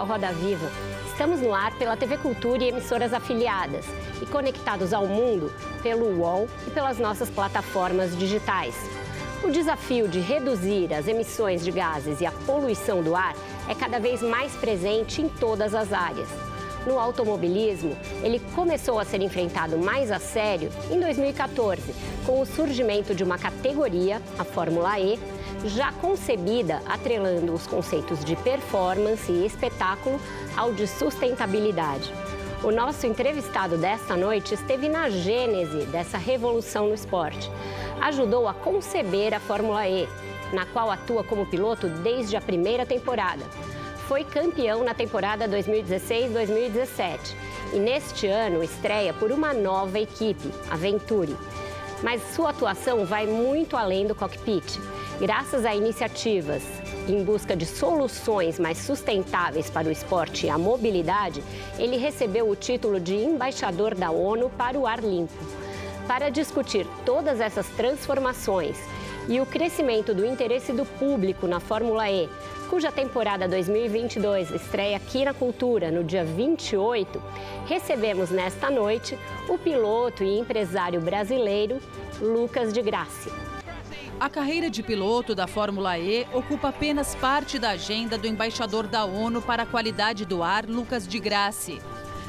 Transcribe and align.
Ao 0.00 0.06
Roda 0.06 0.32
Viva. 0.32 0.70
Estamos 1.06 1.42
no 1.42 1.54
ar 1.54 1.76
pela 1.76 1.94
TV 1.94 2.16
Cultura 2.16 2.64
e 2.64 2.68
emissoras 2.68 3.12
afiliadas 3.12 3.84
e 4.22 4.24
conectados 4.24 4.94
ao 4.94 5.06
mundo 5.06 5.52
pelo 5.82 6.06
UOL 6.18 6.48
e 6.66 6.70
pelas 6.70 6.98
nossas 6.98 7.28
plataformas 7.28 8.16
digitais. 8.16 8.74
O 9.44 9.50
desafio 9.50 10.08
de 10.08 10.18
reduzir 10.18 10.94
as 10.94 11.06
emissões 11.06 11.62
de 11.62 11.70
gases 11.70 12.22
e 12.22 12.26
a 12.26 12.32
poluição 12.32 13.02
do 13.02 13.14
ar 13.14 13.34
é 13.68 13.74
cada 13.74 13.98
vez 13.98 14.22
mais 14.22 14.52
presente 14.52 15.20
em 15.20 15.28
todas 15.28 15.74
as 15.74 15.92
áreas. 15.92 16.28
No 16.86 16.98
automobilismo, 16.98 17.94
ele 18.22 18.40
começou 18.54 18.98
a 18.98 19.04
ser 19.04 19.20
enfrentado 19.20 19.76
mais 19.76 20.10
a 20.10 20.18
sério 20.18 20.70
em 20.90 20.98
2014, 20.98 21.94
com 22.24 22.40
o 22.40 22.46
surgimento 22.46 23.14
de 23.14 23.22
uma 23.22 23.36
categoria, 23.36 24.22
a 24.38 24.44
Fórmula 24.44 24.98
E, 24.98 25.18
já 25.64 25.92
concebida 25.92 26.82
atrelando 26.86 27.52
os 27.52 27.66
conceitos 27.66 28.24
de 28.24 28.36
performance 28.36 29.30
e 29.30 29.44
espetáculo 29.44 30.20
ao 30.56 30.72
de 30.72 30.86
sustentabilidade. 30.86 32.12
O 32.62 32.70
nosso 32.70 33.06
entrevistado 33.06 33.78
desta 33.78 34.16
noite 34.16 34.52
esteve 34.54 34.88
na 34.88 35.08
gênese 35.08 35.86
dessa 35.86 36.18
revolução 36.18 36.88
no 36.88 36.94
esporte. 36.94 37.50
Ajudou 38.02 38.46
a 38.46 38.52
conceber 38.52 39.32
a 39.32 39.40
Fórmula 39.40 39.88
E, 39.88 40.06
na 40.52 40.66
qual 40.66 40.90
atua 40.90 41.24
como 41.24 41.46
piloto 41.46 41.88
desde 41.88 42.36
a 42.36 42.40
primeira 42.40 42.84
temporada. 42.84 43.44
Foi 44.06 44.24
campeão 44.24 44.84
na 44.84 44.92
temporada 44.92 45.48
2016-2017 45.48 47.34
e 47.72 47.78
neste 47.78 48.26
ano 48.26 48.62
estreia 48.62 49.14
por 49.14 49.30
uma 49.30 49.54
nova 49.54 49.98
equipe, 49.98 50.50
a 50.70 50.76
Venturi. 50.76 51.36
Mas 52.02 52.20
sua 52.34 52.50
atuação 52.50 53.06
vai 53.06 53.26
muito 53.26 53.76
além 53.76 54.06
do 54.06 54.14
cockpit. 54.14 54.78
Graças 55.20 55.66
a 55.66 55.74
iniciativas 55.74 56.62
em 57.06 57.22
busca 57.22 57.54
de 57.54 57.66
soluções 57.66 58.58
mais 58.58 58.78
sustentáveis 58.78 59.68
para 59.68 59.86
o 59.86 59.90
esporte 59.90 60.46
e 60.46 60.48
a 60.48 60.56
mobilidade, 60.56 61.42
ele 61.78 61.98
recebeu 61.98 62.48
o 62.48 62.56
título 62.56 62.98
de 62.98 63.14
embaixador 63.14 63.94
da 63.94 64.10
ONU 64.10 64.48
para 64.48 64.78
o 64.78 64.86
ar 64.86 65.00
limpo. 65.00 65.34
Para 66.08 66.30
discutir 66.30 66.86
todas 67.04 67.38
essas 67.38 67.68
transformações 67.68 68.78
e 69.28 69.38
o 69.42 69.44
crescimento 69.44 70.14
do 70.14 70.24
interesse 70.24 70.72
do 70.72 70.86
público 70.86 71.46
na 71.46 71.60
Fórmula 71.60 72.10
E, 72.10 72.26
cuja 72.70 72.90
temporada 72.90 73.46
2022 73.46 74.50
estreia 74.52 74.96
aqui 74.96 75.22
na 75.22 75.34
Cultura 75.34 75.90
no 75.90 76.02
dia 76.02 76.24
28, 76.24 77.22
recebemos 77.66 78.30
nesta 78.30 78.70
noite 78.70 79.18
o 79.50 79.58
piloto 79.58 80.24
e 80.24 80.38
empresário 80.38 80.98
brasileiro 80.98 81.78
Lucas 82.22 82.72
de 82.72 82.80
Graça. 82.80 83.49
A 84.20 84.28
carreira 84.28 84.68
de 84.68 84.82
piloto 84.82 85.34
da 85.34 85.46
Fórmula 85.46 85.98
E 85.98 86.26
ocupa 86.34 86.68
apenas 86.68 87.14
parte 87.14 87.58
da 87.58 87.70
agenda 87.70 88.18
do 88.18 88.26
embaixador 88.26 88.86
da 88.86 89.02
ONU 89.02 89.40
para 89.40 89.62
a 89.62 89.66
qualidade 89.66 90.26
do 90.26 90.42
ar, 90.42 90.66
Lucas 90.66 91.08
de 91.08 91.18
Grassi. 91.18 91.80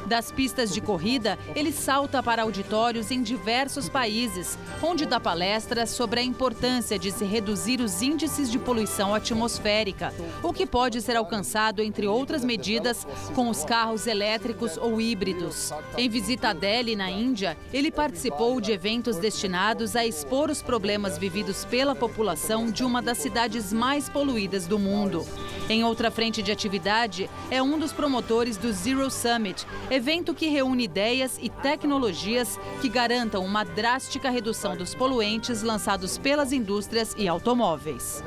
Das 0.06 0.32
pistas 0.32 0.72
de 0.72 0.80
corrida, 0.80 1.38
ele 1.54 1.72
salta 1.72 2.22
para 2.22 2.42
auditórios 2.42 3.10
em 3.10 3.22
diversos 3.22 3.88
países, 3.88 4.58
onde 4.82 5.06
dá 5.06 5.20
palestras 5.20 5.90
sobre 5.90 6.20
a 6.20 6.22
importância 6.22 6.98
de 6.98 7.10
se 7.10 7.24
reduzir 7.24 7.80
os 7.80 8.02
índices 8.02 8.50
de 8.50 8.58
poluição 8.58 9.14
atmosférica, 9.14 10.12
o 10.42 10.52
que 10.52 10.66
pode 10.66 11.00
ser 11.00 11.16
alcançado, 11.16 11.82
entre 11.82 12.06
outras 12.06 12.44
medidas, 12.44 13.06
com 13.34 13.48
os 13.48 13.64
carros 13.64 14.06
elétricos 14.06 14.76
ou 14.76 15.00
híbridos. 15.00 15.72
Em 15.96 16.08
visita 16.08 16.48
a 16.48 16.52
Delhi, 16.52 16.96
na 16.96 17.10
Índia, 17.10 17.56
ele 17.72 17.90
participou 17.90 18.60
de 18.60 18.72
eventos 18.72 19.16
destinados 19.16 19.94
a 19.94 20.04
expor 20.04 20.50
os 20.50 20.62
problemas 20.62 21.16
vividos 21.16 21.64
pela 21.64 21.94
população 21.94 22.70
de 22.70 22.84
uma 22.84 23.00
das 23.00 23.18
cidades 23.18 23.72
mais 23.72 24.08
poluídas 24.08 24.66
do 24.66 24.78
mundo. 24.78 25.24
Em 25.68 25.84
outra 25.84 26.10
frente 26.10 26.42
de 26.42 26.50
atividade, 26.50 27.30
é 27.50 27.62
um 27.62 27.78
dos 27.78 27.92
promotores 27.92 28.56
do 28.56 28.72
Zero 28.72 29.10
Summit, 29.10 29.66
evento 29.92 30.32
que 30.32 30.48
reúne 30.48 30.84
ideias 30.84 31.38
e 31.38 31.50
tecnologias 31.50 32.58
que 32.80 32.88
garantam 32.88 33.44
uma 33.44 33.62
drástica 33.62 34.30
redução 34.30 34.74
dos 34.74 34.94
poluentes 34.94 35.62
lançados 35.62 36.16
pelas 36.16 36.50
indústrias 36.50 37.14
e 37.18 37.28
automóveis. 37.28 38.24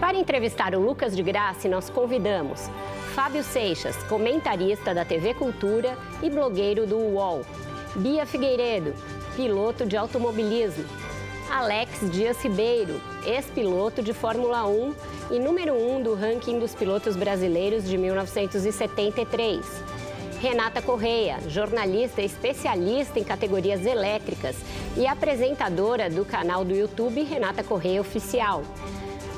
Para 0.00 0.18
entrevistar 0.18 0.74
o 0.74 0.80
Lucas 0.80 1.14
de 1.14 1.22
Graça, 1.22 1.68
nós 1.68 1.88
convidamos 1.88 2.68
Fábio 3.14 3.44
Seixas, 3.44 3.96
comentarista 4.08 4.92
da 4.92 5.04
TV 5.04 5.32
Cultura 5.32 5.96
e 6.20 6.28
blogueiro 6.28 6.88
do 6.88 6.98
UOL, 6.98 7.46
Bia 7.94 8.26
Figueiredo, 8.26 8.92
piloto 9.36 9.86
de 9.86 9.96
automobilismo, 9.96 10.84
Alex 11.48 12.10
Dias 12.10 12.42
Ribeiro, 12.42 13.00
ex-piloto 13.24 14.02
de 14.02 14.12
Fórmula 14.12 14.66
1 14.66 14.94
e 15.30 15.38
número 15.38 15.74
1 15.74 16.02
do 16.02 16.14
ranking 16.14 16.58
dos 16.58 16.74
pilotos 16.74 17.14
brasileiros 17.14 17.84
de 17.84 17.96
1973. 17.96 20.05
Renata 20.40 20.82
Correia, 20.82 21.38
jornalista 21.48 22.20
especialista 22.20 23.18
em 23.18 23.24
categorias 23.24 23.86
elétricas 23.86 24.56
e 24.96 25.06
apresentadora 25.06 26.10
do 26.10 26.26
canal 26.26 26.62
do 26.62 26.74
YouTube 26.74 27.22
Renata 27.22 27.64
Correia 27.64 28.00
Oficial. 28.00 28.62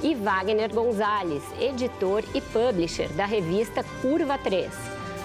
E 0.02 0.14
Wagner 0.14 0.72
Gonzalez, 0.72 1.42
editor 1.60 2.24
e 2.34 2.40
publisher 2.40 3.08
da 3.12 3.26
revista 3.26 3.84
Curva 4.02 4.36
3. 4.38 4.72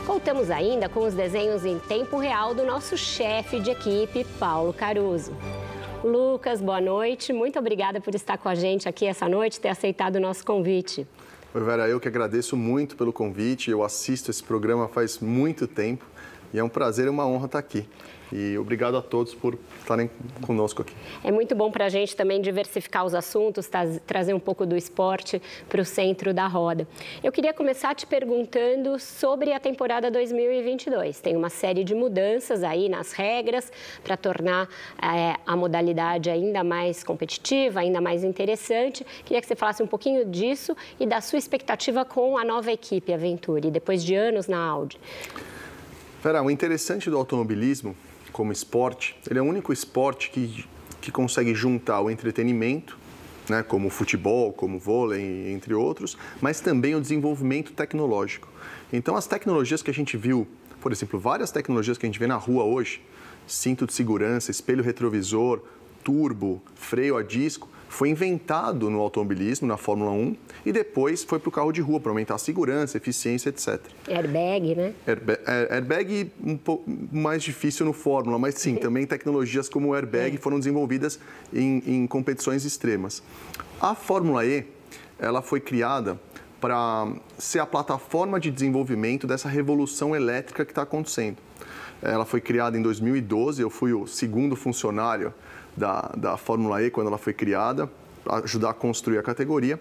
Contamos 0.05 0.51
ainda 0.51 0.87
com 0.87 0.99
os 1.01 1.13
desenhos 1.13 1.65
em 1.65 1.79
tempo 1.79 2.17
real 2.17 2.53
do 2.53 2.63
nosso 2.63 2.95
chefe 2.95 3.59
de 3.59 3.71
equipe, 3.71 4.25
Paulo 4.39 4.73
Caruso. 4.73 5.35
Lucas, 6.03 6.61
boa 6.61 6.81
noite. 6.81 7.33
Muito 7.33 7.57
obrigada 7.57 7.99
por 7.99 8.13
estar 8.13 8.37
com 8.37 8.49
a 8.49 8.55
gente 8.55 8.87
aqui 8.87 9.05
essa 9.05 9.27
noite, 9.27 9.59
ter 9.59 9.69
aceitado 9.69 10.17
o 10.17 10.19
nosso 10.19 10.45
convite. 10.45 11.07
Oi, 11.55 11.61
Vera, 11.61 11.87
eu 11.87 11.99
que 11.99 12.07
agradeço 12.07 12.57
muito 12.57 12.95
pelo 12.95 13.13
convite. 13.13 13.69
Eu 13.69 13.83
assisto 13.83 14.31
esse 14.31 14.41
programa 14.41 14.87
faz 14.87 15.19
muito 15.19 15.67
tempo 15.67 16.03
e 16.51 16.57
é 16.57 16.63
um 16.63 16.67
prazer 16.67 17.05
e 17.05 17.09
uma 17.09 17.27
honra 17.27 17.45
estar 17.45 17.59
aqui. 17.59 17.87
E 18.35 18.57
obrigado 18.57 18.97
a 18.97 19.01
todos 19.01 19.35
por 19.35 19.59
estarem 19.79 20.09
conosco 20.41 20.81
aqui. 20.81 20.95
É 21.23 21.31
muito 21.31 21.53
bom 21.53 21.69
para 21.69 21.85
a 21.85 21.89
gente 21.89 22.15
também 22.15 22.41
diversificar 22.41 23.05
os 23.05 23.13
assuntos, 23.13 23.69
trazer 24.07 24.33
um 24.33 24.39
pouco 24.39 24.65
do 24.65 24.75
esporte 24.75 25.39
para 25.69 25.79
o 25.79 25.85
centro 25.85 26.33
da 26.33 26.47
roda. 26.47 26.87
Eu 27.23 27.31
queria 27.31 27.53
começar 27.53 27.93
te 27.93 28.07
perguntando 28.07 28.97
sobre 28.97 29.53
a 29.53 29.59
temporada 29.59 30.09
2022. 30.09 31.19
Tem 31.19 31.35
uma 31.35 31.51
série 31.51 31.83
de 31.83 31.93
mudanças 31.93 32.63
aí 32.63 32.89
nas 32.89 33.11
regras 33.11 33.71
para 34.03 34.17
tornar 34.17 34.67
é, 34.99 35.35
a 35.45 35.55
modalidade 35.55 36.31
ainda 36.31 36.63
mais 36.63 37.03
competitiva, 37.03 37.81
ainda 37.81 38.01
mais 38.01 38.23
interessante. 38.23 39.05
Queria 39.23 39.41
que 39.41 39.45
você 39.47 39.55
falasse 39.55 39.83
um 39.83 39.87
pouquinho 39.87 40.25
disso 40.25 40.75
e 40.99 41.05
da 41.05 41.21
sua 41.21 41.37
expectativa 41.37 42.03
com 42.03 42.35
a 42.35 42.43
nova 42.43 42.71
equipe 42.71 43.13
Aventure, 43.13 43.69
depois 43.69 44.03
de 44.03 44.15
anos 44.15 44.47
na 44.47 44.57
Audi. 44.57 44.99
Vera, 46.23 46.41
o 46.41 46.49
interessante 46.49 47.11
do 47.11 47.17
automobilismo 47.17 47.95
como 48.33 48.51
esporte, 48.51 49.15
ele 49.29 49.39
é 49.39 49.41
o 49.41 49.45
único 49.45 49.71
esporte 49.71 50.31
que, 50.31 50.65
que 50.99 51.11
consegue 51.11 51.53
juntar 51.55 52.01
o 52.01 52.09
entretenimento, 52.09 52.97
né, 53.47 53.61
como 53.61 53.89
futebol, 53.89 54.51
como 54.51 54.79
vôlei, 54.79 55.51
entre 55.51 55.73
outros, 55.73 56.17
mas 56.41 56.59
também 56.59 56.95
o 56.95 57.01
desenvolvimento 57.01 57.71
tecnológico. 57.71 58.49
Então, 58.91 59.15
as 59.15 59.27
tecnologias 59.27 59.81
que 59.81 59.91
a 59.91 59.93
gente 59.93 60.17
viu, 60.17 60.47
por 60.81 60.91
exemplo, 60.91 61.19
várias 61.19 61.51
tecnologias 61.51 61.97
que 61.97 62.05
a 62.05 62.09
gente 62.09 62.19
vê 62.19 62.27
na 62.27 62.35
rua 62.35 62.63
hoje, 62.63 63.01
cinto 63.45 63.85
de 63.85 63.93
segurança, 63.93 64.49
espelho 64.49 64.83
retrovisor, 64.83 65.61
turbo, 66.03 66.61
freio 66.75 67.15
a 67.17 67.23
disco, 67.23 67.69
foi 67.93 68.09
inventado 68.09 68.89
no 68.89 68.99
automobilismo, 68.99 69.67
na 69.67 69.77
Fórmula 69.77 70.09
1, 70.09 70.35
e 70.65 70.71
depois 70.71 71.23
foi 71.23 71.37
para 71.37 71.49
o 71.49 71.51
carro 71.51 71.71
de 71.71 71.79
rua, 71.79 71.99
para 71.99 72.11
aumentar 72.11 72.33
a 72.33 72.37
segurança, 72.39 72.97
eficiência, 72.97 73.49
etc. 73.49 73.79
Airbag, 74.07 74.73
né? 74.73 74.93
Airbag, 75.05 75.39
é, 75.45 75.75
airbag 75.75 76.31
um 76.43 76.57
pouco 76.57 76.89
mais 77.11 77.43
difícil 77.43 77.85
no 77.85 77.93
Fórmula, 77.93 78.39
mas 78.39 78.55
sim, 78.55 78.75
também 78.81 79.05
tecnologias 79.05 79.69
como 79.69 79.89
o 79.89 79.93
airbag 79.93 80.35
é. 80.35 80.39
foram 80.39 80.57
desenvolvidas 80.57 81.19
em, 81.53 81.83
em 81.85 82.07
competições 82.07 82.65
extremas. 82.65 83.21
A 83.79 83.93
Fórmula 83.93 84.43
E, 84.43 84.65
ela 85.19 85.43
foi 85.43 85.59
criada 85.59 86.19
para 86.59 87.07
ser 87.37 87.59
a 87.59 87.65
plataforma 87.65 88.39
de 88.39 88.49
desenvolvimento 88.49 89.27
dessa 89.27 89.47
revolução 89.47 90.15
elétrica 90.15 90.65
que 90.65 90.71
está 90.71 90.81
acontecendo. 90.81 91.37
Ela 92.01 92.25
foi 92.25 92.41
criada 92.41 92.75
em 92.75 92.81
2012, 92.81 93.61
eu 93.61 93.69
fui 93.69 93.93
o 93.93 94.07
segundo 94.07 94.55
funcionário 94.55 95.31
da, 95.75 96.11
da 96.15 96.37
Fórmula 96.37 96.83
E 96.83 96.89
quando 96.89 97.07
ela 97.07 97.17
foi 97.17 97.33
criada, 97.33 97.89
ajudar 98.43 98.71
a 98.71 98.73
construir 98.73 99.17
a 99.17 99.23
categoria. 99.23 99.79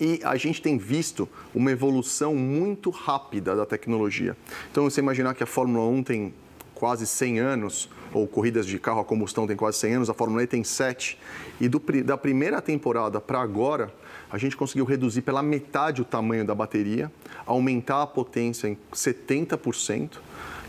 E 0.00 0.20
a 0.22 0.36
gente 0.36 0.60
tem 0.60 0.76
visto 0.76 1.28
uma 1.54 1.70
evolução 1.70 2.34
muito 2.34 2.90
rápida 2.90 3.56
da 3.56 3.64
tecnologia. 3.64 4.36
Então, 4.70 4.84
você 4.84 5.00
imaginar 5.00 5.34
que 5.34 5.42
a 5.42 5.46
Fórmula 5.46 5.86
1 5.86 6.02
tem 6.02 6.34
quase 6.74 7.06
100 7.06 7.38
anos, 7.38 7.88
ou 8.12 8.26
corridas 8.26 8.66
de 8.66 8.78
carro 8.78 9.00
a 9.00 9.04
combustão 9.04 9.46
tem 9.46 9.56
quase 9.56 9.78
100 9.78 9.94
anos, 9.94 10.10
a 10.10 10.14
Fórmula 10.14 10.42
E 10.42 10.46
tem 10.46 10.62
7. 10.62 11.18
E 11.58 11.66
do, 11.66 11.80
da 12.04 12.18
primeira 12.18 12.60
temporada 12.60 13.20
para 13.20 13.40
agora, 13.40 13.92
a 14.30 14.36
gente 14.36 14.56
conseguiu 14.56 14.84
reduzir 14.84 15.22
pela 15.22 15.42
metade 15.42 16.02
o 16.02 16.04
tamanho 16.04 16.44
da 16.44 16.54
bateria, 16.54 17.10
aumentar 17.46 18.02
a 18.02 18.06
potência 18.06 18.68
em 18.68 18.76
70%, 18.92 20.18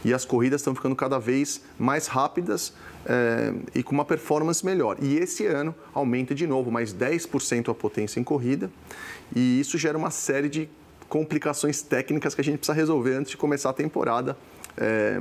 e 0.05 0.13
as 0.13 0.23
corridas 0.23 0.61
estão 0.61 0.73
ficando 0.73 0.95
cada 0.95 1.19
vez 1.19 1.61
mais 1.77 2.07
rápidas 2.07 2.73
é, 3.07 3.53
e 3.73 3.81
com 3.81 3.93
uma 3.93 4.05
performance 4.05 4.65
melhor. 4.65 4.97
E 5.01 5.15
esse 5.17 5.45
ano 5.45 5.73
aumenta 5.93 6.35
de 6.35 6.45
novo 6.45 6.69
mais 6.69 6.93
10% 6.93 7.71
a 7.71 7.73
potência 7.73 8.19
em 8.19 8.23
corrida, 8.23 8.69
e 9.35 9.59
isso 9.59 9.77
gera 9.77 9.97
uma 9.97 10.11
série 10.11 10.49
de 10.49 10.69
complicações 11.07 11.81
técnicas 11.81 12.35
que 12.35 12.41
a 12.41 12.43
gente 12.43 12.57
precisa 12.57 12.75
resolver 12.75 13.15
antes 13.15 13.31
de 13.31 13.37
começar 13.37 13.69
a 13.69 13.73
temporada. 13.73 14.37
É, 14.77 15.17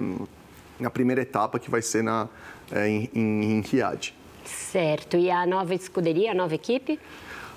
na 0.79 0.91
primeira 0.91 1.23
etapa, 1.23 1.59
que 1.59 1.71
vai 1.71 1.83
ser 1.83 2.03
na, 2.03 2.29
é, 2.71 2.89
em, 2.89 3.11
em, 3.15 3.61
Riad. 3.61 4.13
Certo. 4.45 5.17
E 5.17 5.31
a 5.31 5.47
nova 5.47 5.75
escuderia, 5.75 6.33
a 6.33 6.35
nova 6.35 6.55
equipe? 6.55 7.01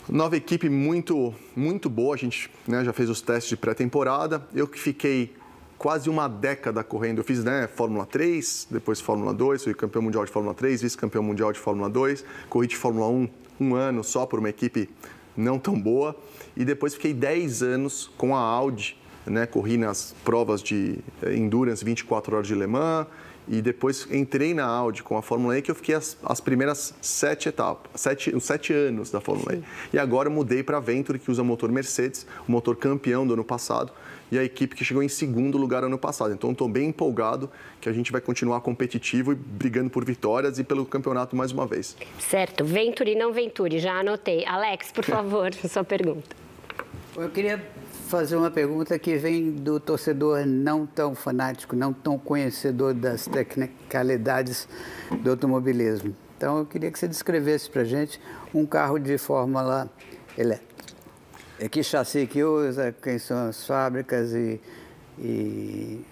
Nova 0.08 0.36
equipe 0.38 0.70
muito, 0.70 1.34
muito 1.56 1.90
boa. 1.90 2.16
A 2.16 2.18
gente 2.18 2.50
né, 2.68 2.84
já 2.84 2.94
fez 2.94 3.10
os 3.10 3.22
testes 3.22 3.50
de 3.50 3.58
pré-temporada. 3.58 4.48
Eu 4.54 4.68
que 4.68 4.80
fiquei 4.80 5.34
quase 5.80 6.10
uma 6.10 6.28
década 6.28 6.84
correndo. 6.84 7.20
Eu 7.20 7.24
fiz 7.24 7.44
né, 7.44 7.68
Fórmula 7.68 8.06
3, 8.06 8.68
depois 8.70 9.00
Fórmula 9.00 9.34
2, 9.34 9.64
fui 9.64 9.74
campeão 9.74 10.04
mundial 10.04 10.26
de 10.26 10.32
Fórmula 10.32 10.54
3, 10.54 10.82
vice-campeão 10.82 11.24
mundial 11.24 11.54
de 11.54 11.58
Fórmula 11.58 11.90
2, 11.90 12.24
corri 12.50 12.68
de 12.68 12.76
Fórmula 12.76 13.08
1 13.08 13.30
um 13.62 13.76
ano 13.76 14.04
só 14.04 14.26
por 14.26 14.40
uma 14.40 14.50
equipe 14.50 14.90
não 15.36 15.58
tão 15.58 15.80
boa. 15.80 16.16
E 16.56 16.66
depois 16.66 16.94
fiquei 16.94 17.14
10 17.14 17.64
anos 17.64 18.12
com 18.18 18.36
a 18.36 18.40
Audi 18.40 19.00
né? 19.26 19.46
Corri 19.46 19.78
nas 19.78 20.16
provas 20.24 20.62
de 20.62 21.00
eh, 21.22 21.36
endurance 21.36 21.84
24 21.84 22.36
horas 22.36 22.48
de 22.48 22.56
Le 22.56 22.68
Mans 22.68 23.08
e 23.50 23.62
depois 23.62 24.08
entrei 24.12 24.54
na 24.54 24.66
Audi 24.66 25.02
com 25.02 25.18
a 25.18 25.22
Fórmula 25.24 25.58
E 25.58 25.62
que 25.62 25.72
eu 25.72 25.76
fiquei 25.76 25.96
as, 25.96 26.16
as 26.24 26.40
primeiras 26.40 26.94
sete 27.02 27.50
etapas, 27.50 28.00
sete, 28.00 28.36
os 28.36 28.44
sete 28.44 28.72
anos 28.72 29.10
da 29.10 29.20
Fórmula 29.20 29.54
Sim. 29.54 29.64
E. 29.92 29.96
E 29.96 30.00
agora 30.00 30.30
eu 30.30 30.32
mudei 30.32 30.62
para 30.62 30.78
a 30.78 30.80
Venturi 30.80 31.18
que 31.18 31.32
usa 31.32 31.44
motor 31.44 31.72
Mercedes, 31.72 32.28
o 32.48 32.52
motor 32.52 32.76
campeão 32.76 33.26
do 33.26 33.34
ano 33.34 33.44
passado 33.44 33.92
e 34.32 34.38
a 34.38 34.44
equipe 34.44 34.76
que 34.76 34.86
chegou 34.86 35.02
em 35.02 35.10
segundo 35.10 35.58
lugar 35.58 35.84
ano 35.84 35.98
passado. 35.98 36.32
Então 36.32 36.52
estou 36.52 36.70
bem 36.70 36.90
empolgado 36.90 37.50
que 37.82 37.90
a 37.90 37.92
gente 37.92 38.12
vai 38.12 38.22
continuar 38.22 38.62
competitivo 38.62 39.32
e 39.32 39.36
brigando 39.36 39.90
por 39.90 40.06
vitórias 40.06 40.60
e 40.60 40.64
pelo 40.64 40.86
campeonato 40.86 41.36
mais 41.36 41.52
uma 41.52 41.66
vez. 41.66 41.98
Certo, 42.20 42.64
Venturi 42.64 43.16
não 43.16 43.34
Venturi, 43.34 43.80
já 43.80 44.00
anotei. 44.00 44.46
Alex, 44.46 44.92
por 44.92 45.04
favor, 45.06 45.52
sua 45.54 45.84
pergunta. 45.84 46.36
Eu 47.16 47.30
queria 47.30 47.62
fazer 48.10 48.36
uma 48.36 48.50
pergunta 48.50 48.98
que 48.98 49.16
vem 49.18 49.52
do 49.52 49.80
torcedor 49.80 50.44
não 50.44 50.84
tão 50.84 51.14
fanático, 51.14 51.76
não 51.76 51.94
tão 51.94 52.18
conhecedor 52.18 52.92
das 52.92 53.28
tecnicalidades 53.28 54.68
do 55.22 55.30
automobilismo. 55.30 56.16
Então, 56.36 56.58
eu 56.58 56.66
queria 56.66 56.90
que 56.90 56.98
você 56.98 57.08
descrevesse 57.08 57.70
para 57.70 57.84
gente 57.84 58.20
um 58.52 58.66
carro 58.66 58.98
de 58.98 59.16
Fórmula 59.20 59.88
elétrica. 60.36 60.86
É 61.60 61.70
que 61.70 61.84
chassi 61.84 62.26
que 62.26 62.44
usa, 62.44 62.92
quem 62.92 63.20
são 63.20 63.50
as 63.50 63.68
fábricas 63.68 64.34
e, 64.34 64.60
e 65.20 66.04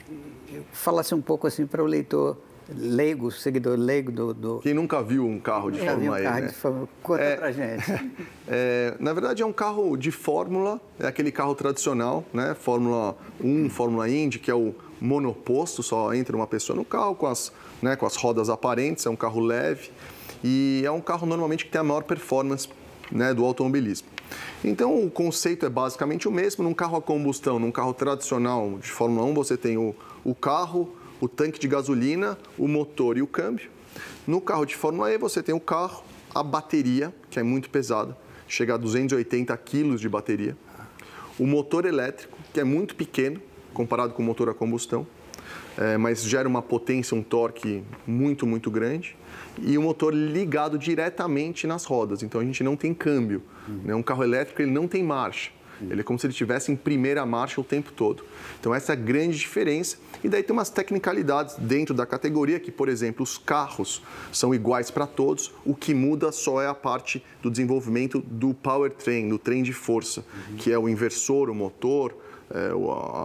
falasse 0.72 1.16
um 1.16 1.22
pouco 1.22 1.48
assim 1.48 1.66
para 1.66 1.82
o 1.82 1.88
leitor 1.88 2.38
leigo, 2.76 3.32
seguidor 3.32 3.78
leigo 3.78 4.12
do, 4.12 4.34
do... 4.34 4.60
Quem 4.60 4.74
nunca 4.74 5.02
viu 5.02 5.26
um 5.26 5.40
carro 5.40 5.72
de 5.72 5.80
Fórmula 5.80 6.20
E, 6.20 6.22
um 6.22 6.26
carro 6.26 6.42
né? 6.42 6.48
de 6.48 6.54
Fórmula... 6.54 6.90
Conta 7.02 7.22
é, 7.22 7.36
pra 7.36 7.52
gente. 7.52 7.86
É, 8.50 8.96
na 8.98 9.12
verdade, 9.12 9.44
é 9.44 9.46
um 9.46 9.52
carro 9.52 9.98
de 9.98 10.10
Fórmula, 10.10 10.80
é 10.98 11.06
aquele 11.06 11.34
carro 11.34 11.54
tradicional, 11.54 12.24
né? 12.34 12.56
Fórmula 12.58 13.18
1, 13.44 13.70
Fórmula 13.70 14.10
Indy, 14.10 14.40
que 14.40 14.50
é 14.50 14.56
o 14.56 14.74
monoposto, 15.02 15.84
só 15.84 16.14
entra 16.14 16.34
uma 16.34 16.48
pessoa 16.48 16.76
no 16.76 16.86
carro 16.86 17.14
com 17.14 17.28
as, 17.28 17.52
né, 17.82 17.98
com 17.98 18.06
as 18.06 18.16
rodas 18.16 18.50
aparentes, 18.50 19.06
é 19.06 19.10
um 19.10 19.18
carro 19.18 19.42
leve 19.42 19.92
e 20.42 20.82
é 20.86 20.92
um 20.92 21.02
carro 21.02 21.28
normalmente 21.28 21.66
que 21.66 21.72
tem 21.72 21.82
a 21.82 21.84
maior 21.84 22.04
performance 22.04 22.70
né, 23.12 23.34
do 23.34 23.44
automobilismo. 23.44 24.08
Então, 24.64 25.04
o 25.04 25.10
conceito 25.10 25.66
é 25.66 25.70
basicamente 25.70 26.28
o 26.28 26.32
mesmo. 26.32 26.64
Num 26.64 26.74
carro 26.74 26.98
a 26.98 27.02
combustão, 27.02 27.60
num 27.60 27.72
carro 27.72 27.94
tradicional 27.94 28.78
de 28.80 28.90
Fórmula 28.90 29.26
1, 29.26 29.34
você 29.34 29.56
tem 29.56 29.78
o, 29.78 29.96
o 30.24 30.36
carro, 30.36 30.90
o 31.20 31.28
tanque 31.28 31.60
de 31.60 31.68
gasolina, 31.68 32.38
o 32.58 32.68
motor 32.68 33.18
e 33.18 33.22
o 33.22 33.28
câmbio. 33.28 33.70
No 34.26 34.40
carro 34.42 34.66
de 34.66 34.76
Fórmula 34.76 35.12
E, 35.12 35.18
você 35.18 35.42
tem 35.42 35.56
o 35.56 35.60
carro, 35.60 36.04
a 36.34 36.44
bateria, 36.44 37.14
que 37.30 37.40
é 37.40 37.44
muito 37.44 37.70
pesada, 37.70 38.18
chega 38.48 38.76
a 38.76 38.78
280 38.78 39.56
quilos 39.58 40.02
de 40.02 40.10
bateria. 40.10 40.56
O 41.40 41.46
motor 41.46 41.86
elétrico, 41.86 42.38
que 42.54 42.60
é 42.60 42.64
muito 42.64 42.96
pequeno 42.96 43.42
comparado 43.74 44.14
com 44.14 44.24
o 44.24 44.26
motor 44.26 44.50
a 44.50 44.54
combustão, 44.56 45.06
é, 45.78 45.98
mas 45.98 46.24
gera 46.24 46.48
uma 46.48 46.62
potência, 46.62 47.16
um 47.16 47.22
torque 47.22 47.84
muito, 48.08 48.48
muito 48.48 48.72
grande. 48.72 49.16
E 49.62 49.78
o 49.78 49.82
motor 49.82 50.14
ligado 50.14 50.78
diretamente 50.80 51.68
nas 51.68 51.86
rodas, 51.86 52.24
então 52.24 52.42
a 52.42 52.44
gente 52.44 52.64
não 52.64 52.76
tem 52.76 52.94
câmbio. 52.94 53.44
Né? 53.84 53.94
Um 53.94 54.02
carro 54.02 54.24
elétrico 54.24 54.62
ele 54.62 54.72
não 54.72 54.88
tem 54.88 55.04
marcha. 55.04 55.52
Ele 55.82 56.02
é 56.02 56.04
como 56.04 56.18
se 56.18 56.26
ele 56.26 56.32
estivesse 56.32 56.72
em 56.72 56.76
primeira 56.76 57.26
marcha 57.26 57.62
o 57.62 57.64
tempo 57.64 57.92
todo. 57.92 58.24
Então, 58.60 58.74
essa 58.74 58.92
é 58.92 58.94
a 58.94 58.96
grande 58.96 59.38
diferença. 59.38 59.98
E 60.24 60.30
daí 60.30 60.42
tem 60.42 60.54
umas 60.54 60.70
tecnicalidades 60.70 61.56
dentro 61.58 61.94
da 61.94 62.06
categoria, 62.06 62.60
que, 62.60 62.72
por 62.72 62.90
exemplo, 62.90 63.24
os 63.24 63.38
carros 63.38 64.02
são 64.32 64.54
iguais 64.54 64.90
para 64.90 65.06
todos, 65.06 65.54
o 65.66 65.76
que 65.76 65.94
muda 65.94 66.32
só 66.32 66.62
é 66.62 66.68
a 66.68 66.74
parte 66.74 67.24
do 67.42 67.52
desenvolvimento 67.52 68.20
do 68.22 68.54
powertrain, 68.54 69.30
do 69.30 69.38
trem 69.38 69.62
de 69.62 69.74
força, 69.74 70.26
uhum. 70.50 70.58
que 70.58 70.72
é 70.72 70.80
o 70.80 70.90
inversor, 70.90 71.50
o 71.50 71.56
motor, 71.56 72.16
é, 72.50 72.72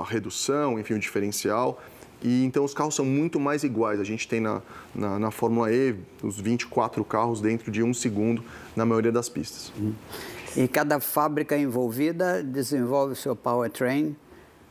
a 0.01 0.05
redução, 0.05 0.79
enfim, 0.79 0.95
o 0.95 0.99
diferencial. 0.99 1.83
E 2.23 2.45
então 2.45 2.65
os 2.65 2.73
carros 2.73 2.95
são 2.95 3.05
muito 3.05 3.41
mais 3.41 3.65
iguais. 3.65 3.99
A 3.99 4.05
gente 4.05 4.29
tem 4.29 4.41
na, 4.41 4.63
na, 4.95 5.19
na 5.19 5.31
Fórmula 5.31 5.73
E 5.73 5.95
os 6.23 6.41
24 6.41 7.05
carros 7.05 7.41
dentro 7.41 7.71
de 7.71 7.83
um 7.83 7.93
segundo 7.93 8.45
na 8.77 8.87
maioria 8.87 9.11
das 9.11 9.29
pistas. 9.29 9.73
Uhum. 9.77 9.93
E 10.57 10.69
cada 10.69 11.01
fábrica 11.01 11.57
envolvida 11.57 12.43
desenvolve 12.43 13.15
o 13.15 13.17
seu 13.17 13.35
powertrain 13.35 14.15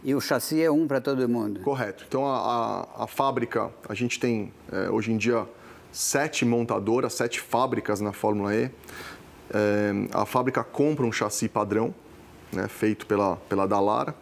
e 0.04 0.14
o 0.14 0.22
chassi 0.22 0.62
é 0.62 0.70
um 0.70 0.88
para 0.88 1.02
todo 1.02 1.28
mundo. 1.28 1.60
Correto. 1.62 2.06
Então 2.08 2.26
a, 2.26 2.86
a, 2.98 3.04
a 3.04 3.08
fábrica, 3.08 3.72
a 3.90 3.94
gente 3.94 4.20
tem 4.20 4.54
é, 4.72 4.90
hoje 4.90 5.12
em 5.12 5.18
dia 5.18 5.48
sete 5.92 6.46
montadoras, 6.46 7.14
sete 7.14 7.42
fábricas 7.42 8.00
na 8.00 8.14
Fórmula 8.14 8.56
E. 8.56 8.70
É, 9.54 9.92
a 10.14 10.26
fábrica 10.26 10.64
compra 10.64 11.06
um 11.06 11.12
chassi 11.12 11.50
padrão, 11.50 11.94
né, 12.52 12.68
feito 12.68 13.06
pela, 13.06 13.36
pela 13.50 13.68
Dallara, 13.68 14.16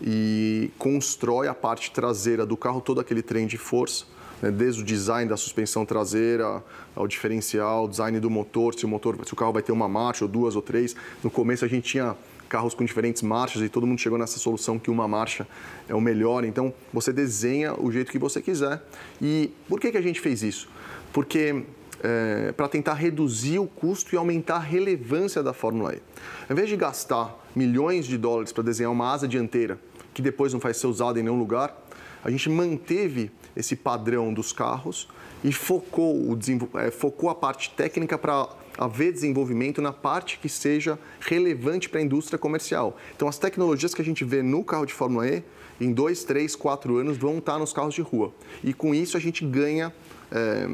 e 0.00 0.70
constrói 0.78 1.48
a 1.48 1.54
parte 1.54 1.90
traseira 1.90 2.46
do 2.46 2.56
carro, 2.56 2.80
todo 2.80 3.00
aquele 3.00 3.22
trem 3.22 3.46
de 3.46 3.58
força 3.58 4.06
né, 4.42 4.50
desde 4.50 4.82
o 4.82 4.84
design 4.84 5.28
da 5.28 5.36
suspensão 5.36 5.84
traseira 5.84 6.62
ao 6.94 7.06
diferencial, 7.06 7.88
design 7.88 8.18
do 8.20 8.30
motor, 8.30 8.74
se 8.74 8.84
o 8.84 8.88
motor, 8.88 9.18
se 9.24 9.32
o 9.32 9.36
carro 9.36 9.52
vai 9.52 9.62
ter 9.62 9.72
uma 9.72 9.88
marcha 9.88 10.24
ou 10.24 10.28
duas 10.30 10.56
ou 10.56 10.62
três. 10.62 10.94
No 11.22 11.30
começo 11.30 11.64
a 11.64 11.68
gente 11.68 11.88
tinha 11.88 12.16
carros 12.48 12.74
com 12.74 12.84
diferentes 12.84 13.22
marchas 13.22 13.62
e 13.62 13.68
todo 13.68 13.86
mundo 13.86 14.00
chegou 14.00 14.18
nessa 14.18 14.38
solução 14.38 14.78
que 14.78 14.90
uma 14.90 15.06
marcha 15.06 15.46
é 15.88 15.94
o 15.94 16.00
melhor. 16.00 16.44
Então 16.44 16.72
você 16.92 17.12
desenha 17.12 17.74
o 17.78 17.92
jeito 17.92 18.10
que 18.10 18.18
você 18.18 18.40
quiser. 18.40 18.82
E 19.20 19.50
por 19.68 19.78
que, 19.78 19.90
que 19.90 19.98
a 19.98 20.02
gente 20.02 20.20
fez 20.20 20.42
isso? 20.42 20.68
Porque 21.12 21.64
é, 22.02 22.52
para 22.52 22.68
tentar 22.68 22.94
reduzir 22.94 23.58
o 23.58 23.66
custo 23.66 24.14
e 24.14 24.18
aumentar 24.18 24.56
a 24.56 24.60
relevância 24.60 25.42
da 25.42 25.52
Fórmula 25.52 25.94
E. 25.94 26.02
Ao 26.48 26.52
invés 26.52 26.68
de 26.68 26.76
gastar 26.76 27.36
milhões 27.54 28.06
de 28.06 28.16
dólares 28.16 28.52
para 28.52 28.62
desenhar 28.62 28.92
uma 28.92 29.12
asa 29.12 29.26
dianteira 29.26 29.78
que 30.14 30.22
depois 30.22 30.52
não 30.52 30.58
vai 30.58 30.74
ser 30.74 30.88
usada 30.88 31.20
em 31.20 31.22
nenhum 31.22 31.38
lugar, 31.38 31.76
a 32.24 32.30
gente 32.30 32.48
manteve 32.48 33.30
esse 33.56 33.76
padrão 33.76 34.32
dos 34.32 34.52
carros 34.52 35.08
e 35.42 35.52
focou, 35.52 36.14
o, 36.14 36.38
é, 36.78 36.90
focou 36.90 37.30
a 37.30 37.34
parte 37.34 37.70
técnica 37.70 38.18
para 38.18 38.48
haver 38.76 39.12
desenvolvimento 39.12 39.82
na 39.82 39.92
parte 39.92 40.38
que 40.38 40.48
seja 40.48 40.98
relevante 41.20 41.88
para 41.88 42.00
a 42.00 42.02
indústria 42.02 42.38
comercial. 42.38 42.96
Então, 43.14 43.28
as 43.28 43.38
tecnologias 43.38 43.92
que 43.92 44.00
a 44.00 44.04
gente 44.04 44.24
vê 44.24 44.42
no 44.42 44.64
carro 44.64 44.86
de 44.86 44.92
Fórmula 44.92 45.28
E, 45.28 45.42
em 45.80 45.92
dois, 45.92 46.24
três, 46.24 46.56
quatro 46.56 46.96
anos, 46.96 47.16
vão 47.16 47.38
estar 47.38 47.58
nos 47.58 47.72
carros 47.72 47.94
de 47.94 48.02
rua. 48.02 48.32
E 48.62 48.72
com 48.72 48.94
isso 48.94 49.16
a 49.16 49.20
gente 49.20 49.44
ganha. 49.44 49.92
É, 50.30 50.68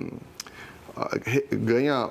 ganha, 1.50 2.08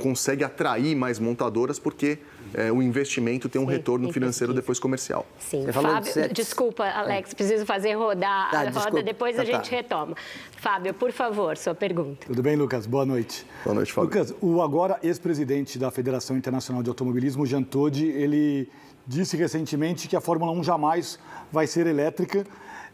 consegue 0.00 0.42
atrair 0.42 0.96
mais 0.96 1.18
montadoras 1.18 1.78
porque 1.78 2.18
é, 2.54 2.70
o 2.70 2.82
investimento 2.82 3.48
tem 3.48 3.60
um 3.60 3.66
Sim, 3.66 3.72
retorno 3.72 4.12
financeiro 4.12 4.52
depois 4.52 4.78
comercial. 4.78 5.26
Sim, 5.38 5.66
Fábio, 5.72 6.28
de 6.28 6.34
desculpa, 6.34 6.84
Alex, 6.84 7.32
é. 7.32 7.34
preciso 7.34 7.66
fazer 7.66 7.94
rodar 7.94 8.50
tá, 8.50 8.58
a 8.58 8.64
roda, 8.64 8.70
desculpa. 8.72 9.02
depois 9.02 9.38
a 9.38 9.44
tá, 9.44 9.44
gente 9.44 9.70
tá. 9.70 9.76
retoma. 9.76 10.16
Fábio, 10.56 10.94
por 10.94 11.12
favor, 11.12 11.56
sua 11.56 11.74
pergunta. 11.74 12.26
Tudo 12.26 12.42
bem, 12.42 12.56
Lucas? 12.56 12.86
Boa 12.86 13.06
noite. 13.06 13.46
Boa 13.64 13.74
noite, 13.74 13.92
Fábio. 13.92 14.10
Lucas, 14.10 14.34
o 14.40 14.62
agora 14.62 14.98
ex-presidente 15.02 15.78
da 15.78 15.90
Federação 15.90 16.36
Internacional 16.36 16.82
de 16.82 16.88
Automobilismo, 16.88 17.46
Jean 17.46 17.62
Todt, 17.62 18.04
ele 18.04 18.68
disse 19.06 19.36
recentemente 19.36 20.08
que 20.08 20.16
a 20.16 20.20
Fórmula 20.20 20.52
1 20.52 20.62
jamais 20.62 21.18
vai 21.50 21.66
ser 21.66 21.86
elétrica. 21.86 22.46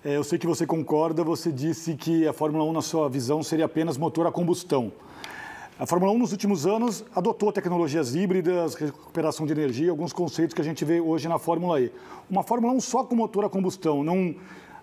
É, 0.05 0.17
eu 0.17 0.25
sei 0.25 0.39
que 0.39 0.47
você 0.47 0.67
concorda, 0.67 1.25
você 1.25 1.51
disse 1.51 1.95
que 1.95 2.27
a 2.27 2.33
Fórmula 2.33 2.65
1, 2.65 2.73
na 2.73 2.83
sua 2.83 3.09
visão, 3.09 3.43
seria 3.43 3.65
apenas 3.65 3.99
motor 3.99 4.27
a 4.27 4.33
combustão. 4.33 4.93
A 5.81 5.87
Fórmula 5.87 6.11
1, 6.11 6.19
nos 6.19 6.33
últimos 6.33 6.67
anos, 6.67 7.05
adotou 7.15 7.53
tecnologias 7.53 8.13
híbridas, 8.13 8.75
recuperação 8.75 9.47
de 9.47 9.53
energia, 9.53 9.93
alguns 9.93 10.13
conceitos 10.13 10.53
que 10.53 10.61
a 10.61 10.65
gente 10.65 10.85
vê 10.85 11.01
hoje 11.01 11.29
na 11.29 11.39
Fórmula 11.39 11.81
E. 11.81 11.93
Uma 12.29 12.43
Fórmula 12.43 12.73
1 12.73 12.81
só 12.81 13.05
com 13.05 13.15
motor 13.15 13.45
a 13.45 13.49
combustão 13.49 14.03
não 14.03 14.35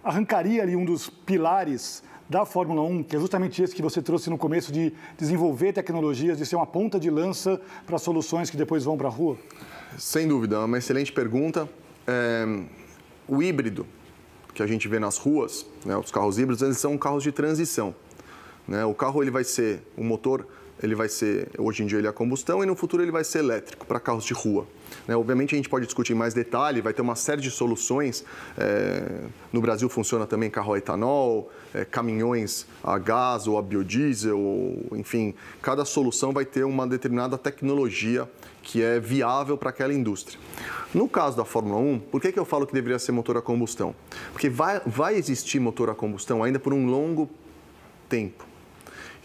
arrancaria 0.01 0.63
ali 0.63 0.73
um 0.73 0.85
dos 0.85 1.09
pilares 1.09 2.01
da 2.29 2.45
Fórmula 2.45 2.81
1, 2.81 3.03
que 3.03 3.17
é 3.17 3.19
justamente 3.19 3.61
esse 3.61 3.75
que 3.75 3.81
você 3.81 4.01
trouxe 4.01 4.29
no 4.29 4.37
começo, 4.37 4.71
de 4.71 4.93
desenvolver 5.17 5.73
tecnologias, 5.73 6.37
de 6.37 6.45
ser 6.45 6.55
uma 6.55 6.65
ponta 6.65 6.97
de 6.97 7.09
lança 7.09 7.59
para 7.85 7.97
soluções 7.97 8.49
que 8.49 8.55
depois 8.55 8.85
vão 8.85 8.97
para 8.97 9.09
a 9.09 9.11
rua? 9.11 9.37
Sem 9.97 10.25
dúvida, 10.25 10.55
é 10.55 10.59
uma 10.59 10.77
excelente 10.77 11.11
pergunta. 11.11 11.67
É, 12.07 12.45
o 13.27 13.43
híbrido 13.43 13.85
que 14.53 14.63
a 14.63 14.67
gente 14.67 14.87
vê 14.87 14.97
nas 14.97 15.17
ruas, 15.17 15.65
né, 15.83 15.97
os 15.97 16.09
carros 16.09 16.39
híbridos, 16.39 16.61
eles 16.61 16.77
são 16.77 16.97
carros 16.97 17.21
de 17.21 17.33
transição. 17.33 17.93
Né? 18.65 18.85
O 18.85 18.93
carro 18.93 19.21
ele 19.21 19.29
vai 19.29 19.43
ser, 19.43 19.83
o 19.97 20.03
motor 20.05 20.47
ele 20.82 20.96
vai 20.96 21.08
ser, 21.08 21.50
hoje 21.58 21.84
em 21.84 21.86
dia 21.86 21.98
ele 21.98 22.08
é 22.08 22.10
a 22.10 22.13
combustão 22.13 22.63
e 22.63 22.65
no 22.65 22.75
futuro 22.75 23.01
ele 23.01 23.12
vai 23.12 23.24
ser 23.24 23.39
elétrico 23.39 23.86
para 23.86 24.00
carros 24.00 24.25
de 24.25 24.34
rua. 24.34 24.67
Né? 25.08 25.15
Obviamente 25.15 25.55
a 25.55 25.58
gente 25.58 25.70
pode 25.70 25.86
discutir 25.86 26.13
em 26.13 26.15
mais 26.15 26.34
detalhe, 26.34 26.82
vai 26.82 26.94
ter 26.94 27.01
uma 27.01 27.15
série 27.15 27.41
de 27.41 27.50
soluções. 27.50 28.25
É, 28.58 29.22
no 29.53 29.62
Brasil 29.62 29.88
funciona 29.88 30.25
também 30.25 30.50
carro 30.50 30.74
a 30.74 30.77
etanol, 30.77 31.50
é, 31.74 31.86
caminhões 31.86 32.65
a 32.84 32.98
gás 32.98 33.48
ou 33.48 33.58
a 33.58 33.62
biodiesel, 33.62 34.38
ou, 34.38 34.98
enfim, 34.98 35.34
cada 35.62 35.86
solução 35.86 36.34
vai 36.34 36.46
ter 36.46 36.63
uma 36.65 36.86
determinada 36.86 37.38
tecnologia 37.38 38.29
que 38.62 38.82
é 38.82 39.00
viável 39.00 39.58
para 39.58 39.70
aquela 39.70 39.94
indústria. 39.94 40.39
No 40.94 41.08
caso 41.08 41.38
da 41.38 41.46
Fórmula 41.46 41.79
1, 41.79 42.00
por 42.00 42.22
que, 42.22 42.32
que 42.32 42.39
eu 42.39 42.46
falo 42.46 42.65
que 42.65 42.74
deveria 42.74 42.98
ser 43.00 43.12
motor 43.12 43.38
a 43.38 43.41
combustão? 43.41 43.96
Porque 44.32 44.50
vai, 44.50 44.82
vai 44.86 45.15
existir 45.15 45.60
motor 45.60 45.89
a 45.89 45.96
combustão 45.96 46.44
ainda 46.44 46.60
por 46.60 46.74
um 46.74 46.86
longo 46.88 47.29
tempo. 48.10 48.54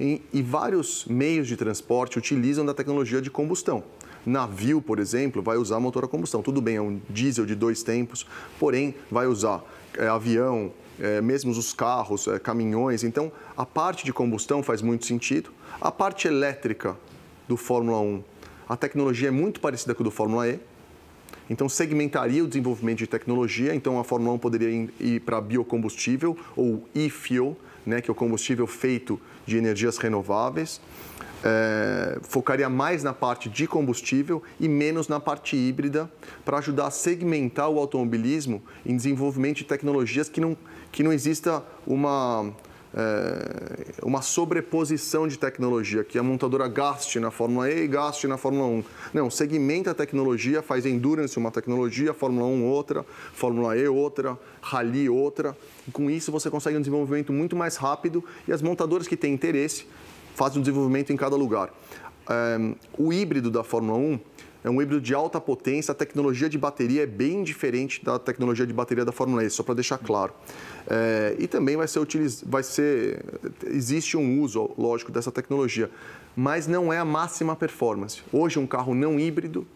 E, 0.01 0.23
e 0.33 0.41
vários 0.41 1.05
meios 1.05 1.47
de 1.47 1.59
transporte 1.59 2.17
utilizam 2.17 2.65
da 2.65 2.73
tecnologia 2.73 3.21
de 3.21 3.31
combustão. 3.31 3.85
Navio, 4.25 4.81
por 4.81 4.99
exemplo, 4.99 5.43
vai 5.43 5.59
usar 5.59 5.79
motor 5.79 6.05
a 6.05 6.09
combustão. 6.09 6.43
Tudo 6.43 6.63
bem, 6.63 6.77
é 6.77 6.81
um 6.81 6.99
diesel 7.11 7.45
de 7.45 7.55
dois 7.55 7.83
tempos, 7.83 8.27
porém 8.59 8.95
vai 9.11 9.27
usar 9.27 9.63
é, 9.99 10.09
avião, 10.09 10.73
é, 10.99 11.21
mesmo 11.21 11.51
os 11.51 11.73
carros, 11.75 12.27
é, 12.29 12.39
caminhões. 12.39 13.05
Então, 13.05 13.31
a 13.55 13.67
parte 13.67 14.05
de 14.05 14.13
combustão 14.13 14.63
faz 14.63 14.81
muito 14.81 15.05
sentido. 15.05 15.51
A 15.81 15.91
parte 15.91 16.27
elétrica 16.27 16.97
do 17.47 17.57
Fórmula 17.57 18.01
1, 18.01 18.23
a 18.69 18.77
tecnologia 18.77 19.29
é 19.29 19.33
muito 19.33 19.61
parecida 19.61 19.95
com 19.95 20.03
a 20.03 20.05
do 20.05 20.11
Fórmula 20.11 20.49
E. 20.49 20.59
Então, 21.49 21.69
segmentaria 21.69 22.45
o 22.45 22.47
desenvolvimento 22.47 22.99
de 22.99 23.07
tecnologia. 23.07 23.75
Então, 23.75 23.99
a 23.99 24.05
Fórmula 24.05 24.35
1 24.35 24.39
poderia 24.39 24.89
ir 25.01 25.21
para 25.21 25.41
biocombustível 25.41 26.39
ou 26.55 26.89
e-fuel, 26.95 27.57
né, 27.85 28.01
que 28.01 28.11
é 28.11 28.13
o 28.13 28.15
combustível 28.15 28.67
feito 28.67 29.21
de 29.51 29.59
energias 29.59 29.99
renováveis. 29.99 30.81
É, 31.43 32.19
focaria 32.23 32.69
mais 32.69 33.03
na 33.03 33.15
parte 33.15 33.49
de 33.49 33.67
combustível 33.67 34.43
e 34.61 34.69
menos 34.69 35.09
na 35.09 35.19
parte 35.19 35.57
híbrida 35.57 36.11
para 36.45 36.59
ajudar 36.59 36.87
a 36.87 36.91
segmentar 36.91 37.69
o 37.71 37.79
automobilismo 37.79 38.63
em 38.85 38.95
desenvolvimento 38.95 39.59
de 39.59 39.65
tecnologias 39.65 40.29
que 40.29 40.39
não, 40.39 40.57
que 40.93 41.03
não 41.03 41.13
exista 41.13 41.63
uma, 41.87 42.53
é, 42.95 43.87
uma 44.03 44.21
sobreposição 44.23 45.29
de 45.29 45.39
tecnologia, 45.39 46.03
que 46.03 46.19
a 46.19 46.23
montadora 46.23 46.67
gaste 46.69 47.21
na 47.21 47.31
Fórmula 47.31 47.71
E 47.71 47.85
e 47.85 47.87
gaste 47.87 48.27
na 48.27 48.37
Fórmula 48.37 48.67
1. 48.67 48.85
Não, 49.15 49.31
segmenta 49.31 49.93
a 49.93 49.95
tecnologia, 49.95 50.63
faz 50.63 50.85
endurance 50.85 51.39
uma 51.39 51.51
tecnologia, 51.51 52.13
Fórmula 52.13 52.47
1 52.47 52.65
outra, 52.65 53.07
Fórmula 53.33 53.77
E 53.77 53.87
outra, 53.87 54.39
Rally 54.61 55.09
outra. 55.09 55.57
E 55.87 55.91
com 55.91 56.11
isso 56.11 56.33
você 56.33 56.51
consegue 56.51 56.77
um 56.77 56.81
desenvolvimento 56.81 57.33
muito 57.33 57.55
mais 57.55 57.77
rápido 57.77 58.25
e 58.47 58.53
as 58.53 58.61
montadoras 58.61 59.07
que 59.07 59.17
têm 59.17 59.33
interesse 59.33 59.87
fazem 60.35 60.59
um 60.59 60.63
desenvolvimento 60.63 61.13
em 61.13 61.17
cada 61.17 61.37
lugar. 61.37 61.73
É, 62.29 62.75
o 62.99 63.13
híbrido 63.13 63.51
da 63.51 63.65
Fórmula 63.65 63.99
1 63.99 64.19
é 64.63 64.69
um 64.69 64.81
híbrido 64.81 65.01
de 65.01 65.15
alta 65.15 65.41
potência, 65.41 65.93
a 65.93 65.95
tecnologia 65.95 66.49
de 66.49 66.59
bateria 66.59 67.03
é 67.03 67.07
bem 67.07 67.43
diferente 67.43 68.05
da 68.05 68.19
tecnologia 68.19 68.67
de 68.67 68.73
bateria 68.73 69.05
da 69.05 69.13
Fórmula 69.13 69.43
E, 69.43 69.51
só 69.51 69.63
para 69.63 69.75
deixar 69.75 69.99
claro. 69.99 70.33
É, 70.87 71.35
e 71.39 71.47
também 71.47 71.77
vai 71.77 71.89
ser, 71.89 71.99
utiliz... 71.99 72.43
vai 72.47 72.63
ser, 72.63 73.25
existe 73.67 74.17
um 74.17 74.41
uso, 74.41 74.71
lógico, 74.77 75.11
dessa 75.11 75.33
tecnologia, 75.33 75.91
mas 76.37 76.67
não 76.67 76.93
é 76.93 76.99
a 76.99 77.05
máxima 77.05 77.57
performance. 77.57 78.23
Hoje, 78.33 78.59
um 78.59 78.67
carro 78.67 78.95
não 78.95 79.19
híbrido, 79.19 79.67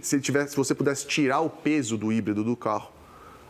se, 0.00 0.20
tivesse, 0.20 0.52
se 0.52 0.56
você 0.56 0.74
pudesse 0.74 1.06
tirar 1.06 1.40
o 1.40 1.50
peso 1.50 1.98
do 1.98 2.10
híbrido 2.10 2.42
do 2.42 2.56
carro, 2.56 2.90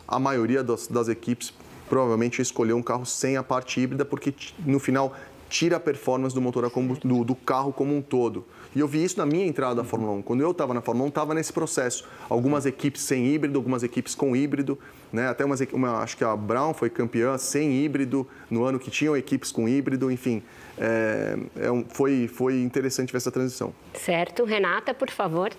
a 0.07 0.19
maioria 0.19 0.61
das, 0.61 0.87
das 0.87 1.07
equipes 1.07 1.53
provavelmente 1.89 2.39
ia 2.39 2.41
escolher 2.41 2.73
um 2.73 2.81
carro 2.81 3.05
sem 3.05 3.37
a 3.37 3.43
parte 3.43 3.79
híbrida, 3.79 4.03
porque 4.03 4.33
no 4.65 4.79
final 4.79 5.15
tira 5.53 5.77
a 5.77 5.79
performance 5.79 6.33
do 6.33 6.41
motor 6.41 6.67
do, 7.03 7.23
do 7.23 7.35
carro 7.35 7.71
como 7.71 7.95
um 7.95 8.01
todo. 8.01 8.43
E 8.75 8.79
eu 8.79 8.87
vi 8.87 9.03
isso 9.03 9.19
na 9.19 9.25
minha 9.25 9.45
entrada 9.45 9.75
da 9.75 9.83
Fórmula 9.83 10.11
1. 10.13 10.23
Quando 10.23 10.41
eu 10.41 10.49
estava 10.49 10.73
na 10.73 10.81
Fórmula 10.81 11.05
1, 11.05 11.09
estava 11.09 11.35
nesse 11.35 11.53
processo. 11.53 12.09
Algumas 12.27 12.65
equipes 12.65 13.03
sem 13.03 13.27
híbrido, 13.27 13.59
algumas 13.59 13.83
equipes 13.83 14.15
com 14.15 14.35
híbrido. 14.35 14.79
Né? 15.11 15.27
Até 15.27 15.45
uma, 15.45 15.55
uma, 15.71 15.99
acho 15.99 16.17
que 16.17 16.23
a 16.23 16.35
Brown 16.35 16.73
foi 16.73 16.89
campeã 16.89 17.37
sem 17.37 17.71
híbrido, 17.71 18.27
no 18.49 18.63
ano 18.63 18.79
que 18.79 18.89
tinham 18.89 19.15
equipes 19.15 19.51
com 19.51 19.69
híbrido, 19.69 20.09
enfim. 20.09 20.41
É, 20.75 21.37
é 21.57 21.71
um, 21.71 21.85
foi, 21.87 22.27
foi 22.27 22.59
interessante 22.59 23.11
ver 23.11 23.17
essa 23.17 23.31
transição. 23.31 23.71
Certo. 23.93 24.45
Renata, 24.45 24.91
por 24.91 25.11
favor. 25.11 25.51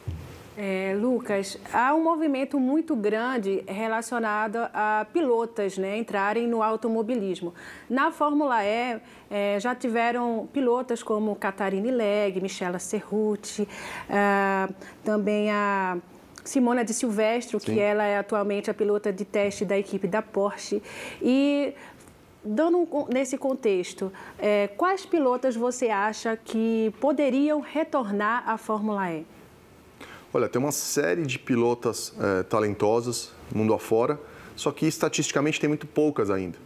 É, 0.57 0.97
Lucas, 1.01 1.59
há 1.73 1.93
um 1.95 2.03
movimento 2.03 2.61
muito 2.61 2.95
grande 2.95 3.65
relacionado 3.67 4.59
a 4.73 5.05
pilotas 5.13 5.77
né, 5.77 5.99
entrarem 5.99 6.47
no 6.47 6.63
automobilismo. 6.63 7.53
Na 7.91 8.13
Fórmula 8.13 8.65
E, 8.65 9.01
é, 9.29 9.59
já 9.59 9.75
tiveram 9.75 10.49
pilotas 10.53 11.03
como 11.03 11.35
Catarine 11.35 11.91
Legge, 11.91 12.41
Michela 12.41 12.79
Cerruti, 12.79 13.69
é, 14.09 14.73
também 15.03 15.51
a 15.51 15.99
Simona 16.45 16.85
de 16.85 16.95
Silvestro, 16.95 17.59
Sim. 17.59 17.73
que 17.73 17.81
ela 17.81 18.05
é 18.05 18.19
atualmente 18.19 18.71
a 18.71 18.75
pilota 18.75 19.13
de 19.13 19.25
teste 19.25 19.65
da 19.65 19.77
equipe 19.77 20.07
da 20.07 20.23
Porsche. 20.23 20.81
E 21.21 21.75
dando 22.45 22.79
um, 22.79 23.07
nesse 23.13 23.37
contexto, 23.37 24.13
é, 24.39 24.69
quais 24.69 25.05
pilotas 25.05 25.57
você 25.57 25.89
acha 25.89 26.37
que 26.37 26.95
poderiam 27.01 27.61
retornar 27.61 28.49
à 28.49 28.57
Fórmula 28.57 29.11
E? 29.11 29.34
Olha, 30.37 30.49
tem 30.49 30.61
uma 30.61 30.73
série 30.73 31.23
de 31.23 31.39
pilotas 31.39 32.13
é, 32.21 32.43
talentosas 32.43 33.31
mundo 33.55 33.73
afora, 33.73 34.19
só 34.57 34.73
que 34.73 34.85
estatisticamente 34.85 35.61
tem 35.61 35.69
muito 35.69 35.87
poucas 35.87 36.29
ainda. 36.29 36.59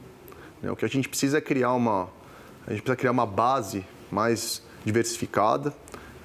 Né? 0.63 0.71
O 0.71 0.75
que 0.75 0.87
a 0.87 0.89
gente 0.89 1.07
precisa 1.07 1.37
é 1.37 1.41
criar 1.43 1.75
uma, 1.75 2.09
a 2.67 2.71
gente 2.71 2.81
precisa 2.81 2.97
criar 2.97 3.11
uma 3.11 3.27
base 3.27 3.85
mais 4.11 4.63
diversificada, 4.87 5.75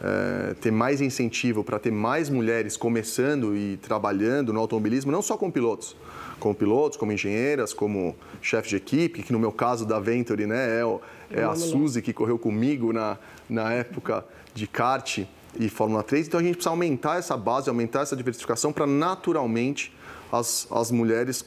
é, 0.02 0.54
ter 0.54 0.72
mais 0.72 1.02
incentivo 1.02 1.66
para 1.66 1.78
ter 1.80 1.92
mais 1.92 2.30
mulheres 2.30 2.78
começando 2.78 3.58
e 3.58 3.76
trabalhando 3.76 4.54
no 4.54 4.62
automobilismo, 4.62 5.12
não 5.12 5.22
só 5.22 5.36
com 5.36 5.52
pilotos, 5.52 5.98
como 6.40 6.56
pilotos, 6.56 6.98
como 6.98 7.12
engenheiras, 7.12 7.74
como 7.74 8.16
chefe 8.42 8.70
de 8.70 8.78
equipe, 8.78 9.22
que 9.22 9.34
no 9.34 9.40
meu 9.40 9.52
caso 9.52 9.86
da 9.86 10.00
Venturi 10.00 10.46
né, 10.46 10.80
é, 10.80 11.42
é 11.42 11.44
a 11.44 11.56
Suzy 11.56 12.02
que 12.02 12.14
correu 12.14 12.40
comigo 12.40 12.94
na, 12.94 13.18
na 13.50 13.74
época 13.74 14.24
de 14.54 14.66
kart 14.66 15.26
e 15.60 15.70
Fórmula 15.70 16.04
3. 16.04 16.28
Então 16.28 16.40
a 16.40 16.44
gente 16.44 16.56
precisa 16.56 16.70
aumentar 16.70 17.18
essa 17.18 17.38
base, 17.38 17.70
aumentar 17.70 18.02
essa 18.02 18.16
diversificação 18.16 18.72
para 18.72 18.86
naturalmente 18.88 19.94
as, 20.32 20.68
as 20.72 20.92
mulheres 20.92 21.46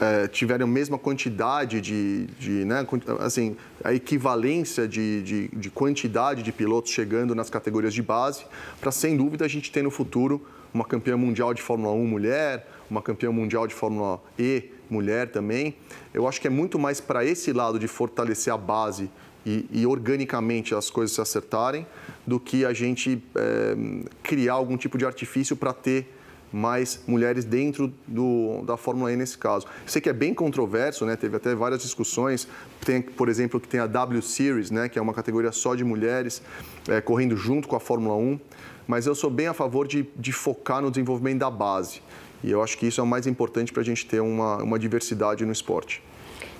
é, 0.00 0.26
tiverem 0.28 0.64
a 0.64 0.66
mesma 0.66 0.98
quantidade 0.98 1.80
de, 1.80 2.26
de 2.38 2.64
né, 2.64 2.86
assim, 3.20 3.56
a 3.82 3.94
equivalência 3.94 4.88
de, 4.88 5.22
de, 5.22 5.48
de, 5.48 5.70
quantidade 5.70 6.42
de 6.42 6.52
pilotos 6.52 6.90
chegando 6.92 7.34
nas 7.34 7.48
categorias 7.48 7.94
de 7.94 8.02
base, 8.02 8.44
para 8.80 8.90
sem 8.90 9.16
dúvida 9.16 9.44
a 9.44 9.48
gente 9.48 9.70
ter 9.70 9.82
no 9.82 9.90
futuro 9.90 10.44
uma 10.72 10.84
campeã 10.84 11.16
mundial 11.16 11.54
de 11.54 11.62
Fórmula 11.62 11.92
1 11.92 12.06
mulher, 12.06 12.68
uma 12.90 13.00
campeã 13.00 13.30
mundial 13.30 13.66
de 13.66 13.74
Fórmula 13.74 14.20
E 14.38 14.70
mulher 14.90 15.30
também. 15.30 15.76
Eu 16.12 16.26
acho 16.26 16.40
que 16.40 16.48
é 16.48 16.50
muito 16.50 16.78
mais 16.78 17.00
para 17.00 17.24
esse 17.24 17.52
lado 17.52 17.78
de 17.78 17.86
fortalecer 17.86 18.52
a 18.52 18.56
base 18.56 19.08
e, 19.44 19.66
e, 19.70 19.86
organicamente 19.86 20.74
as 20.74 20.90
coisas 20.90 21.14
se 21.14 21.20
acertarem, 21.20 21.86
do 22.26 22.40
que 22.40 22.64
a 22.64 22.72
gente 22.72 23.22
é, 23.36 23.76
criar 24.22 24.54
algum 24.54 24.76
tipo 24.76 24.96
de 24.96 25.04
artifício 25.04 25.54
para 25.54 25.72
ter 25.72 26.06
mais 26.54 27.02
mulheres 27.06 27.44
dentro 27.44 27.92
do, 28.06 28.62
da 28.62 28.76
Fórmula 28.76 29.12
E 29.12 29.16
nesse 29.16 29.36
caso. 29.36 29.66
Sei 29.84 30.00
que 30.00 30.08
é 30.08 30.12
bem 30.12 30.32
controverso, 30.32 31.04
né? 31.04 31.16
teve 31.16 31.36
até 31.36 31.52
várias 31.52 31.82
discussões. 31.82 32.46
Tem, 32.84 33.02
por 33.02 33.28
exemplo, 33.28 33.58
que 33.58 33.66
tem 33.66 33.80
a 33.80 33.88
W 33.88 34.22
Series, 34.22 34.70
né? 34.70 34.88
que 34.88 34.96
é 34.96 35.02
uma 35.02 35.12
categoria 35.12 35.50
só 35.50 35.74
de 35.74 35.82
mulheres, 35.82 36.40
é, 36.88 37.00
correndo 37.00 37.36
junto 37.36 37.66
com 37.66 37.74
a 37.74 37.80
Fórmula 37.80 38.14
1. 38.14 38.38
Mas 38.86 39.06
eu 39.06 39.16
sou 39.16 39.30
bem 39.30 39.48
a 39.48 39.52
favor 39.52 39.88
de, 39.88 40.08
de 40.16 40.30
focar 40.30 40.80
no 40.80 40.90
desenvolvimento 40.90 41.40
da 41.40 41.50
base. 41.50 42.00
E 42.42 42.50
eu 42.50 42.62
acho 42.62 42.78
que 42.78 42.86
isso 42.86 43.00
é 43.00 43.04
o 43.04 43.06
mais 43.06 43.26
importante 43.26 43.72
para 43.72 43.82
a 43.82 43.84
gente 43.84 44.06
ter 44.06 44.20
uma, 44.20 44.62
uma 44.62 44.78
diversidade 44.78 45.44
no 45.44 45.52
esporte. 45.52 46.02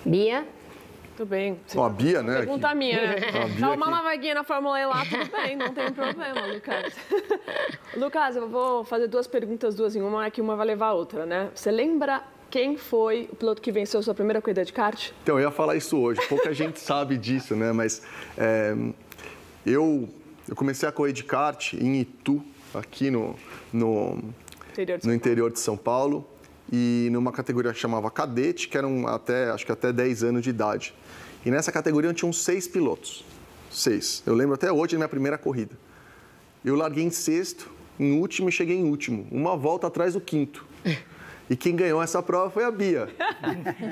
Bia? 0.05 0.45
Tudo 1.17 1.29
bem. 1.29 1.61
Você 1.67 1.79
a 1.79 1.89
Bia, 1.89 2.23
né? 2.23 2.39
Pergunta 2.39 2.67
aqui. 2.69 2.77
minha, 2.77 3.01
né? 3.01 3.17
Dá 3.59 3.73
uma 3.73 4.03
vaguinha 4.03 4.35
na 4.35 4.45
Fórmula 4.45 4.81
E 4.81 4.87
lá, 4.87 5.05
tudo 5.05 5.31
bem, 5.31 5.57
não 5.57 5.73
tem 5.73 5.93
problema, 5.93 6.47
Lucas. 6.47 6.95
Lucas, 7.97 8.37
eu 8.37 8.49
vou 8.49 8.85
fazer 8.85 9.07
duas 9.07 9.27
perguntas, 9.27 9.75
duas 9.77 9.95
em 9.95 10.03
uma, 10.03 10.29
que 10.31 10.41
uma 10.41 10.57
vai 10.57 10.67
levar 10.67 10.89
a 10.89 10.93
outra, 10.95 11.25
né? 11.25 11.51
Você 11.55 11.71
lembra 11.71 12.23
quem 12.51 12.77
foi 12.77 13.29
o 13.33 13.37
piloto 13.37 13.63
que 13.63 13.71
venceu 13.71 14.03
sua 14.03 14.15
primeira 14.15 14.41
corrida 14.41 14.65
de 14.65 14.73
kart? 14.73 15.11
Então, 15.23 15.39
eu 15.39 15.47
ia 15.47 15.51
falar 15.51 15.77
isso 15.77 15.97
hoje. 15.99 16.21
Pouca 16.29 16.53
gente 16.53 16.79
sabe 16.81 17.17
disso, 17.17 17.55
né? 17.55 17.73
Mas 17.73 18.03
é, 18.37 18.75
eu, 19.65 20.09
eu 20.49 20.57
comecei 20.57 20.89
a 20.89 20.93
correr 20.93 21.13
de 21.13 21.23
kart 21.23 21.75
em 21.75 22.01
Itu, 22.01 22.45
aqui 22.75 23.09
no, 23.09 23.37
no, 23.73 24.19
interior 24.73 25.01
no 25.05 25.15
interior 25.15 25.53
de 25.53 25.61
São 25.61 25.77
Paulo, 25.77 26.27
e 26.73 27.09
numa 27.13 27.31
categoria 27.31 27.73
que 27.73 27.79
chamava 27.79 28.11
cadete, 28.11 28.69
que 28.69 28.77
eram 28.77 29.07
até, 29.07 29.51
acho 29.51 29.67
que 29.67 29.73
até 29.73 29.93
10 29.93 30.25
anos 30.25 30.43
de 30.43 30.51
idade. 30.51 30.95
E 31.45 31.51
nessa 31.51 31.71
categoria 31.71 32.13
tinham 32.15 32.33
seis 32.33 32.67
pilotos. 32.67 33.25
Seis. 33.71 34.23
Eu 34.25 34.35
lembro 34.35 34.55
até 34.55 34.73
hoje 34.73 34.93
da 34.93 34.99
minha 34.99 35.09
primeira 35.09 35.37
corrida. 35.37 35.77
Eu 36.65 36.75
larguei 36.77 37.05
em 37.05 37.11
sexto, 37.11 37.71
em 37.99 38.19
último 38.19 38.49
e 38.49 38.53
cheguei 38.53 38.77
em 38.77 38.85
último. 38.85 39.27
Uma 39.31 39.57
volta 39.57 39.87
atrás 39.87 40.15
do 40.15 40.21
quinto. 40.21 40.65
E 41.49 41.55
quem 41.55 41.77
ganhou 41.77 42.03
essa 42.03 42.23
prova 42.23 42.51
foi 42.51 42.65
a 42.65 42.71
Bia. 42.71 43.09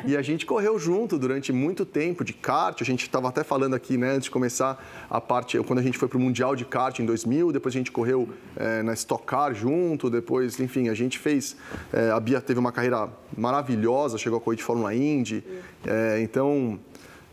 E 0.07 0.17
a 0.17 0.23
gente 0.23 0.47
correu 0.47 0.79
junto 0.79 1.19
durante 1.19 1.53
muito 1.53 1.85
tempo 1.85 2.25
de 2.25 2.33
kart. 2.33 2.81
A 2.81 2.85
gente 2.85 3.03
estava 3.03 3.29
até 3.29 3.45
falando 3.45 3.75
aqui, 3.75 3.97
né, 3.97 4.13
antes 4.13 4.25
de 4.25 4.31
começar 4.31 4.83
a 5.09 5.21
parte, 5.21 5.59
quando 5.59 5.79
a 5.79 5.83
gente 5.83 5.99
foi 5.99 6.09
para 6.09 6.17
o 6.17 6.21
Mundial 6.21 6.57
de 6.57 6.65
Kart 6.65 6.99
em 6.99 7.05
2000, 7.05 7.53
depois 7.53 7.75
a 7.75 7.79
gente 7.79 7.93
correu 7.93 8.29
é, 8.57 8.83
na 8.83 8.95
Stock 8.95 9.25
Car 9.25 9.55
junto, 9.55 10.09
depois, 10.09 10.59
enfim, 10.59 10.89
a 10.89 10.95
gente 10.95 11.19
fez. 11.19 11.55
É, 11.93 12.11
a 12.11 12.19
Bia 12.19 12.41
teve 12.41 12.59
uma 12.59 12.73
carreira 12.73 13.09
maravilhosa, 13.37 14.17
chegou 14.19 14.39
a 14.39 14.41
correr 14.41 14.57
de 14.57 14.65
Fórmula 14.65 14.95
Indy. 14.95 15.45
É, 15.87 16.21
então, 16.23 16.81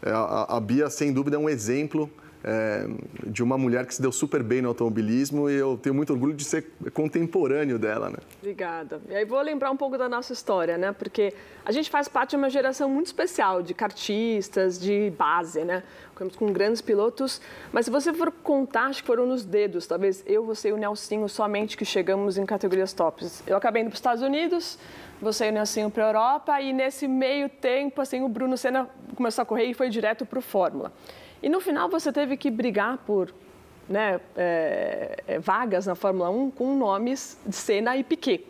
a, 0.03 0.57
a 0.57 0.59
Bia, 0.59 0.89
sem 0.89 1.11
dúvida, 1.11 1.35
é 1.35 1.39
um 1.39 1.49
exemplo 1.49 2.09
é, 2.43 2.87
de 3.27 3.43
uma 3.43 3.57
mulher 3.57 3.85
que 3.85 3.93
se 3.93 4.01
deu 4.01 4.11
super 4.11 4.41
bem 4.41 4.61
no 4.61 4.69
automobilismo 4.69 5.49
e 5.49 5.55
eu 5.55 5.77
tenho 5.77 5.93
muito 5.93 6.13
orgulho 6.13 6.33
de 6.33 6.43
ser 6.43 6.71
contemporâneo 6.93 7.77
dela, 7.77 8.09
né? 8.09 8.17
Obrigada. 8.39 9.01
E 9.09 9.15
aí 9.15 9.25
vou 9.25 9.41
lembrar 9.41 9.71
um 9.71 9.77
pouco 9.77 9.97
da 9.97 10.07
nossa 10.07 10.31
história, 10.31 10.77
né? 10.77 10.93
Porque 10.93 11.33
a 11.65 11.71
gente 11.71 11.89
faz 11.89 12.07
parte 12.07 12.31
de 12.31 12.35
uma 12.37 12.49
geração 12.49 12.89
muito 12.89 13.07
especial 13.07 13.61
de 13.61 13.73
kartistas, 13.73 14.79
de 14.79 15.11
base, 15.17 15.63
né? 15.63 15.83
Com 16.37 16.51
grandes 16.51 16.81
pilotos, 16.81 17.41
mas 17.71 17.85
se 17.85 17.91
você 17.91 18.13
for 18.13 18.29
contar, 18.29 18.87
acho 18.87 19.01
que 19.01 19.07
foram 19.07 19.25
nos 19.25 19.45
dedos, 19.45 19.87
talvez 19.87 20.21
eu, 20.27 20.45
você 20.45 20.67
e 20.67 20.73
o 20.73 20.77
Nelsinho 20.77 21.29
somente 21.29 21.77
que 21.77 21.85
chegamos 21.85 22.37
em 22.37 22.45
categorias 22.45 22.91
tops. 22.91 23.41
Eu 23.47 23.55
acabei 23.55 23.83
indo 23.83 23.87
para 23.87 23.93
os 23.93 23.99
Estados 23.99 24.21
Unidos, 24.21 24.77
você 25.21 25.47
e 25.47 25.49
o 25.49 25.53
Nelsinho 25.53 25.89
para 25.89 26.05
a 26.05 26.07
Europa 26.07 26.61
e 26.61 26.71
nesse 26.71 27.07
meio 27.07 27.49
tempo, 27.49 28.01
assim, 28.01 28.21
o 28.21 28.29
Bruno 28.29 28.57
Senna 28.57 28.89
começou 29.15 29.41
a 29.41 29.45
correr 29.45 29.65
e 29.65 29.73
foi 29.73 29.89
direto 29.89 30.25
para 30.25 30.39
o 30.39 30.41
Fórmula. 30.41 30.91
E 31.41 31.49
no 31.49 31.59
final 31.59 31.89
você 31.89 32.11
teve 32.11 32.37
que 32.37 32.49
brigar 32.49 32.97
por 32.99 33.33
né, 33.87 34.19
é, 34.35 35.39
vagas 35.41 35.87
na 35.87 35.95
Fórmula 35.95 36.29
1 36.29 36.51
com 36.51 36.75
nomes 36.75 37.37
de 37.45 37.55
Senna 37.55 37.97
e 37.97 38.03
Piquet. 38.03 38.45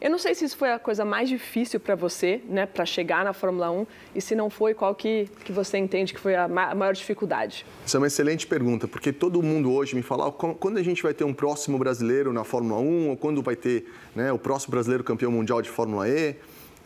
Eu 0.00 0.10
não 0.10 0.18
sei 0.18 0.34
se 0.34 0.44
isso 0.44 0.56
foi 0.56 0.70
a 0.72 0.78
coisa 0.78 1.04
mais 1.04 1.28
difícil 1.28 1.80
para 1.80 1.96
você, 1.96 2.40
né, 2.48 2.66
para 2.66 2.86
chegar 2.86 3.24
na 3.24 3.32
Fórmula 3.32 3.70
1, 3.70 3.86
e 4.14 4.20
se 4.20 4.34
não 4.34 4.48
foi, 4.48 4.72
qual 4.72 4.94
que, 4.94 5.28
que 5.44 5.50
você 5.50 5.76
entende 5.76 6.14
que 6.14 6.20
foi 6.20 6.36
a 6.36 6.46
maior 6.46 6.94
dificuldade? 6.94 7.66
Isso 7.84 7.96
é 7.96 8.00
uma 8.00 8.06
excelente 8.06 8.46
pergunta, 8.46 8.86
porque 8.86 9.12
todo 9.12 9.42
mundo 9.42 9.72
hoje 9.72 9.96
me 9.96 10.02
fala 10.02 10.30
quando 10.30 10.78
a 10.78 10.82
gente 10.82 11.02
vai 11.02 11.12
ter 11.12 11.24
um 11.24 11.34
próximo 11.34 11.78
brasileiro 11.78 12.32
na 12.32 12.44
Fórmula 12.44 12.80
1, 12.80 13.08
ou 13.10 13.16
quando 13.16 13.42
vai 13.42 13.56
ter 13.56 13.90
né, 14.14 14.30
o 14.30 14.38
próximo 14.38 14.70
brasileiro 14.70 15.02
campeão 15.02 15.32
mundial 15.32 15.60
de 15.60 15.68
Fórmula 15.68 16.08
E. 16.08 16.36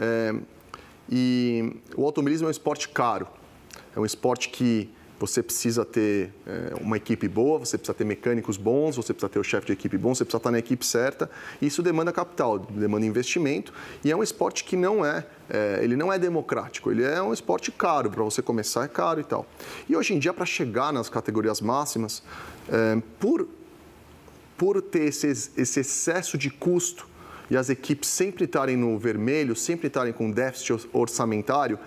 É, 0.01 0.35
e 1.11 1.77
o 1.95 2.07
automobilismo 2.07 2.47
é 2.47 2.49
um 2.49 2.51
esporte 2.51 2.89
caro, 2.89 3.27
é 3.95 4.01
um 4.01 4.07
esporte 4.07 4.49
que 4.49 4.89
você 5.27 5.41
precisa 5.41 5.85
ter 5.85 6.33
é, 6.45 6.75
uma 6.81 6.97
equipe 6.97 7.29
boa, 7.29 7.61
você 7.61 7.79
precisa 7.79 7.95
ter 7.95 8.05
mecânicos 8.05 8.57
bons, 8.57 8.97
você 8.97 9.13
precisa 9.13 9.29
ter 9.29 9.39
o 9.39 9.45
chefe 9.45 9.69
de 9.69 9.73
equipe 9.73 9.97
bom, 9.97 10.13
você 10.13 10.25
precisa 10.25 10.39
estar 10.39 10.51
na 10.51 10.59
equipe 10.59 10.85
certa. 10.85 11.31
Isso 11.61 11.81
demanda 11.81 12.11
capital, 12.11 12.59
demanda 12.59 13.07
investimento 13.07 13.73
e 14.05 14.11
é 14.11 14.17
um 14.17 14.23
esporte 14.23 14.65
que 14.65 14.77
não 14.77 15.07
é, 15.07 15.25
é 15.49 15.79
ele 15.81 15.95
não 15.95 16.13
é 16.13 16.19
democrático, 16.19 16.91
ele 16.91 17.05
é 17.05 17.23
um 17.23 17.33
esporte 17.33 17.71
caro 17.71 18.11
para 18.11 18.23
você 18.25 18.43
começar 18.43 18.85
é 18.85 18.89
caro 18.89 19.21
e 19.21 19.25
tal. 19.25 19.47
E 19.89 19.97
hoje 19.97 20.13
em 20.13 20.19
dia 20.19 20.33
para 20.33 20.45
chegar 20.45 20.93
nas 20.93 21.09
categorias 21.09 21.61
máximas, 21.61 22.23
é, 22.69 23.01
por 23.21 23.49
por 24.57 24.81
ter 24.81 25.05
esse, 25.05 25.27
esse 25.27 25.81
excesso 25.81 26.39
de 26.39 26.49
custo 26.49 27.09
e 27.51 27.57
as 27.57 27.69
equipes 27.69 28.09
sempre 28.09 28.45
estarem 28.45 28.77
no 28.77 28.99
vermelho, 28.99 29.55
sempre 29.55 29.89
estarem 29.89 30.13
com 30.13 30.31
déficit 30.31 30.89
orçamentário, 30.93 31.79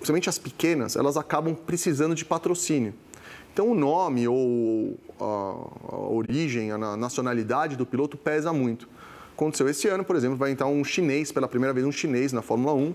principalmente 0.00 0.28
as 0.30 0.38
pequenas, 0.38 0.96
elas 0.96 1.18
acabam 1.18 1.54
precisando 1.54 2.14
de 2.14 2.24
patrocínio. 2.24 2.94
Então, 3.52 3.70
o 3.70 3.74
nome 3.74 4.26
ou 4.26 4.96
a, 5.20 5.96
origem, 6.08 6.72
a 6.72 6.96
nacionalidade 6.96 7.76
do 7.76 7.84
piloto 7.84 8.16
pesa 8.16 8.52
muito. 8.52 8.88
Aconteceu 9.34 9.68
esse 9.68 9.88
ano, 9.88 10.04
por 10.04 10.16
exemplo, 10.16 10.36
vai 10.36 10.50
entrar 10.50 10.66
um 10.66 10.82
chinês, 10.82 11.32
pela 11.32 11.48
primeira 11.48 11.72
vez 11.72 11.86
um 11.86 11.92
chinês 11.92 12.32
na 12.32 12.42
Fórmula 12.42 12.74
1, 12.74 12.94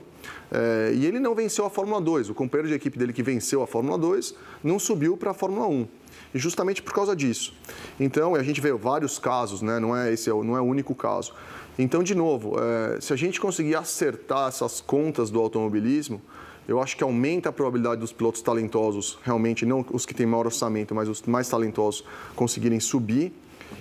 é, 0.51 0.93
e 0.95 1.05
ele 1.05 1.19
não 1.19 1.35
venceu 1.35 1.65
a 1.65 1.69
Fórmula 1.69 2.01
2. 2.01 2.29
O 2.29 2.33
companheiro 2.33 2.69
de 2.69 2.73
equipe 2.73 2.97
dele 2.97 3.13
que 3.13 3.23
venceu 3.23 3.61
a 3.61 3.67
Fórmula 3.67 3.97
2 3.97 4.35
não 4.63 4.79
subiu 4.79 5.17
para 5.17 5.31
a 5.31 5.33
Fórmula 5.33 5.67
1. 5.67 5.87
E 6.33 6.39
justamente 6.39 6.81
por 6.81 6.93
causa 6.93 7.15
disso. 7.15 7.53
Então, 7.99 8.35
a 8.35 8.43
gente 8.43 8.61
vê 8.61 8.71
vários 8.73 9.19
casos, 9.19 9.61
né? 9.61 9.79
não, 9.79 9.95
é, 9.95 10.13
esse 10.13 10.29
é, 10.29 10.33
não 10.33 10.57
é 10.57 10.61
o 10.61 10.65
único 10.65 10.93
caso. 10.95 11.33
Então, 11.77 12.01
de 12.01 12.15
novo, 12.15 12.55
é, 12.59 13.01
se 13.01 13.11
a 13.11 13.15
gente 13.15 13.39
conseguir 13.39 13.75
acertar 13.75 14.47
essas 14.47 14.79
contas 14.81 15.29
do 15.29 15.39
automobilismo, 15.39 16.21
eu 16.67 16.81
acho 16.81 16.97
que 16.97 17.03
aumenta 17.03 17.49
a 17.49 17.51
probabilidade 17.51 18.01
dos 18.01 18.11
pilotos 18.11 18.41
talentosos, 18.41 19.19
realmente 19.23 19.65
não 19.65 19.85
os 19.91 20.05
que 20.05 20.13
têm 20.13 20.25
maior 20.25 20.47
orçamento, 20.47 20.95
mas 20.95 21.07
os 21.07 21.21
mais 21.23 21.47
talentosos 21.47 22.03
conseguirem 22.35 22.79
subir. 22.79 23.31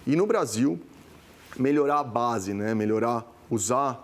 E 0.07 0.15
no 0.15 0.27
Brasil, 0.27 0.79
melhorar 1.59 2.01
a 2.01 2.05
base, 2.05 2.53
né? 2.53 2.75
melhorar, 2.75 3.27
usar 3.51 4.04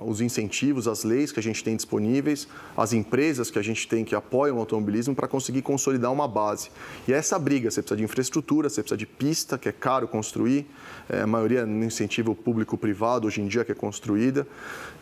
os 0.00 0.20
incentivos, 0.20 0.88
as 0.88 1.04
leis 1.04 1.30
que 1.30 1.38
a 1.38 1.42
gente 1.42 1.62
tem 1.62 1.76
disponíveis, 1.76 2.48
as 2.76 2.92
empresas 2.92 3.50
que 3.50 3.58
a 3.58 3.62
gente 3.62 3.86
tem 3.86 4.04
que 4.04 4.14
apoiam 4.14 4.56
o 4.56 4.60
automobilismo 4.60 5.14
para 5.14 5.28
conseguir 5.28 5.62
consolidar 5.62 6.12
uma 6.12 6.26
base. 6.26 6.70
E 7.06 7.12
é 7.12 7.16
essa 7.16 7.38
briga, 7.38 7.70
você 7.70 7.80
precisa 7.80 7.96
de 7.96 8.04
infraestrutura, 8.04 8.68
você 8.68 8.82
precisa 8.82 8.96
de 8.96 9.06
pista, 9.06 9.58
que 9.58 9.68
é 9.68 9.72
caro 9.72 10.08
construir, 10.08 10.66
é, 11.08 11.20
a 11.20 11.26
maioria 11.26 11.66
no 11.66 11.84
incentivo 11.84 12.34
público-privado 12.34 13.26
hoje 13.26 13.40
em 13.40 13.46
dia 13.46 13.64
que 13.64 13.72
é 13.72 13.74
construída, 13.74 14.46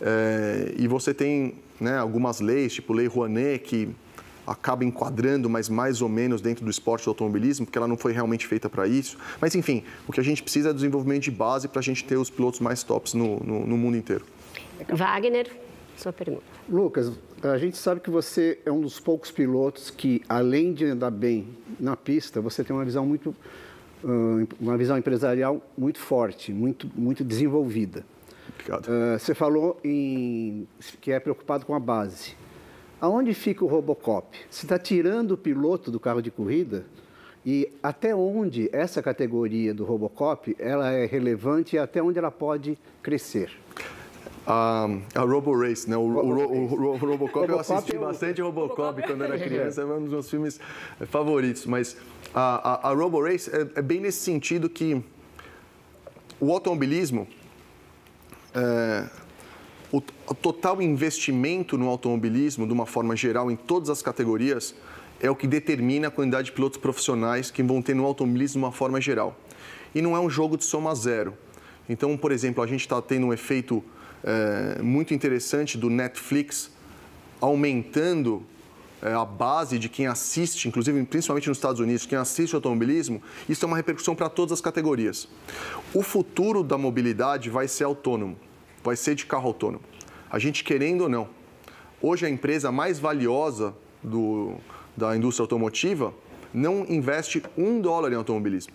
é, 0.00 0.74
e 0.76 0.86
você 0.86 1.14
tem 1.14 1.54
né, 1.80 1.98
algumas 1.98 2.40
leis, 2.40 2.74
tipo 2.74 2.92
Lei 2.92 3.06
Rouanet, 3.06 3.60
que 3.60 3.88
acaba 4.46 4.84
enquadrando, 4.84 5.48
mas 5.48 5.68
mais 5.68 6.02
ou 6.02 6.08
menos 6.08 6.40
dentro 6.40 6.64
do 6.64 6.70
esporte 6.70 7.04
do 7.04 7.10
automobilismo, 7.10 7.66
porque 7.66 7.78
ela 7.78 7.88
não 7.88 7.96
foi 7.96 8.12
realmente 8.12 8.46
feita 8.46 8.68
para 8.68 8.86
isso. 8.86 9.16
Mas, 9.40 9.54
enfim, 9.54 9.84
o 10.06 10.12
que 10.12 10.20
a 10.20 10.24
gente 10.24 10.42
precisa 10.42 10.70
é 10.70 10.72
desenvolvimento 10.72 11.22
de 11.22 11.30
base 11.30 11.68
para 11.68 11.80
a 11.80 11.82
gente 11.82 12.04
ter 12.04 12.16
os 12.16 12.30
pilotos 12.30 12.60
mais 12.60 12.82
tops 12.82 13.14
no, 13.14 13.38
no, 13.40 13.66
no 13.66 13.76
mundo 13.76 13.96
inteiro. 13.96 14.24
Wagner, 14.88 15.50
sua 15.96 16.12
pergunta. 16.12 16.42
Lucas, 16.68 17.12
a 17.42 17.58
gente 17.58 17.76
sabe 17.76 18.00
que 18.00 18.10
você 18.10 18.58
é 18.64 18.72
um 18.72 18.80
dos 18.80 18.98
poucos 18.98 19.30
pilotos 19.30 19.90
que, 19.90 20.22
além 20.28 20.72
de 20.72 20.86
andar 20.86 21.10
bem 21.10 21.48
na 21.78 21.96
pista, 21.96 22.40
você 22.40 22.64
tem 22.64 22.74
uma 22.74 22.84
visão 22.84 23.06
muito, 23.06 23.34
uma 24.60 24.76
visão 24.76 24.98
empresarial 24.98 25.60
muito 25.76 25.98
forte, 25.98 26.52
muito, 26.52 26.90
muito 26.94 27.24
desenvolvida. 27.24 28.04
Obrigado. 28.54 28.88
Você 29.18 29.34
falou 29.34 29.78
em 29.82 30.66
que 31.00 31.10
é 31.10 31.18
preocupado 31.18 31.66
com 31.66 31.74
a 31.74 31.80
base. 31.80 32.36
Aonde 33.02 33.34
fica 33.34 33.64
o 33.64 33.66
Robocop? 33.66 34.38
Você 34.48 34.64
está 34.64 34.78
tirando 34.78 35.32
o 35.32 35.36
piloto 35.36 35.90
do 35.90 35.98
carro 35.98 36.22
de 36.22 36.30
corrida? 36.30 36.84
E 37.44 37.68
até 37.82 38.14
onde 38.14 38.70
essa 38.72 39.02
categoria 39.02 39.74
do 39.74 39.84
Robocop 39.84 40.54
ela 40.56 40.92
é 40.92 41.04
relevante 41.04 41.74
e 41.74 41.80
até 41.80 42.00
onde 42.00 42.20
ela 42.20 42.30
pode 42.30 42.78
crescer? 43.02 43.50
a 44.46 45.20
Robo 45.20 45.56
Race, 45.56 45.88
né? 45.88 45.96
O, 45.96 46.00
o, 46.00 46.06
o, 46.06 46.92
o 46.92 46.96
Robocop, 46.96 47.48
eu 47.48 47.58
assisti 47.58 47.94
é 47.94 47.98
bastante 47.98 48.40
Robocop 48.40 49.02
quando 49.02 49.24
era 49.24 49.38
criança, 49.38 49.82
é 49.82 49.84
um 49.84 50.02
dos 50.02 50.10
meus 50.10 50.30
filmes 50.30 50.60
favoritos. 51.08 51.66
Mas 51.66 51.96
a, 52.32 52.88
a, 52.88 52.90
a 52.90 52.94
Robo 52.94 53.20
Race 53.22 53.50
é, 53.50 53.78
é, 53.78 53.82
bem 53.82 54.00
nesse 54.00 54.20
sentido 54.20 54.68
que 54.68 55.02
o 56.40 56.52
automobilismo 56.52 57.26
é, 58.54 59.08
o, 59.92 60.00
total 60.34 60.80
investimento 60.80 61.76
no 61.76 61.86
automobilismo, 61.86 62.66
de 62.66 62.72
uma 62.72 62.86
forma 62.86 63.14
geral, 63.14 63.50
em 63.50 63.56
todas 63.56 63.90
as 63.90 64.00
categorias, 64.00 64.74
é 65.20 65.30
o 65.30 65.36
que 65.36 65.46
determina 65.46 66.08
a 66.08 66.10
quantidade 66.10 66.46
de 66.46 66.52
pilotos 66.52 66.78
profissionais 66.78 67.50
que 67.50 67.62
vão 67.62 67.82
ter 67.82 67.94
no 67.94 68.06
automobilismo 68.06 68.60
de 68.60 68.64
uma 68.64 68.72
forma 68.72 69.00
geral. 69.00 69.38
E 69.94 70.00
não 70.00 70.16
é 70.16 70.20
um 70.20 70.30
jogo 70.30 70.56
de 70.56 70.64
soma 70.64 70.94
zero. 70.94 71.34
Então, 71.88 72.16
por 72.16 72.32
exemplo, 72.32 72.64
a 72.64 72.66
gente 72.66 72.80
está 72.80 73.00
tendo 73.02 73.26
um 73.26 73.32
efeito 73.34 73.84
é, 74.24 74.80
muito 74.80 75.12
interessante 75.12 75.76
do 75.76 75.90
Netflix 75.90 76.70
aumentando 77.38 78.42
é, 79.02 79.12
a 79.12 79.26
base 79.26 79.78
de 79.78 79.90
quem 79.90 80.06
assiste, 80.06 80.68
inclusive 80.68 81.04
principalmente 81.04 81.48
nos 81.48 81.58
Estados 81.58 81.80
Unidos, 81.80 82.06
quem 82.06 82.16
assiste 82.16 82.54
automobilismo, 82.54 83.22
isso 83.46 83.62
é 83.64 83.68
uma 83.68 83.76
repercussão 83.76 84.14
para 84.14 84.30
todas 84.30 84.52
as 84.52 84.60
categorias. 84.60 85.28
O 85.92 86.02
futuro 86.02 86.62
da 86.62 86.78
mobilidade 86.78 87.50
vai 87.50 87.68
ser 87.68 87.84
autônomo 87.84 88.38
vai 88.82 88.96
ser 88.96 89.14
de 89.14 89.26
carro 89.26 89.48
autônomo. 89.48 89.84
A 90.30 90.38
gente 90.38 90.64
querendo 90.64 91.02
ou 91.02 91.08
não. 91.08 91.28
Hoje 92.00 92.26
a 92.26 92.28
empresa 92.28 92.72
mais 92.72 92.98
valiosa 92.98 93.74
do, 94.02 94.54
da 94.96 95.16
indústria 95.16 95.44
automotiva 95.44 96.12
não 96.52 96.84
investe 96.88 97.42
um 97.56 97.80
dólar 97.80 98.12
em 98.12 98.16
automobilismo. 98.16 98.72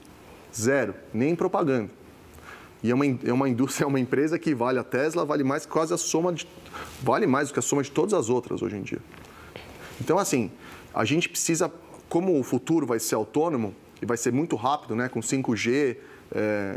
Zero, 0.56 0.96
nem 1.14 1.32
em 1.32 1.36
propaganda. 1.36 1.90
E 2.84 2.92
é 2.92 2.96
uma, 2.96 3.06
é 3.06 3.34
uma 3.34 3.50
indústria, 3.50 3.84
é 3.86 3.88
uma 3.88 4.00
empresa 4.00 4.40
que 4.40 4.54
vale 4.54 4.80
a 4.80 4.84
Tesla, 4.84 5.26
vale 5.26 5.44
mais 5.44 5.66
quase 5.66 5.94
a 5.94 5.98
soma 5.98 6.32
de. 6.32 6.48
Vale 7.02 7.28
mais 7.28 7.50
do 7.50 7.54
que 7.54 7.60
a 7.60 7.62
soma 7.62 7.84
de 7.84 7.92
todas 7.92 8.14
as 8.14 8.30
outras 8.30 8.62
hoje 8.62 8.76
em 8.76 8.82
dia. 8.82 9.00
Então, 10.00 10.18
assim, 10.18 10.52
a 10.94 11.04
gente 11.04 11.28
precisa, 11.28 11.72
como 12.08 12.40
o 12.40 12.44
futuro 12.44 12.86
vai 12.86 13.00
ser 13.00 13.16
autônomo, 13.16 13.76
e 14.02 14.06
vai 14.06 14.18
ser 14.18 14.32
muito 14.32 14.56
rápido, 14.56 14.96
né, 14.96 15.10
com 15.10 15.20
5G, 15.20 15.98
é, 16.32 16.76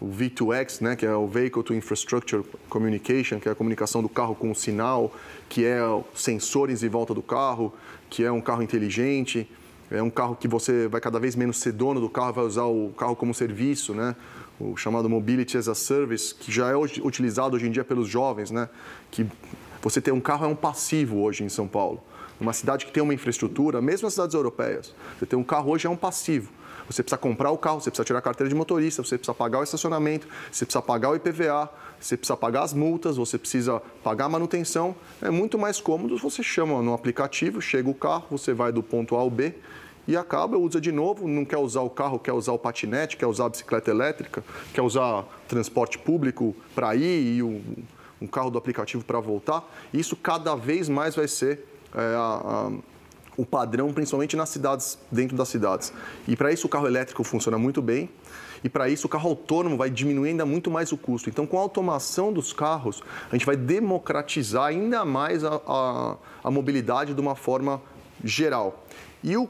o 0.00 0.06
V2X, 0.08 0.82
né, 0.82 0.94
que 0.94 1.06
é 1.06 1.14
o 1.14 1.26
Vehicle 1.26 1.62
to 1.62 1.74
Infrastructure 1.74 2.42
Communication, 2.68 3.40
que 3.40 3.48
é 3.48 3.52
a 3.52 3.54
comunicação 3.54 4.02
do 4.02 4.08
carro 4.08 4.34
com 4.34 4.50
o 4.50 4.54
sinal, 4.54 5.12
que 5.48 5.64
é 5.64 5.80
sensores 6.14 6.82
em 6.82 6.88
volta 6.88 7.14
do 7.14 7.22
carro, 7.22 7.72
que 8.10 8.24
é 8.24 8.30
um 8.30 8.40
carro 8.40 8.62
inteligente, 8.62 9.48
é 9.90 10.02
um 10.02 10.10
carro 10.10 10.36
que 10.36 10.48
você 10.48 10.88
vai 10.88 11.00
cada 11.00 11.18
vez 11.18 11.36
menos 11.36 11.58
ser 11.58 11.72
dono 11.72 12.00
do 12.00 12.08
carro, 12.08 12.32
vai 12.32 12.44
usar 12.44 12.64
o 12.64 12.92
carro 12.96 13.16
como 13.16 13.32
serviço, 13.32 13.94
né? 13.94 14.14
o 14.58 14.76
chamado 14.76 15.08
Mobility 15.08 15.56
as 15.56 15.68
a 15.68 15.74
Service, 15.74 16.34
que 16.34 16.50
já 16.50 16.70
é 16.70 16.76
hoje, 16.76 17.00
utilizado 17.02 17.56
hoje 17.56 17.66
em 17.66 17.70
dia 17.70 17.84
pelos 17.84 18.08
jovens, 18.08 18.50
né? 18.50 18.68
que 19.10 19.26
você 19.82 20.00
ter 20.00 20.12
um 20.12 20.20
carro 20.20 20.44
é 20.44 20.48
um 20.48 20.56
passivo 20.56 21.20
hoje 21.20 21.44
em 21.44 21.48
São 21.48 21.68
Paulo. 21.68 22.02
Uma 22.40 22.52
cidade 22.52 22.84
que 22.84 22.92
tem 22.92 23.02
uma 23.02 23.14
infraestrutura, 23.14 23.80
mesmo 23.80 24.08
as 24.08 24.14
cidades 24.14 24.34
europeias, 24.34 24.94
você 25.18 25.24
ter 25.24 25.36
um 25.36 25.44
carro 25.44 25.70
hoje 25.70 25.86
é 25.86 25.90
um 25.90 25.96
passivo. 25.96 26.50
Você 26.88 27.02
precisa 27.02 27.18
comprar 27.18 27.50
o 27.50 27.58
carro, 27.58 27.80
você 27.80 27.90
precisa 27.90 28.04
tirar 28.04 28.18
a 28.20 28.22
carteira 28.22 28.48
de 28.48 28.54
motorista, 28.54 29.02
você 29.02 29.18
precisa 29.18 29.34
pagar 29.34 29.60
o 29.60 29.62
estacionamento, 29.62 30.26
você 30.50 30.64
precisa 30.64 30.82
pagar 30.82 31.10
o 31.10 31.16
IPVA, 31.16 31.70
você 32.00 32.16
precisa 32.16 32.36
pagar 32.36 32.62
as 32.62 32.72
multas, 32.72 33.16
você 33.16 33.38
precisa 33.38 33.82
pagar 34.02 34.26
a 34.26 34.28
manutenção. 34.28 34.94
É 35.20 35.30
muito 35.30 35.58
mais 35.58 35.80
cômodo, 35.80 36.16
você 36.18 36.42
chama 36.42 36.80
no 36.82 36.94
aplicativo, 36.94 37.60
chega 37.60 37.88
o 37.88 37.94
carro, 37.94 38.26
você 38.30 38.52
vai 38.52 38.72
do 38.72 38.82
ponto 38.82 39.16
A 39.16 39.20
ao 39.20 39.30
B 39.30 39.54
e 40.08 40.16
acaba, 40.16 40.56
usa 40.56 40.80
de 40.80 40.92
novo, 40.92 41.26
não 41.26 41.44
quer 41.44 41.58
usar 41.58 41.80
o 41.80 41.90
carro, 41.90 42.18
quer 42.18 42.32
usar 42.32 42.52
o 42.52 42.58
patinete, 42.58 43.16
quer 43.16 43.26
usar 43.26 43.46
a 43.46 43.48
bicicleta 43.48 43.90
elétrica, 43.90 44.44
quer 44.72 44.82
usar 44.82 45.24
transporte 45.48 45.98
público 45.98 46.54
para 46.74 46.94
ir 46.94 47.36
e 47.36 47.42
um, 47.42 47.60
um, 48.22 48.26
carro 48.26 48.50
do 48.50 48.58
aplicativo 48.58 49.04
para 49.04 49.18
voltar. 49.18 49.68
Isso 49.92 50.14
cada 50.14 50.54
vez 50.54 50.88
mais 50.88 51.16
vai 51.16 51.26
ser 51.26 51.66
é, 51.92 52.14
a, 52.14 52.68
a 52.68 52.72
o 53.36 53.44
padrão, 53.44 53.92
principalmente 53.92 54.36
nas 54.36 54.48
cidades, 54.48 54.98
dentro 55.10 55.36
das 55.36 55.48
cidades. 55.48 55.92
E 56.26 56.36
para 56.36 56.52
isso 56.52 56.66
o 56.66 56.70
carro 56.70 56.86
elétrico 56.86 57.22
funciona 57.22 57.58
muito 57.58 57.82
bem. 57.82 58.08
E 58.64 58.68
para 58.68 58.88
isso 58.88 59.06
o 59.06 59.10
carro 59.10 59.30
autônomo 59.30 59.76
vai 59.76 59.90
diminuir 59.90 60.30
ainda 60.30 60.46
muito 60.46 60.70
mais 60.70 60.90
o 60.90 60.96
custo. 60.96 61.28
Então, 61.28 61.46
com 61.46 61.58
a 61.58 61.60
automação 61.60 62.32
dos 62.32 62.52
carros, 62.52 63.02
a 63.30 63.34
gente 63.34 63.44
vai 63.44 63.56
democratizar 63.56 64.64
ainda 64.64 65.04
mais 65.04 65.44
a, 65.44 65.60
a, 65.66 66.16
a 66.42 66.50
mobilidade 66.50 67.14
de 67.14 67.20
uma 67.20 67.36
forma 67.36 67.80
geral. 68.24 68.86
E, 69.22 69.36
o, 69.36 69.48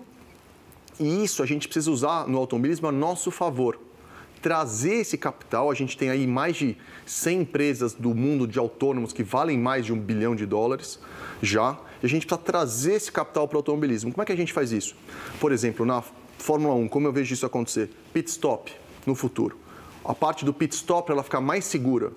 e 0.98 1.24
isso 1.24 1.42
a 1.42 1.46
gente 1.46 1.68
precisa 1.68 1.90
usar 1.90 2.26
no 2.26 2.38
automobilismo 2.38 2.88
a 2.88 2.92
nosso 2.92 3.30
favor 3.30 3.78
trazer 4.42 4.94
esse 4.94 5.16
capital. 5.18 5.70
A 5.70 5.74
gente 5.74 5.96
tem 5.96 6.10
aí 6.10 6.26
mais 6.26 6.56
de 6.56 6.76
100 7.04 7.40
empresas 7.40 7.94
do 7.94 8.14
mundo 8.14 8.46
de 8.46 8.58
autônomos 8.58 9.12
que 9.12 9.22
valem 9.22 9.58
mais 9.58 9.84
de 9.84 9.92
um 9.92 9.98
bilhão 9.98 10.36
de 10.36 10.46
dólares 10.46 11.00
já. 11.42 11.76
A 12.06 12.08
gente 12.08 12.24
precisa 12.24 12.44
trazer 12.44 12.94
esse 12.94 13.10
capital 13.10 13.48
para 13.48 13.56
o 13.56 13.58
automobilismo. 13.58 14.12
Como 14.12 14.22
é 14.22 14.24
que 14.24 14.32
a 14.32 14.36
gente 14.36 14.52
faz 14.52 14.70
isso? 14.70 14.94
Por 15.40 15.50
exemplo, 15.50 15.84
na 15.84 16.02
Fórmula 16.38 16.74
1, 16.74 16.88
como 16.88 17.08
eu 17.08 17.12
vejo 17.12 17.34
isso 17.34 17.44
acontecer? 17.44 17.90
Pit 18.14 18.30
stop 18.30 18.72
no 19.04 19.16
futuro. 19.16 19.58
A 20.04 20.14
parte 20.14 20.44
do 20.44 20.54
pit 20.54 20.72
stop 20.72 21.10
ela 21.10 21.24
ficar 21.24 21.40
mais 21.40 21.64
segura 21.64 22.12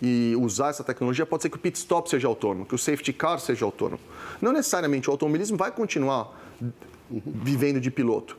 e 0.00 0.34
usar 0.40 0.70
essa 0.70 0.82
tecnologia, 0.82 1.26
pode 1.26 1.42
ser 1.42 1.50
que 1.50 1.56
o 1.56 1.60
pit 1.60 1.76
stop 1.76 2.08
seja 2.08 2.26
autônomo, 2.26 2.64
que 2.64 2.74
o 2.74 2.78
safety 2.78 3.12
car 3.12 3.38
seja 3.38 3.66
autônomo. 3.66 4.00
Não 4.40 4.50
necessariamente 4.50 5.10
o 5.10 5.12
automobilismo 5.12 5.58
vai 5.58 5.70
continuar 5.70 6.34
vivendo 7.10 7.80
de 7.80 7.90
piloto. 7.90 8.36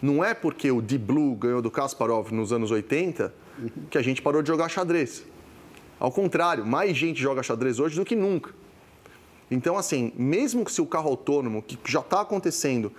Não 0.00 0.24
é 0.24 0.32
porque 0.32 0.70
o 0.70 0.80
Deep 0.80 1.04
Blue 1.04 1.36
ganhou 1.36 1.60
do 1.60 1.70
Kasparov 1.70 2.32
nos 2.32 2.50
anos 2.50 2.70
80 2.70 3.32
que 3.90 3.98
a 3.98 4.02
gente 4.02 4.22
parou 4.22 4.42
de 4.42 4.48
jogar 4.48 4.70
xadrez. 4.70 5.22
Ao 6.00 6.10
contrário, 6.10 6.64
mais 6.64 6.96
gente 6.96 7.20
joga 7.20 7.42
xadrez 7.42 7.78
hoje 7.78 7.96
do 7.96 8.04
que 8.06 8.16
nunca. 8.16 8.63
Então, 9.50 9.76
assim, 9.76 10.12
mesmo 10.16 10.64
que 10.64 10.72
se 10.72 10.80
o 10.80 10.86
carro 10.86 11.10
autônomo, 11.10 11.62
que 11.62 11.78
já 11.84 12.00
está 12.00 12.20
acontecendo, 12.20 12.92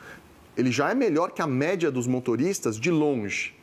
ele 0.57 0.71
já 0.71 0.89
é 0.89 0.95
melhor 0.95 1.31
que 1.31 1.41
a 1.41 1.47
média 1.47 1.91
dos 1.91 2.07
motoristas 2.07 2.79
de 2.79 2.91
longe. 2.91 3.53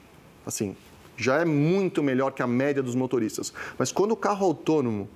Assim, 0.45 0.77
já 1.17 1.37
é 1.41 1.45
muito 1.45 2.03
melhor 2.03 2.33
que 2.33 2.43
a 2.43 2.47
média 2.47 2.83
dos 2.83 2.95
motoristas. 2.95 3.53
Mas 3.79 3.93
quando 3.93 4.13
o 4.13 4.17
carro 4.17 4.47
autônomo 4.47 5.09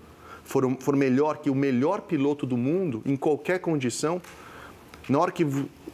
for, 0.44 0.76
for 0.80 0.96
melhor 0.96 1.38
que 1.38 1.50
o 1.50 1.54
melhor 1.54 2.02
piloto 2.02 2.46
do 2.46 2.56
mundo, 2.56 3.02
em 3.04 3.16
qualquer 3.16 3.58
condição, 3.58 4.22
na 5.08 5.18
hora 5.18 5.32
que 5.32 5.44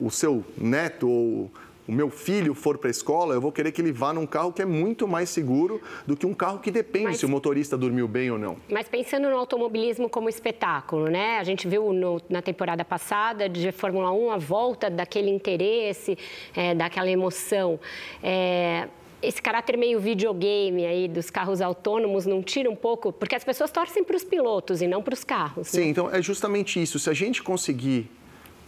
o 0.01 0.11
seu 0.11 0.45
neto 0.57 1.09
ou 1.09 1.51
o 1.87 1.93
meu 1.93 2.11
filho 2.11 2.55
for 2.55 2.79
para 2.79 2.89
a 2.89 2.91
escola, 2.91 3.35
eu 3.35 3.41
vou 3.41 3.51
querer 3.51 3.73
que 3.73 3.81
ele 3.81 3.93
vá 3.93 4.13
num 4.13 4.27
carro 4.27 4.53
que 4.53 4.63
é 4.63 4.65
muito 4.65 5.09
mais 5.09 5.29
seguro 5.29 5.81
do 6.07 6.17
que 6.17 6.25
um 6.25 6.35
carro 6.35 6.61
que 6.61 6.71
depende 6.71 7.07
mas, 7.07 7.19
se 7.19 7.27
o 7.27 7.29
motorista 7.29 7.77
dormiu 7.77 8.07
bem 8.07 8.31
ou 8.31 8.39
não. 8.39 8.57
Mas 8.71 8.89
pensando 8.89 9.29
no 9.29 9.37
automobilismo 9.37 10.09
como 10.09 10.29
espetáculo, 10.29 11.09
né? 11.09 11.39
A 11.39 11.45
gente 11.45 11.67
viu 11.67 11.93
no, 11.93 12.21
na 12.29 12.41
temporada 12.41 12.85
passada 12.85 13.49
de 13.49 13.73
Fórmula 13.73 14.13
1 14.13 14.31
a 14.31 14.39
volta 14.39 14.89
daquele 14.89 15.31
interesse, 15.31 16.17
é, 16.55 16.75
daquela 16.75 17.11
emoção. 17.11 17.81
É, 18.23 18.89
esse 19.23 19.41
caráter 19.41 19.77
meio 19.77 20.01
videogame 20.01 20.85
aí 20.85 21.09
dos 21.09 21.31
carros 21.31 21.61
autônomos 21.61 22.27
não 22.27 22.43
tira 22.43 22.69
um 22.69 22.77
pouco, 22.77 23.13
porque 23.13 23.35
as 23.35 23.45
pessoas 23.45 23.71
torcem 23.71 24.03
para 24.03 24.17
os 24.17 24.25
pilotos 24.25 24.83
e 24.83 24.89
não 24.89 25.03
para 25.03 25.15
os 25.15 25.25
carros. 25.25 25.69
Sim, 25.69 25.81
né? 25.81 25.87
então 25.89 26.11
é 26.11 26.21
justamente 26.21 26.83
isso. 26.83 26.99
Se 26.99 27.09
a 27.09 27.15
gente 27.15 27.43
conseguir 27.43 28.11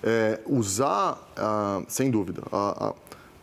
é, 0.05 0.39
usar, 0.47 1.19
ah, 1.37 1.83
sem 1.89 2.11
dúvida, 2.11 2.43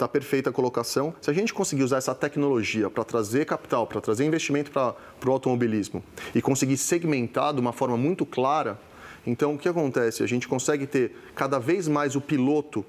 está 0.01 0.07
perfeita 0.07 0.49
a 0.49 0.53
colocação. 0.53 1.13
Se 1.21 1.29
a 1.29 1.33
gente 1.33 1.53
conseguir 1.53 1.83
usar 1.83 1.97
essa 1.97 2.15
tecnologia 2.15 2.89
para 2.89 3.03
trazer 3.03 3.45
capital, 3.45 3.85
para 3.85 4.01
trazer 4.01 4.25
investimento 4.25 4.71
para 4.71 4.95
o 5.25 5.31
automobilismo 5.31 6.03
e 6.33 6.41
conseguir 6.41 6.77
segmentar 6.77 7.53
de 7.53 7.59
uma 7.59 7.71
forma 7.71 7.95
muito 7.95 8.25
clara, 8.25 8.79
então 9.25 9.53
o 9.53 9.57
que 9.57 9.69
acontece? 9.69 10.23
A 10.23 10.27
gente 10.27 10.47
consegue 10.47 10.87
ter 10.87 11.15
cada 11.35 11.59
vez 11.59 11.87
mais 11.87 12.15
o 12.15 12.21
piloto 12.21 12.83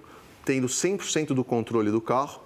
tendo 0.45 0.67
100% 0.67 1.35
do 1.35 1.45
controle 1.45 1.91
do 1.91 2.01
carro 2.01 2.41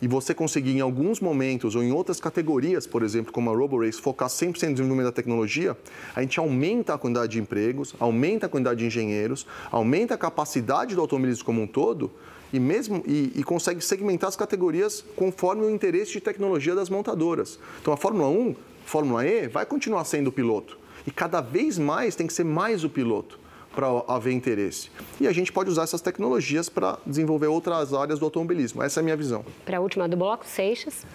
e 0.00 0.08
você 0.08 0.34
conseguir 0.34 0.72
em 0.72 0.80
alguns 0.80 1.20
momentos 1.20 1.76
ou 1.76 1.82
em 1.82 1.92
outras 1.92 2.18
categorias, 2.18 2.86
por 2.86 3.02
exemplo, 3.04 3.32
como 3.32 3.50
a 3.50 3.54
RoboRace, 3.54 4.00
focar 4.00 4.28
100% 4.28 4.46
no 4.46 4.74
desenvolvimento 4.74 5.04
da 5.04 5.12
tecnologia, 5.12 5.76
a 6.16 6.22
gente 6.22 6.40
aumenta 6.40 6.94
a 6.94 6.98
quantidade 6.98 7.32
de 7.32 7.38
empregos, 7.38 7.94
aumenta 8.00 8.46
a 8.46 8.48
quantidade 8.48 8.80
de 8.80 8.86
engenheiros, 8.86 9.46
aumenta 9.70 10.14
a 10.14 10.18
capacidade 10.18 10.94
do 10.96 11.00
automobilismo 11.00 11.44
como 11.44 11.62
um 11.62 11.66
todo 11.66 12.10
e 12.52 12.60
mesmo 12.60 13.02
e, 13.06 13.32
e, 13.34 13.42
consegue 13.42 13.80
segmentar 13.80 14.28
as 14.28 14.36
categorias 14.36 15.04
conforme 15.16 15.64
o 15.64 15.70
interesse 15.70 16.12
de 16.12 16.20
tecnologia 16.20 16.74
das 16.74 16.90
montadoras. 16.90 17.58
Então 17.80 17.92
a 17.92 17.96
Fórmula 17.96 18.28
1, 18.28 18.54
Fórmula 18.84 19.26
E 19.26 19.48
vai 19.48 19.64
continuar 19.64 20.04
sendo 20.04 20.28
o 20.28 20.32
piloto 20.32 20.78
e 21.06 21.10
cada 21.10 21.40
vez 21.40 21.78
mais 21.78 22.14
tem 22.14 22.26
que 22.26 22.32
ser 22.32 22.44
mais 22.44 22.84
o 22.84 22.90
piloto 22.90 23.40
para 23.74 23.86
haver 24.06 24.32
interesse. 24.32 24.90
E 25.20 25.26
a 25.26 25.32
gente 25.32 25.50
pode 25.50 25.70
usar 25.70 25.84
essas 25.84 26.00
tecnologias 26.00 26.68
para 26.68 26.98
desenvolver 27.06 27.46
outras 27.46 27.94
áreas 27.94 28.18
do 28.18 28.24
automobilismo. 28.26 28.82
Essa 28.82 29.00
é 29.00 29.02
a 29.02 29.04
minha 29.04 29.16
visão. 29.16 29.44
Para 29.64 29.78
a 29.78 29.80
última 29.80 30.06
do 30.06 30.16
bloco, 30.16 30.44
Seixas. 30.46 31.06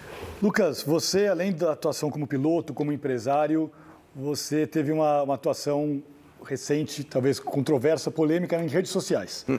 Lucas, 0.42 0.82
você, 0.82 1.28
além 1.28 1.52
da 1.52 1.72
atuação 1.72 2.10
como 2.10 2.26
piloto, 2.26 2.74
como 2.74 2.92
empresário, 2.92 3.70
você 4.14 4.66
teve 4.66 4.90
uma, 4.90 5.22
uma 5.22 5.34
atuação 5.34 6.02
recente, 6.44 7.04
talvez 7.04 7.38
controversa, 7.38 8.10
polêmica 8.10 8.56
em 8.56 8.68
redes 8.68 8.90
sociais. 8.90 9.44
Hum. 9.48 9.58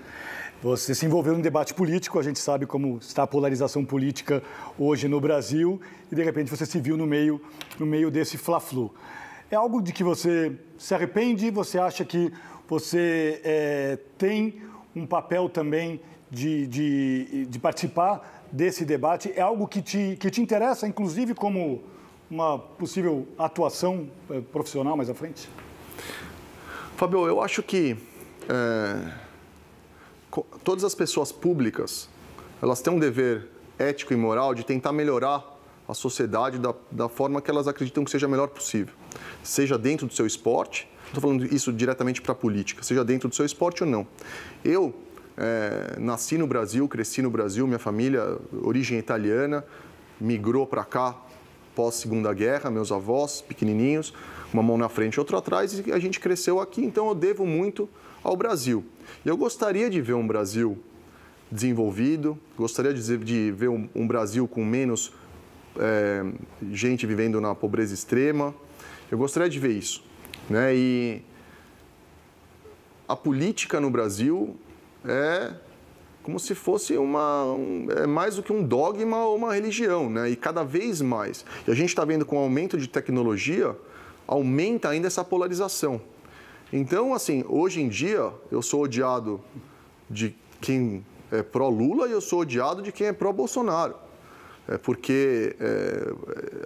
Você 0.61 0.93
se 0.93 1.05
envolveu 1.05 1.37
em 1.37 1.41
debate 1.41 1.73
político, 1.73 2.19
a 2.19 2.23
gente 2.23 2.37
sabe 2.37 2.65
como 2.65 2.97
está 2.97 3.23
a 3.23 3.27
polarização 3.27 3.85
política 3.85 4.43
hoje 4.77 5.07
no 5.07 5.21
Brasil, 5.21 5.79
e 6.11 6.15
de 6.15 6.21
repente 6.21 6.49
você 6.49 6.65
se 6.65 6.81
viu 6.81 6.97
no 6.97 7.07
meio, 7.07 7.41
no 7.79 7.85
meio 7.85 8.11
desse 8.11 8.37
fla-flu. 8.37 8.93
É 9.49 9.55
algo 9.55 9.81
de 9.81 9.93
que 9.93 10.03
você 10.03 10.51
se 10.77 10.93
arrepende? 10.93 11.49
Você 11.49 11.79
acha 11.79 12.03
que 12.03 12.33
você 12.67 13.39
é, 13.41 13.99
tem 14.17 14.61
um 14.93 15.05
papel 15.05 15.47
também 15.47 16.01
de, 16.29 16.67
de, 16.67 17.45
de, 17.45 17.57
participar 17.57 18.43
desse 18.51 18.83
debate. 18.83 19.31
É 19.37 19.41
algo 19.41 19.65
que 19.65 19.81
te, 19.81 20.17
que 20.19 20.29
te 20.29 20.41
interessa, 20.41 20.85
inclusive, 20.85 21.33
como 21.33 21.81
uma 22.29 22.59
possível 22.59 23.25
atuação 23.37 24.09
é, 24.29 24.41
profissional 24.41 24.97
mais 24.97 25.09
à 25.09 25.13
frente? 25.13 25.49
Fabio, 26.97 27.25
eu 27.25 27.41
acho 27.41 27.63
que 27.63 27.95
é, 28.49 29.28
todas 30.63 30.83
as 30.83 30.95
pessoas 30.95 31.31
públicas 31.31 32.09
elas 32.61 32.81
têm 32.81 32.93
um 32.93 32.99
dever 32.99 33.47
ético 33.77 34.13
e 34.13 34.15
moral 34.15 34.53
de 34.53 34.65
tentar 34.65 34.91
melhorar 34.91 35.57
a 35.87 35.93
sociedade 35.93 36.59
da, 36.59 36.73
da 36.91 37.09
forma 37.09 37.41
que 37.41 37.49
elas 37.49 37.67
acreditam 37.67 38.03
que 38.03 38.11
seja 38.11 38.27
melhor 38.27 38.49
possível. 38.49 38.93
Seja 39.41 39.77
dentro 39.77 40.05
do 40.05 40.13
seu 40.13 40.27
esporte, 40.27 40.87
Estou 41.09 41.21
falando 41.21 41.43
isso 41.45 41.73
diretamente 41.73 42.21
para 42.21 42.33
a 42.33 42.35
política, 42.35 42.83
seja 42.83 43.03
dentro 43.03 43.27
do 43.27 43.35
seu 43.35 43.43
esporte 43.43 43.83
ou 43.83 43.89
não. 43.89 44.05
Eu 44.63 44.93
é, 45.35 45.95
nasci 45.97 46.37
no 46.37 46.45
Brasil, 46.45 46.87
cresci 46.87 47.23
no 47.23 47.31
Brasil, 47.31 47.65
minha 47.65 47.79
família, 47.79 48.37
origem 48.61 48.99
italiana, 48.99 49.65
migrou 50.21 50.67
para 50.67 50.83
cá 50.83 51.15
pós 51.79 51.95
Segunda 51.95 52.33
Guerra, 52.33 52.69
meus 52.69 52.91
avós 52.91 53.39
pequenininhos, 53.39 54.13
uma 54.53 54.61
mão 54.61 54.77
na 54.77 54.89
frente 54.89 55.17
outra 55.17 55.37
atrás, 55.37 55.79
e 55.79 55.93
a 55.93 55.97
gente 55.97 56.19
cresceu 56.19 56.59
aqui, 56.59 56.83
então 56.83 57.07
eu 57.07 57.15
devo 57.15 57.45
muito 57.45 57.87
ao 58.21 58.35
Brasil. 58.35 58.83
E 59.25 59.29
eu 59.29 59.37
gostaria 59.37 59.89
de 59.89 60.01
ver 60.01 60.11
um 60.11 60.27
Brasil 60.27 60.77
desenvolvido, 61.49 62.37
gostaria 62.57 62.93
de, 62.93 63.17
de 63.19 63.51
ver 63.51 63.69
um, 63.69 63.87
um, 63.95 64.05
Brasil 64.05 64.45
com 64.45 64.65
menos 64.65 65.13
é, 65.77 66.25
gente 66.69 67.07
vivendo 67.07 67.39
na 67.39 67.55
pobreza 67.55 67.93
extrema. 67.93 68.53
Eu 69.09 69.17
gostaria 69.17 69.49
de 69.49 69.57
ver 69.57 69.71
isso. 69.71 70.03
Né? 70.49 70.75
E 70.75 71.21
a 73.07 73.15
política 73.15 73.79
no 73.79 73.89
Brasil 73.89 74.53
é 75.05 75.53
como 76.23 76.39
se 76.39 76.53
fosse 76.53 76.97
uma, 76.97 77.45
um, 77.45 77.87
é 77.89 78.05
mais 78.05 78.35
do 78.35 78.43
que 78.43 78.51
um 78.51 78.63
dogma 78.63 79.25
ou 79.25 79.35
uma 79.35 79.53
religião, 79.53 80.09
né? 80.09 80.29
E 80.29 80.35
cada 80.35 80.63
vez 80.63 81.01
mais. 81.01 81.45
E 81.67 81.71
a 81.71 81.73
gente 81.73 81.89
está 81.89 82.05
vendo 82.05 82.25
com 82.25 82.35
o 82.35 82.39
aumento 82.39 82.77
de 82.77 82.87
tecnologia, 82.87 83.75
aumenta 84.27 84.89
ainda 84.89 85.07
essa 85.07 85.23
polarização. 85.23 86.01
Então, 86.71 87.13
assim, 87.13 87.43
hoje 87.47 87.81
em 87.81 87.89
dia, 87.89 88.31
eu 88.51 88.61
sou 88.61 88.83
odiado 88.83 89.41
de 90.09 90.35
quem 90.61 91.03
é 91.31 91.41
pró-Lula 91.41 92.07
e 92.07 92.11
eu 92.11 92.21
sou 92.21 92.41
odiado 92.41 92.81
de 92.81 92.91
quem 92.91 93.07
é 93.07 93.13
pró-Bolsonaro. 93.13 93.95
É 94.67 94.77
porque, 94.77 95.55
é, 95.59 96.13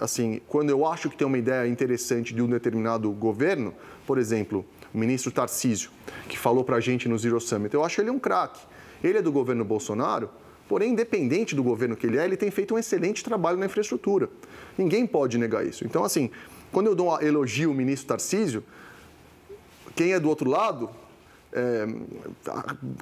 assim, 0.02 0.42
quando 0.48 0.70
eu 0.70 0.86
acho 0.86 1.10
que 1.10 1.16
tem 1.16 1.26
uma 1.26 1.38
ideia 1.38 1.66
interessante 1.66 2.34
de 2.34 2.42
um 2.42 2.48
determinado 2.48 3.10
governo, 3.12 3.74
por 4.06 4.18
exemplo, 4.18 4.66
o 4.94 4.98
ministro 4.98 5.32
Tarcísio, 5.32 5.89
que 6.28 6.38
falou 6.38 6.66
para 6.66 6.76
a 6.76 6.80
gente 6.82 7.08
no 7.08 7.18
Zero 7.18 7.39
Summit, 7.39 7.74
eu 7.74 7.84
acho 7.84 8.02
ele 8.02 8.10
um 8.10 8.20
craque. 8.20 8.60
Ele 9.04 9.18
é 9.18 9.22
do 9.22 9.32
governo 9.32 9.66
Bolsonaro, 9.66 10.30
porém, 10.68 10.92
independente 10.92 11.54
do 11.56 11.63
governo 11.63 11.96
que 11.96 12.08
ele 12.08 12.18
é, 12.18 12.26
ele 12.26 12.38
tem 12.38 12.50
feito 12.50 12.74
um 12.74 12.78
excelente 12.78 13.24
trabalho 13.24 13.58
na 13.58 13.66
infraestrutura. 13.66 14.30
Ninguém 14.78 15.06
pode 15.06 15.38
negar 15.38 15.66
isso. 15.66 15.86
Então, 15.86 16.04
assim, 16.04 16.32
quando 16.72 16.88
eu 16.88 16.96
dou 16.96 17.13
um 17.13 17.22
elogio 17.22 17.70
ao 17.70 17.76
ministro 17.76 18.08
Tarcísio, 18.08 18.63
quem 19.96 20.13
é 20.13 20.20
do 20.20 20.30
outro 20.30 20.50
lado 20.50 20.89
é, 21.54 21.86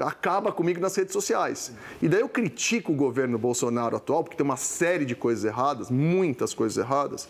acaba 0.01 0.51
comigo 0.51 0.79
nas 0.79 0.95
redes 0.95 1.13
sociais. 1.13 1.71
E 2.01 2.09
daí 2.09 2.19
eu 2.19 2.29
critico 2.29 2.91
o 2.91 2.95
governo 2.95 3.37
Bolsonaro 3.37 3.95
atual, 3.95 4.23
porque 4.23 4.35
tem 4.35 4.43
uma 4.43 4.57
série 4.57 5.05
de 5.05 5.15
coisas 5.15 5.45
erradas, 5.45 5.89
muitas 5.89 6.53
coisas 6.53 6.77
erradas. 6.77 7.29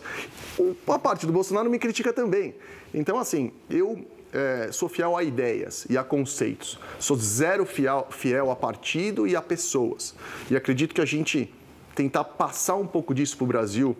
A 0.88 0.98
parte 0.98 1.24
do 1.24 1.32
Bolsonaro 1.32 1.70
me 1.70 1.78
critica 1.78 2.12
também. 2.12 2.54
Então, 2.92 3.18
assim, 3.18 3.52
eu 3.70 4.04
é, 4.32 4.70
sou 4.72 4.88
fiel 4.88 5.16
a 5.16 5.22
ideias 5.22 5.86
e 5.90 5.98
a 5.98 6.02
conceitos. 6.02 6.78
Sou 6.98 7.16
zero 7.16 7.66
fiel, 7.66 8.06
fiel 8.10 8.50
a 8.50 8.56
partido 8.56 9.26
e 9.26 9.36
a 9.36 9.42
pessoas. 9.42 10.14
E 10.50 10.56
acredito 10.56 10.94
que 10.94 11.00
a 11.00 11.04
gente 11.04 11.52
tentar 11.94 12.24
passar 12.24 12.76
um 12.76 12.86
pouco 12.86 13.14
disso 13.14 13.36
para 13.36 13.44
o 13.44 13.46
Brasil, 13.46 13.96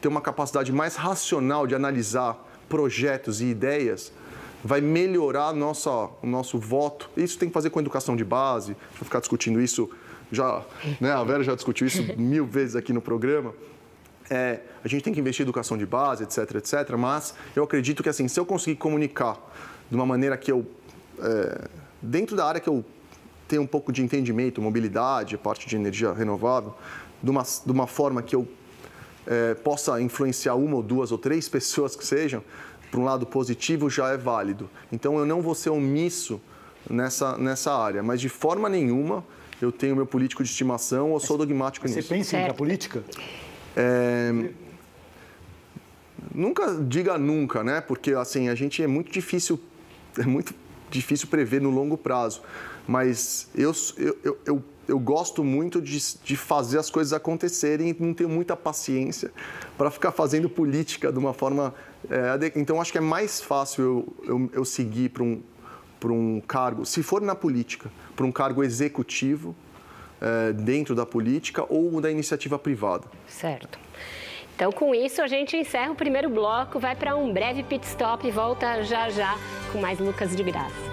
ter 0.00 0.08
uma 0.08 0.20
capacidade 0.20 0.72
mais 0.72 0.96
racional 0.96 1.66
de 1.66 1.74
analisar 1.74 2.46
projetos 2.68 3.40
e 3.40 3.46
ideias, 3.46 4.12
vai 4.64 4.80
melhorar 4.80 5.52
nossa, 5.52 5.90
o 6.22 6.26
nosso 6.26 6.58
voto. 6.58 7.10
Isso 7.16 7.38
tem 7.38 7.48
que 7.48 7.52
fazer 7.52 7.70
com 7.70 7.78
a 7.78 7.82
educação 7.82 8.16
de 8.16 8.24
base, 8.24 8.76
vou 8.94 9.04
ficar 9.04 9.20
discutindo 9.20 9.60
isso 9.60 9.90
já, 10.30 10.62
né, 11.00 11.10
a 11.10 11.24
Vera 11.24 11.42
já 11.42 11.54
discutiu 11.54 11.86
isso 11.86 12.02
mil 12.18 12.46
vezes 12.46 12.76
aqui 12.76 12.92
no 12.92 13.00
programa. 13.00 13.54
É, 14.30 14.60
a 14.84 14.88
gente 14.88 15.02
tem 15.02 15.12
que 15.12 15.20
investir 15.20 15.42
em 15.42 15.46
educação 15.46 15.76
de 15.78 15.86
base, 15.86 16.22
etc, 16.22 16.56
etc. 16.56 16.96
Mas 16.98 17.34
eu 17.56 17.64
acredito 17.64 18.02
que 18.02 18.08
assim, 18.08 18.28
se 18.28 18.38
eu 18.38 18.44
conseguir 18.44 18.76
comunicar 18.76 19.38
de 19.88 19.96
uma 19.96 20.04
maneira 20.04 20.36
que 20.36 20.52
eu, 20.52 20.66
é, 21.18 21.68
dentro 22.02 22.36
da 22.36 22.46
área 22.46 22.60
que 22.60 22.68
eu 22.68 22.84
tenho 23.46 23.62
um 23.62 23.66
pouco 23.66 23.90
de 23.90 24.02
entendimento, 24.02 24.60
mobilidade, 24.60 25.36
parte 25.38 25.66
de 25.66 25.74
energia 25.74 26.12
renovável, 26.12 26.74
de 27.22 27.30
uma, 27.30 27.42
de 27.42 27.72
uma 27.72 27.86
forma 27.86 28.22
que 28.22 28.36
eu 28.36 28.46
é, 29.26 29.54
possa 29.54 30.00
influenciar 30.00 30.54
uma 30.54 30.76
ou 30.76 30.82
duas 30.82 31.10
ou 31.10 31.18
três 31.18 31.48
pessoas 31.50 31.96
que 31.96 32.04
sejam, 32.04 32.42
para 32.90 33.00
um 33.00 33.04
lado 33.04 33.26
positivo 33.26 33.88
já 33.90 34.10
é 34.10 34.16
válido. 34.16 34.68
Então 34.92 35.18
eu 35.18 35.26
não 35.26 35.42
vou 35.42 35.54
ser 35.54 35.70
omisso 35.70 36.40
nessa, 36.88 37.36
nessa 37.36 37.74
área, 37.74 38.02
mas 38.02 38.20
de 38.20 38.28
forma 38.28 38.68
nenhuma 38.68 39.24
eu 39.60 39.72
tenho 39.72 39.96
meu 39.96 40.06
político 40.06 40.42
de 40.42 40.48
estimação 40.48 41.10
ou 41.10 41.20
sou 41.20 41.36
dogmático 41.36 41.86
Você 41.86 41.96
nisso. 41.96 42.08
Você 42.08 42.14
pensa 42.14 42.36
em 42.36 42.42
ir 42.42 42.44
para 42.44 42.54
política? 42.54 43.02
É... 43.78 44.50
Nunca 46.34 46.74
diga 46.74 47.16
nunca, 47.16 47.62
né? 47.62 47.80
Porque 47.80 48.12
assim, 48.12 48.48
a 48.48 48.54
gente 48.54 48.82
é 48.82 48.86
muito 48.88 49.10
difícil, 49.12 49.58
é 50.18 50.24
muito 50.24 50.52
difícil 50.90 51.28
prever 51.28 51.60
no 51.62 51.70
longo 51.70 51.96
prazo. 51.96 52.42
Mas 52.86 53.48
eu, 53.54 53.72
eu, 53.96 54.38
eu, 54.44 54.64
eu 54.88 54.98
gosto 54.98 55.44
muito 55.44 55.80
de, 55.80 55.98
de 56.24 56.36
fazer 56.36 56.78
as 56.78 56.90
coisas 56.90 57.12
acontecerem 57.12 57.90
e 57.90 57.96
não 58.02 58.12
tenho 58.12 58.28
muita 58.28 58.56
paciência 58.56 59.30
para 59.76 59.90
ficar 59.90 60.10
fazendo 60.10 60.48
política 60.48 61.12
de 61.12 61.18
uma 61.18 61.32
forma. 61.32 61.72
É, 62.10 62.52
então, 62.56 62.80
acho 62.80 62.90
que 62.90 62.98
é 62.98 63.02
mais 63.02 63.40
fácil 63.40 63.84
eu, 63.84 64.14
eu, 64.24 64.50
eu 64.54 64.64
seguir 64.64 65.10
para 65.10 65.22
um, 65.22 65.40
um 66.06 66.40
cargo, 66.40 66.84
se 66.84 67.02
for 67.02 67.20
na 67.20 67.34
política, 67.34 67.90
para 68.16 68.26
um 68.26 68.32
cargo 68.32 68.64
executivo 68.64 69.54
é, 70.20 70.52
dentro 70.52 70.94
da 70.94 71.06
política 71.06 71.64
ou 71.68 72.00
da 72.00 72.10
iniciativa 72.10 72.58
privada. 72.58 73.04
Certo. 73.26 73.78
Então, 74.54 74.72
com 74.72 74.92
isso, 74.92 75.22
a 75.22 75.28
gente 75.28 75.56
encerra 75.56 75.92
o 75.92 75.94
primeiro 75.94 76.28
bloco, 76.28 76.80
vai 76.80 76.96
para 76.96 77.16
um 77.16 77.32
breve 77.32 77.62
pit 77.62 77.86
stop 77.86 78.26
e 78.26 78.30
volta 78.30 78.82
já 78.82 79.08
já 79.08 79.36
com 79.70 79.80
mais 79.80 80.00
Lucas 80.00 80.34
de 80.34 80.42
Graça. 80.42 80.88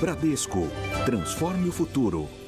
Bradesco. 0.00 0.66
Transforme 1.04 1.68
o 1.68 1.72
futuro. 1.72 2.39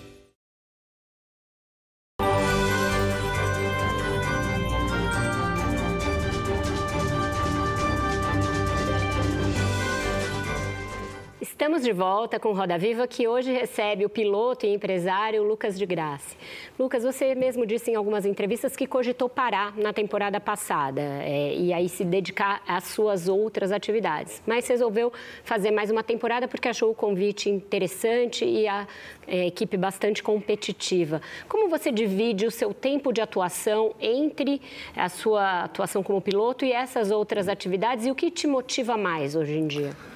Estamos 11.83 11.97
de 11.97 12.01
volta 12.01 12.39
com 12.39 12.53
Roda 12.53 12.79
Viva, 12.79 13.09
que 13.09 13.27
hoje 13.27 13.51
recebe 13.51 14.05
o 14.05 14.09
piloto 14.09 14.65
e 14.65 14.73
empresário 14.73 15.43
Lucas 15.43 15.77
de 15.77 15.85
Graça. 15.85 16.37
Lucas, 16.79 17.03
você 17.03 17.35
mesmo 17.35 17.67
disse 17.67 17.91
em 17.91 17.97
algumas 17.97 18.25
entrevistas 18.25 18.77
que 18.77 18.87
cogitou 18.87 19.29
parar 19.29 19.77
na 19.77 19.93
temporada 19.93 20.39
passada 20.39 21.01
é, 21.01 21.53
e 21.57 21.73
aí 21.73 21.89
se 21.89 22.05
dedicar 22.05 22.63
às 22.69 22.85
suas 22.85 23.27
outras 23.27 23.73
atividades. 23.73 24.41
Mas 24.47 24.69
resolveu 24.69 25.13
fazer 25.43 25.73
mais 25.73 25.91
uma 25.91 26.05
temporada 26.05 26.47
porque 26.47 26.69
achou 26.69 26.89
o 26.89 26.95
convite 26.95 27.51
interessante 27.51 28.45
e 28.45 28.69
a 28.69 28.87
é, 29.27 29.49
equipe 29.49 29.77
bastante 29.77 30.23
competitiva. 30.23 31.21
Como 31.49 31.69
você 31.69 31.91
divide 31.91 32.47
o 32.47 32.51
seu 32.53 32.73
tempo 32.73 33.13
de 33.13 33.21
atuação 33.21 33.93
entre 34.01 34.63
a 34.95 35.09
sua 35.09 35.65
atuação 35.65 36.01
como 36.01 36.21
piloto 36.21 36.65
e 36.65 36.73
essas 36.73 37.11
outras 37.11 37.49
atividades 37.49 38.07
e 38.07 38.11
o 38.13 38.15
que 38.15 38.31
te 38.31 38.47
motiva 38.47 38.97
mais 38.97 39.35
hoje 39.35 39.59
em 39.59 39.67
dia? 39.67 40.12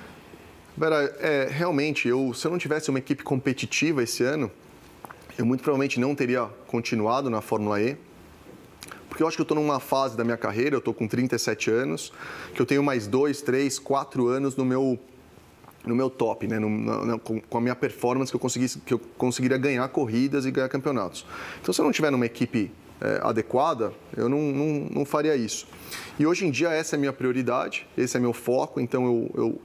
Vera, 0.76 1.16
é, 1.20 1.48
realmente, 1.50 2.06
eu, 2.06 2.34
se 2.34 2.46
eu 2.46 2.50
não 2.50 2.58
tivesse 2.58 2.90
uma 2.90 2.98
equipe 2.98 3.22
competitiva 3.22 4.02
esse 4.02 4.22
ano, 4.22 4.50
eu 5.38 5.46
muito 5.46 5.62
provavelmente 5.62 5.98
não 5.98 6.14
teria 6.14 6.50
continuado 6.66 7.30
na 7.30 7.40
Fórmula 7.40 7.80
E. 7.80 7.96
Porque 9.08 9.22
eu 9.22 9.26
acho 9.26 9.38
que 9.38 9.40
eu 9.40 9.44
estou 9.44 9.56
numa 9.56 9.80
fase 9.80 10.14
da 10.14 10.22
minha 10.22 10.36
carreira, 10.36 10.74
eu 10.74 10.78
estou 10.78 10.92
com 10.92 11.08
37 11.08 11.70
anos, 11.70 12.12
que 12.54 12.60
eu 12.60 12.66
tenho 12.66 12.82
mais 12.82 13.06
dois, 13.06 13.40
três, 13.40 13.78
quatro 13.78 14.26
anos 14.26 14.54
no 14.54 14.66
meu, 14.66 14.98
no 15.86 15.96
meu 15.96 16.10
top, 16.10 16.46
né? 16.46 16.58
No, 16.58 17.18
com, 17.20 17.56
a 17.56 17.60
minha 17.60 17.74
performance 17.74 18.30
que 18.30 18.36
eu, 18.36 18.40
conseguisse, 18.40 18.78
que 18.80 18.92
eu 18.92 18.98
conseguiria 19.16 19.56
ganhar 19.56 19.88
corridas 19.88 20.44
e 20.44 20.50
ganhar 20.50 20.68
campeonatos. 20.68 21.24
Então, 21.62 21.72
se 21.72 21.80
eu 21.80 21.86
não 21.86 21.92
tiver 21.92 22.10
numa 22.10 22.26
equipe 22.26 22.70
é, 23.00 23.20
adequada, 23.22 23.94
eu 24.14 24.28
não, 24.28 24.40
não, 24.40 24.88
não, 24.90 25.04
faria 25.06 25.34
isso. 25.34 25.66
E 26.18 26.26
hoje 26.26 26.46
em 26.46 26.50
dia 26.50 26.68
essa 26.68 26.96
é 26.96 26.98
a 26.98 27.00
minha 27.00 27.12
prioridade, 27.14 27.86
esse 27.96 28.14
é 28.18 28.20
meu 28.20 28.34
foco, 28.34 28.78
então 28.78 29.06
eu, 29.06 29.30
eu 29.34 29.60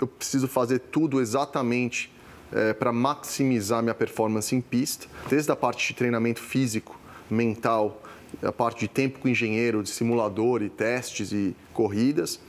eu 0.00 0.06
preciso 0.06 0.48
fazer 0.48 0.78
tudo 0.78 1.20
exatamente 1.20 2.12
é, 2.52 2.72
para 2.72 2.92
maximizar 2.92 3.82
minha 3.82 3.94
performance 3.94 4.54
em 4.54 4.60
pista, 4.60 5.06
desde 5.28 5.50
a 5.50 5.56
parte 5.56 5.88
de 5.88 5.94
treinamento 5.94 6.40
físico, 6.40 6.98
mental, 7.30 8.02
a 8.42 8.52
parte 8.52 8.80
de 8.80 8.88
tempo 8.88 9.18
com 9.18 9.28
engenheiro, 9.28 9.82
de 9.82 9.90
simulador 9.90 10.62
e 10.62 10.68
testes 10.68 11.32
e 11.32 11.54
corridas. 11.72 12.40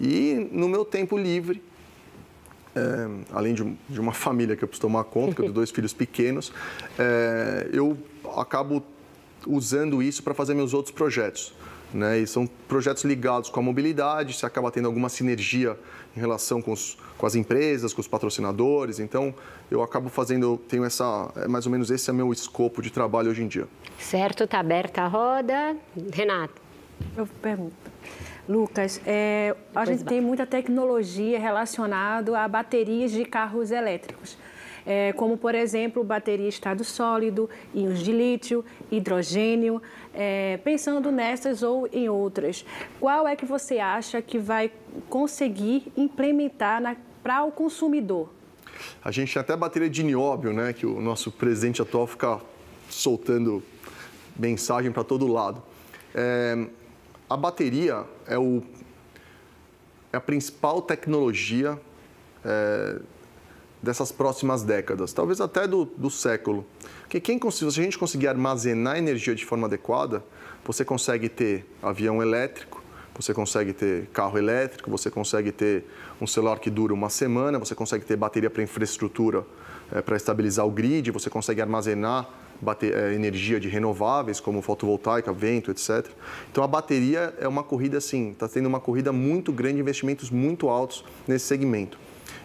E 0.00 0.48
no 0.52 0.68
meu 0.68 0.84
tempo 0.84 1.16
livre, 1.16 1.62
é, 2.74 3.08
além 3.32 3.54
de, 3.54 3.76
de, 3.88 4.00
uma 4.00 4.12
família 4.12 4.56
que 4.56 4.64
eu 4.64 4.68
preciso 4.68 4.82
tomar 4.82 5.04
conta, 5.04 5.34
que 5.34 5.40
eu 5.40 5.44
tenho 5.44 5.54
dois 5.54 5.70
filhos 5.70 5.92
pequenos, 5.92 6.52
é, 6.98 7.68
eu 7.72 7.96
acabo 8.36 8.82
usando 9.46 10.02
isso 10.02 10.22
para 10.22 10.34
fazer 10.34 10.54
meus 10.54 10.74
outros 10.74 10.94
projetos. 10.94 11.54
Né? 11.92 12.18
E 12.18 12.26
são 12.26 12.46
projetos 12.68 13.04
ligados 13.04 13.48
com 13.48 13.60
a 13.60 13.62
mobilidade, 13.62 14.34
você 14.34 14.44
acaba 14.44 14.70
tendo 14.70 14.86
alguma 14.86 15.08
sinergia 15.08 15.78
em 16.16 16.20
relação 16.20 16.62
com, 16.62 16.72
os, 16.72 16.96
com 17.18 17.26
as 17.26 17.34
empresas, 17.34 17.92
com 17.92 18.00
os 18.00 18.08
patrocinadores. 18.08 18.98
Então, 18.98 19.34
eu 19.70 19.82
acabo 19.82 20.08
fazendo, 20.08 20.56
tenho 20.68 20.84
essa, 20.84 21.30
é 21.36 21.48
mais 21.48 21.66
ou 21.66 21.72
menos 21.72 21.90
esse 21.90 22.08
é 22.10 22.12
meu 22.12 22.32
escopo 22.32 22.80
de 22.80 22.90
trabalho 22.90 23.30
hoje 23.30 23.42
em 23.42 23.48
dia. 23.48 23.66
Certo, 23.98 24.44
está 24.44 24.60
aberta 24.60 25.02
a 25.02 25.08
roda. 25.08 25.76
Renato. 26.12 26.62
Eu 27.16 27.26
pergunto. 27.40 27.74
Lucas, 28.48 29.00
é, 29.06 29.56
a 29.74 29.84
gente 29.84 30.04
vai. 30.04 30.08
tem 30.08 30.20
muita 30.20 30.46
tecnologia 30.46 31.38
relacionada 31.38 32.38
a 32.38 32.46
baterias 32.46 33.10
de 33.10 33.24
carros 33.24 33.70
elétricos. 33.70 34.36
É, 34.86 35.14
como, 35.14 35.38
por 35.38 35.54
exemplo, 35.54 36.04
bateria 36.04 36.48
estado 36.48 36.84
sólido, 36.84 37.48
íons 37.74 38.00
de 38.00 38.12
lítio, 38.12 38.62
hidrogênio. 38.90 39.80
É, 40.14 40.58
pensando 40.58 41.10
nessas 41.10 41.62
ou 41.62 41.88
em 41.92 42.08
outras, 42.08 42.64
qual 43.00 43.26
é 43.26 43.34
que 43.34 43.44
você 43.44 43.80
acha 43.80 44.22
que 44.22 44.38
vai 44.38 44.70
conseguir 45.08 45.92
implementar 45.96 46.96
para 47.22 47.42
o 47.42 47.50
consumidor? 47.50 48.30
A 49.04 49.10
gente 49.10 49.32
tem 49.32 49.40
até 49.40 49.56
bateria 49.56 49.90
de 49.90 50.02
nióbio, 50.02 50.52
né, 50.52 50.72
que 50.72 50.86
o 50.86 51.00
nosso 51.00 51.32
presidente 51.32 51.82
atual 51.82 52.06
fica 52.06 52.40
soltando 52.88 53.62
mensagem 54.36 54.92
para 54.92 55.02
todo 55.02 55.26
lado. 55.26 55.62
É, 56.14 56.66
a 57.28 57.36
bateria 57.36 58.04
é, 58.26 58.38
o, 58.38 58.62
é 60.12 60.16
a 60.16 60.20
principal 60.20 60.80
tecnologia 60.80 61.80
é, 62.44 63.00
dessas 63.84 64.10
próximas 64.10 64.62
décadas, 64.62 65.12
talvez 65.12 65.40
até 65.40 65.68
do, 65.68 65.84
do 65.84 66.10
século. 66.10 66.66
Porque 67.02 67.20
quem, 67.20 67.38
se 67.50 67.64
a 67.64 67.70
gente 67.70 67.98
conseguir 67.98 68.28
armazenar 68.28 68.96
energia 68.96 69.34
de 69.34 69.44
forma 69.44 69.66
adequada, 69.66 70.24
você 70.64 70.84
consegue 70.84 71.28
ter 71.28 71.66
avião 71.82 72.22
elétrico, 72.22 72.82
você 73.14 73.32
consegue 73.32 73.72
ter 73.72 74.06
carro 74.12 74.36
elétrico, 74.36 74.90
você 74.90 75.10
consegue 75.10 75.52
ter 75.52 75.84
um 76.20 76.26
celular 76.26 76.58
que 76.58 76.70
dura 76.70 76.92
uma 76.92 77.08
semana, 77.08 77.58
você 77.58 77.74
consegue 77.74 78.04
ter 78.04 78.16
bateria 78.16 78.50
para 78.50 78.62
infraestrutura 78.62 79.44
é, 79.92 80.02
para 80.02 80.16
estabilizar 80.16 80.66
o 80.66 80.70
grid, 80.70 81.10
você 81.10 81.30
consegue 81.30 81.60
armazenar 81.60 82.28
bater, 82.60 82.92
é, 82.96 83.14
energia 83.14 83.60
de 83.60 83.68
renováveis, 83.68 84.40
como 84.40 84.60
fotovoltaica, 84.62 85.32
vento, 85.32 85.70
etc. 85.70 86.06
Então 86.50 86.64
a 86.64 86.66
bateria 86.66 87.34
é 87.38 87.46
uma 87.46 87.62
corrida 87.62 87.98
assim, 87.98 88.30
está 88.30 88.48
tendo 88.48 88.66
uma 88.66 88.80
corrida 88.80 89.12
muito 89.12 89.52
grande, 89.52 89.80
investimentos 89.80 90.30
muito 90.30 90.68
altos 90.68 91.04
nesse 91.28 91.46
segmento. 91.46 91.98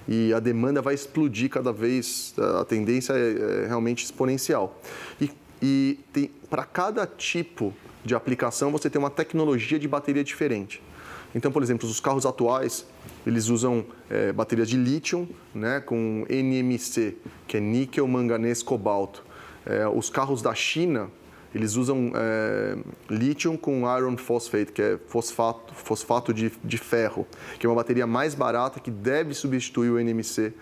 E 0.07 0.33
a 0.33 0.39
demanda 0.39 0.81
vai 0.81 0.93
explodir 0.93 1.49
cada 1.49 1.71
vez, 1.71 2.33
a 2.59 2.65
tendência 2.65 3.13
é, 3.13 3.63
é 3.63 3.67
realmente 3.67 4.03
exponencial. 4.03 4.81
E, 5.21 5.31
e 5.61 5.99
para 6.49 6.63
cada 6.63 7.05
tipo 7.05 7.73
de 8.03 8.15
aplicação, 8.15 8.71
você 8.71 8.89
tem 8.89 8.99
uma 8.99 9.09
tecnologia 9.09 9.77
de 9.77 9.87
bateria 9.87 10.23
diferente. 10.23 10.81
Então, 11.35 11.51
por 11.51 11.61
exemplo, 11.61 11.87
os 11.87 11.99
carros 11.99 12.25
atuais, 12.25 12.85
eles 13.25 13.49
usam 13.49 13.85
é, 14.09 14.31
baterias 14.31 14.67
de 14.67 14.77
lítio 14.77 15.29
né, 15.53 15.79
com 15.79 16.25
NMC, 16.27 17.17
que 17.47 17.57
é 17.57 17.59
níquel, 17.59 18.07
manganês, 18.07 18.63
cobalto. 18.63 19.23
É, 19.65 19.87
os 19.87 20.09
carros 20.09 20.41
da 20.41 20.55
China, 20.55 21.11
eles 21.53 21.75
usam 21.75 22.11
é, 22.15 22.77
lítio 23.09 23.57
com 23.57 23.83
iron 23.97 24.17
phosphate, 24.17 24.71
que 24.71 24.81
é 24.81 24.99
fosfato, 25.07 25.73
fosfato 25.73 26.33
de, 26.33 26.51
de, 26.63 26.77
ferro, 26.77 27.25
que 27.57 27.65
é 27.65 27.69
uma 27.69 27.75
bateria 27.75 28.05
mais 28.05 28.35
barata 28.35 28.79
que 28.79 28.91
deve 28.91 29.33
substituir 29.33 29.89
o 29.89 29.99
NMC 29.99 30.53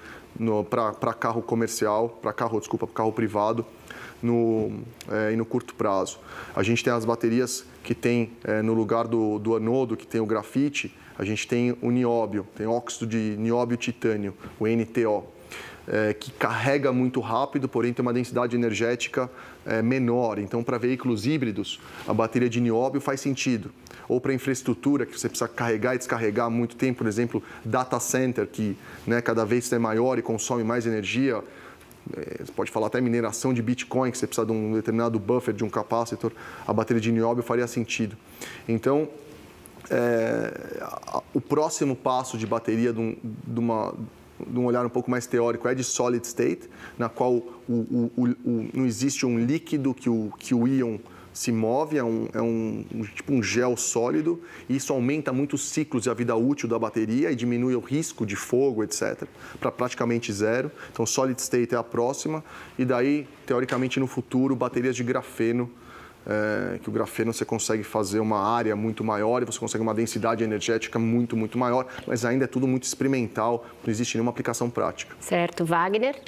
para 0.69 1.13
carro 1.13 1.41
comercial, 1.41 2.17
para 2.21 2.31
carro, 2.31 2.59
desculpa, 2.59 2.87
carro 2.87 3.11
privado 3.11 3.65
no, 4.21 4.81
é, 5.09 5.33
e 5.33 5.35
no 5.35 5.45
curto 5.45 5.75
prazo. 5.75 6.19
A 6.55 6.63
gente 6.63 6.83
tem 6.83 6.93
as 6.93 7.03
baterias 7.03 7.65
que 7.83 7.93
tem 7.93 8.31
é, 8.43 8.61
no 8.61 8.73
lugar 8.73 9.07
do, 9.07 9.39
do 9.39 9.55
anodo, 9.55 9.97
que 9.97 10.05
tem 10.05 10.21
o 10.21 10.25
grafite, 10.25 10.95
a 11.17 11.25
gente 11.25 11.47
tem 11.47 11.75
o 11.81 11.89
nióbio, 11.89 12.47
tem 12.55 12.67
óxido 12.67 13.07
de 13.07 13.35
nióbio 13.37 13.75
titânio, 13.75 14.35
o 14.59 14.67
NTO, 14.67 15.25
é, 15.87 16.13
que 16.13 16.31
carrega 16.31 16.91
muito 16.91 17.19
rápido, 17.19 17.67
porém 17.67 17.93
tem 17.93 18.03
uma 18.03 18.13
densidade 18.13 18.55
energética 18.55 19.29
é, 19.65 19.81
menor. 19.81 20.37
Então, 20.37 20.63
para 20.63 20.77
veículos 20.77 21.25
híbridos, 21.25 21.79
a 22.07 22.13
bateria 22.13 22.49
de 22.49 22.59
nióbio 22.59 22.99
faz 22.99 23.21
sentido. 23.21 23.71
Ou 24.07 24.19
para 24.19 24.33
infraestrutura, 24.33 25.05
que 25.05 25.17
você 25.17 25.29
precisa 25.29 25.47
carregar 25.47 25.95
e 25.95 25.97
descarregar 25.97 26.49
muito 26.49 26.75
tempo, 26.75 26.99
por 26.99 27.07
exemplo, 27.07 27.43
data 27.63 27.99
center, 27.99 28.47
que 28.47 28.77
né, 29.05 29.21
cada 29.21 29.45
vez 29.45 29.71
é 29.71 29.79
maior 29.79 30.17
e 30.17 30.21
consome 30.21 30.63
mais 30.63 30.85
energia, 30.85 31.41
é, 32.15 32.43
você 32.45 32.51
pode 32.51 32.71
falar 32.71 32.87
até 32.87 33.01
mineração 33.01 33.53
de 33.53 33.61
Bitcoin, 33.61 34.11
que 34.11 34.17
você 34.17 34.27
precisa 34.27 34.45
de 34.45 34.51
um 34.51 34.73
determinado 34.73 35.19
buffer, 35.19 35.53
de 35.53 35.63
um 35.63 35.69
capacitor, 35.69 36.31
a 36.65 36.73
bateria 36.73 37.01
de 37.01 37.11
nióbio 37.11 37.43
faria 37.43 37.67
sentido. 37.67 38.15
Então, 38.67 39.09
é, 39.89 40.53
o 41.33 41.41
próximo 41.41 41.95
passo 41.95 42.37
de 42.37 42.45
bateria 42.45 42.93
de, 42.93 42.99
um, 42.99 43.15
de, 43.23 43.59
uma, 43.59 43.93
de, 44.45 44.59
um, 44.59 44.65
olhar 44.65 44.85
um 44.85 44.89
pouco 44.89 45.09
mais 45.09 45.25
teórico 45.25 45.67
é 45.67 45.75
de 45.75 45.83
solid 45.83 46.25
state, 46.25 46.69
na 46.97 47.09
qual 47.09 47.33
o, 47.33 47.51
o, 47.67 48.11
o, 48.17 48.69
não 48.73 48.85
existe 48.85 49.25
um 49.25 49.39
líquido 49.39 49.93
que 49.93 50.09
o, 50.09 50.31
que 50.37 50.53
o 50.53 50.67
íon 50.67 50.97
se 51.37 51.51
move, 51.51 51.97
é 51.97 52.03
um, 52.03 52.27
é 52.33 52.41
um, 52.41 52.83
tipo 53.13 53.31
um 53.31 53.43
gel 53.43 53.77
sólido, 53.77 54.41
e 54.67 54.75
isso 54.75 54.91
aumenta 54.91 55.31
muito 55.31 55.53
os 55.53 55.69
ciclos 55.69 56.07
e 56.07 56.09
a 56.09 56.13
vida 56.13 56.35
útil 56.35 56.67
da 56.67 56.79
bateria 56.79 57.31
e 57.31 57.35
diminui 57.35 57.75
o 57.75 57.79
risco 57.79 58.25
de 58.25 58.35
fogo, 58.35 58.83
etc., 58.83 59.23
para 59.59 59.71
praticamente 59.71 60.33
zero. 60.33 60.71
Então, 60.91 61.05
solid 61.05 61.39
state 61.39 61.75
é 61.75 61.77
a 61.77 61.83
próxima, 61.83 62.43
e 62.77 62.83
daí, 62.83 63.27
teoricamente, 63.45 63.99
no 63.99 64.07
futuro, 64.07 64.55
baterias 64.55 64.95
de 64.95 65.03
grafeno, 65.03 65.69
é, 66.27 66.77
que 66.79 66.89
o 66.89 66.91
grafeno 66.91 67.33
você 67.33 67.45
consegue 67.45 67.83
fazer 67.83 68.19
uma 68.19 68.39
área 68.39 68.75
muito 68.75 69.03
maior 69.03 69.41
e 69.41 69.45
você 69.45 69.57
consegue 69.57 69.81
uma 69.81 69.93
densidade 69.93 70.43
energética 70.43 70.99
muito, 70.99 71.37
muito 71.37 71.57
maior, 71.57 71.87
mas 72.05 72.25
ainda 72.25 72.43
é 72.43 72.47
tudo 72.47 72.67
muito 72.67 72.83
experimental, 72.83 73.65
não 73.83 73.89
existe 73.89 74.15
nenhuma 74.15 74.31
aplicação 74.31 74.69
prática. 74.69 75.15
Certo. 75.19 75.63
Wagner? 75.65 76.21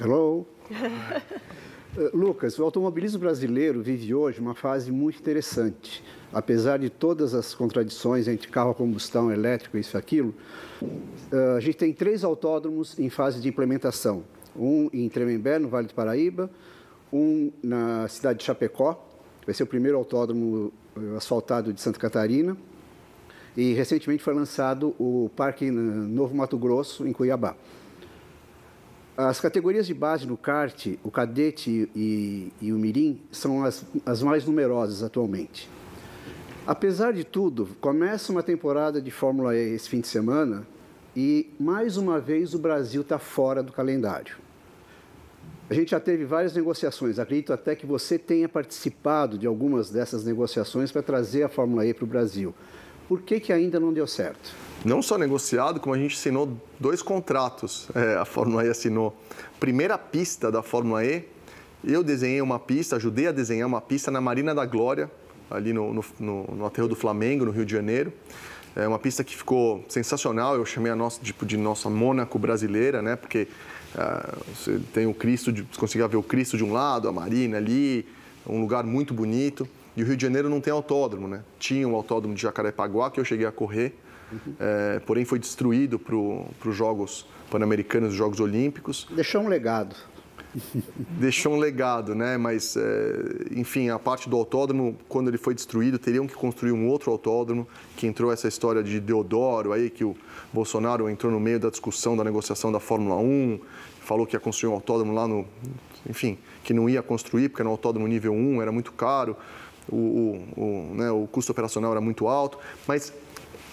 Hello. 0.00 0.46
Eh, 1.98 2.10
Lucas, 2.14 2.56
o 2.56 2.62
automobilismo 2.62 3.18
brasileiro 3.18 3.82
vive 3.82 4.14
hoje 4.14 4.38
uma 4.38 4.54
fase 4.54 4.92
muito 4.92 5.18
interessante. 5.18 6.04
Apesar 6.32 6.78
de 6.78 6.88
todas 6.88 7.34
as 7.34 7.52
contradições 7.52 8.28
entre 8.28 8.46
carro 8.46 8.70
a 8.70 8.74
combustão, 8.76 9.32
elétrico, 9.32 9.76
isso 9.76 9.96
e 9.96 9.98
aquilo, 9.98 10.32
eh, 11.32 11.54
a 11.56 11.58
gente 11.58 11.76
tem 11.76 11.92
três 11.92 12.22
autódromos 12.22 12.96
em 12.96 13.10
fase 13.10 13.40
de 13.40 13.48
implementação. 13.48 14.22
Um 14.56 14.88
em 14.92 15.08
Tremembé, 15.08 15.58
no 15.58 15.68
Vale 15.68 15.88
do 15.88 15.94
Paraíba, 15.94 16.48
um 17.12 17.50
na 17.62 18.06
cidade 18.08 18.38
de 18.38 18.44
Chapecó, 18.44 19.06
vai 19.44 19.54
ser 19.54 19.62
o 19.62 19.66
primeiro 19.66 19.96
autódromo 19.96 20.72
eh, 20.96 21.16
asfaltado 21.16 21.72
de 21.72 21.80
Santa 21.80 21.98
Catarina, 21.98 22.56
e 23.56 23.72
recentemente 23.72 24.22
foi 24.22 24.34
lançado 24.34 24.94
o 24.98 25.30
Parque 25.34 25.70
Novo 25.70 26.34
Mato 26.34 26.56
Grosso, 26.56 27.06
em 27.06 27.12
Cuiabá. 27.12 27.56
As 29.16 29.40
categorias 29.40 29.86
de 29.86 29.92
base 29.92 30.26
no 30.26 30.36
kart, 30.36 30.86
o 31.02 31.10
cadete 31.10 31.90
e, 31.94 32.52
e 32.60 32.72
o 32.72 32.78
mirim, 32.78 33.20
são 33.30 33.64
as, 33.64 33.84
as 34.06 34.22
mais 34.22 34.46
numerosas 34.46 35.02
atualmente. 35.02 35.68
Apesar 36.66 37.12
de 37.12 37.24
tudo, 37.24 37.68
começa 37.80 38.30
uma 38.30 38.42
temporada 38.42 39.02
de 39.02 39.10
Fórmula 39.10 39.56
E 39.56 39.74
esse 39.74 39.88
fim 39.88 40.00
de 40.00 40.06
semana 40.06 40.66
e, 41.16 41.50
mais 41.58 41.96
uma 41.96 42.20
vez, 42.20 42.54
o 42.54 42.58
Brasil 42.58 43.02
está 43.02 43.18
fora 43.18 43.62
do 43.62 43.72
calendário. 43.72 44.36
A 45.70 45.74
gente 45.74 45.92
já 45.92 46.00
teve 46.00 46.24
várias 46.24 46.52
negociações, 46.52 47.18
acredito 47.18 47.52
até 47.52 47.76
que 47.76 47.86
você 47.86 48.18
tenha 48.18 48.48
participado 48.48 49.38
de 49.38 49.46
algumas 49.46 49.88
dessas 49.88 50.24
negociações 50.24 50.90
para 50.90 51.00
trazer 51.00 51.44
a 51.44 51.48
Fórmula 51.48 51.86
E 51.86 51.94
para 51.94 52.04
o 52.04 52.08
Brasil. 52.08 52.52
Por 53.08 53.22
que, 53.22 53.38
que 53.38 53.52
ainda 53.52 53.78
não 53.78 53.92
deu 53.92 54.06
certo? 54.06 54.52
não 54.84 55.02
só 55.02 55.18
negociado, 55.18 55.80
como 55.80 55.94
a 55.94 55.98
gente 55.98 56.16
assinou 56.16 56.56
dois 56.78 57.02
contratos. 57.02 57.88
É, 57.94 58.16
a 58.16 58.24
Fórmula 58.24 58.64
E 58.64 58.68
assinou 58.68 59.16
primeira 59.58 59.98
pista 59.98 60.50
da 60.50 60.62
Fórmula 60.62 61.04
E. 61.04 61.24
Eu 61.84 62.02
desenhei 62.02 62.40
uma 62.40 62.58
pista, 62.58 62.96
ajudei 62.96 63.26
a 63.26 63.32
desenhar 63.32 63.66
uma 63.66 63.80
pista 63.80 64.10
na 64.10 64.20
Marina 64.20 64.54
da 64.54 64.64
Glória, 64.66 65.10
ali 65.50 65.72
no, 65.72 65.92
no, 65.92 66.04
no, 66.18 66.42
no 66.56 66.66
aterro 66.66 66.88
do 66.88 66.96
Flamengo, 66.96 67.44
no 67.44 67.50
Rio 67.50 67.64
de 67.64 67.72
Janeiro. 67.72 68.12
É 68.76 68.86
uma 68.86 68.98
pista 68.98 69.24
que 69.24 69.36
ficou 69.36 69.84
sensacional. 69.88 70.54
Eu 70.54 70.64
chamei 70.64 70.92
a 70.92 70.96
nossa 70.96 71.20
tipo, 71.20 71.44
de 71.44 71.56
nossa 71.56 71.90
Mônaco 71.90 72.38
brasileira, 72.38 73.02
né? 73.02 73.16
Porque 73.16 73.48
você 74.48 74.80
tem 74.92 75.06
o 75.06 75.14
Cristo, 75.14 75.52
de, 75.52 75.62
você 75.62 75.78
conseguia 75.78 76.06
ver 76.08 76.16
o 76.16 76.22
Cristo 76.22 76.56
de 76.56 76.64
um 76.64 76.72
lado, 76.72 77.08
a 77.08 77.12
Marina 77.12 77.56
ali, 77.56 78.06
um 78.46 78.60
lugar 78.60 78.84
muito 78.84 79.12
bonito. 79.12 79.68
E 79.96 80.02
o 80.02 80.06
Rio 80.06 80.16
de 80.16 80.22
Janeiro 80.22 80.48
não 80.48 80.60
tem 80.60 80.72
autódromo, 80.72 81.26
né? 81.26 81.42
Tinha 81.58 81.86
um 81.86 81.94
autódromo 81.94 82.34
de 82.34 82.42
Jacarepaguá 82.42 83.10
que 83.10 83.18
eu 83.18 83.24
cheguei 83.24 83.46
a 83.46 83.52
correr 83.52 83.94
uhum. 84.32 84.54
é, 84.58 85.00
porém 85.00 85.24
foi 85.24 85.38
destruído 85.38 85.98
para 85.98 86.16
os 86.16 86.76
Jogos 86.76 87.26
Pan-Americanos, 87.50 88.10
os 88.10 88.14
Jogos 88.14 88.40
Olímpicos. 88.40 89.06
Deixou 89.10 89.42
um 89.42 89.48
legado. 89.48 89.96
Deixou 91.18 91.54
um 91.54 91.58
legado, 91.58 92.14
né? 92.14 92.36
Mas, 92.36 92.76
é, 92.76 93.12
enfim, 93.56 93.88
a 93.88 93.98
parte 93.98 94.28
do 94.28 94.36
autódromo, 94.36 94.96
quando 95.08 95.28
ele 95.28 95.38
foi 95.38 95.54
destruído, 95.54 95.98
teriam 95.98 96.26
que 96.26 96.34
construir 96.34 96.72
um 96.72 96.88
outro 96.88 97.10
autódromo, 97.10 97.66
que 97.96 98.06
entrou 98.06 98.32
essa 98.32 98.48
história 98.48 98.82
de 98.82 99.00
Deodoro 99.00 99.72
aí, 99.72 99.90
que 99.90 100.04
o 100.04 100.16
Bolsonaro 100.52 101.08
entrou 101.08 101.32
no 101.32 101.40
meio 101.40 101.60
da 101.60 101.70
discussão 101.70 102.16
da 102.16 102.24
negociação 102.24 102.72
da 102.72 102.80
Fórmula 102.80 103.16
1, 103.16 103.60
falou 104.00 104.26
que 104.26 104.34
ia 104.34 104.40
construir 104.40 104.70
um 104.70 104.74
autódromo 104.74 105.12
lá 105.12 105.26
no. 105.26 105.46
Enfim, 106.08 106.38
que 106.64 106.72
não 106.72 106.88
ia 106.88 107.02
construir, 107.02 107.50
porque 107.50 107.62
era 107.62 107.68
um 107.68 107.72
autódromo 107.72 108.08
nível 108.08 108.32
1, 108.32 108.62
era 108.62 108.72
muito 108.72 108.92
caro, 108.92 109.36
o, 109.88 109.96
o, 109.96 110.60
o, 110.60 110.94
né, 110.94 111.10
o 111.10 111.26
custo 111.26 111.52
operacional 111.52 111.92
era 111.92 112.00
muito 112.00 112.26
alto, 112.26 112.58
mas 112.86 113.12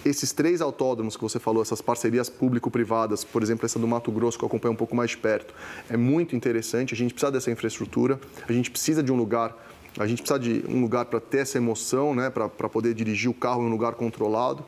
esses 0.04 0.32
três 0.32 0.60
autódromos 0.60 1.16
que 1.16 1.22
você 1.22 1.38
falou, 1.38 1.62
essas 1.62 1.80
parcerias 1.80 2.28
público-privadas, 2.28 3.24
por 3.24 3.42
exemplo, 3.42 3.66
essa 3.66 3.78
do 3.78 3.86
Mato 3.86 4.10
Grosso, 4.10 4.38
que 4.38 4.44
eu 4.44 4.46
acompanho 4.46 4.74
um 4.74 4.76
pouco 4.76 4.94
mais 4.94 5.10
de 5.10 5.18
perto, 5.18 5.54
é 5.88 5.96
muito 5.96 6.36
interessante. 6.36 6.94
A 6.94 6.96
gente 6.96 7.12
precisa 7.12 7.32
dessa 7.32 7.50
infraestrutura, 7.50 8.20
a 8.48 8.52
gente 8.52 8.70
precisa 8.70 9.02
de 9.02 9.12
um 9.12 9.16
lugar, 9.16 9.56
a 9.98 10.06
gente 10.06 10.22
precisa 10.22 10.38
de 10.38 10.64
um 10.68 10.80
lugar 10.80 11.06
para 11.06 11.20
ter 11.20 11.38
essa 11.38 11.58
emoção, 11.58 12.14
né, 12.14 12.30
para 12.30 12.68
poder 12.68 12.94
dirigir 12.94 13.30
o 13.30 13.34
carro 13.34 13.62
em 13.62 13.66
um 13.66 13.70
lugar 13.70 13.94
controlado, 13.94 14.64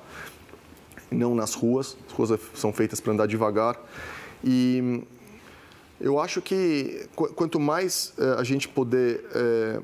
não 1.10 1.34
nas 1.34 1.54
ruas. 1.54 1.96
As 2.08 2.12
ruas 2.12 2.40
são 2.54 2.72
feitas 2.72 3.00
para 3.00 3.12
andar 3.12 3.26
devagar. 3.26 3.80
E 4.42 5.02
Eu 6.00 6.18
acho 6.18 6.40
que 6.40 7.06
quanto 7.14 7.60
mais 7.60 8.14
eh, 8.18 8.36
a 8.38 8.42
gente 8.42 8.66
poder 8.66 9.22
eh, 9.34 9.80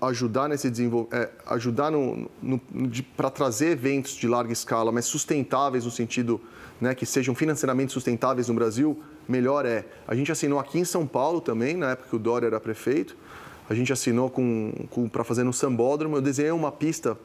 ajudar 0.00 0.48
nesse 0.48 0.70
desenvolvimento, 0.70 1.20
eh, 1.20 1.28
ajudar 1.46 1.90
para 3.16 3.30
trazer 3.30 3.72
eventos 3.72 4.12
de 4.12 4.28
larga 4.28 4.52
escala, 4.52 4.92
mas 4.92 5.06
sustentáveis 5.06 5.84
no 5.84 5.90
sentido 5.90 6.40
né, 6.80 6.94
que 6.94 7.04
sejam 7.04 7.34
financeiramente 7.34 7.92
sustentáveis 7.92 8.46
no 8.46 8.54
Brasil, 8.54 9.02
melhor 9.28 9.66
é. 9.66 9.84
A 10.06 10.14
gente 10.14 10.30
assinou 10.30 10.60
aqui 10.60 10.78
em 10.78 10.84
São 10.84 11.04
Paulo 11.04 11.40
também, 11.40 11.76
na 11.76 11.90
época 11.90 12.10
que 12.10 12.16
o 12.16 12.18
Dória 12.20 12.46
era 12.46 12.60
prefeito, 12.60 13.16
a 13.68 13.74
gente 13.74 13.92
assinou 13.92 14.30
com, 14.30 14.72
com 14.90 15.08
para 15.08 15.24
fazer 15.24 15.42
no 15.42 15.52
Sambódromo. 15.52 16.16
Eu 16.16 16.22
desenhei 16.22 16.52
uma 16.52 16.70
pista 16.70 17.18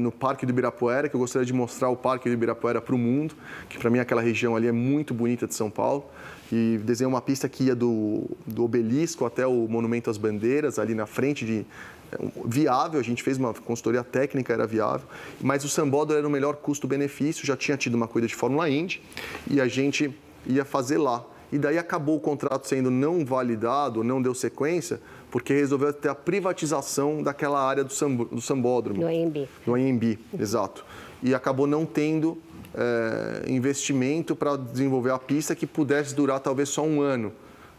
no 0.00 0.10
Parque 0.10 0.46
do 0.46 0.50
Ibirapuera, 0.50 1.10
que 1.10 1.14
eu 1.14 1.20
gostaria 1.20 1.44
de 1.44 1.52
mostrar 1.52 1.90
o 1.90 1.96
Parque 1.96 2.26
do 2.28 2.32
Ibirapuera 2.32 2.80
para 2.80 2.94
o 2.94 2.98
mundo, 2.98 3.34
que 3.68 3.78
para 3.78 3.90
mim 3.90 3.98
aquela 3.98 4.22
região 4.22 4.56
ali 4.56 4.66
é 4.66 4.72
muito 4.72 5.12
bonita 5.12 5.46
de 5.46 5.54
São 5.54 5.70
Paulo. 5.70 6.06
E 6.50 6.78
desenhei 6.82 7.08
uma 7.08 7.20
pista 7.20 7.48
que 7.48 7.64
ia 7.64 7.74
do, 7.74 8.24
do 8.46 8.64
obelisco 8.64 9.24
até 9.24 9.46
o 9.46 9.68
Monumento 9.68 10.08
às 10.08 10.16
Bandeiras, 10.16 10.78
ali 10.78 10.94
na 10.94 11.06
frente 11.06 11.44
de, 11.44 11.66
é, 12.10 12.16
viável, 12.44 12.98
a 12.98 13.02
gente 13.02 13.22
fez 13.22 13.36
uma 13.36 13.52
consultoria 13.52 14.02
técnica, 14.02 14.52
era 14.52 14.66
viável, 14.66 15.06
mas 15.40 15.64
o 15.64 15.68
Sambódromo 15.68 16.18
era 16.18 16.26
o 16.26 16.30
melhor 16.30 16.56
custo-benefício, 16.56 17.46
já 17.46 17.56
tinha 17.56 17.76
tido 17.76 17.94
uma 17.94 18.08
corrida 18.08 18.26
de 18.26 18.34
Fórmula 18.34 18.68
Indy 18.68 19.02
e 19.50 19.60
a 19.60 19.68
gente 19.68 20.14
ia 20.46 20.64
fazer 20.64 20.98
lá. 20.98 21.24
E 21.50 21.58
daí 21.58 21.78
acabou 21.78 22.16
o 22.16 22.20
contrato 22.20 22.66
sendo 22.66 22.90
não 22.90 23.24
validado, 23.24 24.04
não 24.04 24.20
deu 24.20 24.34
sequência, 24.34 25.00
porque 25.30 25.52
resolveu 25.52 25.92
ter 25.92 26.08
a 26.08 26.14
privatização 26.14 27.22
daquela 27.22 27.60
área 27.60 27.84
do, 27.84 27.92
samb 27.92 28.26
do 28.26 28.40
sambódromo. 28.40 29.00
Do 29.00 29.06
AMB. 29.06 29.48
Do 29.64 29.74
AMB, 29.74 30.18
exato. 30.38 30.84
E 31.22 31.34
acabou 31.34 31.66
não 31.66 31.84
tendo 31.84 32.38
é, 32.78 33.50
investimento 33.50 34.36
para 34.36 34.56
desenvolver 34.56 35.10
a 35.10 35.18
pista 35.18 35.54
que 35.54 35.66
pudesse 35.66 36.14
durar 36.14 36.38
talvez 36.38 36.68
só 36.68 36.84
um 36.84 37.02
ano, 37.02 37.32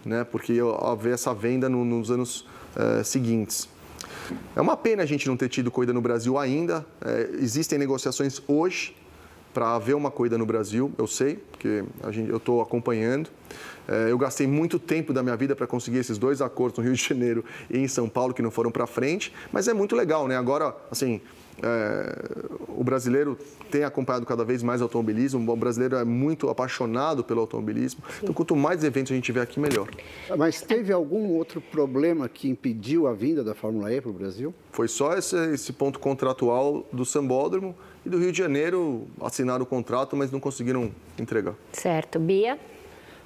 né? 0.05 0.25
porque 0.25 0.59
haver 0.81 1.13
essa 1.13 1.33
venda 1.33 1.69
no, 1.69 1.85
nos 1.85 2.11
anos 2.11 2.45
é, 2.75 3.01
seguintes. 3.03 3.69
É 4.55 4.61
uma 4.61 4.75
pena 4.75 5.03
a 5.03 5.05
gente 5.05 5.27
não 5.27 5.37
ter 5.37 5.47
tido 5.47 5.71
corrida 5.71 5.93
no 5.93 6.01
Brasil 6.01 6.37
ainda. 6.37 6.85
É, 7.01 7.29
existem 7.39 7.79
negociações 7.79 8.41
hoje 8.45 8.95
para 9.53 9.75
haver 9.75 9.95
uma 9.95 10.11
corrida 10.11 10.37
no 10.37 10.45
Brasil, 10.45 10.91
eu 10.97 11.07
sei, 11.07 11.37
porque 11.51 11.83
gente, 12.11 12.29
eu 12.29 12.37
estou 12.37 12.61
acompanhando. 12.61 13.29
É, 13.87 14.11
eu 14.11 14.17
gastei 14.17 14.45
muito 14.45 14.77
tempo 14.77 15.11
da 15.11 15.23
minha 15.23 15.35
vida 15.35 15.55
para 15.55 15.65
conseguir 15.65 15.97
esses 15.97 16.17
dois 16.17 16.41
acordos 16.41 16.77
no 16.77 16.83
Rio 16.83 16.93
de 16.93 17.03
Janeiro 17.03 17.43
e 17.69 17.79
em 17.79 17.87
São 17.87 18.07
Paulo, 18.07 18.33
que 18.33 18.41
não 18.41 18.51
foram 18.51 18.69
para 18.69 18.85
frente, 18.85 19.33
mas 19.51 19.67
é 19.67 19.73
muito 19.73 19.95
legal, 19.95 20.27
né? 20.27 20.37
Agora, 20.37 20.75
assim, 20.91 21.19
é, 21.61 22.49
o 22.67 22.83
brasileiro 22.83 23.37
tem 23.69 23.83
acompanhado 23.83 24.25
cada 24.25 24.43
vez 24.43 24.63
mais 24.63 24.81
automobilismo, 24.81 25.51
o 25.51 25.55
brasileiro 25.55 25.95
é 25.95 26.03
muito 26.03 26.49
apaixonado 26.49 27.23
pelo 27.23 27.41
automobilismo. 27.41 28.01
Sim. 28.09 28.19
Então, 28.23 28.33
quanto 28.33 28.55
mais 28.55 28.83
eventos 28.83 29.11
a 29.11 29.15
gente 29.15 29.25
tiver 29.25 29.41
aqui, 29.41 29.59
melhor. 29.59 29.89
Mas 30.37 30.61
teve 30.61 30.91
algum 30.91 31.29
outro 31.29 31.61
problema 31.61 32.27
que 32.29 32.49
impediu 32.49 33.07
a 33.07 33.13
vinda 33.13 33.43
da 33.43 33.53
Fórmula 33.53 33.93
E 33.93 34.01
para 34.01 34.09
o 34.09 34.13
Brasil? 34.13 34.53
Foi 34.71 34.87
só 34.87 35.13
esse, 35.13 35.35
esse 35.53 35.73
ponto 35.73 35.99
contratual 35.99 36.85
do 36.91 37.05
Sambódromo 37.05 37.75
e 38.05 38.09
do 38.09 38.17
Rio 38.17 38.31
de 38.31 38.37
Janeiro 38.37 39.07
assinaram 39.21 39.63
o 39.63 39.65
contrato, 39.65 40.15
mas 40.15 40.31
não 40.31 40.39
conseguiram 40.39 40.91
entregar. 41.17 41.55
Certo. 41.73 42.19
Bia? 42.19 42.57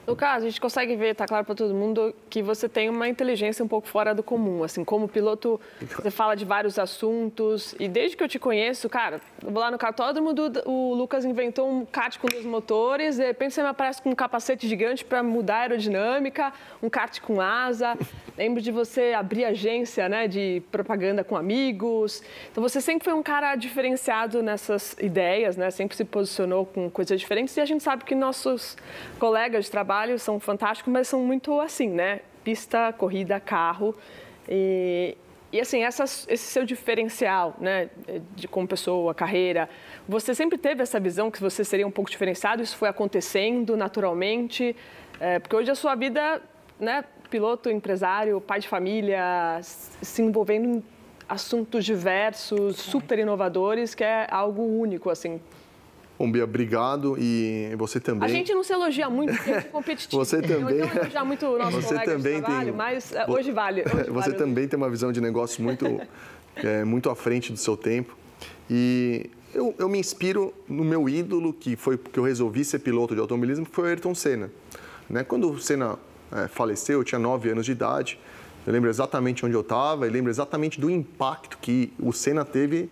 Lucas, 0.06 0.44
a 0.44 0.46
gente 0.46 0.60
consegue 0.60 0.98
ver, 0.98 1.16
tá 1.16 1.26
claro 1.26 1.46
para 1.46 1.56
todo 1.56 1.74
mundo, 1.74 2.14
que 2.30 2.42
você 2.42 2.68
tem 2.68 2.90
uma 2.90 3.08
inteligência 3.08 3.64
um 3.64 3.68
pouco 3.70 3.88
fora 3.88 4.14
do 4.14 4.22
comum. 4.22 4.62
Assim, 4.62 4.84
como 4.84 5.08
piloto, 5.08 5.60
você 5.80 6.12
fala 6.12 6.36
de 6.36 6.44
vários 6.44 6.78
assuntos. 6.78 7.74
E 7.80 7.88
desde 7.88 8.18
que 8.18 8.24
eu 8.24 8.28
te 8.28 8.38
conheço, 8.38 8.90
cara, 8.90 9.22
eu 9.42 9.50
vou 9.50 9.62
lá 9.62 9.72
no 9.72 9.78
cartódromo, 9.78 10.34
do, 10.34 10.70
o 10.70 10.94
Lucas 10.94 11.24
inventou 11.24 11.72
um 11.72 11.86
kart 11.86 12.18
com 12.20 12.28
dois 12.28 12.46
motores, 12.46 13.16
de 13.16 13.26
repente 13.26 13.54
você 13.54 13.64
me 13.64 13.70
aparece 13.70 14.02
com 14.02 14.10
um 14.10 14.16
capacete 14.16 14.68
gigante 14.68 15.06
para 15.06 15.24
mudar 15.24 15.56
a 15.56 15.62
aerodinâmica, 15.62 16.52
um 16.82 16.90
kart 16.90 17.22
com 17.22 17.40
asa. 17.40 17.98
Lembro 18.38 18.62
de 18.62 18.72
você 18.72 19.14
abrir 19.16 19.46
agência 19.46 20.10
né, 20.10 20.28
de 20.28 20.62
propaganda 20.70 21.24
com 21.24 21.38
amigos. 21.38 22.22
Então 22.52 22.62
você 22.62 22.82
sempre 22.82 23.06
foi 23.06 23.14
um 23.14 23.24
cara 23.24 23.56
diferenciado 23.56 24.42
nessas 24.42 24.98
ideias, 25.00 25.56
né? 25.56 25.70
Sempre 25.70 25.96
se 25.96 26.04
posicionou 26.04 26.66
com 26.66 26.90
coisas 26.90 27.20
diferentes. 27.20 27.56
E 27.56 27.62
a 27.62 27.66
gente 27.66 27.84
sabe 27.84 28.04
que 28.04 28.16
nossos 28.16 28.76
colegas 29.20 29.66
de 29.66 29.72
trabalho 29.72 29.93
trabalho 29.94 30.18
são 30.18 30.40
fantásticos, 30.40 30.92
mas 30.92 31.08
são 31.08 31.22
muito 31.22 31.60
assim, 31.60 31.88
né? 31.88 32.22
Pista, 32.44 32.92
corrida, 32.94 33.40
carro. 33.40 33.96
E, 34.50 35.16
e 35.52 35.62
assim, 35.62 35.84
essa, 35.84 36.04
esse 36.04 36.38
seu 36.38 36.66
diferencial, 36.66 37.56
né, 37.60 37.90
de 38.36 38.48
como 38.48 38.68
pessoa, 38.68 39.14
carreira, 39.14 39.70
você 40.10 40.34
sempre 40.34 40.58
teve 40.58 40.82
essa 40.82 41.00
visão 41.00 41.30
que 41.30 41.40
você 41.40 41.64
seria 41.64 41.86
um 41.86 41.92
pouco 41.92 42.10
diferenciado? 42.10 42.64
Isso 42.64 42.76
foi 42.76 42.90
acontecendo 42.90 43.78
naturalmente? 43.78 44.76
É, 45.20 45.38
porque 45.38 45.56
hoje 45.56 45.70
a 45.70 45.76
sua 45.76 45.94
vida, 45.94 46.42
né, 46.80 47.04
piloto, 47.30 47.70
empresário, 47.70 48.42
pai 48.42 48.60
de 48.60 48.68
família, 48.68 49.60
se 49.62 50.22
envolvendo 50.24 50.68
em 50.68 50.84
assuntos 51.30 51.86
diversos, 51.86 52.78
super 52.78 53.20
inovadores, 53.20 53.94
que 53.94 54.04
é 54.04 54.28
algo 54.30 54.64
único, 54.64 55.12
assim. 55.12 55.40
Bom, 56.18 56.32
Bia, 56.32 56.44
obrigado 56.44 57.16
e 57.20 57.74
você 57.78 58.00
também. 58.00 58.30
A 58.30 58.32
gente 58.32 58.54
não 58.54 58.64
se 58.64 58.72
elogia 58.72 59.10
muito, 59.10 59.36
porque 59.36 59.52
é 59.52 59.62
competitivo. 59.62 60.18
você 60.24 60.42
também. 60.42 60.80
Não 60.80 60.88
elogiar 60.88 61.26
muito 61.26 61.46
o 61.46 61.58
nosso 61.58 61.82
você 61.82 62.00
também 62.00 62.40
trabalho, 62.40 62.66
tem... 62.66 62.74
mas 62.74 63.12
eh, 63.14 63.26
hoje 63.28 63.52
vale. 63.52 63.82
Hoje 63.82 64.10
você 64.12 64.30
vale. 64.30 64.34
também 64.34 64.68
tem 64.68 64.78
uma 64.78 64.90
visão 64.90 65.12
de 65.12 65.20
negócio 65.20 65.64
muito, 65.64 65.86
é, 66.56 66.84
muito 66.84 67.10
à 67.10 67.16
frente 67.16 67.52
do 67.52 67.58
seu 67.58 67.76
tempo. 67.76 68.16
E 68.70 69.30
eu, 69.54 69.74
eu 69.78 69.90
me 69.90 70.00
inspiro 70.00 70.54
no 70.70 70.84
meu 70.84 71.10
ídolo, 71.10 71.52
que 71.52 71.76
foi 71.76 71.98
porque 71.98 72.20
eu 72.20 72.24
resolvi 72.24 72.64
ser 72.64 72.80
piloto 72.80 73.16
de 73.16 73.20
automobilismo, 73.20 73.66
que 73.66 73.72
foi 73.72 73.86
o 73.86 73.88
Ayrton 73.88 74.14
Senna. 74.14 74.52
Né? 75.10 75.24
Quando 75.24 75.50
o 75.50 75.60
Senna 75.60 75.98
é, 76.32 76.48
faleceu, 76.48 77.00
eu 77.00 77.04
tinha 77.04 77.20
9 77.20 77.50
anos 77.50 77.66
de 77.66 77.72
idade. 77.72 78.20
Eu 78.66 78.72
lembro 78.72 78.90
exatamente 78.90 79.46
onde 79.46 79.56
eu 79.56 79.62
estava 79.62 80.08
e 80.08 80.10
lembro 80.10 80.30
exatamente 80.30 80.80
do 80.80 80.90
impacto 80.90 81.58
que 81.58 81.92
o 82.00 82.14
Senna 82.14 82.46
teve 82.46 82.90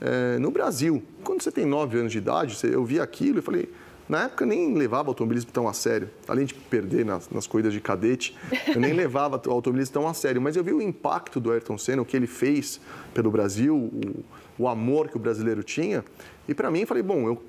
é, 0.00 0.38
no 0.38 0.50
Brasil. 0.50 1.02
Quando 1.24 1.42
você 1.42 1.50
tem 1.50 1.66
9 1.66 1.98
anos 1.98 2.12
de 2.12 2.18
idade, 2.18 2.58
eu 2.64 2.84
vi 2.84 3.00
aquilo 3.00 3.38
e 3.38 3.42
falei, 3.42 3.68
na 4.08 4.24
época 4.24 4.44
eu 4.44 4.48
nem 4.48 4.74
levava 4.74 5.10
automobilismo 5.10 5.50
tão 5.52 5.68
a 5.68 5.72
sério. 5.72 6.08
Além 6.26 6.46
de 6.46 6.54
perder 6.54 7.04
nas, 7.04 7.28
nas 7.30 7.46
corridas 7.46 7.72
de 7.72 7.80
cadete, 7.80 8.36
eu 8.66 8.80
nem 8.80 8.92
levava 8.94 9.40
o 9.46 9.50
automobilismo 9.50 9.92
tão 9.92 10.08
a 10.08 10.14
sério. 10.14 10.40
Mas 10.40 10.56
eu 10.56 10.64
vi 10.64 10.72
o 10.72 10.80
impacto 10.80 11.38
do 11.38 11.52
Ayrton 11.52 11.76
Senna, 11.76 12.02
o 12.02 12.04
que 12.04 12.16
ele 12.16 12.26
fez 12.26 12.80
pelo 13.12 13.30
Brasil, 13.30 13.76
o, 13.76 14.24
o 14.58 14.68
amor 14.68 15.08
que 15.08 15.16
o 15.16 15.20
brasileiro 15.20 15.62
tinha. 15.62 16.04
E 16.48 16.54
para 16.54 16.70
mim, 16.70 16.86
falei, 16.86 17.02
bom, 17.02 17.26
eu 17.26 17.42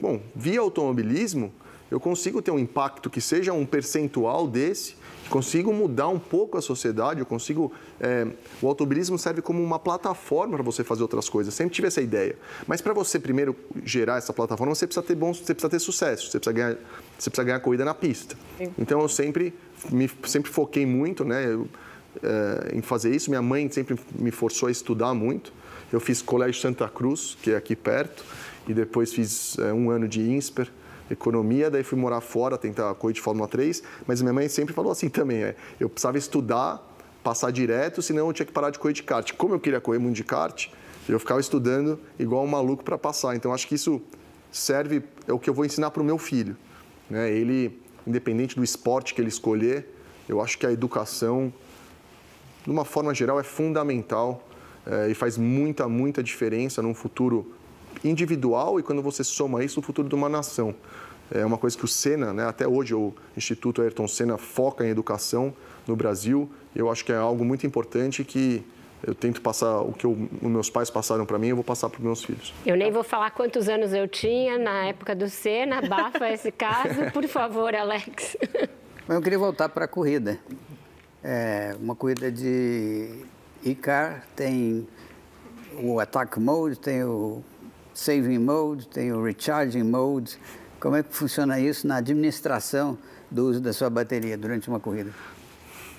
bom, 0.00 0.20
via 0.34 0.60
automobilismo, 0.60 1.52
eu 1.90 2.00
consigo 2.00 2.42
ter 2.42 2.50
um 2.50 2.58
impacto 2.58 3.08
que 3.08 3.20
seja 3.20 3.52
um 3.52 3.64
percentual 3.64 4.46
desse 4.48 4.96
consigo 5.28 5.72
mudar 5.72 6.08
um 6.08 6.18
pouco 6.18 6.58
a 6.58 6.62
sociedade, 6.62 7.20
eu 7.20 7.26
consigo. 7.26 7.72
É, 8.00 8.26
o 8.60 8.68
automobilismo 8.68 9.18
serve 9.18 9.42
como 9.42 9.62
uma 9.62 9.78
plataforma 9.78 10.54
para 10.54 10.62
você 10.62 10.84
fazer 10.84 11.02
outras 11.02 11.28
coisas. 11.28 11.54
Sempre 11.54 11.74
tive 11.74 11.88
essa 11.88 12.00
ideia. 12.00 12.36
Mas 12.66 12.80
para 12.80 12.92
você 12.92 13.18
primeiro 13.18 13.56
gerar 13.84 14.18
essa 14.18 14.32
plataforma, 14.32 14.74
você 14.74 14.86
precisa 14.86 15.04
ter 15.04 15.14
bons, 15.14 15.38
você 15.38 15.54
precisa 15.54 15.70
ter 15.70 15.78
sucesso, 15.78 16.30
você 16.30 16.38
precisa 16.38 16.52
ganhar, 16.52 16.76
você 17.18 17.30
precisa 17.30 17.44
ganhar 17.44 17.60
corrida 17.60 17.84
na 17.84 17.94
pista. 17.94 18.36
Sim. 18.58 18.72
Então 18.78 19.00
eu 19.00 19.08
sempre 19.08 19.54
me 19.90 20.10
sempre 20.24 20.50
foquei 20.50 20.86
muito, 20.86 21.24
né, 21.24 21.46
eu, 21.46 21.68
é, 22.22 22.76
em 22.76 22.82
fazer 22.82 23.14
isso. 23.14 23.30
Minha 23.30 23.42
mãe 23.42 23.70
sempre 23.70 23.98
me 24.18 24.30
forçou 24.30 24.68
a 24.68 24.72
estudar 24.72 25.14
muito. 25.14 25.52
Eu 25.92 26.00
fiz 26.00 26.20
colégio 26.20 26.60
Santa 26.60 26.88
Cruz, 26.88 27.36
que 27.40 27.52
é 27.52 27.56
aqui 27.56 27.76
perto, 27.76 28.24
e 28.66 28.74
depois 28.74 29.12
fiz 29.12 29.56
é, 29.58 29.72
um 29.72 29.90
ano 29.90 30.08
de 30.08 30.20
INSPER 30.20 30.68
economia, 31.10 31.70
daí 31.70 31.82
fui 31.82 31.98
morar 31.98 32.20
fora, 32.20 32.58
tentar 32.58 32.94
correr 32.94 33.14
de 33.14 33.20
Fórmula 33.20 33.48
3, 33.48 33.82
mas 34.06 34.20
minha 34.20 34.32
mãe 34.32 34.48
sempre 34.48 34.74
falou 34.74 34.92
assim 34.92 35.08
também, 35.08 35.42
é, 35.42 35.56
eu 35.78 35.88
precisava 35.88 36.18
estudar, 36.18 36.82
passar 37.22 37.50
direto, 37.50 38.02
senão 38.02 38.28
eu 38.28 38.32
tinha 38.32 38.46
que 38.46 38.52
parar 38.52 38.70
de 38.70 38.78
correr 38.78 38.94
de 38.94 39.02
kart. 39.02 39.32
Como 39.32 39.54
eu 39.54 39.60
queria 39.60 39.80
correr 39.80 39.98
muito 39.98 40.14
de 40.14 40.24
kart, 40.24 40.68
eu 41.08 41.18
ficava 41.18 41.40
estudando 41.40 41.98
igual 42.18 42.44
um 42.44 42.46
maluco 42.46 42.84
para 42.84 42.96
passar. 42.96 43.34
Então 43.34 43.52
acho 43.52 43.66
que 43.66 43.74
isso 43.74 44.00
serve, 44.50 45.02
é 45.26 45.32
o 45.32 45.38
que 45.38 45.50
eu 45.50 45.54
vou 45.54 45.64
ensinar 45.64 45.90
para 45.90 46.02
o 46.02 46.04
meu 46.04 46.18
filho. 46.18 46.56
Né? 47.10 47.30
Ele, 47.32 47.80
independente 48.06 48.54
do 48.54 48.62
esporte 48.62 49.14
que 49.14 49.20
ele 49.20 49.28
escolher, 49.28 49.92
eu 50.28 50.40
acho 50.40 50.58
que 50.58 50.66
a 50.66 50.72
educação, 50.72 51.52
de 52.64 52.70
uma 52.70 52.84
forma 52.84 53.14
geral, 53.14 53.38
é 53.38 53.42
fundamental 53.42 54.46
é, 54.86 55.10
e 55.10 55.14
faz 55.14 55.36
muita, 55.36 55.88
muita 55.88 56.22
diferença 56.22 56.80
num 56.82 56.94
futuro 56.94 57.54
individual 58.04 58.78
e 58.78 58.82
quando 58.82 59.02
você 59.02 59.24
soma 59.24 59.64
isso, 59.64 59.80
o 59.80 59.82
futuro 59.82 60.08
de 60.08 60.14
uma 60.14 60.28
nação. 60.28 60.74
É 61.30 61.44
uma 61.44 61.58
coisa 61.58 61.76
que 61.76 61.84
o 61.84 61.88
Senna, 61.88 62.32
né, 62.32 62.44
até 62.46 62.68
hoje 62.68 62.94
o 62.94 63.12
Instituto 63.36 63.82
Ayrton 63.82 64.06
Senna 64.06 64.38
foca 64.38 64.86
em 64.86 64.90
educação 64.90 65.52
no 65.86 65.96
Brasil. 65.96 66.48
Eu 66.74 66.90
acho 66.90 67.04
que 67.04 67.12
é 67.12 67.16
algo 67.16 67.44
muito 67.44 67.66
importante 67.66 68.22
que 68.22 68.64
eu 69.02 69.14
tento 69.14 69.40
passar 69.40 69.80
o 69.80 69.92
que 69.92 70.04
eu, 70.04 70.16
os 70.42 70.48
meus 70.48 70.70
pais 70.70 70.90
passaram 70.90 71.26
para 71.26 71.38
mim, 71.38 71.48
eu 71.48 71.56
vou 71.56 71.64
passar 71.64 71.88
para 71.88 71.98
os 71.98 72.04
meus 72.04 72.24
filhos. 72.24 72.54
Eu 72.64 72.76
nem 72.76 72.90
vou 72.90 73.04
falar 73.04 73.30
quantos 73.30 73.68
anos 73.68 73.92
eu 73.92 74.08
tinha 74.08 74.58
na 74.58 74.86
época 74.86 75.14
do 75.14 75.28
Senna, 75.28 75.82
bafa 75.82 76.30
esse 76.32 76.50
caso, 76.50 77.10
por 77.12 77.26
favor, 77.26 77.74
Alex. 77.74 78.36
Eu 79.08 79.20
queria 79.20 79.38
voltar 79.38 79.68
para 79.68 79.84
a 79.84 79.88
corrida. 79.88 80.38
É 81.22 81.76
uma 81.80 81.94
corrida 81.94 82.30
de 82.30 83.24
e-car, 83.64 84.26
tem 84.34 84.86
o 85.82 86.00
attack 86.00 86.38
mode, 86.38 86.78
tem 86.78 87.04
o 87.04 87.42
saving 87.96 88.38
mode, 88.38 88.86
tem 88.88 89.12
o 89.12 89.22
recharging 89.22 89.82
mode. 89.82 90.38
Como 90.78 90.94
é 90.94 91.02
que 91.02 91.14
funciona 91.14 91.58
isso 91.58 91.86
na 91.86 91.96
administração 91.96 92.98
do 93.30 93.46
uso 93.46 93.60
da 93.60 93.72
sua 93.72 93.88
bateria 93.88 94.36
durante 94.36 94.68
uma 94.68 94.78
corrida? 94.78 95.10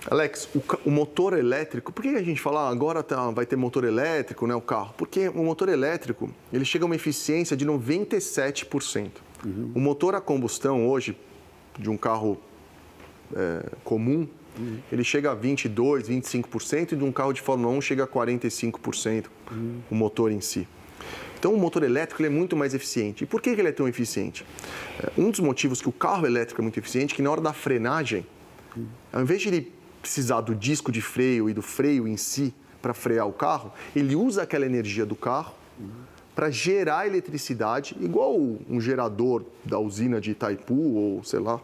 Alex, 0.10 0.48
o, 0.56 0.62
o, 0.86 0.92
motor 0.92 1.38
elétrico, 1.38 1.92
por 1.92 2.02
que 2.02 2.10
a 2.10 2.24
gente 2.24 2.40
fala 2.40 2.62
ah, 2.62 2.70
agora 2.70 3.04
tá, 3.04 3.30
vai 3.32 3.46
ter 3.46 3.58
motor 3.58 3.84
elétrico, 3.84 4.48
né, 4.48 4.56
o 4.56 4.62
carro? 4.62 4.94
Porque 4.96 5.28
o 5.28 5.44
motor 5.44 5.68
elétrico, 5.68 6.30
ele 6.54 6.64
chega 6.64 6.86
a 6.86 6.88
uma 6.88 6.96
eficiência 6.96 7.58
de 7.58 7.66
97%. 7.66 9.10
Uhum. 9.44 9.72
O 9.76 9.80
motor 9.80 10.16
a 10.16 10.22
combustão 10.22 10.88
hoje, 10.88 11.18
de 11.78 11.90
um 11.90 11.98
carro 11.98 12.40
é, 13.36 13.66
comum, 13.84 14.28
uhum. 14.58 14.78
ele 14.92 15.04
chega 15.04 15.32
a 15.32 15.36
22%, 15.36 16.04
25% 16.04 16.94
e 16.94 16.96
de 16.96 17.04
um 17.04 17.12
carro 17.12 17.34
de 17.34 17.42
Fórmula 17.42 17.74
1 17.76 17.82
chega 17.82 18.04
a 18.06 18.08
45%, 18.08 19.26
uhum. 19.52 19.82
o 19.92 19.96
motor 19.96 20.32
em 20.32 20.40
si. 20.40 20.68
Então, 21.40 21.54
o 21.54 21.58
motor 21.58 21.84
elétrico 21.84 22.24
é 22.24 22.30
muito 22.30 22.56
mais 22.56 22.74
eficiente. 22.74 23.24
E 23.24 23.28
por 23.28 23.42
que 23.42 23.50
ele 23.50 23.68
é 23.68 23.72
tão 23.72 23.88
eficiente? 23.88 24.46
É, 25.00 25.12
um 25.18 25.30
dos 25.30 25.40
motivos 25.40 25.82
que 25.82 25.90
o 25.90 25.92
carro 25.92 26.26
elétrico 26.26 26.62
é 26.62 26.64
muito 26.64 26.78
eficiente 26.80 27.14
é 27.14 27.16
que 27.16 27.22
na 27.22 27.30
hora 27.30 27.42
da 27.42 27.54
frenagem, 27.54 28.26
ao 29.14 29.22
invés 29.22 29.42
de 29.42 29.48
ele 29.50 29.74
precisar 30.02 30.42
do 30.42 30.56
disco 30.56 30.92
de 30.92 31.02
freio 31.02 31.50
e 31.50 31.54
do 31.54 31.62
freio 31.62 32.08
em 32.08 32.18
si 32.18 32.54
para 32.82 32.94
frear 32.94 33.28
o 33.28 33.34
carro, 33.34 33.72
ele 33.96 34.16
usa 34.16 34.44
aquela 34.44 34.66
energia 34.66 35.06
do 35.06 35.16
carro 35.16 35.54
para 36.34 36.52
gerar 36.52 37.08
eletricidade, 37.08 37.98
igual 38.00 38.38
um 38.38 38.80
gerador 38.80 39.44
da 39.66 39.80
usina 39.80 40.22
de 40.22 40.32
Itaipu 40.32 40.94
ou 40.96 41.24
sei 41.24 41.40
lá, 41.40 41.60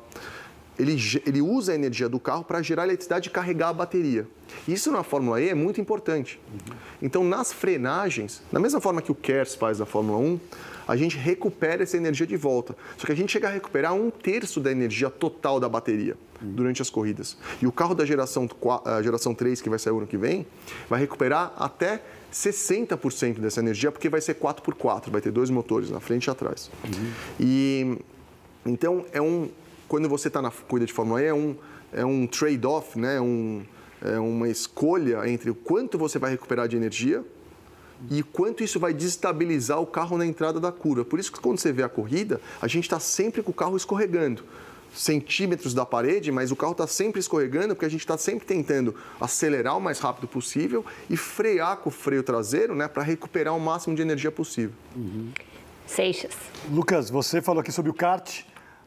ele, 0.78 0.98
ele 1.26 1.42
usa 1.42 1.72
a 1.72 1.76
energia 1.76 2.10
do 2.10 2.20
carro 2.20 2.44
para 2.44 2.62
gerar 2.62 2.84
eletricidade 2.86 3.30
e 3.30 3.32
carregar 3.32 3.70
a 3.70 3.74
bateria. 3.74 4.28
Isso 4.68 4.92
na 4.92 5.04
Fórmula 5.04 5.42
E 5.42 5.50
é 5.50 5.56
muito 5.56 5.80
importante. 5.80 6.40
Uhum. 6.52 6.76
Então, 7.02 7.24
nas 7.24 7.54
frenagens, 7.54 8.42
da 8.52 8.60
mesma 8.60 8.82
forma 8.82 9.02
que 9.02 9.12
o 9.12 9.16
KERS 9.16 9.56
faz 9.56 9.80
na 9.80 9.86
Fórmula 9.86 10.18
1, 10.18 10.40
a 10.88 10.96
gente 10.96 11.18
recupera 11.18 11.84
essa 11.84 11.96
energia 11.96 12.28
de 12.28 12.36
volta. 12.36 12.76
Só 12.98 13.06
que 13.06 13.12
a 13.12 13.16
gente 13.16 13.32
chega 13.32 13.48
a 13.48 13.52
recuperar 13.52 13.94
um 13.94 14.10
terço 14.10 14.60
da 14.60 14.72
energia 14.72 15.10
total 15.10 15.60
da 15.60 15.70
bateria 15.70 16.16
uhum. 16.42 16.52
durante 16.52 16.82
as 16.82 16.90
corridas. 16.90 17.38
E 17.62 17.68
o 17.68 17.72
carro 17.72 17.96
da 17.96 18.06
geração, 18.06 18.48
geração 19.02 19.34
3, 19.34 19.62
que 19.62 19.70
vai 19.70 19.80
sair 19.80 19.94
o 19.94 19.98
ano 19.98 20.08
que 20.08 20.18
vem, 20.18 20.46
vai 20.90 21.00
recuperar 21.00 21.54
até 21.58 22.02
60% 22.34 23.40
dessa 23.40 23.60
energia, 23.60 23.92
porque 23.92 24.10
vai 24.10 24.20
ser 24.20 24.36
4x4, 24.36 25.10
vai 25.10 25.22
ter 25.22 25.32
dois 25.32 25.50
motores 25.50 25.90
na 25.90 26.00
frente 26.00 26.26
e 26.26 26.30
atrás. 26.30 26.70
Uhum. 26.84 27.12
E 27.40 27.98
então 28.66 29.06
é 29.12 29.22
um, 29.22 29.50
quando 29.88 30.10
você 30.10 30.28
está 30.28 30.42
na 30.42 30.52
corrida 30.52 30.86
de 30.86 30.94
Fórmula 30.94 31.22
E, 31.22 31.26
é 31.26 31.34
um, 31.34 31.56
é 31.92 32.06
um 32.06 32.28
trade-off, 32.28 32.98
né? 33.00 33.20
um, 33.20 33.64
é 34.02 34.20
uma 34.20 34.50
escolha 34.50 35.28
entre 35.30 35.50
o 35.50 35.56
quanto 35.56 35.98
você 35.98 36.20
vai 36.20 36.32
recuperar 36.32 36.68
de 36.68 36.76
energia 36.76 37.24
e 38.12 38.22
quanto 38.22 38.64
isso 38.64 38.80
vai 38.80 38.94
desestabilizar 38.94 39.80
o 39.80 39.86
carro 39.86 40.18
na 40.18 40.26
entrada 40.26 40.60
da 40.60 40.72
curva. 40.72 41.06
Por 41.06 41.20
isso 41.20 41.32
que 41.32 41.40
quando 41.40 41.60
você 41.60 41.72
vê 41.72 41.84
a 41.84 41.90
corrida, 41.90 42.42
a 42.62 42.68
gente 42.68 42.84
está 42.84 43.00
sempre 43.00 43.42
com 43.42 43.52
o 43.52 43.54
carro 43.54 43.78
escorregando 43.78 44.44
centímetros 44.94 45.74
da 45.74 45.86
parede, 45.86 46.32
mas 46.32 46.52
o 46.52 46.56
carro 46.56 46.74
está 46.74 46.86
sempre 46.86 47.20
escorregando 47.20 47.74
porque 47.74 47.86
a 47.86 47.90
gente 47.90 48.02
está 48.02 48.18
sempre 48.18 48.46
tentando 48.46 48.96
acelerar 49.20 49.78
o 49.78 49.82
mais 49.82 50.00
rápido 50.00 50.28
possível 50.28 50.86
e 51.10 51.18
frear 51.18 51.78
com 51.78 51.90
o 51.90 51.92
freio 51.92 52.24
traseiro 52.24 52.76
né, 52.76 52.88
para 52.88 53.02
recuperar 53.02 53.56
o 53.56 53.60
máximo 53.60 53.96
de 53.96 54.02
energia 54.02 54.32
possível. 54.32 54.76
Uhum. 54.96 55.32
Seixas. 55.88 56.34
Lucas, 56.72 57.10
você 57.10 57.42
falou 57.42 57.62
aqui 57.62 57.72
sobre 57.72 57.90
o 57.90 57.94
kart 57.94 58.44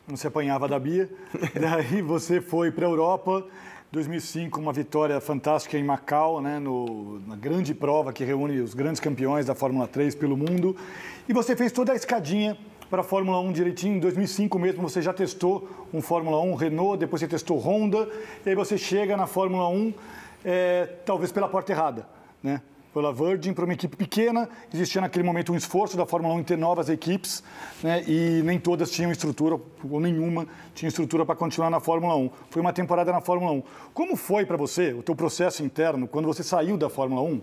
não 0.07 0.17
se 0.17 0.27
apanhava 0.27 0.69
da 0.69 0.79
Bia. 0.79 1.11
Daí 1.59 2.01
você 2.01 2.41
foi 2.41 2.71
para 2.71 2.87
a 2.87 2.89
Europa. 2.89 3.45
2005, 3.91 4.61
uma 4.61 4.73
vitória 4.73 5.21
fantástica 5.21 5.79
em 5.79 5.85
Macau, 5.85 6.41
né, 6.41 6.59
no, 6.59 7.21
na 7.21 7.37
grande 7.37 7.73
prova 7.73 8.13
que 8.13 8.25
reúne 8.25 8.61
os 8.61 8.75
grandes 8.75 9.01
campeões 9.01 9.47
da 9.47 9.55
Fórmula 9.55 9.87
3 9.87 10.15
pelo 10.15 10.37
mundo. 10.37 10.77
E 11.29 11.33
você 11.33 11.57
fez 11.57 11.73
toda 11.73 11.93
a 11.93 11.97
escadinha 11.97 12.59
para 12.91 13.01
a 13.01 13.05
Fórmula 13.05 13.41
1 13.41 13.53
direitinho. 13.53 13.97
Em 13.97 14.01
2005 14.01 14.59
mesmo 14.59 14.83
você 14.83 15.01
já 15.01 15.13
testou 15.13 15.89
um 15.95 16.03
Fórmula 16.03 16.41
1 16.41 16.55
Renault, 16.55 16.99
depois 16.99 17.21
você 17.21 17.29
testou 17.29 17.59
Honda, 17.59 18.09
e 18.45 18.51
aí 18.51 18.55
você 18.55 18.77
chega 18.77 19.17
na 19.17 19.27
Fórmula 19.27 19.69
1, 19.69 19.95
é, 20.45 20.87
talvez 21.05 21.33
pela 21.33 21.49
porta 21.49 21.73
errada, 21.73 22.07
né? 22.43 22.61
Pela 22.97 23.13
Virgin 23.13 23.53
para 23.53 23.67
uma 23.67 23.75
equipe 23.75 23.95
pequena. 23.95 24.49
Existia 24.73 25.03
naquele 25.03 25.23
momento 25.23 25.53
um 25.53 25.55
esforço 25.55 25.99
da 25.99 26.07
Fórmula 26.07 26.33
1 26.37 26.41
em 26.41 26.43
ter 26.45 26.57
novas 26.57 26.89
equipes 26.89 27.45
né, 27.83 28.03
e 28.09 28.41
nem 28.43 28.59
todas 28.59 28.91
tinham 28.91 29.13
estrutura, 29.13 29.61
ou 29.91 30.01
nenhuma 30.01 30.47
tinha 30.75 30.89
estrutura 30.89 31.23
para 31.27 31.35
continuar 31.37 31.69
na 31.69 31.79
Fórmula 31.79 32.17
1. 32.17 32.31
Foi 32.49 32.63
uma 32.63 32.73
temporada 32.73 33.13
na 33.13 33.21
Fórmula 33.21 33.53
1. 33.53 33.63
Como 33.93 34.17
foi 34.17 34.47
para 34.47 34.57
você, 34.57 34.95
o 34.95 35.03
teu 35.03 35.15
processo 35.15 35.63
interno, 35.63 36.09
quando 36.09 36.25
você 36.25 36.43
saiu 36.43 36.79
da 36.79 36.89
Fórmula 36.89 37.21
1, 37.21 37.43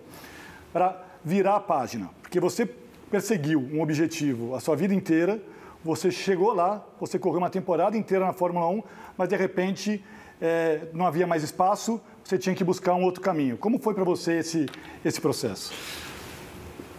para 0.73 0.99
virar 1.23 1.57
a 1.57 1.59
página? 1.59 2.09
Porque 2.23 2.39
você 2.39 2.65
perseguiu 2.65 3.59
um 3.59 3.79
objetivo 3.79 4.55
a 4.55 4.59
sua 4.59 4.75
vida 4.75 4.95
inteira, 4.95 5.39
você 5.85 6.09
chegou 6.09 6.51
lá, 6.51 6.83
você 6.99 7.19
correu 7.19 7.37
uma 7.37 7.51
temporada 7.51 7.95
inteira 7.95 8.25
na 8.25 8.33
Fórmula 8.33 8.67
1, 8.69 8.83
mas 9.15 9.29
de 9.29 9.35
repente 9.35 10.03
é, 10.41 10.87
não 10.93 11.05
havia 11.05 11.25
mais 11.25 11.43
espaço, 11.43 12.01
você 12.23 12.37
tinha 12.37 12.55
que 12.55 12.63
buscar 12.63 12.93
um 12.95 13.03
outro 13.03 13.21
caminho. 13.21 13.57
Como 13.57 13.79
foi 13.79 13.93
para 13.93 14.03
você 14.03 14.39
esse, 14.39 14.65
esse 15.03 15.19
processo? 15.19 15.73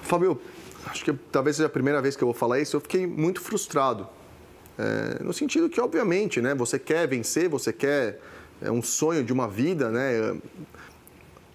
Fábio, 0.02 0.40
acho 0.86 1.04
que 1.04 1.12
talvez 1.32 1.56
seja 1.56 1.66
a 1.66 1.70
primeira 1.70 2.00
vez 2.00 2.16
que 2.16 2.22
eu 2.22 2.26
vou 2.26 2.34
falar 2.34 2.60
isso, 2.60 2.76
eu 2.76 2.80
fiquei 2.80 3.06
muito 3.06 3.40
frustrado. 3.40 4.06
É, 4.78 5.22
no 5.22 5.32
sentido 5.32 5.68
que, 5.68 5.80
obviamente, 5.80 6.40
né, 6.40 6.54
você 6.54 6.78
quer 6.78 7.06
vencer, 7.06 7.48
você 7.48 7.72
quer 7.72 8.20
é 8.62 8.70
um 8.70 8.82
sonho 8.82 9.22
de 9.24 9.32
uma 9.32 9.48
vida, 9.48 9.90
né, 9.90 10.36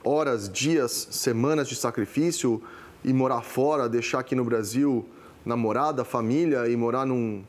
horas, 0.04 0.50
dias, 0.50 1.08
semanas 1.12 1.68
de 1.68 1.76
sacrifício 1.76 2.62
e 3.04 3.14
morar 3.14 3.42
fora, 3.42 3.90
deixar 3.90 4.20
aqui 4.20 4.36
no 4.36 4.44
Brasil 4.44 5.08
namorada, 5.46 6.04
família 6.04 6.68
e 6.68 6.76
morar 6.76 7.06
num, 7.06 7.44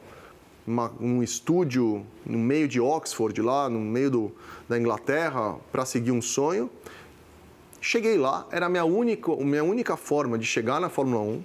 uma, 0.70 0.92
um 1.00 1.22
estúdio 1.22 2.06
no 2.24 2.38
meio 2.38 2.68
de 2.68 2.80
Oxford, 2.80 3.40
lá 3.42 3.68
no 3.68 3.80
meio 3.80 4.10
do, 4.10 4.32
da 4.68 4.78
Inglaterra, 4.78 5.56
para 5.72 5.84
seguir 5.84 6.12
um 6.12 6.22
sonho. 6.22 6.70
Cheguei 7.80 8.16
lá, 8.16 8.46
era 8.52 8.66
a 8.66 8.68
minha 8.68 8.84
única, 8.84 9.34
minha 9.36 9.64
única 9.64 9.96
forma 9.96 10.38
de 10.38 10.46
chegar 10.46 10.80
na 10.80 10.88
Fórmula 10.88 11.22
1. 11.22 11.42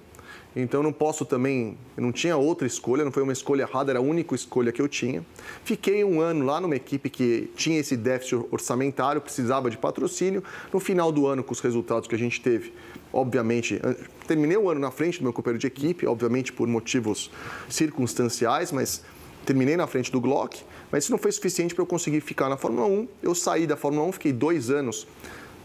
Então 0.58 0.82
não 0.82 0.92
posso 0.92 1.26
também, 1.26 1.76
não 1.98 2.10
tinha 2.10 2.34
outra 2.34 2.66
escolha, 2.66 3.04
não 3.04 3.12
foi 3.12 3.22
uma 3.22 3.32
escolha 3.32 3.62
errada, 3.62 3.92
era 3.92 3.98
a 3.98 4.02
única 4.02 4.34
escolha 4.34 4.72
que 4.72 4.80
eu 4.80 4.88
tinha. 4.88 5.22
Fiquei 5.64 6.02
um 6.02 6.18
ano 6.18 6.46
lá 6.46 6.58
numa 6.62 6.74
equipe 6.74 7.10
que 7.10 7.50
tinha 7.54 7.78
esse 7.78 7.94
déficit 7.94 8.46
orçamentário, 8.50 9.20
precisava 9.20 9.68
de 9.68 9.76
patrocínio. 9.76 10.42
No 10.72 10.80
final 10.80 11.12
do 11.12 11.26
ano, 11.26 11.44
com 11.44 11.52
os 11.52 11.60
resultados 11.60 12.08
que 12.08 12.14
a 12.14 12.18
gente 12.18 12.40
teve, 12.40 12.72
obviamente, 13.12 13.78
terminei 14.26 14.56
o 14.56 14.70
ano 14.70 14.80
na 14.80 14.90
frente 14.90 15.18
do 15.18 15.24
meu 15.24 15.32
companheiro 15.32 15.58
de 15.58 15.66
equipe, 15.66 16.06
obviamente 16.06 16.54
por 16.54 16.66
motivos 16.66 17.30
circunstanciais, 17.68 18.72
mas 18.72 19.02
terminei 19.46 19.76
na 19.76 19.86
frente 19.86 20.10
do 20.10 20.20
Glock, 20.20 20.62
mas 20.90 21.04
isso 21.04 21.12
não 21.12 21.18
foi 21.18 21.30
suficiente 21.32 21.74
para 21.74 21.82
eu 21.82 21.86
conseguir 21.86 22.20
ficar 22.20 22.48
na 22.48 22.56
Fórmula 22.56 22.86
1. 22.86 23.08
Eu 23.22 23.34
saí 23.34 23.66
da 23.66 23.76
Fórmula 23.76 24.06
1, 24.08 24.12
fiquei 24.12 24.32
dois 24.32 24.70
anos 24.70 25.06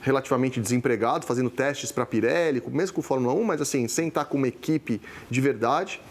relativamente 0.01 0.59
desempregado, 0.59 1.25
fazendo 1.25 1.49
testes 1.49 1.91
para 1.91 2.05
Pirelli, 2.05 2.61
mesmo 2.69 2.95
com 2.95 3.01
Fórmula 3.01 3.33
1, 3.33 3.43
mas 3.43 3.61
assim, 3.61 3.87
sem 3.87 4.07
estar 4.07 4.25
com 4.25 4.37
uma 4.37 4.47
equipe 4.47 5.01
de 5.29 5.41
verdade. 5.41 6.01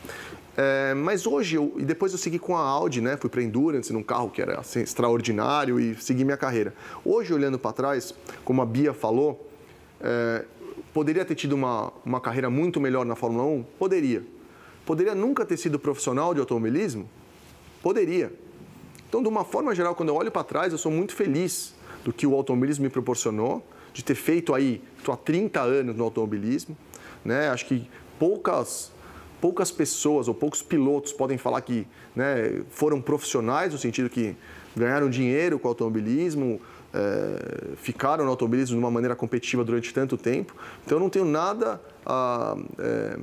É, 0.56 0.94
mas 0.94 1.26
hoje, 1.26 1.56
eu, 1.56 1.74
e 1.78 1.84
depois 1.84 2.12
eu 2.12 2.18
segui 2.18 2.38
com 2.38 2.56
a 2.56 2.60
Audi, 2.60 3.00
né? 3.00 3.16
Fui 3.16 3.30
para 3.30 3.42
Endurance, 3.42 3.92
num 3.92 4.02
carro 4.02 4.30
que 4.30 4.42
era 4.42 4.60
assim, 4.60 4.80
extraordinário 4.80 5.80
e 5.80 5.94
segui 5.96 6.24
minha 6.24 6.36
carreira. 6.36 6.74
Hoje, 7.04 7.32
olhando 7.32 7.58
para 7.58 7.72
trás, 7.72 8.14
como 8.44 8.60
a 8.60 8.66
Bia 8.66 8.92
falou, 8.92 9.48
é, 10.00 10.44
poderia 10.92 11.24
ter 11.24 11.34
tido 11.34 11.52
uma, 11.52 11.92
uma 12.04 12.20
carreira 12.20 12.50
muito 12.50 12.80
melhor 12.80 13.06
na 13.06 13.14
Fórmula 13.14 13.44
1? 13.44 13.64
Poderia. 13.78 14.24
Poderia 14.84 15.14
nunca 15.14 15.44
ter 15.44 15.56
sido 15.56 15.78
profissional 15.78 16.34
de 16.34 16.40
automobilismo? 16.40 17.08
Poderia. 17.82 18.32
Então, 19.08 19.22
de 19.22 19.28
uma 19.28 19.44
forma 19.44 19.74
geral, 19.74 19.94
quando 19.94 20.10
eu 20.10 20.14
olho 20.14 20.30
para 20.30 20.44
trás, 20.44 20.72
eu 20.72 20.78
sou 20.78 20.92
muito 20.92 21.14
feliz 21.14 21.74
do 22.04 22.12
que 22.12 22.26
o 22.26 22.34
automobilismo 22.34 22.84
me 22.84 22.90
proporcionou, 22.90 23.66
de 23.92 24.04
ter 24.04 24.14
feito 24.14 24.54
aí, 24.54 24.82
estou 24.98 25.12
há 25.12 25.16
30 25.16 25.60
anos 25.60 25.96
no 25.96 26.04
automobilismo, 26.04 26.76
né? 27.24 27.48
Acho 27.48 27.66
que 27.66 27.88
poucas 28.18 28.92
poucas 29.40 29.70
pessoas 29.70 30.28
ou 30.28 30.34
poucos 30.34 30.62
pilotos 30.62 31.12
podem 31.12 31.38
falar 31.38 31.62
que 31.62 31.86
né, 32.14 32.62
foram 32.68 33.00
profissionais 33.00 33.72
no 33.72 33.78
sentido 33.78 34.10
que 34.10 34.36
ganharam 34.76 35.08
dinheiro 35.08 35.58
com 35.58 35.66
o 35.66 35.70
automobilismo, 35.70 36.60
é, 36.92 37.74
ficaram 37.76 38.24
no 38.24 38.30
automobilismo 38.30 38.76
de 38.76 38.78
uma 38.78 38.90
maneira 38.90 39.16
competitiva 39.16 39.64
durante 39.64 39.94
tanto 39.94 40.16
tempo. 40.18 40.54
Então 40.84 40.98
eu 40.98 41.00
não 41.00 41.08
tenho 41.08 41.24
nada 41.24 41.80
a, 42.04 42.56
é, 42.78 43.18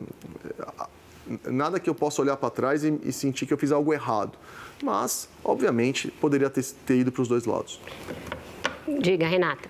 nada 1.45 1.79
que 1.79 1.89
eu 1.89 1.95
possa 1.95 2.21
olhar 2.21 2.37
para 2.37 2.49
trás 2.49 2.83
e, 2.83 2.99
e, 3.03 3.11
sentir 3.11 3.45
que 3.45 3.53
eu 3.53 3.57
fiz 3.57 3.71
algo 3.71 3.93
errado. 3.93 4.37
Mas, 4.83 5.29
obviamente, 5.43 6.09
poderia 6.09 6.49
ter, 6.49 6.63
ter 6.85 6.97
ido 6.97 7.11
para 7.11 7.21
os 7.21 7.27
dois 7.27 7.45
lados. 7.45 7.79
Diga, 8.99 9.27
Renata. 9.27 9.69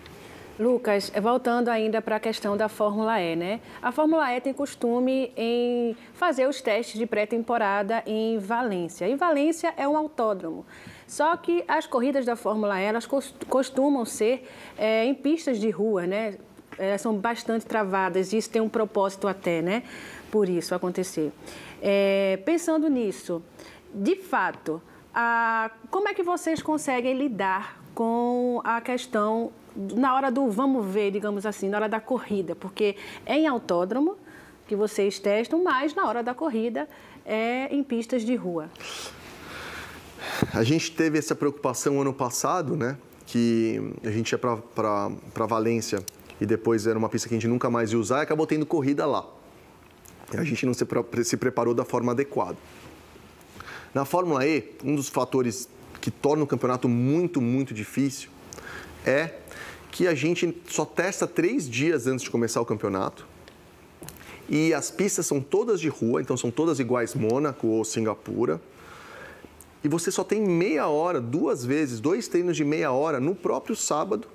Lucas, 0.60 1.12
voltando 1.22 1.70
ainda 1.70 2.02
para 2.02 2.16
a 2.16 2.20
questão 2.20 2.58
da 2.58 2.68
Fórmula 2.68 3.22
E, 3.22 3.36
né? 3.36 3.60
A 3.80 3.92
Fórmula 3.92 4.34
E 4.34 4.42
tem 4.42 4.52
costume 4.52 5.32
em 5.38 5.96
fazer 6.16 6.48
os 6.48 6.62
testes 6.62 6.98
de 6.98 7.06
pré-temporada 7.06 8.02
em 8.08 8.40
Valência. 8.40 9.08
E 9.08 9.16
Valência 9.16 9.72
é 9.78 9.88
um 9.88 9.96
autódromo. 9.96 10.66
Só 11.06 11.38
que 11.38 11.64
as 11.68 11.86
corridas 11.86 12.26
da 12.26 12.36
Fórmula 12.36 12.82
E, 12.82 12.86
elas 12.86 13.08
costumam 13.48 14.04
ser 14.04 14.50
é, 14.76 15.06
em 15.06 15.14
pistas 15.14 15.60
de 15.60 15.70
rua, 15.70 16.08
né? 16.08 16.38
Elas 16.80 17.02
são 17.02 17.16
bastante 17.16 17.66
travadas, 17.66 18.34
e 18.34 18.38
isso 18.38 18.50
tem 18.50 18.62
um 18.62 18.70
propósito 18.70 19.28
até, 19.28 19.62
né? 19.62 19.84
Por 20.32 20.50
isso 20.50 20.76
acontecer. 20.76 21.32
É, 21.82 22.40
pensando 22.46 22.90
nisso, 22.90 23.42
de 23.94 24.16
fato, 24.16 24.82
a, 25.14 25.72
como 25.90 26.08
é 26.08 26.14
que 26.14 26.24
vocês 26.24 26.62
conseguem 26.62 27.18
lidar 27.18 27.82
com 27.96 28.62
a 28.64 28.80
questão 28.82 29.52
na 29.76 30.16
hora 30.16 30.32
do 30.32 30.50
vamos 30.50 30.86
ver, 30.86 31.12
digamos 31.12 31.46
assim, 31.46 31.70
na 31.70 31.78
hora 31.78 31.90
da 31.90 32.00
corrida? 32.00 32.56
Porque 32.56 32.96
é 33.26 33.38
em 33.38 33.48
autódromo 33.48 34.16
que 34.68 34.76
vocês 34.76 35.18
testam, 35.18 35.64
mas 35.64 35.96
na 35.96 36.06
hora 36.08 36.22
da 36.22 36.34
corrida 36.34 36.88
é 37.26 37.74
em 37.74 37.84
pistas 37.84 38.24
de 38.24 38.36
rua. 38.36 38.70
A 40.54 40.64
gente 40.64 40.92
teve 40.92 41.18
essa 41.18 41.36
preocupação 41.36 42.02
ano 42.02 42.14
passado, 42.14 42.76
né? 42.76 42.98
Que 43.26 43.94
a 44.04 44.12
gente 44.12 44.32
ia 44.32 44.38
para 44.38 45.46
Valência 45.48 46.04
e 46.40 46.46
depois 46.46 46.86
era 46.86 46.98
uma 46.98 47.10
pista 47.10 47.28
que 47.28 47.36
a 47.36 47.38
gente 47.38 47.48
nunca 47.48 47.70
mais 47.70 47.92
ia 47.92 48.00
usar 48.00 48.20
e 48.20 48.22
acabou 48.22 48.46
tendo 48.46 48.66
corrida 48.66 49.06
lá. 49.06 49.26
A 50.34 50.44
gente 50.44 50.66
não 50.66 50.74
se, 50.74 50.86
se 51.24 51.38
preparou 51.38 51.74
da 51.74 51.86
forma 51.86 52.12
adequada. 52.12 52.58
Na 53.94 54.04
Fórmula 54.04 54.46
E, 54.46 54.76
um 54.84 54.96
dos 54.96 55.08
fatores 55.08 55.70
que 56.02 56.12
torna 56.12 56.44
o 56.44 56.48
campeonato 56.48 56.90
muito, 56.90 57.42
muito 57.42 57.74
difícil 57.74 58.30
é 59.06 59.34
que 59.92 60.08
a 60.08 60.14
gente 60.14 60.56
só 60.68 60.86
testa 60.86 61.26
três 61.26 61.70
dias 61.70 62.08
antes 62.08 62.24
de 62.24 62.30
começar 62.30 62.62
o 62.62 62.66
campeonato. 62.66 63.26
E 64.50 64.74
as 64.74 64.92
pistas 64.92 65.26
são 65.26 65.42
todas 65.42 65.80
de 65.80 65.90
rua, 65.90 66.22
então 66.22 66.38
são 66.38 66.52
todas 66.52 66.80
iguais 66.80 67.16
Mônaco 67.16 67.68
ou 67.68 67.84
Singapura. 67.84 68.62
E 69.84 69.88
você 69.88 70.12
só 70.12 70.24
tem 70.24 70.42
meia 70.42 70.88
hora, 70.88 71.20
duas 71.20 71.66
vezes, 71.66 72.00
dois 72.00 72.28
treinos 72.28 72.56
de 72.56 72.64
meia 72.64 72.92
hora 72.92 73.20
no 73.20 73.34
próprio 73.34 73.76
sábado 73.76 74.28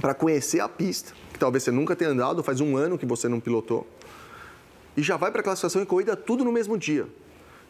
para 0.00 0.12
conhecer 0.14 0.60
a 0.60 0.68
pista, 0.68 1.12
que 1.32 1.38
talvez 1.38 1.62
você 1.62 1.70
nunca 1.70 1.96
tenha 1.96 2.10
andado, 2.10 2.42
faz 2.42 2.60
um 2.60 2.76
ano 2.76 2.98
que 2.98 3.06
você 3.06 3.28
não 3.28 3.40
pilotou. 3.40 3.86
E 4.96 5.02
já 5.02 5.16
vai 5.16 5.30
para 5.30 5.40
a 5.40 5.44
classificação 5.44 5.82
e 5.82 5.86
corrida 5.86 6.16
tudo 6.16 6.44
no 6.44 6.52
mesmo 6.52 6.78
dia. 6.78 7.06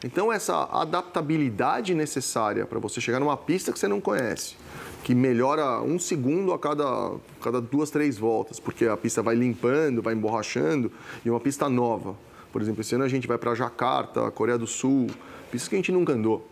Então, 0.05 0.33
essa 0.33 0.64
adaptabilidade 0.70 1.95
necessária 1.95 2.66
para 2.66 2.79
você 2.79 3.01
chegar 3.01 3.18
numa 3.18 3.37
pista 3.37 3.72
que 3.72 3.79
você 3.79 3.89
não 3.89 4.01
conhece, 4.01 4.55
que 5.03 5.14
melhora 5.14 5.81
um 5.81 5.99
segundo 5.99 6.53
a 6.53 6.59
cada, 6.59 7.14
cada 7.43 7.61
duas, 7.61 7.91
três 7.91 8.18
voltas, 8.18 8.61
porque 8.61 8.85
a 8.85 8.97
pista 8.97 9.22
vai 9.22 9.35
limpando, 9.35 10.03
vai 10.03 10.14
emborrachando, 10.14 10.93
e 11.24 11.31
uma 11.31 11.41
pista 11.41 11.68
nova. 11.68 12.14
Por 12.53 12.61
exemplo, 12.61 12.83
esse 12.83 12.95
ano 12.95 13.05
a 13.05 13.09
gente 13.09 13.27
vai 13.27 13.39
para 13.39 13.55
Jacarta, 13.55 14.31
Coreia 14.31 14.59
do 14.59 14.66
Sul, 14.66 15.09
pistas 15.51 15.68
que 15.68 15.74
a 15.74 15.79
gente 15.79 15.93
nunca 15.93 16.12
andou. 16.12 16.47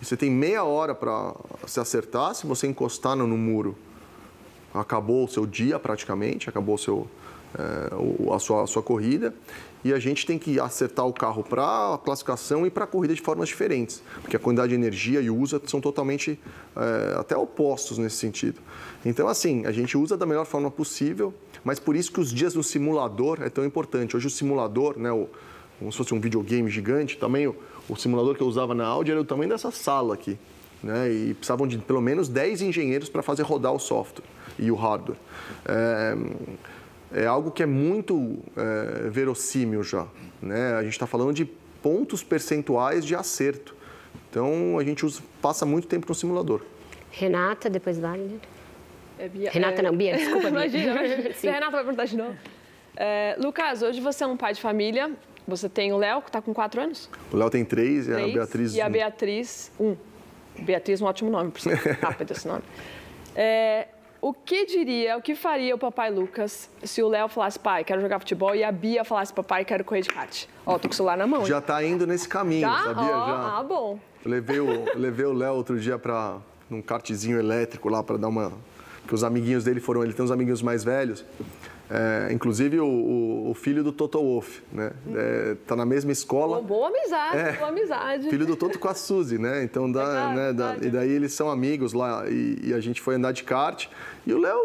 E 0.00 0.04
você 0.04 0.16
tem 0.16 0.30
meia 0.30 0.62
hora 0.62 0.94
para 0.94 1.34
se 1.66 1.80
acertar, 1.80 2.34
se 2.34 2.46
você 2.46 2.66
encostar 2.66 3.16
no, 3.16 3.26
no 3.26 3.36
muro, 3.36 3.76
acabou 4.72 5.24
o 5.24 5.28
seu 5.28 5.46
dia 5.46 5.78
praticamente, 5.78 6.48
acabou 6.48 6.76
o 6.76 6.78
seu, 6.78 7.08
a, 8.32 8.38
sua, 8.38 8.62
a 8.62 8.66
sua 8.66 8.82
corrida 8.82 9.34
e 9.86 9.92
a 9.92 9.98
gente 10.00 10.26
tem 10.26 10.36
que 10.36 10.58
acertar 10.58 11.06
o 11.06 11.12
carro 11.12 11.44
para 11.44 11.94
a 11.94 11.98
classificação 11.98 12.66
e 12.66 12.70
para 12.70 12.84
a 12.84 12.86
corrida 12.86 13.14
de 13.14 13.20
formas 13.20 13.48
diferentes, 13.48 14.02
porque 14.20 14.36
a 14.36 14.38
quantidade 14.38 14.70
de 14.70 14.74
energia 14.74 15.20
e 15.20 15.30
o 15.30 15.36
uso 15.36 15.60
são 15.66 15.80
totalmente 15.80 16.38
é, 16.74 17.16
até 17.18 17.36
opostos 17.36 17.96
nesse 17.96 18.16
sentido. 18.16 18.60
Então, 19.04 19.28
assim, 19.28 19.64
a 19.64 19.70
gente 19.70 19.96
usa 19.96 20.16
da 20.16 20.26
melhor 20.26 20.44
forma 20.44 20.70
possível, 20.72 21.32
mas 21.62 21.78
por 21.78 21.94
isso 21.94 22.10
que 22.10 22.20
os 22.20 22.32
dias 22.32 22.54
no 22.54 22.64
simulador 22.64 23.38
é 23.42 23.48
tão 23.48 23.64
importante. 23.64 24.16
Hoje 24.16 24.26
o 24.26 24.30
simulador, 24.30 24.98
né, 24.98 25.12
o, 25.12 25.28
como 25.78 25.92
se 25.92 25.98
fosse 25.98 26.14
um 26.14 26.20
videogame 26.20 26.68
gigante, 26.68 27.16
também 27.16 27.46
o, 27.46 27.54
o 27.88 27.94
simulador 27.94 28.34
que 28.34 28.42
eu 28.42 28.48
usava 28.48 28.74
na 28.74 28.84
Audi 28.84 29.12
era 29.12 29.20
o 29.20 29.24
tamanho 29.24 29.50
dessa 29.50 29.70
sala 29.70 30.14
aqui. 30.14 30.36
Né, 30.82 31.10
e 31.10 31.34
precisavam 31.34 31.66
de 31.66 31.78
pelo 31.78 32.02
menos 32.02 32.28
10 32.28 32.60
engenheiros 32.62 33.08
para 33.08 33.22
fazer 33.22 33.42
rodar 33.42 33.72
o 33.72 33.78
software 33.78 34.24
e 34.58 34.70
o 34.70 34.74
hardware. 34.74 35.16
É, 35.64 36.16
é 37.16 37.26
algo 37.26 37.50
que 37.50 37.62
é 37.62 37.66
muito 37.66 38.38
é, 38.54 39.08
verossímil 39.08 39.82
já. 39.82 40.06
Né? 40.42 40.74
A 40.74 40.82
gente 40.82 40.92
está 40.92 41.06
falando 41.06 41.32
de 41.32 41.46
pontos 41.82 42.22
percentuais 42.22 43.06
de 43.06 43.14
acerto. 43.14 43.74
Então, 44.28 44.78
a 44.78 44.84
gente 44.84 45.06
usa, 45.06 45.22
passa 45.40 45.64
muito 45.64 45.88
tempo 45.88 46.06
no 46.06 46.14
simulador. 46.14 46.60
Renata, 47.10 47.70
depois 47.70 47.98
Wagner. 47.98 48.38
É 49.18 49.28
Bia, 49.28 49.50
Renata 49.50 49.80
é... 49.80 49.82
não, 49.82 49.96
Bia, 49.96 50.12
desculpa, 50.18 50.50
Bia. 50.50 50.66
imagina, 50.66 50.92
imagina. 50.92 51.34
Renata 51.54 51.70
vai 51.70 51.84
perguntar 51.84 52.04
de 52.04 52.16
novo. 52.18 52.36
É, 52.94 53.34
Lucas, 53.38 53.80
hoje 53.80 53.98
você 53.98 54.22
é 54.22 54.26
um 54.26 54.36
pai 54.36 54.52
de 54.52 54.60
família. 54.60 55.10
Você 55.48 55.70
tem 55.70 55.92
o 55.94 55.96
Léo, 55.96 56.20
que 56.20 56.28
está 56.28 56.42
com 56.42 56.52
quatro 56.52 56.82
anos. 56.82 57.08
O 57.32 57.36
Léo 57.36 57.48
tem 57.48 57.64
três, 57.64 58.06
três, 58.06 58.18
e 58.18 58.30
a 58.30 58.34
Beatriz... 58.34 58.74
E 58.74 58.80
a 58.80 58.88
Beatriz, 58.90 59.72
um. 59.80 59.96
Beatriz, 60.58 61.00
um 61.00 61.06
ótimo 61.06 61.30
nome, 61.30 61.50
por 61.50 61.60
sinal. 61.60 61.78
Rápido 62.02 62.32
esse 62.32 62.46
nome. 62.46 62.62
É, 63.38 63.88
o 64.28 64.34
que 64.34 64.66
diria, 64.66 65.16
o 65.16 65.22
que 65.22 65.36
faria 65.36 65.72
o 65.72 65.78
papai 65.78 66.10
Lucas 66.10 66.68
se 66.82 67.00
o 67.00 67.06
Léo 67.06 67.28
falasse, 67.28 67.60
pai, 67.60 67.84
quero 67.84 68.00
jogar 68.00 68.18
futebol, 68.18 68.56
e 68.56 68.64
a 68.64 68.72
Bia 68.72 69.04
falasse, 69.04 69.32
papai, 69.32 69.64
quero 69.64 69.84
correr 69.84 70.00
de 70.00 70.08
kart? 70.08 70.46
Ó, 70.66 70.76
tô 70.80 70.88
com 70.88 70.92
o 70.92 70.96
celular 70.96 71.16
na 71.16 71.28
mão. 71.28 71.46
Já 71.46 71.58
está 71.58 71.84
indo 71.84 72.04
nesse 72.08 72.28
caminho, 72.28 72.62
Já? 72.62 72.82
sabia? 72.82 73.04
Oh, 73.04 73.26
Já. 73.26 73.58
Ah, 73.58 73.62
bom. 73.62 74.00
Eu 74.24 74.30
levei 74.32 74.58
o, 74.58 74.98
levei 74.98 75.26
o 75.26 75.32
Léo 75.32 75.54
outro 75.54 75.78
dia 75.78 75.96
para 75.96 76.38
num 76.68 76.82
kartzinho 76.82 77.38
elétrico 77.38 77.88
lá 77.88 78.02
para 78.02 78.16
dar 78.16 78.26
uma. 78.26 78.52
Porque 79.02 79.14
os 79.14 79.22
amiguinhos 79.22 79.62
dele 79.62 79.78
foram. 79.78 80.02
Ele 80.02 80.12
tem 80.12 80.24
uns 80.24 80.32
amiguinhos 80.32 80.60
mais 80.60 80.82
velhos. 80.82 81.24
É, 81.88 82.32
inclusive 82.32 82.80
o, 82.80 82.86
o, 82.86 83.50
o, 83.50 83.54
filho 83.54 83.84
do 83.84 83.92
Toto 83.92 84.18
Wolff, 84.18 84.60
né? 84.72 84.90
É, 85.14 85.56
tá 85.66 85.76
na 85.76 85.86
mesma 85.86 86.10
escola. 86.10 86.60
boa 86.60 86.88
amizade, 86.88 87.36
é, 87.36 87.52
boa 87.52 87.68
amizade. 87.68 88.28
Filho 88.28 88.44
do 88.44 88.56
Toto 88.56 88.78
com 88.78 88.88
a 88.88 88.94
Suzy, 88.94 89.38
né? 89.38 89.62
Então 89.62 89.90
dá, 89.90 90.30
é 90.32 90.34
né? 90.34 90.52
Dá, 90.52 90.76
e 90.82 90.90
daí 90.90 91.10
eles 91.10 91.32
são 91.32 91.48
amigos 91.48 91.92
lá 91.92 92.28
e, 92.28 92.58
e, 92.64 92.74
a 92.74 92.80
gente 92.80 93.00
foi 93.00 93.14
andar 93.14 93.30
de 93.30 93.44
kart 93.44 93.86
e 94.26 94.32
o 94.32 94.38
Léo 94.38 94.58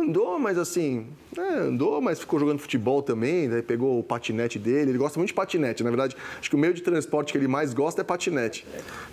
andou, 0.00 0.38
mas 0.38 0.56
assim, 0.56 1.08
é, 1.40 1.60
andou, 1.60 2.00
mas 2.00 2.18
ficou 2.18 2.38
jogando 2.38 2.58
futebol 2.58 3.02
também, 3.02 3.48
daí 3.48 3.62
pegou 3.62 3.98
o 3.98 4.02
patinete 4.02 4.58
dele. 4.58 4.90
Ele 4.90 4.98
gosta 4.98 5.18
muito 5.18 5.28
de 5.28 5.34
patinete, 5.34 5.82
na 5.82 5.90
verdade, 5.90 6.16
acho 6.38 6.48
que 6.48 6.56
o 6.56 6.58
meio 6.58 6.74
de 6.74 6.82
transporte 6.82 7.32
que 7.32 7.38
ele 7.38 7.48
mais 7.48 7.72
gosta 7.72 8.00
é 8.00 8.04
patinete. 8.04 8.66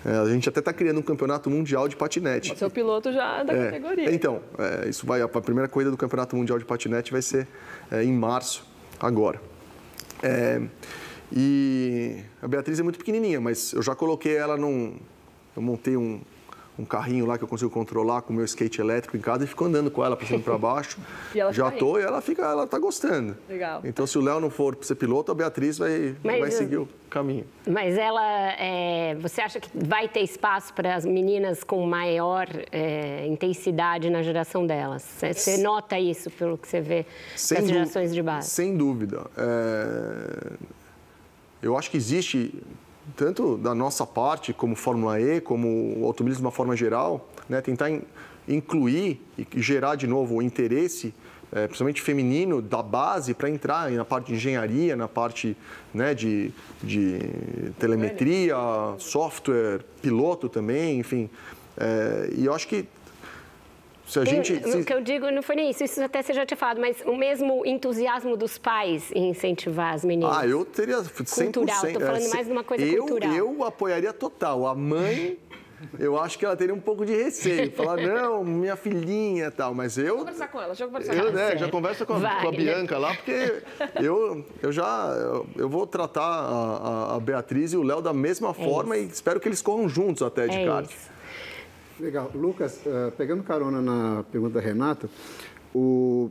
É, 0.05 0.09
a 0.17 0.25
gente 0.25 0.47
até 0.49 0.59
está 0.59 0.73
criando 0.73 0.99
um 0.99 1.03
campeonato 1.03 1.49
mundial 1.49 1.87
de 1.87 1.95
patinete. 1.95 2.55
É 2.59 2.65
o 2.65 2.69
piloto 2.69 3.11
já 3.11 3.43
da 3.43 3.53
é, 3.53 3.65
categoria. 3.65 4.13
Então, 4.13 4.41
é, 4.57 4.89
isso 4.89 5.05
vai, 5.05 5.21
a 5.21 5.27
primeira 5.27 5.67
corrida 5.67 5.91
do 5.91 5.97
campeonato 5.97 6.35
mundial 6.35 6.59
de 6.59 6.65
patinete 6.65 7.11
vai 7.11 7.21
ser 7.21 7.47
é, 7.91 8.03
em 8.03 8.13
março, 8.13 8.65
agora. 8.99 9.41
É, 10.23 10.61
e 11.31 12.17
a 12.41 12.47
Beatriz 12.47 12.79
é 12.79 12.83
muito 12.83 12.97
pequenininha, 12.97 13.41
mas 13.41 13.73
eu 13.73 13.81
já 13.81 13.95
coloquei 13.95 14.35
ela 14.35 14.57
num. 14.57 14.97
Eu 15.55 15.61
montei 15.61 15.95
um, 15.95 16.21
um 16.77 16.85
carrinho 16.85 17.25
lá 17.25 17.37
que 17.37 17.43
eu 17.43 17.47
consigo 17.47 17.71
controlar 17.71 18.21
com 18.21 18.33
o 18.33 18.35
meu 18.35 18.45
skate 18.45 18.81
elétrico 18.81 19.15
em 19.15 19.19
casa 19.21 19.43
e 19.43 19.47
fico 19.47 19.63
andando 19.63 19.89
com 19.89 20.03
ela 20.03 20.15
para 20.15 20.27
cima 20.27 20.39
e 20.39 20.43
para 20.43 20.57
baixo. 20.57 20.97
Já 21.51 21.71
tô 21.71 21.97
e 21.97 22.01
ela 22.01 22.21
fica, 22.21 22.43
ela 22.43 22.67
tá 22.67 22.77
gostando. 22.77 23.37
Legal. 23.47 23.81
Então 23.83 24.05
se 24.05 24.17
o 24.17 24.21
Léo 24.21 24.39
não 24.39 24.49
for 24.49 24.77
ser 24.81 24.95
piloto, 24.95 25.31
a 25.31 25.35
Beatriz 25.35 25.77
vai, 25.77 26.15
mas, 26.23 26.39
vai 26.39 26.51
seguir 26.51 26.77
o 26.77 26.87
caminho. 27.09 27.45
Mas 27.65 27.97
ela, 27.97 28.51
é, 28.59 29.15
você 29.15 29.41
acha 29.41 29.59
que 29.59 29.69
vai 29.73 30.07
ter 30.09 30.21
espaço 30.21 30.73
para 30.73 30.95
as 30.95 31.05
meninas 31.05 31.63
com 31.63 31.85
maior 31.85 32.47
é, 32.71 33.25
intensidade 33.27 34.09
na 34.09 34.21
geração 34.21 34.67
delas? 34.67 35.03
Você 35.19 35.57
nota 35.57 35.97
isso 35.97 36.29
pelo 36.29 36.57
que 36.57 36.67
você 36.67 36.81
vê 36.81 37.05
sem 37.35 37.59
das 37.59 37.69
gerações 37.69 38.13
de 38.13 38.21
base? 38.21 38.49
Sem 38.49 38.75
dúvida. 38.75 39.25
É... 39.37 40.53
Eu 41.61 41.75
acho 41.75 41.89
que 41.89 41.97
existe 41.97 42.53
tanto 43.15 43.57
da 43.57 43.75
nossa 43.75 44.05
parte, 44.05 44.53
como 44.53 44.75
Fórmula 44.75 45.19
E, 45.19 45.41
como 45.41 45.99
o 45.99 46.05
automobilismo 46.05 46.41
de 46.41 46.45
uma 46.45 46.51
forma 46.51 46.75
geral, 46.75 47.29
né, 47.47 47.61
tentar 47.61 47.89
in, 47.89 48.01
incluir 48.47 49.21
e 49.37 49.47
gerar 49.61 49.95
de 49.95 50.07
novo 50.07 50.35
o 50.35 50.41
interesse, 50.41 51.13
é, 51.51 51.67
principalmente 51.67 52.01
feminino, 52.01 52.61
da 52.61 52.81
base 52.81 53.33
para 53.33 53.49
entrar 53.49 53.89
na 53.91 54.03
parte 54.03 54.27
de 54.27 54.33
engenharia, 54.33 54.95
na 54.95 55.07
parte 55.07 55.55
né, 55.93 56.13
de, 56.13 56.51
de 56.83 57.19
telemetria, 57.79 58.55
software, 58.97 59.81
piloto 60.01 60.49
também, 60.49 60.99
enfim. 60.99 61.29
É, 61.77 62.29
e 62.35 62.45
eu 62.45 62.53
acho 62.53 62.67
que 62.67 62.85
se 64.07 64.19
a 64.19 64.25
gente, 64.25 64.61
se... 64.61 64.77
O 64.77 64.85
que 64.85 64.93
eu 64.93 65.01
digo 65.01 65.29
não 65.31 65.41
foi 65.41 65.55
nem 65.55 65.69
isso, 65.69 65.83
isso 65.83 66.01
até 66.01 66.21
você 66.21 66.33
já 66.33 66.45
tinha 66.45 66.57
falado, 66.57 66.79
mas 66.79 67.01
o 67.05 67.15
mesmo 67.15 67.65
entusiasmo 67.65 68.37
dos 68.37 68.57
pais 68.57 69.11
em 69.13 69.29
incentivar 69.29 69.93
as 69.93 70.05
meninas. 70.05 70.37
Ah, 70.37 70.45
eu 70.45 70.63
teria 70.63 70.97
100%. 70.97 71.53
Cultural, 71.53 71.85
estou 71.85 72.01
falando 72.01 72.25
é, 72.25 72.29
mais 72.29 72.45
de 72.45 72.51
uma 72.51 72.63
coisa 72.63 72.85
eu, 72.85 73.05
cultural. 73.05 73.33
Eu 73.33 73.63
apoiaria 73.63 74.13
total. 74.13 74.67
A 74.67 74.75
mãe, 74.75 75.39
eu 75.97 76.19
acho 76.19 76.37
que 76.37 76.45
ela 76.45 76.55
teria 76.55 76.73
um 76.73 76.79
pouco 76.79 77.03
de 77.03 77.15
receio. 77.15 77.71
Falar, 77.71 77.97
não, 78.05 78.43
minha 78.43 78.75
filhinha 78.75 79.47
e 79.47 79.51
tal, 79.51 79.73
mas 79.73 79.97
eu... 79.97 80.17
Vou 80.17 80.17
conversar 80.19 80.47
com 80.49 80.57
ela, 80.59 80.67
deixa 80.67 80.83
eu 80.83 80.87
conversar 80.87 81.13
eu, 81.15 81.21
com 81.31 81.39
ela. 81.39 81.49
Né, 81.49 81.57
já 81.57 81.69
conversa 81.69 82.05
com 82.05 82.13
a, 82.13 82.17
Vai, 82.19 82.41
com 82.41 82.47
a 82.47 82.51
né? 82.51 82.57
Bianca 82.57 82.97
lá, 82.99 83.15
porque 83.15 83.63
eu, 84.01 84.45
eu 84.61 84.71
já 84.71 85.07
eu, 85.17 85.47
eu 85.57 85.67
vou 85.67 85.87
tratar 85.87 86.21
a, 86.21 87.15
a, 87.15 87.19
Beatriz 87.19 87.73
e 87.73 87.77
o 87.77 87.81
Léo 87.81 88.01
da 88.01 88.13
mesma 88.13 88.51
é 88.51 88.53
forma 88.53 88.95
isso. 88.97 89.09
e 89.09 89.11
espero 89.13 89.39
que 89.39 89.47
eles 89.47 89.63
corram 89.63 89.89
juntos 89.89 90.21
até 90.21 90.47
de 90.47 90.57
é 90.57 90.65
kart. 90.65 90.89
Isso. 90.89 91.15
Legal. 91.99 92.29
Lucas, 92.35 92.81
uh, 92.85 93.11
pegando 93.11 93.41
carona 93.41 93.81
na 93.81 94.23
pergunta 94.29 94.55
da 94.55 94.59
Renata, 94.59 95.09
o, 95.73 96.29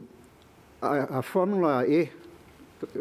a, 0.81 1.19
a 1.19 1.23
Fórmula 1.23 1.87
E 1.87 2.11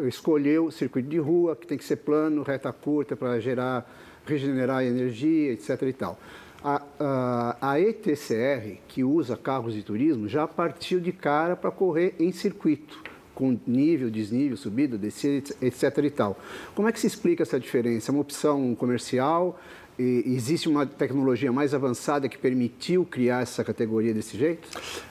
escolheu 0.06 0.66
o 0.66 0.72
circuito 0.72 1.08
de 1.08 1.18
rua, 1.18 1.54
que 1.54 1.66
tem 1.66 1.76
que 1.76 1.84
ser 1.84 1.96
plano, 1.96 2.42
reta 2.42 2.72
curta 2.72 3.14
para 3.14 3.38
gerar, 3.38 3.86
regenerar 4.24 4.82
energia, 4.82 5.52
etc. 5.52 5.82
e 5.82 5.92
tal. 5.92 6.18
A, 6.64 7.56
a, 7.60 7.78
ETCR, 7.78 8.78
que 8.88 9.04
usa 9.04 9.36
carros 9.36 9.74
de 9.74 9.82
turismo, 9.82 10.26
já 10.26 10.48
partiu 10.48 10.98
de 10.98 11.12
cara 11.12 11.54
para 11.54 11.70
correr 11.70 12.14
em 12.18 12.32
circuito, 12.32 12.98
com 13.34 13.58
nível, 13.66 14.08
desnível, 14.08 14.56
subida, 14.56 14.96
descida, 14.96 15.54
etc. 15.60 15.98
e 15.98 16.10
tal. 16.10 16.38
Como 16.74 16.88
é 16.88 16.92
que 16.92 16.98
se 16.98 17.06
explica 17.06 17.42
essa 17.42 17.60
diferença? 17.60 18.10
É 18.10 18.12
uma 18.12 18.22
opção 18.22 18.74
comercial? 18.74 19.60
Existe 19.98 20.68
uma 20.68 20.84
tecnologia 20.84 21.52
mais 21.52 21.72
avançada 21.72 22.28
que 22.28 22.36
permitiu 22.36 23.04
criar 23.04 23.42
essa 23.42 23.62
categoria 23.62 24.12
desse 24.12 24.36
jeito? 24.36 24.68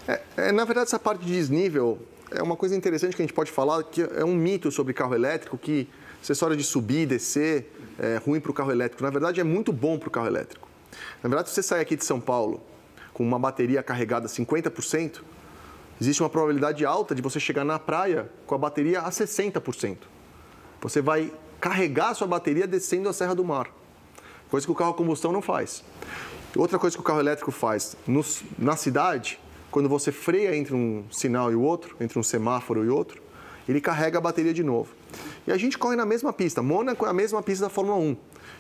É, 0.08 0.22
é, 0.38 0.52
na 0.52 0.66
verdade, 0.66 0.88
essa 0.88 1.00
parte 1.00 1.26
de 1.26 1.32
desnível 1.32 2.00
é 2.32 2.42
uma 2.42 2.56
coisa 2.56 2.76
interessante 2.76 3.16
que 3.16 3.22
a 3.22 3.26
gente 3.26 3.34
pode 3.34 3.52
falar, 3.52 3.84
que 3.84 4.02
é 4.02 4.26
um 4.26 4.36
mito 4.36 4.72
sobre 4.72 4.94
carro 4.94 5.16
elétrico, 5.16 5.58
que 5.58 5.88
acessório 6.22 6.56
de 6.56 6.64
subir 6.64 7.04
e 7.04 7.06
descer 7.06 7.72
é 8.00 8.18
ruim 8.18 8.40
para 8.40 8.52
o 8.52 8.54
carro 8.54 8.72
elétrico. 8.72 9.04
Na 9.04 9.10
verdade, 9.10 9.40
é 9.40 9.44
muito 9.44 9.72
bom 9.72 9.98
para 9.98 10.08
o 10.08 10.12
carro 10.12 10.28
elétrico. 10.28 10.68
Na 11.22 11.30
verdade, 11.30 11.50
se 11.50 11.56
você 11.56 11.64
sair 11.64 11.82
aqui 11.82 11.96
de 11.96 12.04
São 12.04 12.20
Paulo 12.20 12.62
com 13.14 13.24
uma 13.24 13.38
bateria 13.38 13.84
carregada 13.84 14.28
50%, 14.28 15.22
existe 16.02 16.22
uma 16.22 16.30
probabilidade 16.30 16.86
alta 16.86 17.14
de 17.14 17.22
você 17.22 17.40
chegar 17.40 17.64
na 17.64 17.78
praia 17.78 18.30
com 18.46 18.56
a 18.56 18.58
bateria 18.58 19.02
a 19.02 19.10
60%. 19.10 19.98
Você 20.82 21.02
vai 21.02 21.32
carregar 21.62 22.10
a 22.10 22.14
sua 22.14 22.28
bateria 22.28 22.68
descendo 22.68 23.08
a 23.08 23.14
Serra 23.14 23.36
do 23.36 23.44
Mar 23.44 23.70
coisa 24.54 24.68
que 24.68 24.72
o 24.72 24.76
carro 24.76 24.92
a 24.92 24.94
combustão 24.94 25.32
não 25.32 25.42
faz. 25.42 25.84
Outra 26.56 26.78
coisa 26.78 26.96
que 26.96 27.02
o 27.02 27.04
carro 27.04 27.20
elétrico 27.20 27.50
faz, 27.50 27.98
nos, 28.06 28.44
na 28.56 28.76
cidade, 28.76 29.40
quando 29.72 29.90
você 29.90 30.12
freia 30.12 30.56
entre 30.56 30.76
um 30.76 31.04
sinal 31.10 31.52
e 31.52 31.56
o 31.56 31.62
outro, 31.62 31.96
entre 32.00 32.20
um 32.20 32.22
semáforo 32.22 32.86
e 32.86 32.88
outro, 32.88 33.20
ele 33.68 33.82
carrega 33.82 34.20
a 34.20 34.22
bateria 34.22 34.54
de 34.54 34.62
novo. 34.62 34.94
E 35.48 35.52
a 35.52 35.58
gente 35.58 35.76
corre 35.76 35.96
na 35.96 36.06
mesma 36.06 36.32
pista. 36.32 36.62
Mônaco 36.62 37.04
é 37.04 37.10
a 37.10 37.14
mesma 37.14 37.42
pista 37.42 37.66
da 37.66 37.70
Fórmula 37.70 37.98
1. 37.98 38.16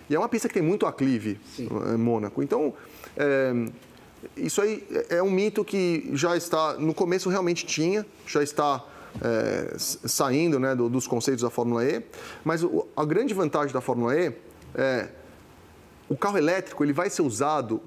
E 0.10 0.16
é 0.16 0.18
uma 0.18 0.28
pista 0.28 0.48
que 0.48 0.56
tem 0.56 0.64
muito 0.64 0.88
aclive, 0.88 1.40
Sim. 1.56 1.70
Eh, 1.70 1.96
Mônaco. 1.96 2.42
Então, 2.42 2.74
é, 3.16 3.54
isso 4.36 4.64
aí 4.64 4.84
é 5.12 5.22
um 5.22 5.30
mito 5.30 5.64
que 5.64 6.10
já 6.14 6.36
está, 6.36 6.74
no 6.74 6.96
começo 6.96 7.30
realmente 7.30 7.68
tinha, 7.68 8.04
já 8.26 8.42
está 8.42 8.84
é, 9.22 9.76
saindo 9.78 10.60
né, 10.60 10.74
do, 10.74 10.90
dos 10.90 11.06
conceitos 11.06 11.44
da 11.44 11.52
Fórmula 11.52 11.86
E, 11.86 12.02
mas 12.44 12.64
o, 12.64 12.88
a 12.98 13.06
grande 13.06 13.32
vantagem 13.36 13.72
da 13.72 13.80
Fórmula 13.80 14.16
E 14.16 14.34
é 14.74 15.10
o 16.10 16.16
carro 16.16 16.38
elétrico 16.38 16.84
ele 16.84 16.94
vai 16.94 17.10
ser 17.10 17.22
usado, 17.22 17.82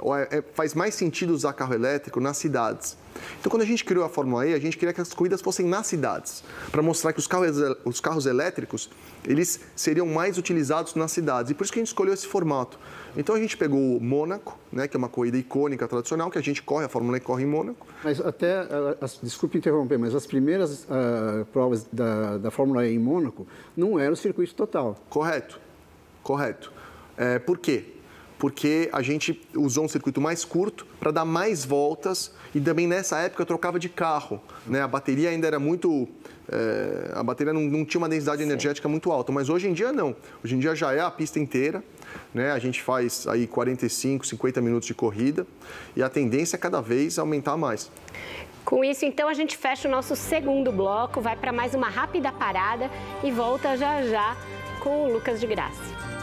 é, 0.00 0.38
é, 0.38 0.42
faz 0.54 0.74
mais 0.74 0.94
sentido 0.94 1.32
usar 1.32 1.52
carro 1.52 1.74
elétrico 1.74 2.20
nas 2.20 2.36
cidades. 2.36 2.96
Então, 3.38 3.50
quando 3.50 3.62
a 3.62 3.66
gente 3.66 3.84
criou 3.84 4.04
a 4.04 4.08
Fórmula 4.08 4.46
E, 4.46 4.54
a 4.54 4.58
gente 4.58 4.76
queria 4.76 4.92
que 4.92 5.00
as 5.00 5.12
corridas 5.12 5.40
fossem 5.40 5.66
nas 5.66 5.86
cidades, 5.86 6.42
para 6.70 6.82
mostrar 6.82 7.12
que 7.12 7.18
os 7.18 7.26
carros, 7.26 7.56
os 7.84 8.00
carros 8.00 8.26
elétricos 8.26 8.90
eles 9.24 9.60
seriam 9.76 10.06
mais 10.06 10.38
utilizados 10.38 10.94
nas 10.94 11.12
cidades. 11.12 11.50
E 11.50 11.54
por 11.54 11.62
isso 11.62 11.72
que 11.72 11.78
a 11.78 11.82
gente 11.82 11.88
escolheu 11.88 12.12
esse 12.12 12.26
formato. 12.26 12.78
Então, 13.16 13.34
a 13.34 13.38
gente 13.38 13.56
pegou 13.56 13.96
o 13.96 14.00
Mônaco, 14.00 14.58
né, 14.72 14.88
que 14.88 14.96
é 14.96 14.98
uma 14.98 15.08
corrida 15.08 15.36
icônica, 15.36 15.86
tradicional, 15.86 16.30
que 16.30 16.38
a 16.38 16.42
gente 16.42 16.62
corre, 16.62 16.86
a 16.86 16.88
Fórmula 16.88 17.18
E 17.18 17.20
corre 17.20 17.44
em 17.44 17.46
Mônaco. 17.46 17.86
Mas 18.02 18.20
até, 18.20 18.66
as, 19.00 19.20
desculpe 19.22 19.58
interromper, 19.58 19.98
mas 19.98 20.14
as 20.14 20.26
primeiras 20.26 20.84
uh, 20.84 21.44
provas 21.52 21.86
da, 21.92 22.38
da 22.38 22.50
Fórmula 22.50 22.86
E 22.86 22.94
em 22.94 22.98
Mônaco 22.98 23.46
não 23.76 24.00
era 24.00 24.12
o 24.12 24.16
circuito 24.16 24.54
total. 24.54 24.96
Correto, 25.08 25.60
correto. 26.22 26.72
É, 27.16 27.38
por 27.38 27.58
quê? 27.58 27.84
Porque 28.38 28.88
a 28.92 29.02
gente 29.02 29.40
usou 29.54 29.84
um 29.84 29.88
circuito 29.88 30.20
mais 30.20 30.44
curto 30.44 30.84
para 30.98 31.12
dar 31.12 31.24
mais 31.24 31.64
voltas 31.64 32.32
e 32.52 32.60
também 32.60 32.88
nessa 32.88 33.18
época 33.20 33.42
eu 33.42 33.46
trocava 33.46 33.78
de 33.78 33.88
carro. 33.88 34.40
Né? 34.66 34.82
A 34.82 34.88
bateria 34.88 35.30
ainda 35.30 35.46
era 35.46 35.60
muito. 35.60 36.08
É, 36.50 37.12
a 37.14 37.22
bateria 37.22 37.52
não, 37.52 37.60
não, 37.60 37.84
tinha 37.84 38.00
uma 38.00 38.08
densidade 38.08 38.42
energética 38.42 38.88
muito 38.88 39.12
alta, 39.12 39.30
mas 39.30 39.48
hoje 39.48 39.68
em 39.68 39.72
dia 39.72 39.92
não. 39.92 40.16
Hoje 40.44 40.56
em 40.56 40.58
dia 40.58 40.74
já 40.74 40.92
é 40.92 41.00
a 41.00 41.10
pista 41.10 41.38
inteira. 41.38 41.84
Né? 42.34 42.50
A 42.50 42.58
gente 42.58 42.82
faz 42.82 43.28
aí 43.28 43.46
45, 43.46 44.26
50 44.26 44.60
minutos 44.60 44.88
de 44.88 44.94
corrida 44.94 45.46
e 45.94 46.02
a 46.02 46.08
tendência 46.08 46.56
é 46.56 46.58
cada 46.58 46.80
vez 46.80 47.20
aumentar 47.20 47.56
mais. 47.56 47.90
Com 48.64 48.84
isso, 48.84 49.04
então, 49.04 49.28
a 49.28 49.34
gente 49.34 49.56
fecha 49.56 49.88
o 49.88 49.90
nosso 49.90 50.14
segundo 50.14 50.70
bloco, 50.70 51.20
vai 51.20 51.36
para 51.36 51.52
mais 51.52 51.74
uma 51.74 51.88
rápida 51.88 52.30
parada 52.30 52.90
e 53.22 53.30
volta 53.30 53.76
já 53.76 54.02
já 54.02 54.36
com 54.80 55.04
o 55.04 55.12
Lucas 55.12 55.40
de 55.40 55.46
Graça. 55.46 56.21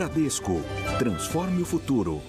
Bradesco. 0.00 0.62
Transforme 0.98 1.60
o 1.60 1.66
futuro. 1.66 2.22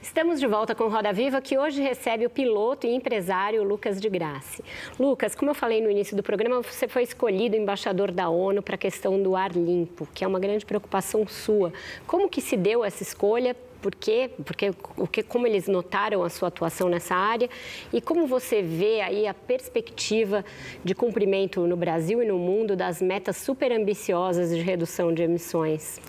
Estamos 0.00 0.40
de 0.40 0.46
volta 0.46 0.74
com 0.74 0.88
Roda 0.88 1.12
Viva, 1.12 1.38
que 1.42 1.58
hoje 1.58 1.82
recebe 1.82 2.24
o 2.24 2.30
piloto 2.30 2.86
e 2.86 2.94
empresário 2.94 3.62
Lucas 3.62 4.00
de 4.00 4.08
Graça. 4.08 4.62
Lucas, 4.98 5.34
como 5.34 5.50
eu 5.50 5.54
falei 5.54 5.82
no 5.82 5.90
início 5.90 6.16
do 6.16 6.22
programa, 6.22 6.62
você 6.62 6.88
foi 6.88 7.02
escolhido 7.02 7.56
embaixador 7.56 8.10
da 8.10 8.30
ONU 8.30 8.62
para 8.62 8.76
a 8.76 8.78
questão 8.78 9.22
do 9.22 9.36
ar 9.36 9.52
limpo, 9.52 10.08
que 10.14 10.24
é 10.24 10.26
uma 10.26 10.40
grande 10.40 10.64
preocupação 10.64 11.28
sua. 11.28 11.74
Como 12.06 12.26
que 12.26 12.40
se 12.40 12.56
deu 12.56 12.82
essa 12.82 13.02
escolha? 13.02 13.54
Por 13.80 13.94
quê? 13.94 14.30
Porque, 14.44 14.72
porque 14.72 15.22
como 15.22 15.46
eles 15.46 15.68
notaram 15.68 16.24
a 16.24 16.28
sua 16.28 16.48
atuação 16.48 16.88
nessa 16.88 17.14
área 17.14 17.48
e 17.92 18.00
como 18.00 18.26
você 18.26 18.60
vê 18.60 19.00
aí 19.00 19.26
a 19.26 19.34
perspectiva 19.34 20.44
de 20.84 20.94
cumprimento 20.94 21.66
no 21.66 21.76
Brasil 21.76 22.22
e 22.22 22.26
no 22.26 22.38
mundo 22.38 22.74
das 22.74 23.00
metas 23.00 23.36
super 23.36 23.70
ambiciosas 23.70 24.50
de 24.50 24.60
redução 24.60 25.14
de 25.14 25.22
emissões? 25.22 26.00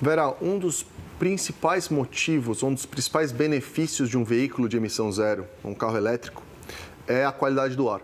Vera, 0.00 0.34
um 0.40 0.58
dos 0.58 0.86
principais 1.18 1.88
motivos, 1.88 2.62
um 2.62 2.72
dos 2.72 2.86
principais 2.86 3.30
benefícios 3.30 4.08
de 4.08 4.16
um 4.16 4.24
veículo 4.24 4.68
de 4.68 4.76
emissão 4.76 5.12
zero, 5.12 5.46
um 5.62 5.74
carro 5.74 5.96
elétrico, 5.96 6.42
é 7.06 7.24
a 7.24 7.30
qualidade 7.30 7.76
do 7.76 7.88
ar. 7.88 8.00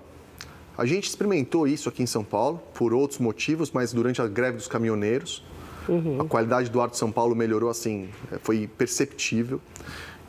A 0.77 0.87
gente 0.87 1.09
experimentou 1.09 1.67
isso 1.67 1.89
aqui 1.89 2.03
em 2.03 2.07
São 2.07 2.23
Paulo 2.23 2.63
por 2.75 2.95
outros 2.95 3.19
motivos, 3.19 3.73
mas 3.73 3.93
durante 3.93 4.23
a 4.23 4.29
greve 4.29 4.59
dos 4.59 4.69
caminhoneiros, 4.69 5.43
Uhum. 5.89 6.21
A 6.21 6.25
qualidade 6.25 6.71
do 6.71 6.81
ar 6.81 6.89
de 6.89 6.97
São 6.97 7.11
Paulo 7.11 7.35
melhorou 7.35 7.71
assim, 7.71 8.09
é, 8.31 8.39
foi 8.39 8.67
perceptível. 8.67 9.61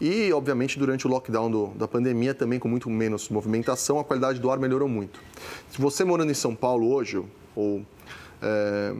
E, 0.01 0.31
obviamente, 0.31 0.79
durante 0.79 1.05
o 1.05 1.09
lockdown 1.09 1.51
do, 1.51 1.67
da 1.75 1.87
pandemia, 1.87 2.33
também 2.33 2.57
com 2.57 2.69
muito 2.69 2.89
menos 2.89 3.27
movimentação, 3.27 3.99
a 3.99 4.03
qualidade 4.03 4.39
do 4.39 4.49
ar 4.49 4.57
melhorou 4.57 4.87
muito. 4.87 5.19
Se 5.69 5.81
você 5.81 6.05
morando 6.05 6.31
em 6.31 6.35
São 6.35 6.55
Paulo 6.55 6.89
hoje, 6.89 7.21
ou 7.53 7.85
é, 8.41 8.95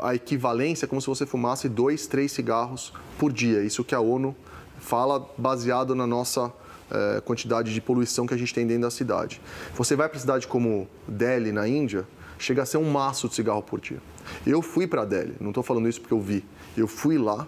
a 0.00 0.14
equivalência 0.14 0.86
é 0.86 0.88
como 0.88 1.00
se 1.00 1.08
você 1.08 1.26
fumasse 1.26 1.68
dois, 1.68 2.06
três 2.06 2.30
cigarros 2.30 2.92
por 3.18 3.32
dia. 3.32 3.62
Isso 3.62 3.82
que 3.82 3.94
a 3.94 4.00
ONU 4.00 4.36
fala 4.78 5.28
baseado 5.36 5.94
na 5.94 6.06
nossa 6.06 6.52
é, 6.90 7.20
quantidade 7.20 7.74
de 7.74 7.80
poluição 7.80 8.26
que 8.26 8.34
a 8.34 8.36
gente 8.36 8.54
tem 8.54 8.66
dentro 8.66 8.82
da 8.82 8.90
cidade. 8.90 9.40
Você 9.74 9.96
vai 9.96 10.08
para 10.08 10.18
cidade 10.18 10.46
como 10.46 10.88
Delhi, 11.08 11.50
na 11.50 11.66
Índia, 11.66 12.06
chega 12.38 12.62
a 12.62 12.66
ser 12.66 12.78
um 12.78 12.88
maço 12.88 13.28
de 13.28 13.34
cigarro 13.34 13.62
por 13.62 13.80
dia. 13.80 13.98
Eu 14.46 14.62
fui 14.62 14.86
para 14.86 15.04
Delhi, 15.04 15.34
não 15.40 15.50
estou 15.50 15.62
falando 15.62 15.88
isso 15.88 16.00
porque 16.00 16.14
eu 16.14 16.20
vi. 16.20 16.44
Eu 16.76 16.86
fui 16.86 17.18
lá. 17.18 17.46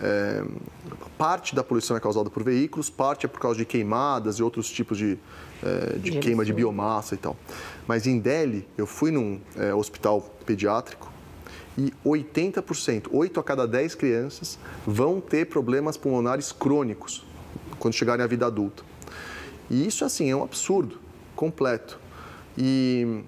É, 0.00 0.42
parte 1.16 1.54
da 1.54 1.64
poluição 1.64 1.96
é 1.96 2.00
causada 2.00 2.28
por 2.28 2.42
veículos, 2.42 2.90
parte 2.90 3.26
é 3.26 3.28
por 3.28 3.40
causa 3.40 3.58
de 3.58 3.64
queimadas 3.64 4.36
e 4.36 4.42
outros 4.42 4.70
tipos 4.70 4.98
de, 4.98 5.18
é, 5.62 5.98
de 5.98 6.18
queima 6.18 6.44
de 6.44 6.52
biomassa 6.52 7.14
e 7.14 7.18
tal. 7.18 7.36
Mas 7.86 8.06
em 8.06 8.18
Delhi, 8.18 8.66
eu 8.76 8.86
fui 8.86 9.10
num 9.10 9.40
é, 9.56 9.74
hospital 9.74 10.20
pediátrico 10.44 11.10
e 11.78 11.92
80%, 12.04 13.08
8 13.10 13.40
a 13.40 13.42
cada 13.42 13.66
10 13.66 13.94
crianças, 13.94 14.58
vão 14.86 15.20
ter 15.20 15.46
problemas 15.46 15.96
pulmonares 15.96 16.52
crônicos 16.52 17.24
quando 17.78 17.94
chegarem 17.94 18.24
à 18.24 18.26
vida 18.26 18.46
adulta. 18.46 18.82
E 19.68 19.86
isso, 19.86 20.04
assim, 20.04 20.30
é 20.30 20.36
um 20.36 20.42
absurdo 20.42 20.98
completo. 21.34 21.98
E 22.56 23.22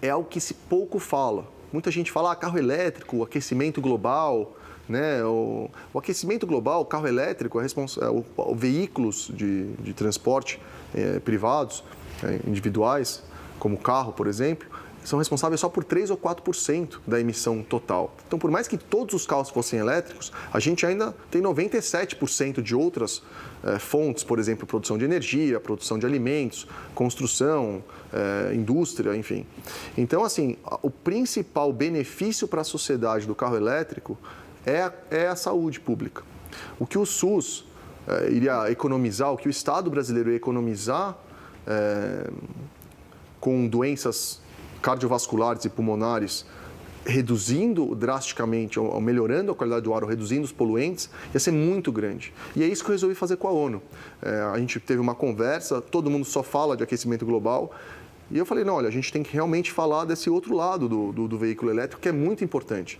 é 0.00 0.08
algo 0.10 0.28
que 0.28 0.40
se 0.40 0.54
pouco 0.54 0.98
fala. 0.98 1.46
Muita 1.72 1.90
gente 1.90 2.10
fala 2.12 2.32
ah, 2.32 2.36
carro 2.36 2.58
elétrico, 2.58 3.22
aquecimento 3.22 3.80
global, 3.80 4.56
né? 4.88 5.24
O, 5.24 5.70
o, 5.92 5.98
aquecimento 5.98 6.46
global, 6.46 6.82
o 6.82 6.84
carro 6.84 7.06
elétrico, 7.06 7.58
a 7.58 7.62
é, 7.64 8.08
o, 8.08 8.24
o, 8.36 8.54
veículos 8.54 9.30
de, 9.32 9.72
de 9.74 9.94
transporte 9.94 10.60
é, 10.94 11.18
privados, 11.20 11.82
é, 12.22 12.40
individuais, 12.46 13.22
como 13.58 13.78
carro, 13.78 14.12
por 14.12 14.26
exemplo, 14.26 14.68
são 15.04 15.18
responsáveis 15.18 15.60
só 15.60 15.68
por 15.68 15.84
3 15.84 16.10
ou 16.10 16.16
4% 16.16 16.98
da 17.06 17.20
emissão 17.20 17.62
total. 17.62 18.14
Então, 18.26 18.38
por 18.38 18.50
mais 18.50 18.68
que 18.68 18.76
todos 18.76 19.14
os 19.14 19.26
carros 19.26 19.50
fossem 19.50 19.78
elétricos, 19.78 20.32
a 20.52 20.60
gente 20.60 20.86
ainda 20.86 21.14
tem 21.30 21.42
97% 21.42 22.62
de 22.62 22.74
outras 22.74 23.22
eh, 23.64 23.78
fontes, 23.78 24.22
por 24.22 24.38
exemplo, 24.38 24.66
produção 24.66 24.96
de 24.96 25.04
energia, 25.04 25.58
produção 25.58 25.98
de 25.98 26.06
alimentos, 26.06 26.66
construção, 26.94 27.82
eh, 28.12 28.52
indústria, 28.54 29.16
enfim. 29.16 29.46
Então, 29.96 30.24
assim, 30.24 30.56
o 30.82 30.90
principal 30.90 31.72
benefício 31.72 32.46
para 32.46 32.60
a 32.60 32.64
sociedade 32.64 33.26
do 33.26 33.34
carro 33.34 33.56
elétrico 33.56 34.18
é 34.64 34.82
a, 34.82 34.92
é 35.10 35.26
a 35.28 35.36
saúde 35.36 35.80
pública. 35.80 36.22
O 36.78 36.86
que 36.86 36.98
o 36.98 37.04
SUS 37.06 37.64
eh, 38.06 38.30
iria 38.30 38.70
economizar, 38.70 39.32
o 39.32 39.36
que 39.36 39.48
o 39.48 39.50
Estado 39.50 39.90
brasileiro 39.90 40.30
ia 40.30 40.36
economizar 40.36 41.16
com 43.38 43.68
doenças 43.68 44.41
cardiovasculares 44.82 45.64
e 45.64 45.68
pulmonares 45.68 46.44
reduzindo 47.04 47.94
drasticamente, 47.94 48.78
ou 48.78 49.00
melhorando 49.00 49.52
a 49.52 49.54
qualidade 49.54 49.82
do 49.82 49.94
ar, 49.94 50.02
ou 50.02 50.08
reduzindo 50.08 50.44
os 50.44 50.52
poluentes, 50.52 51.10
ia 51.34 51.40
ser 51.40 51.50
muito 51.50 51.90
grande. 51.90 52.32
E 52.54 52.62
é 52.62 52.66
isso 52.66 52.84
que 52.84 52.90
eu 52.90 52.94
resolvi 52.94 53.14
fazer 53.14 53.36
com 53.36 53.48
a 53.48 53.50
ONU. 53.50 53.82
É, 54.20 54.40
a 54.52 54.58
gente 54.58 54.78
teve 54.78 55.00
uma 55.00 55.14
conversa, 55.14 55.80
todo 55.80 56.08
mundo 56.08 56.24
só 56.24 56.42
fala 56.42 56.76
de 56.76 56.82
aquecimento 56.84 57.26
global, 57.26 57.74
e 58.30 58.38
eu 58.38 58.46
falei, 58.46 58.64
não, 58.64 58.74
olha, 58.74 58.88
a 58.88 58.92
gente 58.92 59.12
tem 59.12 59.22
que 59.22 59.32
realmente 59.32 59.70
falar 59.70 60.04
desse 60.04 60.30
outro 60.30 60.54
lado 60.54 60.88
do, 60.88 61.12
do, 61.12 61.28
do 61.28 61.38
veículo 61.38 61.70
elétrico, 61.70 62.00
que 62.00 62.08
é 62.08 62.12
muito 62.12 62.42
importante. 62.44 62.98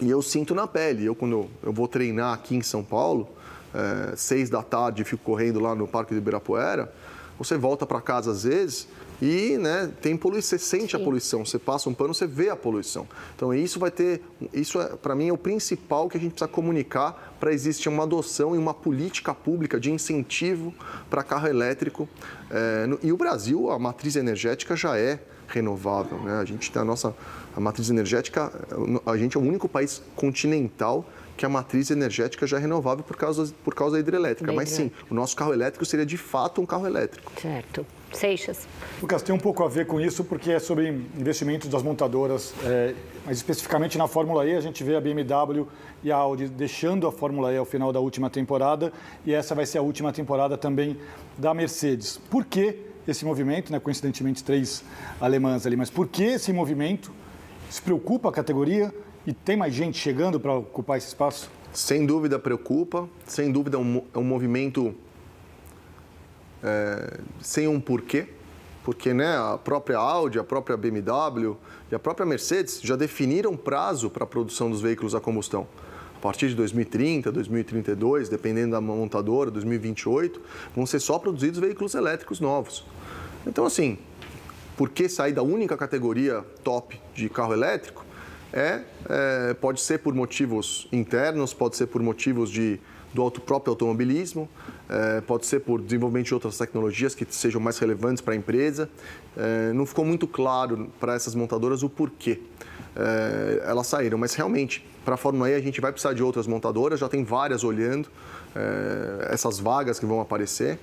E 0.00 0.08
eu 0.08 0.22
sinto 0.22 0.54
na 0.54 0.66
pele. 0.66 1.04
Eu, 1.04 1.14
quando 1.14 1.50
eu 1.62 1.72
vou 1.72 1.86
treinar 1.86 2.32
aqui 2.32 2.56
em 2.56 2.62
São 2.62 2.82
Paulo, 2.82 3.28
é, 3.74 4.16
seis 4.16 4.48
da 4.48 4.62
tarde, 4.62 5.04
fico 5.04 5.22
correndo 5.22 5.60
lá 5.60 5.74
no 5.74 5.86
Parque 5.86 6.14
de 6.14 6.18
Ibirapuera, 6.18 6.92
você 7.36 7.58
volta 7.58 7.84
para 7.84 8.00
casa 8.00 8.30
às 8.30 8.44
vezes 8.44 8.88
e 9.22 9.56
né, 9.56 9.88
tem 10.00 10.16
poluição, 10.16 10.58
você 10.58 10.58
sente 10.58 10.96
Sim. 10.96 11.00
a 11.00 11.04
poluição, 11.04 11.46
você 11.46 11.56
passa 11.56 11.88
um 11.88 11.94
pano, 11.94 12.12
você 12.12 12.26
vê 12.26 12.50
a 12.50 12.56
poluição. 12.56 13.06
Então 13.36 13.54
isso 13.54 13.78
vai 13.78 13.92
ter, 13.92 14.20
isso 14.52 14.80
é, 14.80 14.96
para 14.96 15.14
mim 15.14 15.28
é 15.28 15.32
o 15.32 15.38
principal 15.38 16.08
que 16.08 16.16
a 16.16 16.20
gente 16.20 16.32
precisa 16.32 16.48
comunicar 16.48 17.36
para 17.38 17.52
existir 17.52 17.88
uma 17.88 18.02
adoção 18.02 18.56
e 18.56 18.58
uma 18.58 18.74
política 18.74 19.32
pública 19.32 19.78
de 19.78 19.92
incentivo 19.92 20.74
para 21.08 21.22
carro 21.22 21.46
elétrico. 21.46 22.08
É, 22.50 22.84
no, 22.88 22.98
e 23.00 23.12
o 23.12 23.16
Brasil, 23.16 23.70
a 23.70 23.78
matriz 23.78 24.16
energética 24.16 24.74
já 24.74 24.98
é 24.98 25.20
renovável, 25.46 26.18
né? 26.18 26.40
A 26.40 26.44
gente 26.44 26.72
tem 26.72 26.82
a 26.82 26.84
nossa 26.84 27.14
a 27.54 27.60
matriz 27.60 27.90
energética, 27.90 28.50
a 29.06 29.16
gente 29.16 29.36
é 29.36 29.40
o 29.40 29.42
único 29.42 29.68
país 29.68 30.02
continental 30.16 31.06
que 31.36 31.46
a 31.46 31.48
matriz 31.48 31.90
energética 31.90 32.44
já 32.46 32.56
é 32.56 32.60
renovável 32.60 33.04
por 33.04 33.16
causa, 33.16 33.52
por 33.62 33.74
causa 33.74 33.94
da 33.94 34.00
hidrelétrica. 34.00 34.52
Mas 34.52 34.70
sim, 34.70 34.90
o 35.08 35.14
nosso 35.14 35.36
carro 35.36 35.52
elétrico 35.52 35.84
seria 35.84 36.06
de 36.06 36.16
fato 36.16 36.60
um 36.60 36.66
carro 36.66 36.86
elétrico. 36.86 37.32
Certo. 37.40 37.86
Seixas. 38.12 38.66
Lucas, 39.00 39.22
tem 39.22 39.34
um 39.34 39.38
pouco 39.38 39.62
a 39.64 39.68
ver 39.68 39.86
com 39.86 40.00
isso, 40.00 40.24
porque 40.24 40.52
é 40.52 40.58
sobre 40.58 40.88
investimentos 41.18 41.68
das 41.68 41.82
montadoras, 41.82 42.54
é, 42.64 42.94
mas 43.26 43.36
especificamente 43.38 43.96
na 43.98 44.06
Fórmula 44.06 44.46
E, 44.46 44.54
a 44.54 44.60
gente 44.60 44.84
vê 44.84 44.96
a 44.96 45.00
BMW 45.00 45.66
e 46.02 46.12
a 46.12 46.16
Audi 46.16 46.48
deixando 46.48 47.06
a 47.06 47.12
Fórmula 47.12 47.52
E 47.52 47.56
ao 47.56 47.64
final 47.64 47.92
da 47.92 48.00
última 48.00 48.28
temporada, 48.30 48.92
e 49.24 49.32
essa 49.32 49.54
vai 49.54 49.66
ser 49.66 49.78
a 49.78 49.82
última 49.82 50.12
temporada 50.12 50.56
também 50.56 50.96
da 51.36 51.54
Mercedes. 51.54 52.20
Por 52.30 52.44
que 52.44 52.76
esse 53.06 53.24
movimento, 53.24 53.72
né, 53.72 53.80
coincidentemente 53.80 54.44
três 54.44 54.84
alemãs 55.20 55.66
ali, 55.66 55.76
mas 55.76 55.90
por 55.90 56.06
que 56.06 56.22
esse 56.22 56.52
movimento? 56.52 57.12
Se 57.68 57.80
preocupa 57.80 58.28
a 58.28 58.32
categoria 58.32 58.94
e 59.26 59.32
tem 59.32 59.56
mais 59.56 59.72
gente 59.72 59.98
chegando 59.98 60.38
para 60.38 60.54
ocupar 60.54 60.98
esse 60.98 61.08
espaço? 61.08 61.50
Sem 61.72 62.04
dúvida 62.04 62.38
preocupa, 62.38 63.08
sem 63.26 63.50
dúvida 63.50 63.78
é 63.78 63.80
um, 63.80 64.02
é 64.14 64.18
um 64.18 64.24
movimento 64.24 64.94
é, 66.62 67.18
sem 67.40 67.66
um 67.66 67.80
porquê, 67.80 68.28
porque 68.84 69.14
né, 69.14 69.36
a 69.36 69.58
própria 69.58 69.98
Audi, 69.98 70.38
a 70.38 70.44
própria 70.44 70.76
BMW 70.76 71.56
e 71.90 71.94
a 71.94 71.98
própria 71.98 72.26
Mercedes 72.26 72.80
já 72.82 72.96
definiram 72.96 73.56
prazo 73.56 74.10
para 74.10 74.24
a 74.24 74.26
produção 74.26 74.70
dos 74.70 74.80
veículos 74.80 75.14
a 75.14 75.20
combustão. 75.20 75.66
A 76.16 76.20
partir 76.20 76.48
de 76.48 76.54
2030, 76.54 77.32
2032, 77.32 78.28
dependendo 78.28 78.72
da 78.72 78.80
montadora, 78.80 79.50
2028, 79.50 80.40
vão 80.74 80.86
ser 80.86 81.00
só 81.00 81.18
produzidos 81.18 81.58
veículos 81.58 81.94
elétricos 81.94 82.38
novos. 82.38 82.84
Então, 83.46 83.66
assim, 83.66 83.98
por 84.76 84.88
que 84.88 85.08
sair 85.08 85.32
da 85.32 85.42
única 85.42 85.76
categoria 85.76 86.44
top 86.62 87.00
de 87.14 87.28
carro 87.28 87.52
elétrico? 87.52 88.04
É, 88.52 88.82
é, 89.08 89.54
pode 89.54 89.80
ser 89.80 89.98
por 89.98 90.14
motivos 90.14 90.86
internos, 90.92 91.52
pode 91.54 91.76
ser 91.76 91.86
por 91.86 92.02
motivos 92.02 92.50
de 92.50 92.78
do 93.14 93.30
próprio 93.30 93.72
automobilismo, 93.72 94.48
é, 94.88 95.20
pode 95.20 95.46
ser 95.46 95.60
por 95.60 95.80
desenvolvimento 95.80 96.26
de 96.26 96.34
outras 96.34 96.56
tecnologias 96.56 97.14
que 97.14 97.26
sejam 97.30 97.60
mais 97.60 97.78
relevantes 97.78 98.20
para 98.20 98.34
a 98.34 98.36
empresa. 98.36 98.88
É, 99.36 99.72
não 99.72 99.86
ficou 99.86 100.04
muito 100.04 100.26
claro 100.26 100.88
para 100.98 101.14
essas 101.14 101.34
montadoras 101.34 101.82
o 101.82 101.88
porquê 101.88 102.40
é, 102.96 103.62
elas 103.66 103.86
saíram, 103.86 104.18
mas 104.18 104.34
realmente, 104.34 104.84
para 105.04 105.14
a 105.14 105.16
Fórmula 105.16 105.50
E 105.50 105.54
a 105.54 105.60
gente 105.60 105.80
vai 105.80 105.92
precisar 105.92 106.14
de 106.14 106.22
outras 106.22 106.46
montadoras, 106.46 107.00
já 107.00 107.08
tem 107.08 107.24
várias 107.24 107.64
olhando 107.64 108.08
essas 109.30 109.58
vagas 109.58 109.98
que 109.98 110.04
vão 110.04 110.20
aparecer. 110.20 110.78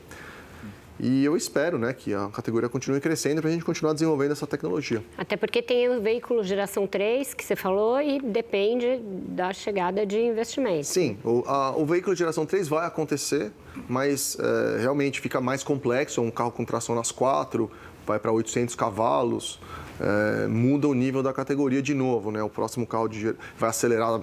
E 0.99 1.23
eu 1.23 1.37
espero 1.37 1.77
né, 1.77 1.93
que 1.93 2.13
a 2.13 2.27
categoria 2.27 2.67
continue 2.67 2.99
crescendo 2.99 3.41
para 3.41 3.49
a 3.49 3.53
gente 3.53 3.63
continuar 3.63 3.93
desenvolvendo 3.93 4.31
essa 4.31 4.45
tecnologia. 4.45 5.01
Até 5.17 5.37
porque 5.37 5.61
tem 5.61 5.87
o 5.89 6.01
veículo 6.01 6.43
geração 6.43 6.85
3, 6.85 7.33
que 7.33 7.43
você 7.43 7.55
falou, 7.55 8.01
e 8.01 8.19
depende 8.19 8.99
da 9.01 9.53
chegada 9.53 10.05
de 10.05 10.19
investimentos. 10.19 10.87
Sim, 10.87 11.17
o, 11.23 11.43
a, 11.47 11.75
o 11.75 11.85
veículo 11.85 12.15
geração 12.15 12.45
3 12.45 12.67
vai 12.67 12.85
acontecer, 12.85 13.51
mas 13.87 14.37
é, 14.39 14.81
realmente 14.81 15.21
fica 15.21 15.39
mais 15.39 15.63
complexo. 15.63 16.21
Um 16.21 16.31
carro 16.31 16.51
com 16.51 16.65
tração 16.65 16.93
nas 16.93 17.11
quatro, 17.11 17.71
vai 18.05 18.19
para 18.19 18.31
800 18.31 18.75
cavalos, 18.75 19.59
é, 20.01 20.47
muda 20.47 20.87
o 20.87 20.93
nível 20.93 21.23
da 21.23 21.31
categoria 21.31 21.81
de 21.81 21.93
novo. 21.93 22.29
Né? 22.29 22.43
O 22.43 22.49
próximo 22.49 22.85
carro 22.85 23.07
de, 23.07 23.35
vai 23.57 23.69
acelerar 23.69 24.19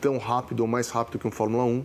tão 0.00 0.16
rápido 0.16 0.60
ou 0.60 0.66
mais 0.66 0.90
rápido 0.90 1.18
que 1.18 1.26
um 1.26 1.30
Fórmula 1.30 1.64
1 1.64 1.84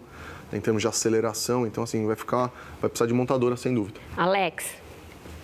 em 0.52 0.60
termos 0.60 0.82
de 0.82 0.88
aceleração. 0.88 1.66
Então, 1.66 1.84
assim, 1.84 2.06
vai 2.06 2.16
ficar, 2.16 2.52
vai 2.80 2.90
precisar 2.90 3.08
de 3.08 3.14
montadora, 3.14 3.58
sem 3.58 3.74
dúvida. 3.74 4.00
Alex. 4.18 4.66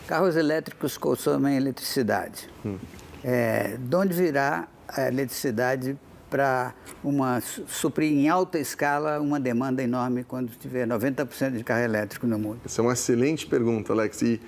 Carros 0.08 0.36
elétricos 0.36 0.98
consomem 0.98 1.56
eletricidade. 1.56 2.50
Hum. 2.66 2.78
É, 3.24 3.78
de 3.78 3.96
onde 3.96 4.14
virá 4.14 4.68
a 4.88 5.08
eletricidade 5.08 5.98
para 6.30 6.74
uma 7.04 7.42
suprir 7.42 8.12
em 8.12 8.30
alta 8.30 8.58
escala 8.58 9.20
uma 9.20 9.40
demanda 9.40 9.84
enorme 9.84 10.24
quando 10.24 10.50
tiver 10.52 10.88
90% 10.88 11.58
de 11.58 11.64
carro 11.64 11.84
elétrico 11.84 12.26
no 12.26 12.40
mundo? 12.40 12.62
Essa 12.66 12.82
é 12.82 12.84
uma 12.84 12.94
excelente 12.94 13.46
pergunta, 13.46 13.94
Alex. 13.94 14.22
E 14.22 14.42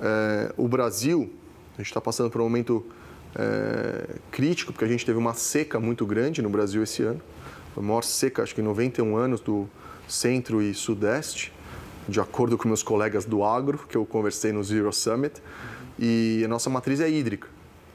é, 0.00 0.52
o 0.56 0.68
Brasil, 0.68 1.32
a 1.74 1.78
gente 1.78 1.86
está 1.86 2.00
passando 2.00 2.30
por 2.30 2.40
um 2.40 2.44
momento 2.44 2.84
é, 3.34 4.16
crítico, 4.30 4.72
porque 4.72 4.84
a 4.84 4.88
gente 4.88 5.06
teve 5.06 5.18
uma 5.18 5.34
seca 5.34 5.78
muito 5.78 6.04
grande 6.04 6.42
no 6.42 6.50
Brasil 6.50 6.82
esse 6.82 7.02
ano. 7.02 7.20
A 7.76 7.80
maior 7.80 8.02
seca, 8.02 8.42
acho 8.42 8.54
que 8.54 8.60
em 8.60 8.64
91 8.64 9.16
anos, 9.16 9.40
do, 9.40 9.68
centro 10.08 10.62
e 10.62 10.74
sudeste, 10.74 11.52
de 12.08 12.18
acordo 12.18 12.56
com 12.56 12.66
meus 12.66 12.82
colegas 12.82 13.24
do 13.24 13.44
agro, 13.44 13.78
que 13.86 13.96
eu 13.96 14.06
conversei 14.06 14.50
no 14.50 14.64
Zero 14.64 14.92
Summit. 14.92 15.42
E 15.98 16.42
a 16.44 16.48
nossa 16.48 16.70
matriz 16.70 17.00
é 17.00 17.10
hídrica. 17.10 17.48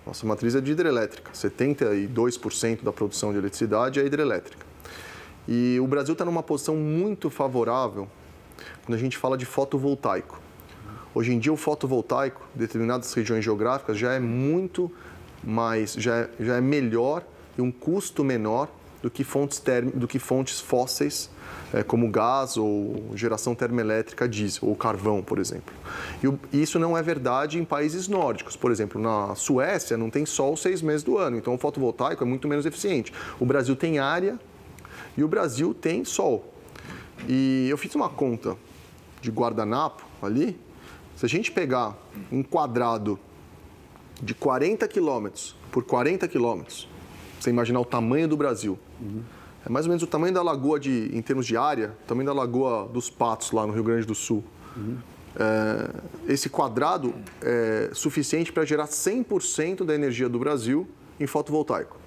Nossa 0.05 0.26
matriz 0.26 0.53
é 0.53 0.61
de 0.61 0.72
hidrelétrica. 0.72 1.32
72% 1.32 2.84
da 2.84 2.93
produção 2.93 3.32
de 3.32 3.39
eletricidade 3.39 3.99
é 3.99 4.05
hidrelétrica. 4.05 4.66
E 5.47 5.80
o 5.82 5.88
Brasil 5.88 6.14
está 6.14 6.24
numa 6.24 6.43
posição 6.43 6.76
muito 6.76 7.30
favorável 7.30 8.07
quando 8.86 8.95
a 8.95 8.99
gente 8.99 9.18
fala 9.18 9.38
de 9.38 9.45
fotovoltaico. 9.45 10.39
Hoje 11.16 11.34
em 11.34 11.39
dia, 11.39 11.51
o 11.51 11.57
fotovoltaico, 11.57 12.41
em 12.55 12.59
determinadas 12.59 13.14
regiões 13.14 13.43
geográficas, 13.43 13.97
já 13.97 14.14
é 14.14 14.20
muito 14.20 14.91
mais, 15.43 15.93
já 15.93 16.16
é, 16.16 16.30
já 16.39 16.57
é 16.57 16.61
melhor 16.61 17.24
e 17.57 17.61
um 17.61 17.72
custo 17.72 18.24
menor 18.24 18.70
do 19.01 19.11
que 19.11 19.24
fontes, 19.24 19.59
term, 19.59 19.89
do 19.89 20.07
que 20.07 20.18
fontes 20.18 20.59
fósseis 20.59 21.30
é, 21.74 21.82
como 21.82 22.08
gás 22.08 22.56
ou 22.56 23.04
geração 23.16 23.56
termoelétrica 23.56 24.30
diesel, 24.30 24.70
ou 24.70 24.76
carvão, 24.76 25.24
por 25.24 25.40
exemplo. 25.40 25.74
E 26.54 26.62
isso 26.62 26.78
não 26.78 26.96
é 26.96 27.02
verdade 27.02 27.58
em 27.58 27.66
países 27.66 28.08
nórdicos. 28.08 28.56
Por 28.56 28.72
exemplo, 28.72 29.02
na 29.02 29.34
Suécia 29.34 29.98
não 29.98 30.10
tem 30.10 30.26
sol 30.26 30.56
seis 30.56 30.82
meses 30.84 31.04
do 31.04 31.18
ano, 31.18 31.36
então 31.36 31.56
o 31.56 31.58
fotovoltaico 31.58 32.24
é 32.24 32.28
muito 32.28 32.48
menos 32.48 32.66
eficiente. 32.68 33.12
O 33.40 33.46
Brasil 33.46 33.76
tem 33.76 33.98
área 33.98 34.40
e 35.18 35.24
o 35.24 35.28
Brasil 35.28 35.74
tem 35.74 36.06
sol. 36.06 36.54
E 37.28 37.68
eu 37.70 37.78
fiz 37.78 37.94
uma 37.96 38.10
conta 38.10 38.56
de 39.20 39.32
guardanapo 39.32 40.06
ali. 40.22 40.60
Se 41.16 41.26
a 41.26 41.30
gente 41.30 41.52
pegar 41.52 41.98
um 42.32 42.44
quadrado 42.44 43.20
de 44.22 44.36
40 44.36 44.88
quilômetros 44.88 45.56
por 45.72 45.84
40 45.84 46.28
quilômetros, 46.28 46.88
você 47.40 47.50
imaginar 47.50 47.80
o 47.80 47.86
tamanho 47.86 48.28
do 48.28 48.38
Brasil, 48.38 48.78
uhum 49.02 49.24
é 49.66 49.70
mais 49.70 49.86
ou 49.86 49.89
menos 49.89 50.03
o 50.03 50.07
tamanho 50.07 50.34
da 50.34 50.41
lagoa 50.41 50.80
de, 50.80 51.09
em 51.14 51.22
termos 51.22 51.45
de 51.45 51.55
área, 51.55 51.95
o 52.03 52.07
tamanho 52.07 52.28
da 52.28 52.34
lagoa 52.34 52.88
dos 52.88 53.09
Patos, 53.09 53.51
lá 53.51 53.66
no 53.66 53.74
Rio 53.74 53.84
Grande 53.84 54.05
do 54.05 54.16
Sul. 54.16 54.43
Uhum. 54.76 54.97
É, 55.36 56.32
esse 56.32 56.49
quadrado 56.49 57.14
é 57.41 57.89
suficiente 57.93 58.51
para 58.51 58.66
gerar 58.66 58.88
100% 58.88 59.84
da 59.84 59.95
energia 59.95 60.28
do 60.28 60.38
Brasil 60.38 60.88
em 61.20 61.26
fotovoltaico. 61.26 61.97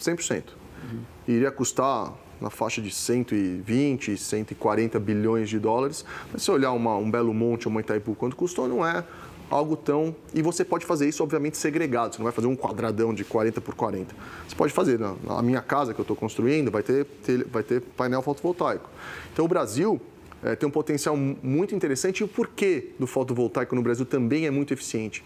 100%. 0.00 0.44
Uhum. 0.92 1.00
Iria 1.26 1.50
custar 1.50 2.14
na 2.40 2.50
faixa 2.50 2.80
de 2.80 2.90
120, 2.90 4.16
140 4.16 4.98
bilhões 4.98 5.48
de 5.48 5.58
dólares. 5.58 6.04
Mas 6.32 6.42
se 6.42 6.50
olhar 6.50 6.72
uma, 6.72 6.96
um 6.96 7.10
Belo 7.10 7.34
Monte 7.34 7.66
ou 7.66 7.70
uma 7.70 7.80
Itaipu, 7.80 8.14
quanto 8.14 8.36
custou, 8.36 8.68
não 8.68 8.86
é 8.86 9.04
algo 9.50 9.76
tão. 9.76 10.14
E 10.34 10.42
você 10.42 10.64
pode 10.64 10.84
fazer 10.84 11.08
isso, 11.08 11.22
obviamente, 11.22 11.56
segregado. 11.56 12.14
Você 12.14 12.18
não 12.18 12.24
vai 12.24 12.32
fazer 12.32 12.46
um 12.46 12.56
quadradão 12.56 13.14
de 13.14 13.24
40 13.24 13.60
por 13.60 13.74
40. 13.74 14.14
Você 14.46 14.54
pode 14.54 14.72
fazer. 14.72 14.98
Na, 14.98 15.42
minha 15.42 15.60
casa 15.60 15.94
que 15.94 16.00
eu 16.00 16.02
estou 16.02 16.16
construindo, 16.16 16.70
vai 16.70 16.82
ter, 16.82 17.04
ter, 17.04 17.44
vai 17.44 17.62
ter 17.62 17.80
painel 17.80 18.22
fotovoltaico. 18.22 18.88
Então, 19.32 19.44
o 19.44 19.48
Brasil 19.48 20.00
é, 20.42 20.54
tem 20.54 20.68
um 20.68 20.72
potencial 20.72 21.16
muito 21.16 21.74
interessante. 21.74 22.20
E 22.20 22.24
o 22.24 22.28
porquê 22.28 22.90
do 22.98 23.06
fotovoltaico 23.06 23.74
no 23.74 23.82
Brasil 23.82 24.04
também 24.04 24.46
é 24.46 24.50
muito 24.50 24.72
eficiente? 24.72 25.24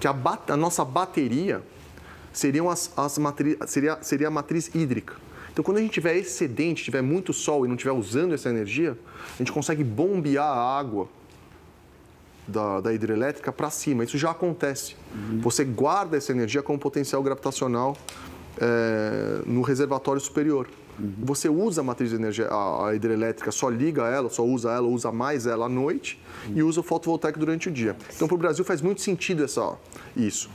Que 0.00 0.06
a, 0.06 0.14
a 0.48 0.56
nossa 0.56 0.84
bateria 0.84 1.62
seriam 2.32 2.70
as, 2.70 2.92
as 2.96 3.18
matri, 3.18 3.58
seria, 3.66 3.98
seria 4.00 4.28
a 4.28 4.30
matriz 4.30 4.70
hídrica. 4.74 5.14
Então, 5.52 5.64
quando 5.64 5.78
a 5.78 5.80
gente 5.80 5.90
tiver 5.90 6.16
excedente, 6.16 6.84
tiver 6.84 7.02
muito 7.02 7.32
sol 7.32 7.64
e 7.64 7.68
não 7.68 7.74
estiver 7.74 7.90
usando 7.90 8.32
essa 8.32 8.48
energia, 8.48 8.96
a 9.34 9.38
gente 9.38 9.50
consegue 9.50 9.82
bombear 9.82 10.46
a 10.46 10.78
água 10.78 11.08
da, 12.48 12.80
da 12.80 12.92
hidrelétrica 12.92 13.52
para 13.52 13.70
cima. 13.70 14.02
Isso 14.02 14.16
já 14.16 14.30
acontece. 14.30 14.96
Uhum. 15.14 15.40
Você 15.40 15.64
guarda 15.64 16.16
essa 16.16 16.32
energia 16.32 16.62
com 16.62 16.78
potencial 16.78 17.22
gravitacional 17.22 17.96
é, 18.58 19.42
no 19.46 19.60
reservatório 19.60 20.20
superior. 20.20 20.66
Uhum. 20.98 21.12
Você 21.22 21.48
usa 21.48 21.82
a 21.82 21.84
matriz 21.84 22.10
de 22.10 22.16
energia, 22.16 22.48
a, 22.48 22.88
a, 22.88 22.94
hidrelétrica, 22.94 23.52
só 23.52 23.68
liga 23.68 24.08
ela, 24.08 24.30
só 24.30 24.44
usa 24.44 24.72
ela, 24.72 24.88
usa 24.88 25.12
mais 25.12 25.46
ela 25.46 25.66
à 25.66 25.68
noite 25.68 26.20
uhum. 26.48 26.56
e 26.56 26.62
usa 26.62 26.80
o 26.80 26.82
fotovoltaico 26.82 27.38
durante 27.38 27.68
o 27.68 27.70
dia. 27.70 27.94
Então, 28.16 28.26
para 28.26 28.34
o 28.34 28.38
Brasil 28.38 28.64
faz 28.64 28.80
muito 28.80 29.02
sentido 29.02 29.44
essa, 29.44 29.76
isso. 30.16 30.50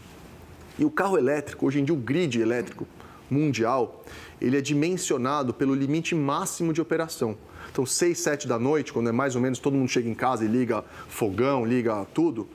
E 0.78 0.84
o 0.84 0.90
carro 0.90 1.18
elétrico, 1.18 1.68
hoje 1.68 1.80
em 1.80 1.86
dia 1.86 1.94
o 1.94 1.98
grid 1.98 2.42
elétrico 2.42 2.88
mundial, 3.30 4.04
ele 4.42 4.58
é 4.58 4.62
dimensionado 4.62 5.54
pelo 5.54 5.74
limite 5.74 6.16
máximo 6.16 6.74
de 6.74 6.82
operação. 6.82 7.38
Então, 7.74 7.88
6, 7.88 8.20
7 8.20 8.48
da 8.48 8.60
noite, 8.60 8.94
quando 8.94 9.10
é 9.10 9.12
mais 9.12 9.36
ou 9.36 9.42
menos 9.42 9.58
todo 9.58 9.74
mundo 9.76 9.90
chega 9.90 10.08
em 10.08 10.14
casa 10.14 10.46
e 10.46 10.48
liga 10.48 10.86
fogão, 11.10 11.66
liga 11.66 12.06
tudo, 12.14 12.48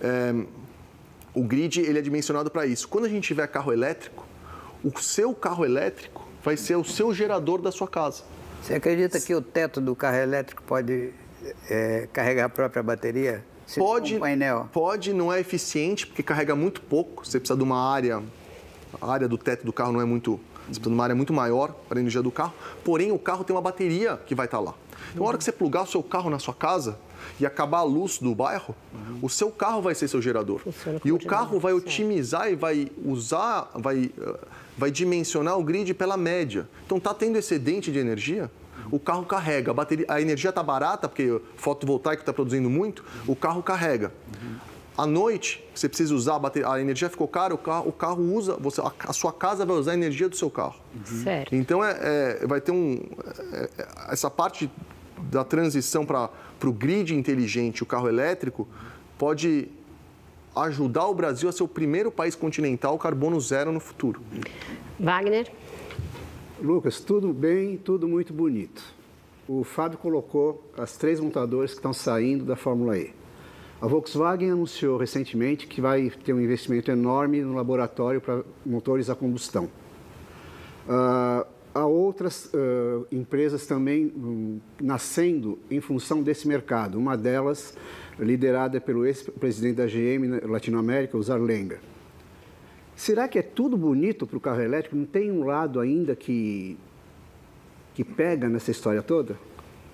é, 0.00 0.34
o 1.32 1.44
grid 1.44 1.80
ele 1.80 2.00
é 2.00 2.02
dimensionado 2.02 2.50
para 2.50 2.66
isso. 2.66 2.88
Quando 2.88 3.04
a 3.04 3.08
gente 3.08 3.28
tiver 3.28 3.46
carro 3.46 3.72
elétrico, 3.72 4.26
o 4.82 4.98
seu 5.00 5.32
carro 5.32 5.64
elétrico 5.64 6.26
vai 6.42 6.56
ser 6.56 6.74
o 6.74 6.82
seu 6.82 7.14
gerador 7.14 7.62
da 7.62 7.70
sua 7.70 7.86
casa. 7.86 8.24
Você 8.60 8.74
acredita 8.74 9.20
que 9.20 9.32
o 9.36 9.40
teto 9.40 9.80
do 9.80 9.94
carro 9.94 10.16
elétrico 10.16 10.60
pode 10.64 11.12
é, 11.70 12.08
carregar 12.12 12.46
a 12.46 12.48
própria 12.48 12.82
bateria? 12.82 13.44
Se 13.68 13.78
pode, 13.78 14.16
um 14.16 14.20
painel? 14.20 14.68
pode, 14.72 15.12
não 15.12 15.32
é 15.32 15.38
eficiente 15.38 16.08
porque 16.08 16.24
carrega 16.24 16.56
muito 16.56 16.80
pouco. 16.80 17.24
Você 17.24 17.38
precisa 17.38 17.56
de 17.56 17.62
uma 17.62 17.88
área, 17.88 18.20
a 19.00 19.12
área 19.12 19.28
do 19.28 19.38
teto 19.38 19.64
do 19.64 19.72
carro 19.72 19.92
não 19.92 20.00
é 20.00 20.04
muito, 20.04 20.40
você 20.66 20.80
precisa 20.80 20.90
de 20.90 20.94
uma 20.94 21.04
área 21.04 21.14
muito 21.14 21.32
maior 21.32 21.72
para 21.88 21.98
a 21.98 22.00
energia 22.00 22.22
do 22.22 22.30
carro. 22.30 22.52
Porém, 22.84 23.12
o 23.12 23.18
carro 23.18 23.44
tem 23.44 23.54
uma 23.54 23.62
bateria 23.62 24.20
que 24.26 24.34
vai 24.34 24.46
estar 24.46 24.60
lá. 24.60 24.74
Então, 25.10 25.22
na 25.22 25.28
hora 25.28 25.38
que 25.38 25.44
você 25.44 25.52
plugar 25.52 25.82
o 25.84 25.86
seu 25.86 26.02
carro 26.02 26.28
na 26.28 26.38
sua 26.38 26.54
casa 26.54 26.98
e 27.38 27.46
acabar 27.46 27.78
a 27.78 27.82
luz 27.82 28.18
do 28.18 28.34
bairro, 28.34 28.74
uhum. 28.92 29.18
o 29.22 29.28
seu 29.28 29.50
carro 29.50 29.80
vai 29.80 29.94
ser 29.94 30.08
seu 30.08 30.20
gerador. 30.20 30.60
E 31.04 31.12
o 31.12 31.18
carro 31.18 31.60
vai 31.60 31.72
otimizar 31.72 32.50
e 32.50 32.56
vai 32.56 32.90
usar, 33.04 33.70
vai, 33.74 34.10
eh, 34.18 34.38
vai 34.76 34.90
dimensionar 34.90 35.58
o 35.58 35.62
grid 35.62 35.92
pela 35.94 36.16
média. 36.16 36.68
Então, 36.84 36.98
está 36.98 37.14
tendo 37.14 37.36
excedente 37.36 37.92
de 37.92 37.98
energia, 37.98 38.50
o 38.90 38.98
carro 38.98 39.24
carrega. 39.24 39.70
A, 39.70 39.74
bateria, 39.74 40.06
a 40.08 40.20
energia 40.20 40.50
está 40.50 40.62
barata, 40.62 41.08
porque 41.08 41.40
fotovoltaico 41.56 42.22
está 42.22 42.32
produzindo 42.32 42.68
muito, 42.68 43.04
o 43.26 43.36
carro 43.36 43.62
carrega. 43.62 44.12
À 44.96 45.06
noite, 45.06 45.62
você 45.74 45.88
precisa 45.88 46.14
usar 46.14 46.36
a 46.36 46.38
bateria, 46.38 46.70
a 46.70 46.80
energia 46.80 47.10
ficou 47.10 47.28
cara, 47.28 47.54
o 47.54 47.58
carro, 47.58 47.88
o 47.88 47.92
carro 47.92 48.22
usa, 48.22 48.56
você, 48.56 48.80
a, 48.80 48.90
a 49.00 49.12
sua 49.12 49.32
casa 49.32 49.66
vai 49.66 49.76
usar 49.76 49.90
a 49.90 49.94
energia 49.94 50.28
do 50.28 50.36
seu 50.36 50.50
carro. 50.50 50.76
Certo. 51.04 51.54
Então, 51.54 51.84
é, 51.84 52.38
é 52.42 52.46
vai 52.46 52.60
ter 52.60 52.72
um. 52.72 53.00
É, 53.52 53.68
é 53.78 54.12
essa 54.12 54.30
parte 54.30 54.70
da 55.30 55.44
transição 55.44 56.06
para 56.06 56.30
o 56.64 56.72
grid 56.72 57.14
inteligente, 57.14 57.82
o 57.82 57.86
carro 57.86 58.08
elétrico, 58.08 58.66
pode 59.18 59.68
ajudar 60.54 61.06
o 61.06 61.14
Brasil 61.14 61.48
a 61.48 61.52
ser 61.52 61.62
o 61.62 61.68
primeiro 61.68 62.10
país 62.10 62.34
continental 62.34 62.98
carbono 62.98 63.38
zero 63.38 63.70
no 63.70 63.80
futuro. 63.80 64.22
Wagner? 64.98 65.52
Lucas, 66.58 67.00
tudo 67.00 67.34
bem, 67.34 67.76
tudo 67.76 68.08
muito 68.08 68.32
bonito. 68.32 68.82
O 69.46 69.62
Fábio 69.62 69.98
colocou 69.98 70.64
as 70.76 70.96
três 70.96 71.20
montadoras 71.20 71.72
que 71.72 71.76
estão 71.76 71.92
saindo 71.92 72.44
da 72.44 72.56
Fórmula 72.56 72.98
E. 72.98 73.12
A 73.80 73.86
Volkswagen 73.86 74.50
anunciou 74.50 74.96
recentemente 74.96 75.66
que 75.66 75.82
vai 75.82 76.10
ter 76.24 76.32
um 76.32 76.40
investimento 76.40 76.90
enorme 76.90 77.42
no 77.42 77.54
laboratório 77.54 78.22
para 78.22 78.42
motores 78.64 79.10
a 79.10 79.14
combustão. 79.14 79.64
Uh, 80.88 81.46
há 81.74 81.84
outras 81.84 82.46
uh, 82.46 83.06
empresas 83.12 83.66
também 83.66 84.06
um, 84.16 84.58
nascendo 84.80 85.58
em 85.70 85.78
função 85.78 86.22
desse 86.22 86.48
mercado. 86.48 86.98
Uma 86.98 87.18
delas 87.18 87.76
liderada 88.18 88.80
pelo 88.80 89.04
ex-presidente 89.04 89.76
da 89.76 89.86
GM 89.86 90.40
Latinoamérica, 90.50 91.18
o 91.18 91.22
Zarlenga. 91.22 91.78
Será 92.94 93.28
que 93.28 93.38
é 93.38 93.42
tudo 93.42 93.76
bonito 93.76 94.26
para 94.26 94.38
o 94.38 94.40
carro 94.40 94.62
elétrico? 94.62 94.96
Não 94.96 95.04
tem 95.04 95.30
um 95.30 95.44
lado 95.44 95.80
ainda 95.80 96.16
que, 96.16 96.78
que 97.94 98.02
pega 98.02 98.48
nessa 98.48 98.70
história 98.70 99.02
toda? 99.02 99.38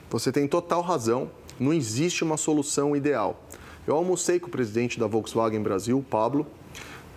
Você 0.09 0.31
tem 0.31 0.47
total 0.47 0.83
razão. 0.83 1.29
Não 1.59 1.73
existe 1.73 2.23
uma 2.23 2.37
solução 2.37 2.95
ideal. 2.95 3.45
Eu 3.85 3.97
almocei 3.97 4.39
com 4.39 4.47
o 4.47 4.51
presidente 4.51 4.99
da 4.99 5.09
Volkswagen 5.09 5.61
Brasil, 5.61 6.05
Pablo, 6.09 6.47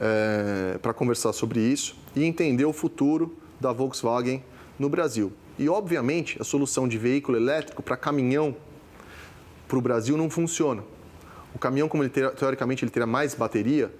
é, 0.01 0.79
para 0.81 0.95
conversar 0.95 1.31
sobre 1.31 1.59
isso 1.59 1.95
e 2.15 2.23
entender 2.23 2.65
o 2.65 2.73
futuro 2.73 3.37
da 3.61 3.71
Volkswagen 3.71 4.43
no 4.79 4.89
Brasil. 4.89 5.31
E, 5.59 5.69
obviamente, 5.69 6.41
a 6.41 6.43
solução 6.43 6.87
de 6.87 6.97
veículo 6.97 7.37
elétrico 7.37 7.83
para 7.83 7.95
caminhão 7.95 8.55
para 9.67 9.77
o 9.77 9.81
Brasil 9.81 10.17
não 10.17 10.27
funciona. 10.27 10.83
O 11.53 11.59
caminhão, 11.59 11.87
como 11.87 12.03
ele 12.03 12.09
teoricamente 12.09 12.83
ele 12.83 12.91
terá 12.91 13.05
mais 13.05 13.35
bateria, 13.35 13.93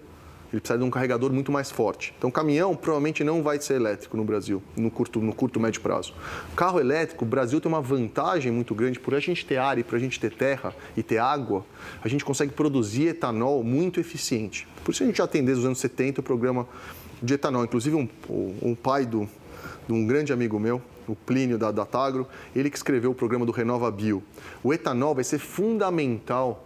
ele 0.55 0.61
precisa 0.61 0.79
de 0.79 0.85
um 0.85 0.89
carregador 0.89 1.31
muito 1.33 1.51
mais 1.51 1.69
forte. 1.69 2.13
Então, 2.17 2.31
caminhão 2.31 2.75
provavelmente 2.75 3.23
não 3.23 3.43
vai 3.43 3.59
ser 3.59 3.75
elétrico 3.75 4.15
no 4.15 4.23
Brasil, 4.23 4.63
no 4.75 4.89
curto, 4.89 5.19
no 5.19 5.33
curto 5.33 5.59
médio 5.59 5.81
prazo. 5.81 6.13
Carro 6.55 6.79
elétrico, 6.79 7.25
o 7.25 7.27
Brasil 7.27 7.59
tem 7.59 7.69
uma 7.69 7.81
vantagem 7.81 8.51
muito 8.51 8.73
grande, 8.73 8.99
por 8.99 9.13
a 9.13 9.19
gente 9.19 9.45
ter 9.45 9.57
ar 9.57 9.77
e 9.77 9.83
por 9.83 9.95
a 9.95 9.99
gente 9.99 10.19
ter 10.19 10.31
terra 10.33 10.73
e 10.95 11.03
ter 11.03 11.17
água, 11.17 11.65
a 12.01 12.07
gente 12.07 12.23
consegue 12.23 12.53
produzir 12.53 13.07
etanol 13.07 13.63
muito 13.63 13.99
eficiente. 13.99 14.65
Por 14.83 14.91
isso 14.91 15.03
a 15.03 15.05
gente 15.05 15.17
já 15.17 15.27
tem 15.27 15.43
desde 15.43 15.61
os 15.61 15.65
anos 15.65 15.79
70 15.79 16.21
o 16.21 16.23
programa 16.23 16.67
de 17.21 17.33
etanol. 17.33 17.65
Inclusive, 17.65 17.95
um, 17.95 18.07
um 18.61 18.73
pai 18.73 19.05
do, 19.05 19.27
de 19.85 19.93
um 19.93 20.07
grande 20.07 20.31
amigo 20.31 20.57
meu, 20.57 20.81
o 21.07 21.15
Plínio 21.15 21.57
da 21.57 21.69
Datagro, 21.69 22.27
ele 22.55 22.69
que 22.69 22.77
escreveu 22.77 23.11
o 23.11 23.15
programa 23.15 23.45
do 23.45 23.51
Renova 23.51 23.91
Bio. 23.91 24.23
O 24.63 24.73
etanol 24.73 25.13
vai 25.13 25.23
ser 25.23 25.37
fundamental 25.37 26.65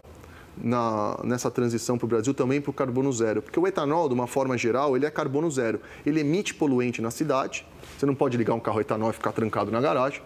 na, 0.61 1.19
nessa 1.23 1.49
transição 1.49 1.97
para 1.97 2.05
o 2.05 2.07
Brasil 2.07 2.33
também 2.33 2.61
para 2.61 2.71
o 2.71 2.73
carbono 2.73 3.11
zero. 3.11 3.41
Porque 3.41 3.59
o 3.59 3.67
etanol, 3.67 4.07
de 4.07 4.13
uma 4.13 4.27
forma 4.27 4.57
geral, 4.57 4.95
ele 4.95 5.05
é 5.05 5.11
carbono 5.11 5.49
zero. 5.49 5.79
Ele 6.05 6.19
emite 6.19 6.53
poluente 6.53 7.01
na 7.01 7.11
cidade, 7.11 7.65
você 7.97 8.05
não 8.05 8.15
pode 8.15 8.37
ligar 8.37 8.53
um 8.53 8.59
carro 8.59 8.79
etanol 8.81 9.09
e 9.09 9.13
ficar 9.13 9.31
trancado 9.31 9.71
na 9.71 9.81
garagem, 9.81 10.21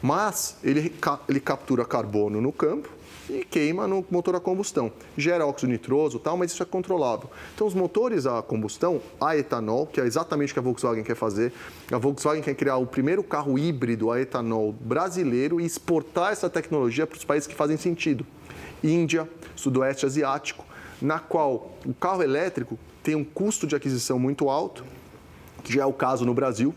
mas 0.00 0.56
ele, 0.62 0.92
ele 1.28 1.40
captura 1.40 1.84
carbono 1.84 2.40
no 2.40 2.52
campo 2.52 2.88
e 3.30 3.44
queima 3.44 3.86
no 3.86 4.04
motor 4.10 4.34
a 4.34 4.40
combustão. 4.40 4.92
Gera 5.16 5.46
óxido 5.46 5.70
nitroso 5.70 6.18
tal, 6.18 6.36
mas 6.36 6.52
isso 6.52 6.62
é 6.62 6.66
controlável. 6.66 7.30
Então, 7.54 7.66
os 7.66 7.74
motores 7.74 8.26
a 8.26 8.42
combustão, 8.42 9.00
a 9.20 9.36
etanol, 9.36 9.86
que 9.86 10.00
é 10.00 10.04
exatamente 10.04 10.50
o 10.50 10.54
que 10.54 10.58
a 10.58 10.62
Volkswagen 10.62 11.04
quer 11.04 11.14
fazer, 11.14 11.52
a 11.90 11.98
Volkswagen 11.98 12.42
quer 12.42 12.54
criar 12.54 12.76
o 12.76 12.86
primeiro 12.86 13.22
carro 13.22 13.58
híbrido 13.58 14.10
a 14.10 14.20
etanol 14.20 14.72
brasileiro 14.72 15.60
e 15.60 15.64
exportar 15.64 16.32
essa 16.32 16.50
tecnologia 16.50 17.06
para 17.06 17.16
os 17.16 17.24
países 17.24 17.46
que 17.46 17.54
fazem 17.54 17.76
sentido. 17.76 18.26
Índia, 18.82 19.28
Sudoeste 19.54 20.06
Asiático, 20.06 20.64
na 21.00 21.18
qual 21.18 21.72
o 21.84 21.92
carro 21.92 22.22
elétrico 22.22 22.78
tem 23.02 23.14
um 23.14 23.24
custo 23.24 23.66
de 23.66 23.74
aquisição 23.74 24.18
muito 24.18 24.48
alto, 24.48 24.84
que 25.64 25.72
já 25.72 25.82
é 25.82 25.86
o 25.86 25.92
caso 25.92 26.24
no 26.24 26.32
Brasil. 26.32 26.74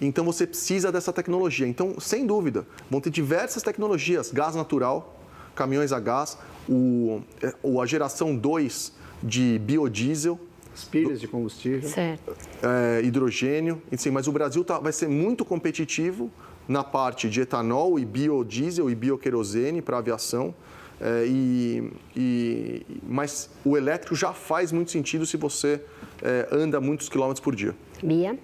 Então 0.00 0.24
você 0.24 0.46
precisa 0.46 0.90
dessa 0.90 1.12
tecnologia. 1.12 1.66
Então, 1.66 1.98
sem 2.00 2.26
dúvida, 2.26 2.66
vão 2.90 3.00
ter 3.00 3.10
diversas 3.10 3.62
tecnologias: 3.62 4.32
gás 4.32 4.56
natural, 4.56 5.20
caminhões 5.54 5.92
a 5.92 6.00
gás, 6.00 6.36
o, 6.68 7.22
é, 7.40 7.54
a 7.80 7.86
geração 7.86 8.36
2 8.36 8.92
de 9.22 9.58
biodiesel. 9.60 10.40
As 10.74 10.84
pilhas 10.84 11.20
de 11.20 11.28
combustível. 11.28 11.88
Certo. 11.88 12.34
É, 12.62 13.02
hidrogênio. 13.04 13.80
Sim, 13.96 14.10
mas 14.10 14.26
o 14.26 14.32
Brasil 14.32 14.64
tá, 14.64 14.78
vai 14.78 14.92
ser 14.92 15.06
muito 15.06 15.44
competitivo 15.44 16.30
na 16.66 16.82
parte 16.82 17.28
de 17.28 17.42
etanol 17.42 17.98
e 17.98 18.04
biodiesel 18.04 18.90
e 18.90 18.94
bioquerosene 18.94 19.82
para 19.82 19.98
aviação. 19.98 20.54
É, 21.02 21.24
e, 21.26 21.92
e, 22.16 22.86
mas 23.02 23.50
o 23.64 23.76
elétrico 23.76 24.14
já 24.14 24.32
faz 24.32 24.70
muito 24.70 24.92
sentido 24.92 25.26
se 25.26 25.36
você 25.36 25.80
é, 26.22 26.46
anda 26.52 26.80
muitos 26.80 27.08
quilômetros 27.08 27.40
por 27.40 27.56
dia. 27.56 27.74
Bia? 28.00 28.38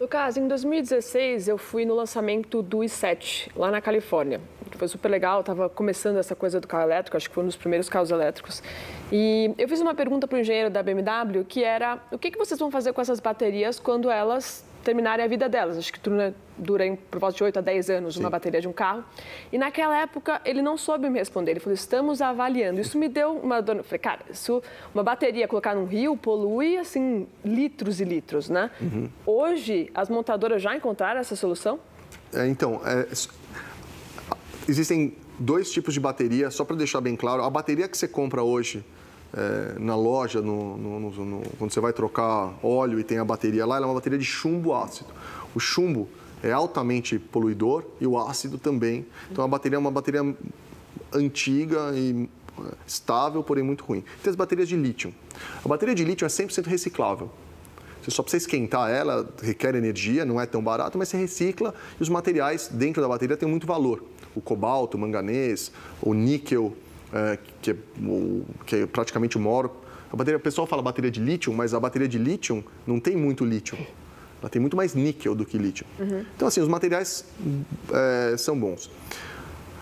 Lucas, 0.00 0.36
em 0.36 0.48
2016 0.48 1.46
eu 1.46 1.56
fui 1.56 1.84
no 1.84 1.94
lançamento 1.94 2.60
do 2.60 2.78
i7, 2.78 3.50
lá 3.54 3.70
na 3.70 3.80
Califórnia. 3.80 4.40
Foi 4.72 4.88
super 4.88 5.08
legal, 5.08 5.40
estava 5.40 5.68
começando 5.68 6.16
essa 6.16 6.34
coisa 6.34 6.60
do 6.60 6.66
carro 6.66 6.82
elétrico, 6.82 7.16
acho 7.16 7.28
que 7.28 7.34
foi 7.34 7.44
um 7.44 7.46
dos 7.46 7.54
primeiros 7.54 7.88
carros 7.88 8.10
elétricos. 8.10 8.60
E 9.12 9.54
eu 9.56 9.68
fiz 9.68 9.80
uma 9.80 9.94
pergunta 9.94 10.26
para 10.26 10.36
o 10.36 10.40
engenheiro 10.40 10.68
da 10.68 10.82
BMW, 10.82 11.44
que 11.44 11.62
era 11.62 12.02
o 12.10 12.18
que, 12.18 12.32
que 12.32 12.36
vocês 12.36 12.58
vão 12.58 12.72
fazer 12.72 12.92
com 12.92 13.00
essas 13.00 13.20
baterias 13.20 13.78
quando 13.78 14.10
elas 14.10 14.64
terminarem 14.84 15.24
a 15.24 15.28
vida 15.28 15.48
delas. 15.48 15.76
Acho 15.76 15.92
que 15.92 15.98
dura, 15.98 16.34
dura 16.56 16.96
por 17.10 17.18
volta 17.18 17.36
de 17.36 17.42
8 17.42 17.58
a 17.58 17.62
10 17.62 17.90
anos 17.90 18.14
Sim. 18.14 18.20
uma 18.20 18.30
bateria 18.30 18.60
de 18.60 18.68
um 18.68 18.72
carro. 18.72 19.04
E 19.52 19.58
naquela 19.58 19.98
época 19.98 20.40
ele 20.44 20.62
não 20.62 20.76
soube 20.76 21.08
me 21.08 21.18
responder. 21.18 21.52
Ele 21.52 21.60
falou: 21.60 21.74
estamos 21.74 22.20
avaliando. 22.20 22.80
Isso 22.80 22.98
me 22.98 23.08
deu 23.08 23.32
uma 23.32 23.60
dor. 23.60 23.82
Falei, 23.82 23.98
cara, 23.98 24.20
isso, 24.30 24.62
uma 24.94 25.02
bateria 25.02 25.48
colocar 25.48 25.74
num 25.74 25.86
rio 25.86 26.16
polui 26.16 26.76
assim 26.76 27.26
litros 27.44 28.00
e 28.00 28.04
litros, 28.04 28.48
né? 28.48 28.70
Uhum. 28.80 29.08
Hoje 29.26 29.90
as 29.94 30.08
montadoras 30.08 30.62
já 30.62 30.76
encontraram 30.76 31.20
essa 31.20 31.34
solução? 31.34 31.80
É, 32.32 32.46
então, 32.46 32.80
é, 32.84 33.08
existem 34.68 35.16
dois 35.38 35.70
tipos 35.70 35.94
de 35.94 36.00
bateria, 36.00 36.50
só 36.50 36.64
para 36.64 36.76
deixar 36.76 37.00
bem 37.00 37.16
claro. 37.16 37.42
A 37.42 37.50
bateria 37.50 37.88
que 37.88 37.96
você 37.96 38.06
compra 38.06 38.42
hoje 38.42 38.84
é, 39.36 39.78
na 39.78 39.96
loja, 39.96 40.40
no, 40.40 40.76
no, 40.76 41.10
no, 41.10 41.42
quando 41.58 41.72
você 41.72 41.80
vai 41.80 41.92
trocar 41.92 42.54
óleo 42.62 43.00
e 43.00 43.04
tem 43.04 43.18
a 43.18 43.24
bateria 43.24 43.66
lá, 43.66 43.76
ela 43.76 43.86
é 43.86 43.88
uma 43.88 43.94
bateria 43.94 44.18
de 44.18 44.24
chumbo 44.24 44.74
ácido. 44.74 45.10
O 45.54 45.60
chumbo 45.60 46.08
é 46.42 46.52
altamente 46.52 47.18
poluidor 47.18 47.84
e 48.00 48.06
o 48.06 48.18
ácido 48.18 48.58
também. 48.58 49.06
Então 49.30 49.44
a 49.44 49.48
bateria 49.48 49.76
é 49.76 49.78
uma 49.78 49.90
bateria 49.90 50.22
antiga 51.12 51.92
e 51.94 52.28
é, 52.58 52.62
estável, 52.86 53.42
porém 53.42 53.64
muito 53.64 53.84
ruim. 53.84 54.04
Tem 54.22 54.30
as 54.30 54.36
baterias 54.36 54.68
de 54.68 54.76
lítio. 54.76 55.12
A 55.64 55.68
bateria 55.68 55.94
de 55.94 56.04
lítio 56.04 56.24
é 56.24 56.28
100% 56.28 56.66
reciclável. 56.66 57.30
Você 58.02 58.10
só 58.10 58.22
precisa 58.22 58.44
esquentar 58.44 58.90
ela, 58.90 59.26
requer 59.42 59.74
energia, 59.74 60.26
não 60.26 60.38
é 60.38 60.44
tão 60.44 60.62
barato, 60.62 60.98
mas 60.98 61.08
você 61.08 61.16
recicla 61.16 61.74
e 61.98 62.02
os 62.02 62.08
materiais 62.10 62.68
dentro 62.68 63.00
da 63.00 63.08
bateria 63.08 63.36
têm 63.36 63.48
muito 63.48 63.66
valor. 63.66 64.04
O 64.34 64.42
cobalto, 64.42 64.98
o 64.98 65.00
manganês, 65.00 65.72
o 66.02 66.12
níquel, 66.12 66.76
é, 67.14 67.38
que, 67.62 67.70
é, 67.70 67.76
que 68.66 68.76
é 68.76 68.86
praticamente 68.86 69.36
o 69.36 69.40
maior. 69.40 69.70
A 70.12 70.16
bateria, 70.16 70.36
o 70.36 70.40
pessoal 70.40 70.66
fala 70.66 70.82
bateria 70.82 71.10
de 71.10 71.20
lítio, 71.20 71.52
mas 71.52 71.72
a 71.72 71.80
bateria 71.80 72.08
de 72.08 72.18
lítio 72.18 72.64
não 72.86 72.98
tem 72.98 73.16
muito 73.16 73.44
lítio. 73.44 73.78
Ela 74.40 74.50
tem 74.50 74.60
muito 74.60 74.76
mais 74.76 74.94
níquel 74.94 75.34
do 75.34 75.46
que 75.46 75.56
lítio. 75.56 75.86
Uhum. 75.98 76.24
Então, 76.36 76.48
assim, 76.48 76.60
os 76.60 76.68
materiais 76.68 77.24
é, 77.92 78.36
são 78.36 78.58
bons. 78.58 78.90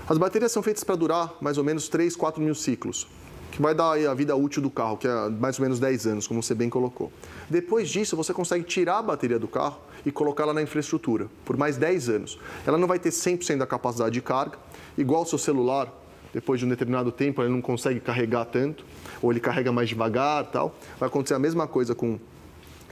As 0.08 0.18
baterias 0.18 0.52
são 0.52 0.62
feitas 0.62 0.84
para 0.84 0.94
durar 0.94 1.34
mais 1.40 1.58
ou 1.58 1.64
menos 1.64 1.88
3, 1.88 2.14
4 2.14 2.40
mil 2.40 2.54
ciclos 2.54 3.08
que 3.52 3.60
vai 3.60 3.74
dar 3.74 3.92
a 3.92 4.14
vida 4.14 4.34
útil 4.34 4.62
do 4.62 4.70
carro, 4.70 4.96
que 4.96 5.06
é 5.06 5.28
mais 5.28 5.58
ou 5.58 5.62
menos 5.62 5.78
10 5.78 6.06
anos, 6.06 6.26
como 6.26 6.42
você 6.42 6.54
bem 6.54 6.70
colocou. 6.70 7.12
Depois 7.50 7.90
disso, 7.90 8.16
você 8.16 8.32
consegue 8.32 8.64
tirar 8.64 8.98
a 8.98 9.02
bateria 9.02 9.38
do 9.38 9.46
carro 9.46 9.78
e 10.06 10.10
colocá-la 10.10 10.54
na 10.54 10.62
infraestrutura 10.62 11.28
por 11.44 11.56
mais 11.56 11.76
10 11.76 12.08
anos. 12.08 12.38
Ela 12.66 12.78
não 12.78 12.88
vai 12.88 12.98
ter 12.98 13.10
100% 13.10 13.58
da 13.58 13.66
capacidade 13.66 14.14
de 14.14 14.22
carga, 14.22 14.56
igual 14.96 15.22
o 15.22 15.26
seu 15.26 15.38
celular, 15.38 15.92
depois 16.32 16.60
de 16.60 16.66
um 16.66 16.68
determinado 16.68 17.12
tempo 17.12 17.42
ele 17.42 17.50
não 17.50 17.60
consegue 17.60 18.00
carregar 18.00 18.44
tanto, 18.46 18.84
ou 19.20 19.30
ele 19.30 19.40
carrega 19.40 19.70
mais 19.72 19.88
devagar 19.88 20.44
tal. 20.46 20.74
Vai 20.98 21.08
acontecer 21.08 21.34
a 21.34 21.38
mesma 21.38 21.66
coisa 21.66 21.94
com, 21.94 22.18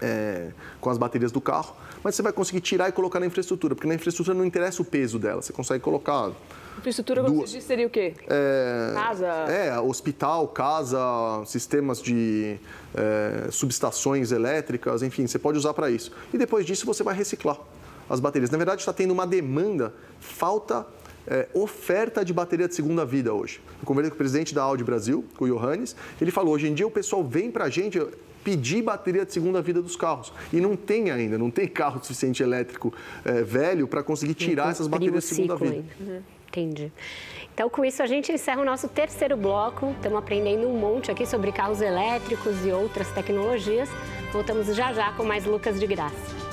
é, 0.01 0.51
com 0.81 0.91
as 0.91 0.99
baterias 0.99 1.33
do 1.33 1.41
carro, 1.41 1.75
mas 2.03 2.15
você 2.15 2.23
vai 2.23 2.33
conseguir 2.33 2.61
tirar 2.61 2.89
e 2.89 2.93
colocar 2.93 3.21
na 3.21 3.27
infraestrutura, 3.27 3.75
porque 3.75 3.89
na 3.89 3.95
infraestrutura 3.95 4.37
não 4.37 4.45
interessa 4.45 4.83
o 4.83 4.85
peso 4.85 5.19
dela, 5.19 5.43
você 5.43 5.53
consegue 5.53 5.83
colocar 5.83 6.31
Infraestrutura, 6.79 7.23
como 7.23 7.47
você 7.47 7.57
disse, 7.57 7.67
seria 7.67 7.87
o 7.87 7.91
quê? 7.91 8.15
É, 8.27 8.93
casa? 8.95 9.27
É, 9.27 9.79
hospital, 9.81 10.49
casa, 10.49 10.99
sistemas 11.45 12.01
de 12.01 12.59
é, 12.95 13.51
subestações 13.51 14.33
elétricas, 14.33 15.03
enfim, 15.03 15.27
você 15.27 15.39
pode 15.39 15.59
usar 15.59 15.75
para 15.75 15.91
isso. 15.91 16.11
E 16.33 16.39
depois 16.39 16.65
disso 16.65 16.87
você 16.87 17.03
vai 17.03 17.15
reciclar 17.15 17.59
as 18.09 18.19
baterias. 18.19 18.51
Na 18.51 18.57
verdade, 18.57 18.81
está 18.81 18.93
tendo 18.93 19.13
uma 19.13 19.27
demanda, 19.27 19.93
falta 20.21 20.87
é, 21.31 21.47
oferta 21.55 22.25
de 22.25 22.33
bateria 22.35 22.67
de 22.67 22.75
segunda 22.75 23.05
vida 23.05 23.33
hoje. 23.33 23.61
Eu 23.81 23.87
conversei 23.87 24.11
com 24.11 24.17
o 24.17 24.19
presidente 24.19 24.53
da 24.53 24.63
Audi 24.63 24.83
Brasil, 24.83 25.25
com 25.37 25.45
o 25.45 25.49
Johannes, 25.49 25.95
ele 26.21 26.33
falou, 26.33 26.55
hoje 26.55 26.67
em 26.67 26.75
dia 26.75 26.87
o 26.87 26.91
pessoal 26.91 27.23
vem 27.23 27.51
para 27.51 27.65
a 27.65 27.71
gente 27.71 27.99
pedir 28.43 28.83
bateria 28.83 29.25
de 29.25 29.33
segunda 29.33 29.63
vida 29.63 29.81
dos 29.81 29.97
carros. 29.97 30.33
E 30.53 30.61
não 30.61 30.75
tem 30.75 31.11
ainda, 31.11 31.39
não 31.39 31.51
tem 31.51 31.69
carro 31.69 32.03
suficiente 32.03 32.43
elétrico 32.43 32.93
é, 33.25 33.43
velho 33.43 33.87
para 33.87 34.03
conseguir 34.03 34.35
tirar 34.35 34.71
essas 34.71 34.89
baterias 34.89 35.23
de 35.23 35.35
segunda 35.35 35.57
vida. 35.57 35.85
Uhum. 36.01 36.21
Entendi. 36.49 36.91
Então, 37.55 37.71
com 37.71 37.85
isso, 37.85 38.03
a 38.03 38.07
gente 38.07 38.33
encerra 38.33 38.61
o 38.61 38.65
nosso 38.65 38.89
terceiro 38.89 39.37
bloco. 39.37 39.93
Estamos 39.93 40.19
aprendendo 40.19 40.67
um 40.67 40.77
monte 40.77 41.11
aqui 41.11 41.25
sobre 41.27 41.53
carros 41.53 41.81
elétricos 41.81 42.65
e 42.67 42.73
outras 42.73 43.09
tecnologias. 43.13 43.89
Voltamos 44.33 44.75
já 44.75 44.93
já 44.93 45.13
com 45.13 45.23
mais 45.23 45.45
Lucas 45.45 45.79
de 45.79 45.87
Graça. 45.87 46.50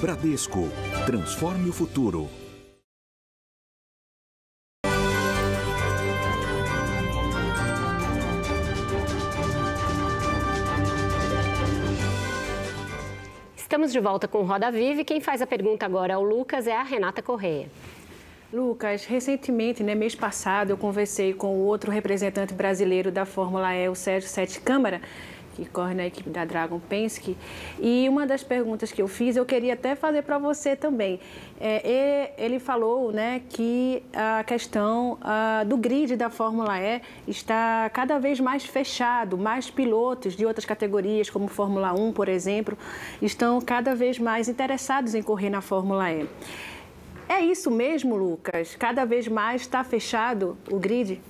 Bradesco. 0.00 0.66
Transforme 1.04 1.68
o 1.68 1.72
futuro. 1.74 2.26
Estamos 13.54 13.92
de 13.92 14.00
volta 14.00 14.26
com 14.26 14.42
Roda 14.42 14.70
Viva 14.70 15.02
e 15.02 15.04
quem 15.04 15.20
faz 15.20 15.42
a 15.42 15.46
pergunta 15.46 15.84
agora 15.84 16.14
ao 16.14 16.24
Lucas 16.24 16.66
é 16.66 16.74
a 16.74 16.82
Renata 16.82 17.20
Correia. 17.20 17.68
Lucas, 18.50 19.04
recentemente, 19.04 19.82
né, 19.82 19.94
mês 19.94 20.14
passado, 20.14 20.70
eu 20.70 20.78
conversei 20.78 21.34
com 21.34 21.54
o 21.54 21.66
outro 21.66 21.90
representante 21.90 22.54
brasileiro 22.54 23.12
da 23.12 23.26
Fórmula 23.26 23.72
E, 23.76 23.88
o 23.88 23.94
Sérgio 23.94 24.28
Sete 24.28 24.60
Câmara, 24.60 25.02
que 25.54 25.64
corre 25.66 25.94
na 25.94 26.06
equipe 26.06 26.30
da 26.30 26.44
Dragon 26.44 26.78
Penske. 26.78 27.36
E 27.78 28.08
uma 28.08 28.26
das 28.26 28.42
perguntas 28.42 28.92
que 28.92 29.02
eu 29.02 29.08
fiz, 29.08 29.36
eu 29.36 29.44
queria 29.44 29.74
até 29.74 29.94
fazer 29.94 30.22
para 30.22 30.38
você 30.38 30.76
também. 30.76 31.20
É, 31.60 32.32
ele 32.38 32.58
falou 32.58 33.12
né, 33.12 33.42
que 33.48 34.02
a 34.14 34.42
questão 34.44 35.18
do 35.66 35.76
grid 35.76 36.16
da 36.16 36.30
Fórmula 36.30 36.78
E 36.80 37.00
está 37.26 37.90
cada 37.90 38.18
vez 38.18 38.40
mais 38.40 38.64
fechado, 38.64 39.36
mais 39.36 39.70
pilotos 39.70 40.34
de 40.34 40.46
outras 40.46 40.64
categorias, 40.64 41.28
como 41.28 41.48
Fórmula 41.48 41.92
1, 41.92 42.12
por 42.12 42.28
exemplo, 42.28 42.76
estão 43.20 43.60
cada 43.60 43.94
vez 43.94 44.18
mais 44.18 44.48
interessados 44.48 45.14
em 45.14 45.22
correr 45.22 45.50
na 45.50 45.60
Fórmula 45.60 46.10
E. 46.10 46.28
É 47.28 47.40
isso 47.40 47.70
mesmo, 47.70 48.16
Lucas? 48.16 48.74
Cada 48.76 49.04
vez 49.04 49.28
mais 49.28 49.62
está 49.62 49.84
fechado 49.84 50.56
o 50.68 50.78
grid? 50.78 51.20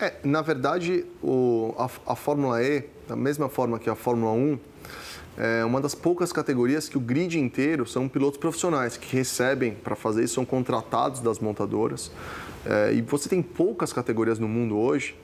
É, 0.00 0.14
na 0.24 0.42
verdade, 0.42 1.06
o, 1.22 1.74
a, 1.78 2.12
a 2.12 2.16
Fórmula 2.16 2.62
E 2.62 2.95
da 3.08 3.16
mesma 3.16 3.48
forma 3.48 3.78
que 3.78 3.88
a 3.88 3.94
Fórmula 3.94 4.32
1, 4.32 4.58
é 5.38 5.64
uma 5.64 5.80
das 5.80 5.94
poucas 5.94 6.32
categorias 6.32 6.88
que 6.88 6.96
o 6.96 7.00
grid 7.00 7.38
inteiro 7.38 7.86
são 7.86 8.08
pilotos 8.08 8.38
profissionais 8.38 8.96
que 8.96 9.14
recebem 9.14 9.74
para 9.74 9.94
fazer 9.94 10.24
isso, 10.24 10.34
são 10.34 10.46
contratados 10.46 11.20
das 11.20 11.38
montadoras. 11.38 12.10
É, 12.64 12.94
e 12.94 13.02
você 13.02 13.28
tem 13.28 13.42
poucas 13.42 13.92
categorias 13.92 14.38
no 14.38 14.48
mundo 14.48 14.76
hoje 14.76 15.14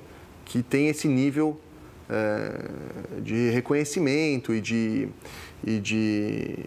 que 0.45 0.63
tem 0.63 0.89
esse 0.89 1.09
nível 1.09 1.59
é, 2.11 3.21
de 3.21 3.51
reconhecimento 3.51 4.53
e 4.55 4.61
de, 4.61 5.09
e 5.65 5.79
de, 5.79 6.59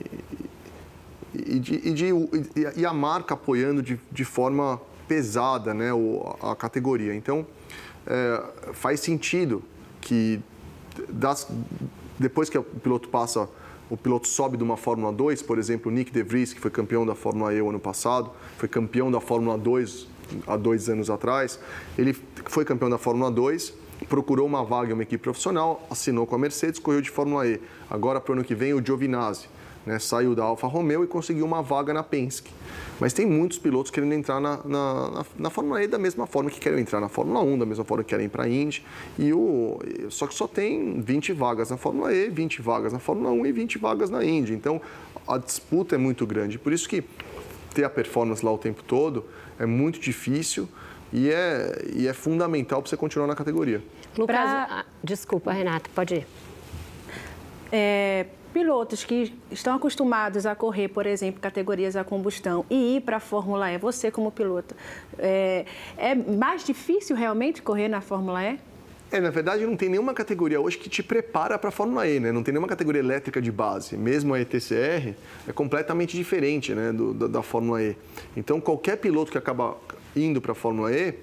e, 1.33 1.59
de, 1.59 1.75
e, 1.75 1.93
de, 1.93 2.11
e 2.77 2.85
a 2.85 2.93
marca 2.93 3.35
apoiando 3.35 3.83
de, 3.83 3.99
de 4.11 4.25
forma 4.25 4.81
pesada 5.07 5.71
né, 5.71 5.91
a 6.41 6.55
categoria. 6.55 7.13
Então, 7.13 7.45
é, 8.07 8.43
faz 8.73 9.01
sentido 9.01 9.63
que 10.01 10.41
das, 11.09 11.47
depois 12.19 12.49
que 12.49 12.57
o 12.57 12.63
piloto 12.63 13.09
passa, 13.09 13.49
o 13.89 13.95
piloto 13.95 14.27
sobe 14.27 14.57
de 14.57 14.63
uma 14.63 14.77
Fórmula 14.77 15.11
2, 15.11 15.41
por 15.43 15.59
exemplo, 15.59 15.91
o 15.91 15.93
Nick 15.93 16.11
De 16.11 16.23
Vries, 16.23 16.53
que 16.53 16.59
foi 16.59 16.71
campeão 16.71 17.05
da 17.05 17.13
Fórmula 17.13 17.53
E 17.53 17.61
o 17.61 17.69
ano 17.69 17.79
passado, 17.79 18.31
foi 18.57 18.67
campeão 18.67 19.11
da 19.11 19.19
Fórmula 19.19 19.57
2 19.57 20.07
há 20.47 20.57
dois 20.57 20.89
anos 20.89 21.09
atrás, 21.09 21.59
ele 21.97 22.15
foi 22.45 22.65
campeão 22.65 22.89
da 22.89 22.97
Fórmula 22.97 23.29
2, 23.29 23.73
procurou 24.09 24.45
uma 24.47 24.63
vaga 24.63 24.89
em 24.89 24.93
uma 24.93 25.03
equipe 25.03 25.21
profissional, 25.21 25.85
assinou 25.89 26.25
com 26.25 26.35
a 26.35 26.39
Mercedes, 26.39 26.79
correu 26.79 27.01
de 27.01 27.11
Fórmula 27.11 27.47
E. 27.47 27.61
Agora, 27.89 28.19
para 28.19 28.31
o 28.31 28.35
ano 28.35 28.43
que 28.43 28.55
vem, 28.55 28.73
o 28.73 28.83
Giovinazzi 28.83 29.47
né, 29.85 29.99
saiu 29.99 30.33
da 30.33 30.43
Alfa 30.43 30.67
Romeo 30.67 31.03
e 31.03 31.07
conseguiu 31.07 31.45
uma 31.45 31.61
vaga 31.61 31.93
na 31.93 32.03
Penske. 32.03 32.51
Mas 32.99 33.13
tem 33.13 33.25
muitos 33.25 33.57
pilotos 33.57 33.91
querendo 33.91 34.13
entrar 34.13 34.39
na, 34.39 34.57
na, 34.63 35.09
na, 35.09 35.25
na, 35.37 35.49
Fórmula 35.49 35.83
E 35.83 35.87
da 35.87 35.97
mesma 35.97 36.25
forma 36.25 36.49
que 36.49 36.59
querem 36.59 36.79
entrar 36.79 37.01
na 37.01 37.09
Fórmula 37.09 37.41
1, 37.41 37.59
da 37.59 37.65
mesma 37.65 37.83
forma 37.83 38.03
que 38.03 38.09
querem 38.09 38.25
ir 38.27 38.29
para 38.29 38.43
a 38.43 38.49
Indy. 38.49 38.85
E 39.19 39.33
o, 39.33 39.79
só 40.09 40.27
que 40.27 40.33
só 40.33 40.47
tem 40.47 41.01
20 41.01 41.33
vagas 41.33 41.69
na 41.69 41.77
Fórmula 41.77 42.13
E, 42.13 42.29
20 42.29 42.61
vagas 42.61 42.93
na 42.93 42.99
Fórmula 42.99 43.31
1 43.31 43.45
e 43.45 43.51
20 43.51 43.77
vagas 43.77 44.09
na 44.09 44.23
Indy. 44.23 44.53
Então 44.53 44.81
a 45.27 45.37
disputa 45.37 45.95
é 45.95 45.97
muito 45.97 46.25
grande. 46.25 46.57
Por 46.57 46.71
isso 46.71 46.87
que 46.87 47.03
ter 47.73 47.83
a 47.83 47.89
performance 47.89 48.43
lá 48.43 48.51
o 48.51 48.57
tempo 48.57 48.81
todo 48.83 49.25
é 49.59 49.65
muito 49.65 49.99
difícil 49.99 50.67
e 51.11 51.29
é, 51.29 51.85
e 51.93 52.07
é 52.07 52.13
fundamental 52.13 52.81
para 52.81 52.89
você 52.89 52.97
continuar 52.97 53.27
na 53.27 53.35
categoria. 53.35 53.83
Lucas, 54.17 54.35
pra... 54.35 54.85
Desculpa, 55.03 55.51
Renata, 55.51 55.89
pode 55.93 56.15
ir. 56.15 56.27
É, 57.71 58.27
pilotos 58.55 59.03
que 59.03 59.33
estão 59.51 59.75
acostumados 59.75 60.45
a 60.45 60.55
correr, 60.55 60.87
por 60.87 61.05
exemplo, 61.05 61.41
categorias 61.41 61.97
a 61.97 62.05
combustão 62.05 62.65
e 62.69 62.95
ir 62.95 63.01
para 63.01 63.17
a 63.17 63.19
Fórmula 63.19 63.69
E, 63.69 63.77
você 63.77 64.09
como 64.09 64.31
piloto, 64.31 64.73
é, 65.19 65.65
é 65.97 66.15
mais 66.15 66.63
difícil 66.63 67.17
realmente 67.17 67.61
correr 67.61 67.89
na 67.89 67.99
Fórmula 67.99 68.41
E? 68.41 68.57
É, 69.11 69.19
na 69.19 69.29
verdade, 69.29 69.65
não 69.65 69.75
tem 69.75 69.89
nenhuma 69.89 70.13
categoria 70.13 70.61
hoje 70.61 70.77
que 70.77 70.87
te 70.87 71.03
prepara 71.03 71.59
para 71.59 71.67
a 71.67 71.71
Fórmula 71.71 72.07
E, 72.07 72.17
né? 72.17 72.31
Não 72.31 72.41
tem 72.41 72.53
nenhuma 72.53 72.69
categoria 72.69 73.01
elétrica 73.01 73.41
de 73.41 73.51
base. 73.51 73.97
Mesmo 73.97 74.33
a 74.33 74.39
ETCR 74.39 75.13
é 75.45 75.51
completamente 75.53 76.15
diferente 76.15 76.73
né, 76.73 76.93
do, 76.93 77.13
da, 77.13 77.27
da 77.27 77.43
Fórmula 77.43 77.83
E. 77.83 77.97
Então, 78.37 78.61
qualquer 78.61 78.95
piloto 78.95 79.33
que 79.33 79.37
acaba 79.37 79.75
indo 80.15 80.39
para 80.39 80.53
a 80.53 80.55
Fórmula 80.55 80.93
E, 80.93 81.13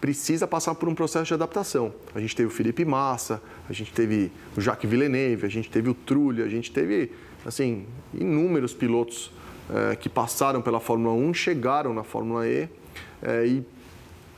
precisa 0.00 0.46
passar 0.46 0.74
por 0.74 0.88
um 0.88 0.94
processo 0.94 1.26
de 1.26 1.34
adaptação. 1.34 1.92
A 2.14 2.20
gente 2.20 2.34
teve 2.34 2.48
o 2.48 2.50
Felipe 2.50 2.84
Massa, 2.84 3.42
a 3.68 3.72
gente 3.72 3.92
teve 3.92 4.32
o 4.56 4.60
Jacques 4.60 4.88
Villeneuve, 4.88 5.44
a 5.44 5.48
gente 5.48 5.70
teve 5.70 5.90
o 5.90 5.94
Trulli, 5.94 6.42
a 6.42 6.48
gente 6.48 6.72
teve 6.72 7.12
assim 7.44 7.86
inúmeros 8.14 8.72
pilotos 8.72 9.30
é, 9.68 9.96
que 9.96 10.08
passaram 10.08 10.62
pela 10.62 10.80
Fórmula 10.80 11.14
1, 11.14 11.34
chegaram 11.34 11.92
na 11.92 12.02
Fórmula 12.02 12.46
E 12.48 12.68
é, 13.22 13.46
e 13.46 13.64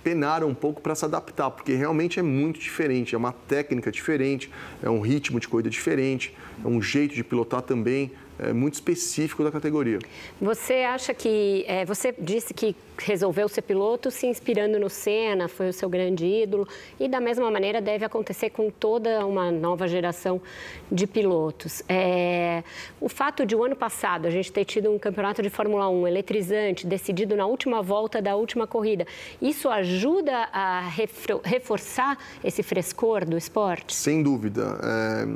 penaram 0.02 0.48
um 0.48 0.54
pouco 0.54 0.80
para 0.80 0.94
se 0.94 1.04
adaptar, 1.04 1.50
porque 1.50 1.74
realmente 1.74 2.18
é 2.18 2.22
muito 2.22 2.58
diferente, 2.58 3.14
é 3.14 3.18
uma 3.18 3.32
técnica 3.32 3.90
diferente, 3.90 4.50
é 4.82 4.90
um 4.90 5.00
ritmo 5.00 5.38
de 5.38 5.46
corrida 5.46 5.70
diferente, 5.70 6.34
é 6.64 6.66
um 6.66 6.82
jeito 6.82 7.14
de 7.14 7.22
pilotar 7.22 7.62
também 7.62 8.10
é, 8.42 8.52
muito 8.52 8.74
específico 8.74 9.42
da 9.44 9.50
categoria. 9.50 9.98
Você 10.40 10.74
acha 10.74 11.14
que. 11.14 11.64
É, 11.66 11.84
você 11.84 12.14
disse 12.18 12.52
que 12.52 12.74
resolveu 12.98 13.48
ser 13.48 13.62
piloto 13.62 14.10
se 14.10 14.26
inspirando 14.26 14.78
no 14.78 14.88
Senna, 14.88 15.48
foi 15.48 15.68
o 15.68 15.72
seu 15.72 15.88
grande 15.88 16.24
ídolo, 16.24 16.68
e 17.00 17.08
da 17.08 17.20
mesma 17.20 17.50
maneira 17.50 17.80
deve 17.80 18.04
acontecer 18.04 18.50
com 18.50 18.70
toda 18.70 19.24
uma 19.26 19.50
nova 19.50 19.88
geração 19.88 20.40
de 20.90 21.06
pilotos. 21.06 21.82
É, 21.88 22.62
o 23.00 23.08
fato 23.08 23.44
de 23.44 23.56
o 23.56 23.64
ano 23.64 23.74
passado 23.74 24.26
a 24.26 24.30
gente 24.30 24.52
ter 24.52 24.64
tido 24.64 24.90
um 24.90 24.98
campeonato 24.98 25.42
de 25.42 25.50
Fórmula 25.50 25.88
1 25.88 26.06
eletrizante, 26.06 26.86
decidido 26.86 27.34
na 27.36 27.46
última 27.46 27.82
volta 27.82 28.20
da 28.20 28.36
última 28.36 28.66
corrida, 28.66 29.06
isso 29.40 29.68
ajuda 29.68 30.48
a 30.52 30.88
reforçar 31.44 32.18
esse 32.44 32.62
frescor 32.62 33.24
do 33.24 33.36
esporte? 33.36 33.94
Sem 33.94 34.22
dúvida. 34.22 34.78
É, 34.82 35.26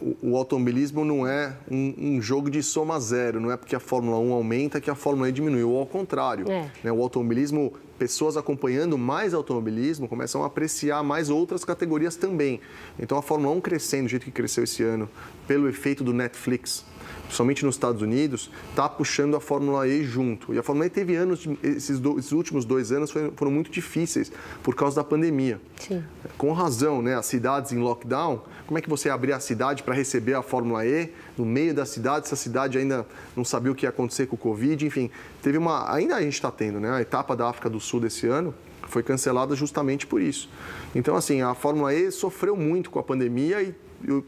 o, 0.00 0.32
o, 0.32 0.36
automobilismo 0.36 1.04
não 1.04 1.26
é 1.26 1.56
um, 1.70 1.94
um, 1.98 2.22
jogo 2.22 2.47
de 2.50 2.62
soma 2.62 2.98
zero, 3.00 3.40
não 3.40 3.50
é 3.50 3.56
porque 3.56 3.74
a 3.74 3.80
Fórmula 3.80 4.18
1 4.18 4.32
aumenta 4.32 4.80
que 4.80 4.90
a 4.90 4.94
Fórmula 4.94 5.28
E 5.28 5.32
diminui, 5.32 5.62
ou 5.62 5.78
ao 5.78 5.86
contrário. 5.86 6.50
É. 6.50 6.70
Né, 6.82 6.92
o 6.92 7.02
automobilismo, 7.02 7.72
pessoas 7.98 8.36
acompanhando 8.36 8.96
mais 8.96 9.34
automobilismo 9.34 10.08
começam 10.08 10.42
a 10.42 10.46
apreciar 10.46 11.02
mais 11.02 11.30
outras 11.30 11.64
categorias 11.64 12.16
também. 12.16 12.60
Então 12.98 13.18
a 13.18 13.22
Fórmula 13.22 13.54
1 13.56 13.60
crescendo 13.60 14.04
do 14.04 14.08
jeito 14.08 14.24
que 14.24 14.30
cresceu 14.30 14.64
esse 14.64 14.82
ano, 14.82 15.08
pelo 15.46 15.68
efeito 15.68 16.04
do 16.04 16.12
Netflix, 16.12 16.84
principalmente 17.24 17.64
nos 17.64 17.74
Estados 17.74 18.02
Unidos, 18.02 18.50
está 18.70 18.88
puxando 18.88 19.36
a 19.36 19.40
Fórmula 19.40 19.86
E 19.86 20.02
junto. 20.04 20.54
E 20.54 20.58
a 20.58 20.62
Fórmula 20.62 20.86
E 20.86 20.90
teve 20.90 21.14
anos, 21.16 21.46
esses, 21.62 21.98
do, 21.98 22.18
esses 22.18 22.32
últimos 22.32 22.64
dois 22.64 22.92
anos 22.92 23.10
foram, 23.10 23.32
foram, 23.36 23.52
muito 23.52 23.70
difíceis 23.70 24.32
por 24.62 24.74
causa 24.74 24.96
da 24.96 25.04
pandemia. 25.04 25.60
Sim. 25.76 26.02
Com 26.36 26.52
razão, 26.52 27.02
né? 27.02 27.14
As 27.14 27.26
cidades 27.26 27.72
em 27.72 27.78
lockdown, 27.78 28.42
como 28.66 28.78
é 28.78 28.80
que 28.80 28.88
você 28.88 29.10
abria 29.10 29.36
a 29.36 29.40
cidade 29.40 29.82
para 29.82 29.94
receber 29.94 30.34
a 30.34 30.42
Fórmula 30.42 30.86
E 30.86 31.12
no 31.38 31.46
meio 31.46 31.74
da 31.74 31.86
cidade? 31.86 32.26
Essa 32.26 32.36
cidade 32.36 32.78
ainda 32.78 33.06
não 33.36 33.44
sabia 33.44 33.72
o 33.72 33.74
que 33.74 33.86
ia 33.86 33.90
acontecer 33.90 34.26
com 34.26 34.36
o 34.36 34.38
Covid, 34.38 34.84
enfim. 34.84 35.10
Teve 35.42 35.58
uma. 35.58 35.92
Ainda 35.92 36.16
a 36.16 36.20
gente 36.20 36.34
está 36.34 36.50
tendo, 36.50 36.80
né? 36.80 36.90
A 36.90 37.00
etapa 37.00 37.34
da 37.36 37.48
África 37.48 37.70
do 37.70 37.80
Sul 37.80 38.00
desse 38.00 38.26
ano 38.26 38.54
foi 38.88 39.02
cancelada 39.02 39.54
justamente 39.54 40.06
por 40.06 40.20
isso. 40.20 40.48
Então, 40.94 41.16
assim, 41.16 41.42
a 41.42 41.54
Fórmula 41.54 41.94
E 41.94 42.10
sofreu 42.10 42.56
muito 42.56 42.90
com 42.90 42.98
a 42.98 43.02
pandemia 43.02 43.62
e, 43.62 43.74
e 44.02 44.22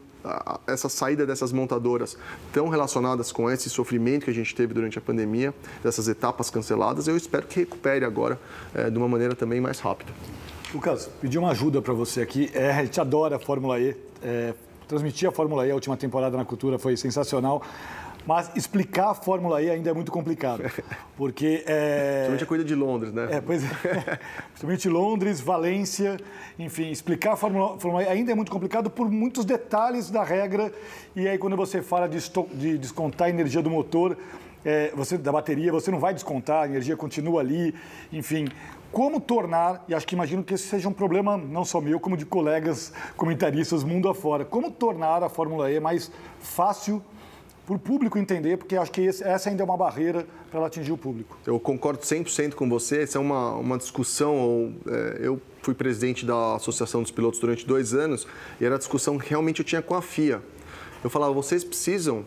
essa 0.67 0.87
saída 0.87 1.25
dessas 1.25 1.51
montadoras 1.51 2.17
tão 2.53 2.69
relacionadas 2.69 3.31
com 3.31 3.49
esse 3.49 3.69
sofrimento 3.69 4.25
que 4.25 4.31
a 4.31 4.33
gente 4.33 4.53
teve 4.53 4.73
durante 4.73 4.97
a 4.97 5.01
pandemia, 5.01 5.53
dessas 5.83 6.07
etapas 6.07 6.49
canceladas, 6.49 7.07
eu 7.07 7.17
espero 7.17 7.47
que 7.47 7.59
recupere 7.59 8.05
agora 8.05 8.39
é, 8.73 8.89
de 8.89 8.97
uma 8.97 9.07
maneira 9.07 9.35
também 9.35 9.59
mais 9.59 9.79
rápida. 9.79 10.13
Lucas, 10.73 11.09
pedi 11.19 11.37
uma 11.37 11.51
ajuda 11.51 11.81
para 11.81 11.93
você 11.93 12.21
aqui. 12.21 12.49
É, 12.53 12.71
a 12.71 12.83
gente 12.83 12.99
adora 13.01 13.35
a 13.35 13.39
Fórmula 13.39 13.79
E. 13.79 13.95
É, 14.23 14.53
transmitir 14.91 15.29
a 15.29 15.31
Fórmula 15.31 15.65
E 15.65 15.71
a 15.71 15.73
última 15.73 15.95
temporada 15.95 16.35
na 16.35 16.43
cultura 16.43 16.77
foi 16.77 16.97
sensacional. 16.97 17.61
Mas 18.27 18.51
explicar 18.55 19.11
a 19.11 19.13
Fórmula 19.13 19.61
E 19.61 19.69
ainda 19.69 19.89
é 19.89 19.93
muito 19.93 20.11
complicado. 20.11 20.63
Porque. 21.15 21.63
É... 21.65 22.27
Principalmente 22.27 22.43
a 22.43 22.47
corrida 22.47 22.65
de 22.65 22.75
Londres, 22.75 23.13
né? 23.13 23.29
É, 23.31 23.41
pois 23.41 23.63
é. 23.63 24.19
Principalmente 24.51 24.89
Londres, 24.89 25.39
Valência, 25.39 26.17
enfim, 26.59 26.91
explicar 26.91 27.33
a 27.33 27.35
Fórmula, 27.35 27.79
Fórmula 27.79 28.03
E 28.03 28.07
ainda 28.07 28.31
é 28.33 28.35
muito 28.35 28.51
complicado 28.51 28.89
por 28.89 29.09
muitos 29.09 29.45
detalhes 29.45 30.11
da 30.11 30.23
regra. 30.23 30.71
E 31.15 31.27
aí, 31.27 31.37
quando 31.37 31.55
você 31.55 31.81
fala 31.81 32.07
de, 32.07 32.19
de 32.53 32.77
descontar 32.77 33.27
a 33.27 33.29
energia 33.29 33.61
do 33.61 33.69
motor, 33.69 34.17
é, 34.63 34.91
você, 34.93 35.17
da 35.17 35.31
bateria, 35.31 35.71
você 35.71 35.89
não 35.89 35.99
vai 35.99 36.13
descontar, 36.13 36.63
a 36.63 36.67
energia 36.67 36.95
continua 36.95 37.39
ali. 37.39 37.73
Enfim, 38.11 38.47
como 38.91 39.19
tornar, 39.19 39.83
e 39.87 39.93
acho 39.93 40.05
que 40.05 40.15
imagino 40.15 40.43
que 40.43 40.53
esse 40.53 40.67
seja 40.67 40.89
um 40.89 40.93
problema 40.93 41.37
não 41.37 41.63
só 41.63 41.79
meu, 41.79 41.99
como 41.99 42.17
de 42.17 42.25
colegas 42.25 42.91
comentaristas 43.15 43.83
mundo 43.83 44.09
afora, 44.09 44.43
como 44.43 44.69
tornar 44.69 45.23
a 45.23 45.29
Fórmula 45.29 45.71
E 45.71 45.79
mais 45.79 46.11
fácil 46.39 47.01
para 47.65 47.75
o 47.75 47.79
público 47.79 48.17
entender, 48.17 48.57
porque 48.57 48.75
acho 48.75 48.91
que 48.91 49.01
esse, 49.01 49.23
essa 49.23 49.49
ainda 49.49 49.63
é 49.63 49.65
uma 49.65 49.77
barreira 49.77 50.27
para 50.49 50.59
ela 50.59 50.67
atingir 50.67 50.91
o 50.91 50.97
público. 50.97 51.37
Eu 51.45 51.59
concordo 51.59 52.01
100% 52.01 52.53
com 52.53 52.67
você. 52.67 53.03
Essa 53.03 53.17
é 53.17 53.21
uma, 53.21 53.53
uma 53.53 53.77
discussão. 53.77 54.73
É, 54.85 55.19
eu 55.21 55.41
fui 55.61 55.73
presidente 55.73 56.25
da 56.25 56.55
Associação 56.55 57.01
dos 57.01 57.11
Pilotos 57.11 57.39
durante 57.39 57.65
dois 57.65 57.93
anos 57.93 58.27
e 58.59 58.65
era 58.65 58.75
a 58.75 58.77
discussão 58.77 59.17
que 59.17 59.29
realmente 59.29 59.59
eu 59.59 59.65
tinha 59.65 59.81
com 59.81 59.95
a 59.95 60.01
FIA. 60.01 60.41
Eu 61.03 61.09
falava, 61.09 61.33
vocês 61.33 61.63
precisam 61.63 62.25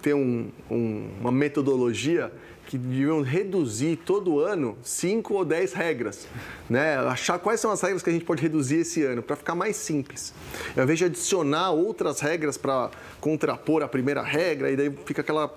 ter 0.00 0.14
um, 0.14 0.50
um, 0.70 1.08
uma 1.20 1.32
metodologia 1.32 2.32
que 2.70 2.78
deviam 2.78 3.20
reduzir 3.20 3.96
todo 3.96 4.38
ano 4.38 4.78
cinco 4.80 5.34
ou 5.34 5.44
dez 5.44 5.72
regras, 5.72 6.28
né? 6.68 6.98
Achar 6.98 7.36
quais 7.40 7.58
são 7.58 7.72
as 7.72 7.80
regras 7.80 8.00
que 8.00 8.08
a 8.08 8.12
gente 8.12 8.24
pode 8.24 8.40
reduzir 8.40 8.76
esse 8.76 9.02
ano 9.02 9.24
para 9.24 9.34
ficar 9.34 9.56
mais 9.56 9.74
simples. 9.74 10.32
Ao 10.76 10.84
invés 10.84 10.96
de 10.96 11.06
adicionar 11.06 11.72
outras 11.72 12.20
regras 12.20 12.56
para 12.56 12.92
contrapor 13.20 13.82
a 13.82 13.88
primeira 13.88 14.22
regra 14.22 14.70
e 14.70 14.76
daí 14.76 14.96
fica 15.04 15.20
aquela 15.20 15.52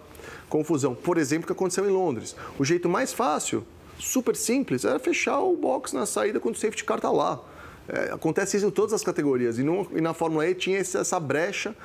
confusão. 0.49 0.95
Por 0.95 1.19
exemplo, 1.19 1.43
o 1.43 1.45
que 1.45 1.53
aconteceu 1.53 1.87
em 1.87 1.91
Londres. 1.91 2.35
O 2.57 2.65
jeito 2.65 2.89
mais 2.89 3.13
fácil, 3.13 3.63
super 3.99 4.35
simples, 4.35 4.83
era 4.83 4.97
fechar 4.97 5.39
o 5.39 5.55
box 5.55 5.93
na 5.93 6.07
saída 6.07 6.39
quando 6.39 6.55
o 6.55 6.57
safety 6.57 6.83
car 6.83 6.97
está 6.97 7.11
lá. 7.11 7.39
É, 7.87 8.11
acontece 8.11 8.57
isso 8.57 8.65
em 8.65 8.71
todas 8.71 8.91
as 8.91 9.03
categorias. 9.03 9.59
E, 9.59 9.63
no, 9.63 9.87
e 9.95 10.01
na 10.01 10.15
Fórmula 10.15 10.47
E 10.47 10.55
tinha 10.55 10.79
essa 10.79 11.19
brecha, 11.19 11.75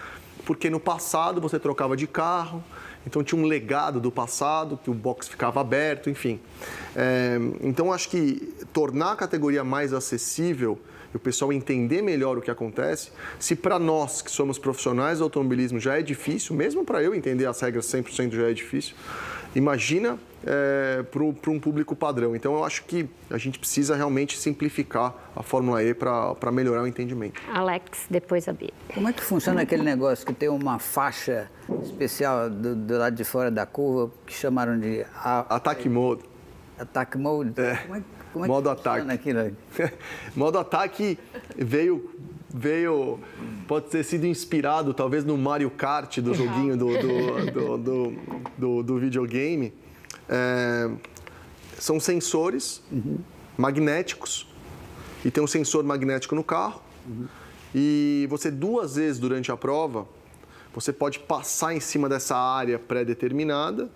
porque 0.46 0.70
no 0.70 0.80
passado 0.80 1.38
você 1.38 1.59
trocava 1.59 1.94
de 1.94 2.06
carro, 2.06 2.64
então 3.06 3.22
tinha 3.22 3.40
um 3.40 3.46
legado 3.46 4.00
do 4.00 4.10
passado, 4.10 4.78
que 4.82 4.90
o 4.90 4.94
box 4.94 5.28
ficava 5.28 5.60
aberto, 5.60 6.10
enfim. 6.10 6.40
É, 6.94 7.38
então 7.60 7.92
acho 7.92 8.08
que 8.08 8.54
tornar 8.72 9.12
a 9.12 9.16
categoria 9.16 9.64
mais 9.64 9.92
acessível 9.92 10.78
e 11.12 11.16
o 11.16 11.20
pessoal 11.20 11.52
entender 11.52 12.02
melhor 12.02 12.36
o 12.36 12.42
que 12.42 12.50
acontece, 12.50 13.10
se 13.38 13.56
para 13.56 13.78
nós 13.78 14.20
que 14.20 14.30
somos 14.30 14.58
profissionais 14.58 15.18
do 15.18 15.24
automobilismo 15.24 15.80
já 15.80 15.98
é 15.98 16.02
difícil, 16.02 16.54
mesmo 16.54 16.84
para 16.84 17.02
eu 17.02 17.14
entender 17.14 17.46
as 17.46 17.60
regras 17.60 17.86
100% 17.86 18.34
já 18.34 18.50
é 18.50 18.52
difícil, 18.52 18.94
imagina 19.59 20.18
é, 20.47 21.02
para 21.02 21.51
um 21.51 21.59
público 21.59 21.94
padrão. 21.97 22.35
Então, 22.35 22.55
eu 22.55 22.64
acho 22.64 22.85
que 22.85 23.09
a 23.30 23.36
gente 23.36 23.59
precisa 23.59 23.97
realmente 23.97 24.39
simplificar 24.39 25.14
a 25.35 25.43
Fórmula 25.43 25.82
E 25.82 25.93
para 25.93 26.52
melhorar 26.52 26.82
o 26.82 26.86
entendimento. 26.86 27.40
Alex, 27.52 28.06
depois 28.09 28.48
a 28.48 28.52
Bia. 28.52 28.70
Como 28.94 29.09
é 29.09 29.12
que 29.12 29.22
funciona 29.22 29.62
aquele 29.62 29.82
negócio 29.82 30.24
que 30.24 30.32
tem 30.32 30.48
uma 30.48 30.78
faixa 30.78 31.51
especial 31.82 32.48
do, 32.48 32.74
do 32.74 32.98
lado 32.98 33.14
de 33.14 33.24
fora 33.24 33.51
da 33.51 33.66
curva 33.66 34.12
que 34.26 34.32
chamaram 34.32 34.78
de... 34.78 35.05
A... 35.14 35.56
Ataque 35.56 35.89
Mode. 35.89 36.22
Ataque 36.78 37.18
Mode? 37.18 37.60
É. 37.60 37.76
Como 37.76 37.97
é, 37.97 38.02
como 38.32 38.44
é 38.44 38.48
Modo 38.48 38.70
ataque. 38.70 39.10
Aquilo? 39.10 39.56
Modo 40.36 40.59
ataque 40.59 41.18
veio 41.56 42.10
veio, 42.52 43.18
pode 43.66 43.86
ter 43.86 44.04
sido 44.04 44.26
inspirado 44.26 44.94
talvez 44.94 45.24
no 45.24 45.36
Mario 45.36 45.70
Kart 45.70 46.18
do 46.18 46.34
joguinho 46.34 46.76
do, 46.76 46.86
do, 46.86 47.50
do, 47.52 47.78
do, 47.78 48.12
do, 48.56 48.82
do 48.82 48.98
videogame. 48.98 49.72
É, 50.28 50.90
são 51.78 52.00
sensores 52.00 52.82
uhum. 52.90 53.18
magnéticos 53.56 54.46
e 55.24 55.30
tem 55.30 55.42
um 55.42 55.46
sensor 55.46 55.84
magnético 55.84 56.34
no 56.34 56.44
carro. 56.44 56.80
Uhum. 57.06 57.26
E 57.74 58.26
você 58.30 58.50
duas 58.50 58.96
vezes 58.96 59.18
durante 59.18 59.52
a 59.52 59.56
prova 59.56 60.06
você 60.74 60.92
pode 60.92 61.18
passar 61.18 61.74
em 61.74 61.80
cima 61.80 62.08
dessa 62.08 62.36
área 62.36 62.78
pré-determinada 62.78 63.90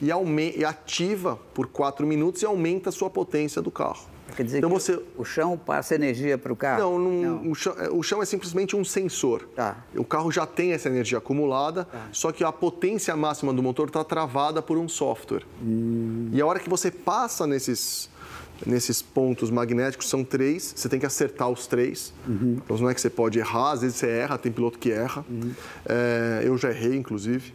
uhum. 0.00 0.38
e, 0.38 0.58
e 0.58 0.64
ativa 0.64 1.38
por 1.52 1.66
quatro 1.66 2.06
minutos 2.06 2.42
e 2.42 2.46
aumenta 2.46 2.90
a 2.90 2.92
sua 2.92 3.10
potência 3.10 3.60
do 3.60 3.70
carro. 3.70 4.06
Quer 4.36 4.42
dizer 4.44 4.58
então, 4.58 4.70
que 4.70 4.74
você... 4.74 5.00
o 5.16 5.24
chão 5.24 5.56
passa 5.56 5.94
energia 5.94 6.36
para 6.38 6.52
o 6.52 6.56
carro? 6.56 6.82
Não, 6.82 6.98
não, 6.98 7.42
não. 7.42 7.50
O, 7.50 7.54
chão, 7.54 7.74
é, 7.78 7.88
o, 7.90 8.02
chão, 8.02 8.22
é 8.22 8.24
simplesmente 8.24 8.76
um 8.76 8.84
sensor. 8.84 9.48
Tá. 9.54 9.84
O 9.94 10.04
carro 10.04 10.30
já 10.30 10.46
tem 10.46 10.72
essa 10.72 10.88
energia 10.88 11.18
acumulada, 11.18 11.84
tá. 11.84 12.08
só 12.12 12.30
que 12.32 12.44
a 12.44 12.52
potência 12.52 13.14
máxima 13.16 13.52
do 13.52 13.62
motor 13.62 13.88
está 13.88 14.04
travada 14.04 14.60
por 14.62 14.78
um 14.78 14.88
software. 14.88 15.42
Hum. 15.62 16.28
E 16.32 16.40
a 16.40 16.46
hora 16.46 16.58
que 16.58 16.68
você 16.68 16.90
passa 16.90 17.46
nesses, 17.46 18.10
nesses 18.64 19.00
pontos 19.02 19.50
magnéticos, 19.50 20.08
são 20.08 20.22
três, 20.22 20.72
você 20.76 20.88
tem 20.88 20.98
que 20.98 21.06
acertar 21.06 21.48
os 21.48 21.66
três. 21.66 22.12
Uhum. 22.26 22.58
Então 22.64 22.76
não 22.78 22.90
é 22.90 22.94
que 22.94 23.00
você 23.00 23.10
pode 23.10 23.38
errar, 23.38 23.72
às 23.72 23.80
vezes 23.80 23.96
você 23.96 24.08
erra, 24.08 24.38
tem 24.38 24.52
piloto 24.52 24.78
que 24.78 24.90
erra. 24.90 25.24
Uhum. 25.28 25.52
É, 25.86 26.42
eu 26.44 26.56
já 26.58 26.70
errei, 26.70 26.96
inclusive 26.96 27.54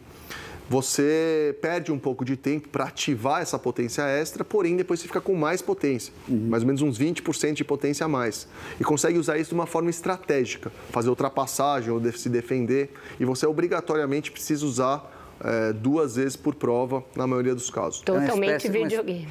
você 0.68 1.56
perde 1.60 1.92
um 1.92 1.98
pouco 1.98 2.24
de 2.24 2.36
tempo 2.36 2.68
para 2.68 2.84
ativar 2.84 3.42
essa 3.42 3.58
potência 3.58 4.02
extra, 4.02 4.44
porém 4.44 4.76
depois 4.76 5.00
você 5.00 5.06
fica 5.06 5.20
com 5.20 5.34
mais 5.34 5.60
potência, 5.60 6.12
uhum. 6.28 6.48
mais 6.48 6.62
ou 6.62 6.66
menos 6.66 6.82
uns 6.82 6.98
20% 6.98 7.52
de 7.52 7.64
potência 7.64 8.06
a 8.06 8.08
mais. 8.08 8.48
E 8.80 8.84
consegue 8.84 9.18
usar 9.18 9.38
isso 9.38 9.50
de 9.50 9.54
uma 9.54 9.66
forma 9.66 9.90
estratégica, 9.90 10.72
fazer 10.90 11.08
ultrapassagem 11.08 11.90
ou 11.90 12.00
se 12.12 12.28
defender. 12.28 12.92
E 13.18 13.24
você 13.24 13.46
obrigatoriamente 13.46 14.30
precisa 14.30 14.64
usar 14.64 15.10
é, 15.42 15.72
duas 15.72 16.16
vezes 16.16 16.36
por 16.36 16.54
prova, 16.54 17.04
na 17.14 17.26
maioria 17.26 17.54
dos 17.54 17.68
casos. 17.70 18.00
Totalmente 18.00 18.66
é 18.66 18.70
videogame. 18.70 19.28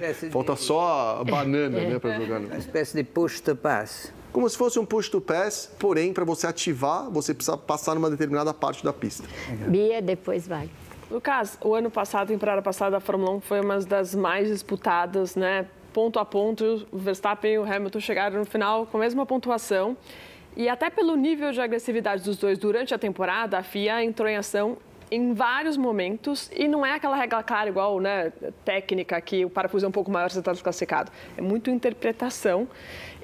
É 0.00 0.12
Falta 0.30 0.54
só 0.54 1.18
a 1.20 1.24
banana 1.24 1.80
né, 1.80 1.98
para 1.98 2.20
jogar. 2.20 2.40
Uma 2.40 2.58
espécie 2.58 2.96
de 2.96 3.04
push 3.04 3.40
to 3.40 3.56
pass 3.56 4.12
como 4.36 4.50
se 4.50 4.58
fosse 4.58 4.78
um 4.78 4.84
push 4.84 5.08
to 5.08 5.18
pass, 5.18 5.74
porém, 5.78 6.12
para 6.12 6.22
você 6.22 6.46
ativar, 6.46 7.08
você 7.10 7.32
precisa 7.32 7.56
passar 7.56 7.94
numa 7.94 8.10
determinada 8.10 8.52
parte 8.52 8.84
da 8.84 8.92
pista. 8.92 9.26
Bia, 9.66 10.02
depois 10.02 10.46
vai. 10.46 10.68
Lucas, 11.10 11.56
o 11.64 11.74
ano 11.74 11.90
passado, 11.90 12.24
a 12.24 12.34
temporada 12.34 12.60
passada, 12.60 12.98
a 12.98 13.00
Fórmula 13.00 13.30
1 13.36 13.40
foi 13.40 13.62
uma 13.62 13.78
das 13.78 14.14
mais 14.14 14.48
disputadas, 14.48 15.36
né? 15.36 15.64
Ponto 15.90 16.18
a 16.18 16.24
ponto, 16.26 16.86
o 16.92 16.98
Verstappen 16.98 17.54
e 17.54 17.58
o 17.58 17.64
Hamilton 17.64 17.98
chegaram 17.98 18.38
no 18.40 18.44
final 18.44 18.84
com 18.84 18.98
a 18.98 19.00
mesma 19.00 19.24
pontuação. 19.24 19.96
E 20.54 20.68
até 20.68 20.90
pelo 20.90 21.16
nível 21.16 21.50
de 21.50 21.60
agressividade 21.62 22.22
dos 22.22 22.36
dois 22.36 22.58
durante 22.58 22.92
a 22.92 22.98
temporada, 22.98 23.56
a 23.56 23.62
FIA 23.62 24.04
entrou 24.04 24.28
em 24.28 24.36
ação 24.36 24.76
em 25.10 25.32
vários 25.32 25.76
momentos 25.76 26.50
e 26.54 26.66
não 26.66 26.84
é 26.84 26.94
aquela 26.94 27.16
regra 27.16 27.42
clara 27.42 27.68
igual, 27.68 28.00
né, 28.00 28.32
técnica 28.64 29.20
que 29.20 29.44
o 29.44 29.50
parafuso 29.50 29.86
é 29.86 29.88
um 29.88 29.92
pouco 29.92 30.10
maior, 30.10 30.30
você 30.30 30.40
está 30.40 30.52
desclassificado. 30.52 31.12
É 31.36 31.40
muito 31.40 31.70
interpretação. 31.70 32.68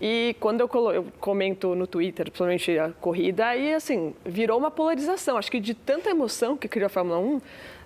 E 0.04 0.34
quando 0.40 0.60
eu, 0.60 0.68
colo... 0.68 0.92
eu 0.92 1.06
comento 1.20 1.76
no 1.76 1.86
Twitter, 1.86 2.24
principalmente 2.24 2.76
a 2.76 2.90
corrida, 2.90 3.54
e 3.54 3.72
assim, 3.72 4.12
virou 4.26 4.58
uma 4.58 4.68
polarização. 4.68 5.38
Acho 5.38 5.48
que 5.48 5.60
de 5.60 5.74
tanta 5.74 6.10
emoção 6.10 6.56
que 6.56 6.66
criou 6.66 6.86
a 6.86 6.88
Fórmula 6.88 7.20
1, 7.20 7.40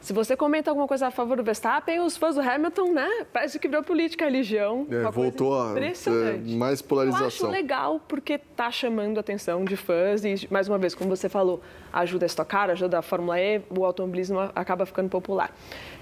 se 0.07 0.13
você 0.13 0.37
comenta 0.37 0.71
alguma 0.71 0.87
coisa 0.87 1.09
a 1.09 1.11
favor 1.11 1.37
do 1.37 1.43
Verstappen, 1.43 1.99
os 1.99 2.17
fãs 2.17 2.37
do 2.37 2.41
Hamilton, 2.41 2.93
né? 2.93 3.27
Parece 3.33 3.59
que 3.59 3.67
virou 3.67 3.83
política, 3.83 4.25
religião. 4.25 4.87
É, 4.89 5.11
voltou 5.11 5.61
a 5.61 5.75
é, 5.77 6.37
mais 6.57 6.81
polarização. 6.81 7.25
Eu 7.25 7.27
acho 7.27 7.47
legal 7.49 8.01
porque 8.07 8.39
tá 8.39 8.71
chamando 8.71 9.19
a 9.19 9.21
atenção 9.21 9.65
de 9.65 9.77
fãs 9.77 10.25
e, 10.25 10.47
mais 10.49 10.69
uma 10.69 10.79
vez, 10.79 10.95
como 10.95 11.11
você 11.11 11.29
falou, 11.29 11.61
ajuda 11.93 12.25
a 12.25 12.29
estocar, 12.29 12.71
ajuda 12.71 13.01
a 13.01 13.03
Fórmula 13.03 13.41
E, 13.41 13.61
o 13.69 13.85
automobilismo 13.85 14.39
acaba 14.55 14.87
ficando 14.87 15.09
popular. 15.09 15.53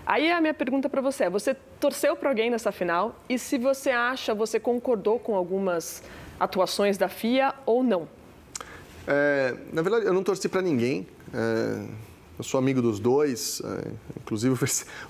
Aí 0.04 0.30
a 0.30 0.38
minha 0.38 0.52
pergunta 0.52 0.86
para 0.90 1.00
você 1.00 1.24
é: 1.24 1.30
você 1.30 1.54
torceu 1.80 2.14
para 2.14 2.28
alguém 2.28 2.50
nessa 2.50 2.70
final? 2.70 3.18
E 3.26 3.38
se 3.38 3.56
você 3.56 3.88
acha, 3.88 4.34
você 4.34 4.60
concordou 4.60 5.18
com 5.18 5.34
algumas 5.34 6.02
atuações 6.38 6.98
da 6.98 7.08
FIA 7.08 7.54
ou 7.64 7.82
não? 7.82 8.06
É, 9.08 9.54
na 9.72 9.80
verdade, 9.80 10.04
eu 10.04 10.12
não 10.12 10.22
torci 10.22 10.46
para 10.46 10.60
ninguém. 10.60 11.06
É, 11.32 12.13
eu 12.36 12.42
sou 12.42 12.58
amigo 12.58 12.82
dos 12.82 12.98
dois, 12.98 13.62
é, 13.64 13.92
inclusive 14.20 14.54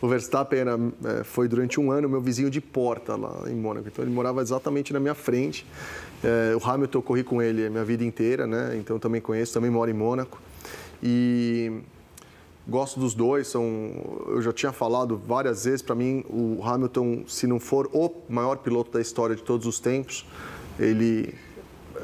o 0.00 0.08
Verstappen 0.08 0.58
era, 0.58 0.78
é, 1.04 1.24
foi 1.24 1.48
durante 1.48 1.80
um 1.80 1.90
ano 1.90 2.08
meu 2.08 2.20
vizinho 2.20 2.50
de 2.50 2.60
porta 2.60 3.16
lá 3.16 3.44
em 3.50 3.54
Mônaco, 3.54 3.88
então 3.88 4.04
ele 4.04 4.12
morava 4.12 4.42
exatamente 4.42 4.92
na 4.92 5.00
minha 5.00 5.14
frente. 5.14 5.66
É, 6.22 6.54
o 6.54 6.68
Hamilton 6.68 6.98
eu 6.98 7.02
corri 7.02 7.24
com 7.24 7.40
ele 7.40 7.66
a 7.66 7.70
minha 7.70 7.84
vida 7.84 8.04
inteira, 8.04 8.46
né? 8.46 8.76
então 8.78 8.98
também 8.98 9.20
conheço, 9.20 9.54
também 9.54 9.70
moro 9.70 9.90
em 9.90 9.94
Mônaco. 9.94 10.40
E 11.02 11.80
gosto 12.66 13.00
dos 13.00 13.14
dois, 13.14 13.48
são, 13.48 13.64
eu 14.28 14.40
já 14.42 14.52
tinha 14.52 14.72
falado 14.72 15.16
várias 15.16 15.64
vezes, 15.64 15.82
para 15.82 15.94
mim 15.94 16.24
o 16.28 16.62
Hamilton, 16.62 17.24
se 17.26 17.46
não 17.46 17.58
for 17.58 17.88
o 17.92 18.10
maior 18.28 18.56
piloto 18.58 18.90
da 18.90 19.00
história 19.00 19.34
de 19.36 19.42
todos 19.42 19.66
os 19.66 19.78
tempos, 19.78 20.26
ele 20.78 21.34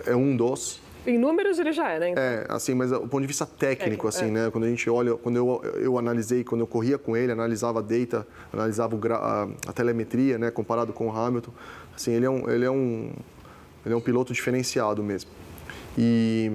é 0.07 0.15
um 0.15 0.37
dos. 0.37 0.80
Em 1.07 1.19
números 1.19 1.59
ele 1.59 1.73
já 1.73 1.91
é, 1.91 1.99
né? 1.99 2.11
Então. 2.11 2.23
É, 2.23 2.47
assim, 2.49 2.75
mas 2.75 2.91
do 2.91 3.01
ponto 3.01 3.21
de 3.21 3.27
vista 3.27 3.47
técnico, 3.47 4.07
assim, 4.07 4.27
é. 4.27 4.31
né? 4.31 4.51
Quando 4.51 4.65
a 4.65 4.69
gente 4.69 4.89
olha, 4.91 5.15
quando 5.15 5.37
eu, 5.37 5.63
eu 5.77 5.99
analisei, 5.99 6.45
quando 6.45 6.61
eu 6.61 6.67
corria 6.67 6.99
com 6.99 7.17
ele, 7.17 7.33
analisava 7.33 7.79
a 7.79 7.83
data, 7.83 8.27
analisava 8.53 8.99
a, 9.15 9.49
a, 9.67 9.73
telemetria, 9.73 10.39
né? 10.39 10.51
Comparado 10.51 10.93
com 10.93 11.09
o 11.09 11.17
Hamilton, 11.17 11.53
assim, 11.95 12.13
ele 12.13 12.27
é 12.27 12.31
um, 12.31 12.51
ele 12.51 12.65
é 12.65 12.71
um, 12.71 13.13
ele 13.85 13.95
é 13.95 13.97
um 13.97 14.01
piloto 14.01 14.33
diferenciado 14.33 15.03
mesmo. 15.03 15.31
E 15.97 16.53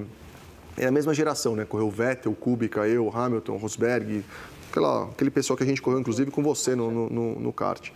é 0.77 0.85
a 0.85 0.91
mesma 0.91 1.13
geração, 1.13 1.55
né? 1.55 1.65
Correu 1.65 1.89
Vettel, 1.89 2.33
Kubica, 2.33 2.87
eu, 2.87 3.09
Hamilton, 3.09 3.57
Rosberg, 3.57 4.23
aquela, 4.69 5.05
aquele 5.05 5.31
pessoal 5.31 5.57
que 5.57 5.63
a 5.63 5.67
gente 5.67 5.81
correu, 5.81 5.99
inclusive, 5.99 6.29
com 6.29 6.43
você 6.43 6.75
no, 6.75 7.09
no, 7.09 7.39
no 7.39 7.53
kart. 7.53 7.89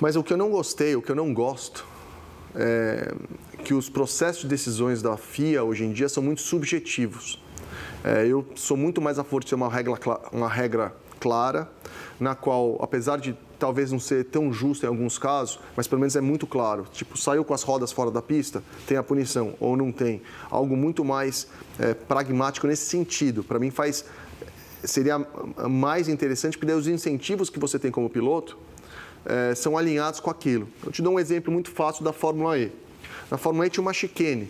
Mas 0.00 0.16
o 0.16 0.22
que 0.22 0.32
eu 0.32 0.36
não 0.36 0.50
gostei, 0.50 0.96
o 0.96 1.02
que 1.02 1.10
eu 1.10 1.16
não 1.16 1.32
gosto, 1.32 1.86
é, 2.54 3.12
que 3.64 3.72
os 3.72 3.88
processos 3.88 4.42
de 4.42 4.48
decisões 4.48 5.00
da 5.00 5.16
FIA 5.16 5.64
hoje 5.64 5.84
em 5.84 5.92
dia 5.92 6.08
são 6.08 6.22
muito 6.22 6.42
subjetivos. 6.42 7.42
É, 8.04 8.26
eu 8.26 8.46
sou 8.54 8.76
muito 8.76 9.00
mais 9.00 9.18
a 9.18 9.24
favor 9.24 9.42
de 9.42 9.48
ter 9.48 9.54
uma 9.54 9.70
regra, 9.70 9.98
uma 10.30 10.48
regra 10.48 10.94
clara, 11.18 11.70
na 12.20 12.34
qual, 12.34 12.78
apesar 12.82 13.18
de 13.18 13.34
talvez 13.58 13.90
não 13.90 13.98
ser 13.98 14.24
tão 14.26 14.52
justo 14.52 14.84
em 14.84 14.88
alguns 14.88 15.16
casos, 15.16 15.58
mas 15.74 15.88
pelo 15.88 16.00
menos 16.00 16.14
é 16.14 16.20
muito 16.20 16.46
claro. 16.46 16.84
Tipo, 16.92 17.16
saiu 17.16 17.42
com 17.42 17.54
as 17.54 17.62
rodas 17.62 17.90
fora 17.90 18.10
da 18.10 18.20
pista, 18.20 18.62
tem 18.86 18.98
a 18.98 19.02
punição 19.02 19.54
ou 19.58 19.74
não 19.74 19.90
tem. 19.90 20.20
Algo 20.50 20.76
muito 20.76 21.02
mais 21.02 21.48
é, 21.78 21.94
pragmático 21.94 22.66
nesse 22.66 22.84
sentido. 22.84 23.42
Para 23.42 23.58
mim 23.58 23.70
faz 23.70 24.04
seria 24.84 25.18
mais 25.66 26.10
interessante 26.10 26.58
porque 26.58 26.66
daí 26.66 26.76
os 26.76 26.86
incentivos 26.86 27.48
que 27.48 27.58
você 27.58 27.78
tem 27.78 27.90
como 27.90 28.10
piloto 28.10 28.58
é, 29.24 29.54
são 29.54 29.78
alinhados 29.78 30.20
com 30.20 30.28
aquilo. 30.28 30.68
Eu 30.84 30.92
te 30.92 31.00
dou 31.00 31.14
um 31.14 31.18
exemplo 31.18 31.50
muito 31.50 31.70
fácil 31.70 32.04
da 32.04 32.12
Fórmula 32.12 32.58
E. 32.58 32.70
Na 33.34 33.38
Fórmula 33.38 33.66
E 33.66 33.70
tinha 33.70 33.82
uma 33.82 33.92
chicane. 33.92 34.48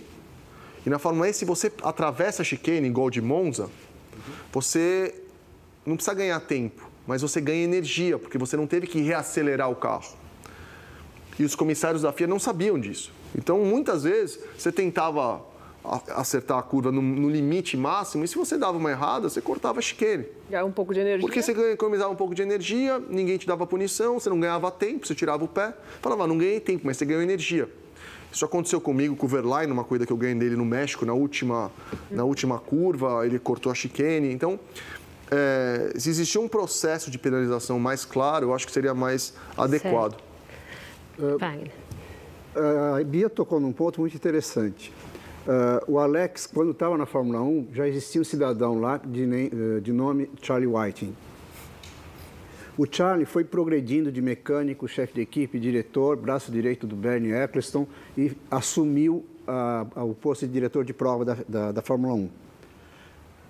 E 0.85 0.91
na 0.91 0.99
Fórmula 0.99 1.27
E, 1.27 1.33
se 1.33 1.47
você 1.47 1.73
atravessa 1.83 2.43
a 2.43 2.45
chicane, 2.45 2.87
igual 2.87 3.09
de 3.09 3.23
Monza, 3.23 3.71
você 4.53 5.23
não 5.87 5.97
precisa 5.97 6.15
ganhar 6.15 6.39
tempo, 6.41 6.87
mas 7.07 7.23
você 7.23 7.41
ganha 7.41 7.65
energia, 7.65 8.19
porque 8.19 8.37
você 8.37 8.59
não 8.59 8.67
teve 8.67 8.87
que 8.87 9.01
reacelerar 9.01 9.71
o 9.71 9.75
carro. 9.75 10.15
E 11.39 11.45
os 11.45 11.55
comissários 11.55 12.03
da 12.03 12.13
FIA 12.13 12.27
não 12.27 12.39
sabiam 12.39 12.79
disso. 12.79 13.11
Então, 13.35 13.59
muitas 13.61 14.05
vezes, 14.05 14.39
você 14.59 14.71
tentava 14.71 15.41
acertar 16.15 16.59
a 16.59 16.63
curva 16.63 16.93
no, 16.93 17.01
no, 17.01 17.31
limite 17.31 17.79
máximo, 17.79 18.23
e 18.23 18.29
se 18.29 18.37
você 18.37 18.59
dava 18.59 18.77
uma 18.77 18.91
errada, 18.91 19.31
você 19.31 19.41
cortava 19.41 19.79
a 19.79 19.83
chicane. 19.83 20.27
Ganhava 20.51 20.69
um 20.69 20.73
pouco 20.73 20.93
de 20.93 21.01
energia. 21.01 21.27
Porque 21.27 21.41
você 21.41 21.53
economizava 21.73 22.13
um 22.13 22.17
pouco 22.17 22.35
de 22.35 22.43
energia, 22.43 23.03
ninguém 23.09 23.39
te 23.39 23.47
dava 23.47 23.67
punição, 23.67 24.21
você 24.21 24.29
não 24.29 24.39
ganhava 24.39 24.71
tempo, 24.71 25.07
você 25.07 25.15
tirava 25.15 25.43
o 25.43 25.49
pé. 25.49 25.73
Falava, 26.03 26.27
não 26.27 26.37
ganhei 26.37 26.61
tempo, 26.61 26.83
mas 26.85 26.99
você 26.99 27.07
ganhou 27.07 27.23
energia. 27.23 27.67
Isso 28.35 28.45
aconteceu 28.45 28.81
comigo 28.81 29.15
com 29.15 29.27
o 29.27 29.29
Verlaine, 29.29 29.69
numa 29.69 29.85
corrida 29.85 30.05
que 30.05 30.13
eu 30.13 30.17
ganhei 30.17 30.35
dele 30.35 30.57
no 30.57 30.65
México, 30.65 31.07
na 31.07 31.13
última, 31.13 31.71
na 32.11 32.25
última 32.25 32.59
curva, 32.59 33.25
ele 33.25 33.39
cortou 33.39 33.71
a 33.71 33.75
chicane. 33.77 34.33
Então, 34.33 34.59
é, 35.31 35.93
se 35.97 36.11
existia 36.11 36.41
um 36.41 36.49
processo 36.49 37.13
de 37.13 37.19
penalização 37.19 37.79
mais 37.79 38.05
claro, 38.05 38.47
eu 38.47 38.55
acho 38.55 38.67
que 38.67 38.73
seria 38.73 38.93
mais 38.93 39.35
adequado. 39.57 40.21
Uh, 42.57 43.01
a 43.01 43.05
Bia 43.05 43.31
tocou 43.31 43.61
num 43.61 43.73
ponto 43.73 44.01
muito 44.01 44.17
interessante. 44.17 44.93
Uh, 45.47 45.93
o 45.93 45.99
Alex, 46.01 46.47
quando 46.47 46.73
estava 46.73 46.99
na 46.99 47.07
Fórmula 47.07 47.41
1, 47.41 47.69
já 47.73 47.87
existia 47.87 48.21
um 48.21 48.25
cidadão 48.25 48.81
lá 48.81 48.97
de, 48.97 49.25
uh, 49.25 49.81
de 49.81 49.93
nome 49.93 50.29
Charlie 50.43 50.67
Whiting. 50.67 51.15
O 52.77 52.87
Charlie 52.91 53.25
foi 53.25 53.45
progredindo 53.45 54.11
de 54.11 54.21
mecânico, 54.21 54.89
chefe 54.89 55.15
de 55.15 55.21
equipe, 55.21 55.61
diretor, 55.61 56.17
braço 56.17 56.51
direito 56.51 56.89
do 56.89 56.97
Bernie 56.97 57.33
Eccleston 57.33 57.87
e 58.19 58.33
assumiu 58.51 59.25
uh, 59.47 60.05
o 60.05 60.13
posto 60.13 60.45
de 60.45 60.53
diretor 60.53 60.85
de 60.85 60.93
prova 60.93 61.25
da, 61.25 61.37
da, 61.49 61.73
da 61.73 61.83
Fórmula 61.83 62.15
1. 62.15 62.31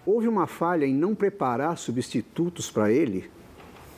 Houve 0.04 0.28
uma 0.28 0.46
falha 0.46 0.84
em 0.84 0.94
não 0.94 1.14
preparar 1.14 1.78
substitutos 1.78 2.70
para 2.70 2.92
ele 2.92 3.30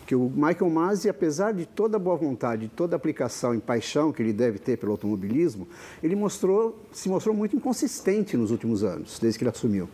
que 0.07 0.15
o 0.15 0.31
Michael 0.33 0.71
Masi, 0.71 1.09
apesar 1.09 1.53
de 1.53 1.67
toda 1.67 1.97
a 1.97 1.99
boa 1.99 2.17
vontade, 2.17 2.69
de 2.69 2.69
toda 2.69 2.95
a 2.95 2.97
aplicação 2.97 3.53
e 3.53 3.59
paixão 3.59 4.13
que 4.13 4.23
ele 4.23 4.33
deve 4.33 4.61
ter 4.61 4.79
pelo 4.79 4.93
automobilismo, 4.93 5.67
ele 6.01 6.15
mostrou, 6.15 6.81
se 6.93 7.09
mostrou 7.09 7.35
muito 7.35 7.57
inconsistente 7.57 8.37
nos 8.37 8.53
últimos 8.53 8.85
anos, 8.85 9.19
desde 9.19 9.37
que 9.37 9.43
ele 9.43 9.51
assumiu. 9.51 9.89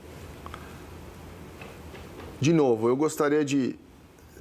De 2.38 2.52
novo, 2.52 2.88
eu 2.88 2.96
gostaria 2.96 3.42
de 3.42 3.78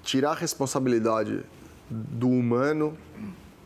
tirar 0.03 0.31
a 0.31 0.35
responsabilidade 0.35 1.41
do 1.89 2.29
humano, 2.29 2.97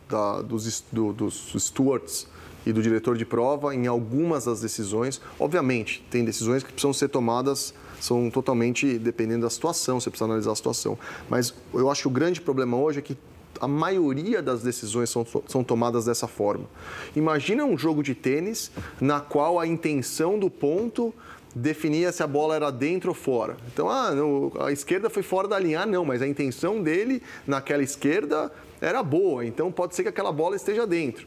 da, 0.08 0.42
dos, 0.42 0.84
do, 0.92 1.12
dos 1.12 1.52
stewards 1.58 2.26
e 2.64 2.72
do 2.72 2.82
diretor 2.82 3.16
de 3.16 3.24
prova 3.24 3.74
em 3.74 3.86
algumas 3.86 4.44
das 4.44 4.60
decisões. 4.60 5.20
Obviamente, 5.38 6.04
tem 6.10 6.24
decisões 6.24 6.62
que 6.62 6.72
precisam 6.72 6.92
ser 6.92 7.08
tomadas 7.08 7.72
são 8.00 8.30
totalmente 8.30 8.98
dependendo 8.98 9.42
da 9.42 9.50
situação, 9.50 10.00
você 10.00 10.10
precisa 10.10 10.26
analisar 10.26 10.52
a 10.52 10.56
situação. 10.56 10.98
Mas 11.28 11.54
eu 11.72 11.90
acho 11.90 12.02
que 12.02 12.08
o 12.08 12.10
grande 12.10 12.40
problema 12.40 12.76
hoje 12.76 12.98
é 12.98 13.02
que 13.02 13.16
a 13.60 13.66
maioria 13.66 14.42
das 14.42 14.62
decisões 14.62 15.08
são, 15.08 15.26
são 15.46 15.64
tomadas 15.64 16.04
dessa 16.04 16.28
forma. 16.28 16.66
Imagina 17.14 17.64
um 17.64 17.76
jogo 17.76 18.02
de 18.02 18.14
tênis 18.14 18.70
na 19.00 19.18
qual 19.20 19.58
a 19.58 19.66
intenção 19.66 20.38
do 20.38 20.50
ponto 20.50 21.14
definia 21.56 22.12
se 22.12 22.22
a 22.22 22.26
bola 22.26 22.54
era 22.54 22.70
dentro 22.70 23.08
ou 23.08 23.14
fora. 23.14 23.56
Então, 23.72 23.88
ah, 23.88 24.10
não, 24.12 24.52
a 24.60 24.70
esquerda 24.70 25.08
foi 25.08 25.22
fora 25.22 25.48
da 25.48 25.58
linha. 25.58 25.80
Ah, 25.80 25.86
não, 25.86 26.04
mas 26.04 26.20
a 26.20 26.26
intenção 26.26 26.82
dele 26.82 27.22
naquela 27.46 27.82
esquerda 27.82 28.52
era 28.78 29.02
boa, 29.02 29.44
então 29.44 29.72
pode 29.72 29.94
ser 29.94 30.02
que 30.02 30.10
aquela 30.10 30.30
bola 30.30 30.54
esteja 30.54 30.86
dentro. 30.86 31.26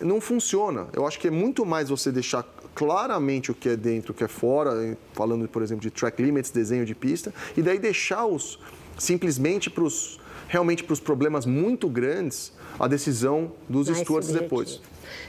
Não 0.00 0.18
funciona. 0.18 0.86
Eu 0.94 1.06
acho 1.06 1.18
que 1.20 1.28
é 1.28 1.30
muito 1.30 1.66
mais 1.66 1.90
você 1.90 2.10
deixar 2.10 2.42
claramente 2.74 3.50
o 3.50 3.54
que 3.54 3.68
é 3.68 3.76
dentro, 3.76 4.12
o 4.12 4.14
que 4.14 4.24
é 4.24 4.28
fora, 4.28 4.96
falando, 5.12 5.46
por 5.46 5.62
exemplo, 5.62 5.82
de 5.82 5.90
track 5.90 6.22
limits, 6.22 6.50
desenho 6.50 6.86
de 6.86 6.94
pista, 6.94 7.34
e 7.54 7.60
daí 7.60 7.78
deixar-os 7.78 8.58
simplesmente 8.98 9.68
para 9.68 9.84
os 9.84 10.18
realmente 10.48 10.82
para 10.82 10.92
os 10.94 11.00
problemas 11.00 11.46
muito 11.46 11.88
grandes 11.88 12.52
a 12.78 12.88
decisão 12.88 13.52
dos 13.68 13.88
Mais 13.88 14.00
stewards 14.00 14.32
depois. 14.32 14.80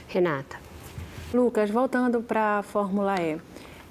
Renata. 0.08 0.56
Lucas, 1.32 1.70
voltando 1.70 2.22
para 2.22 2.58
a 2.58 2.62
Fórmula 2.62 3.20
E. 3.20 3.38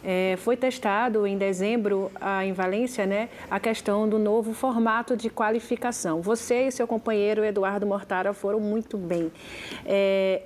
É, 0.04 0.36
foi 0.40 0.58
testado 0.58 1.28
em 1.28 1.38
dezembro 1.38 2.12
em 2.44 2.54
Valência 2.54 3.06
né, 3.06 3.30
a 3.50 3.60
questão 3.60 4.10
do 4.10 4.18
novo 4.18 4.54
formato 4.54 5.16
de 5.16 5.30
qualificação. 5.30 6.22
Você 6.22 6.68
e 6.68 6.72
seu 6.72 6.88
companheiro 6.88 7.44
Eduardo 7.46 7.86
Mortara 7.86 8.34
foram 8.34 8.60
muito 8.60 8.98
bem. 8.98 9.32
É, 9.86 10.44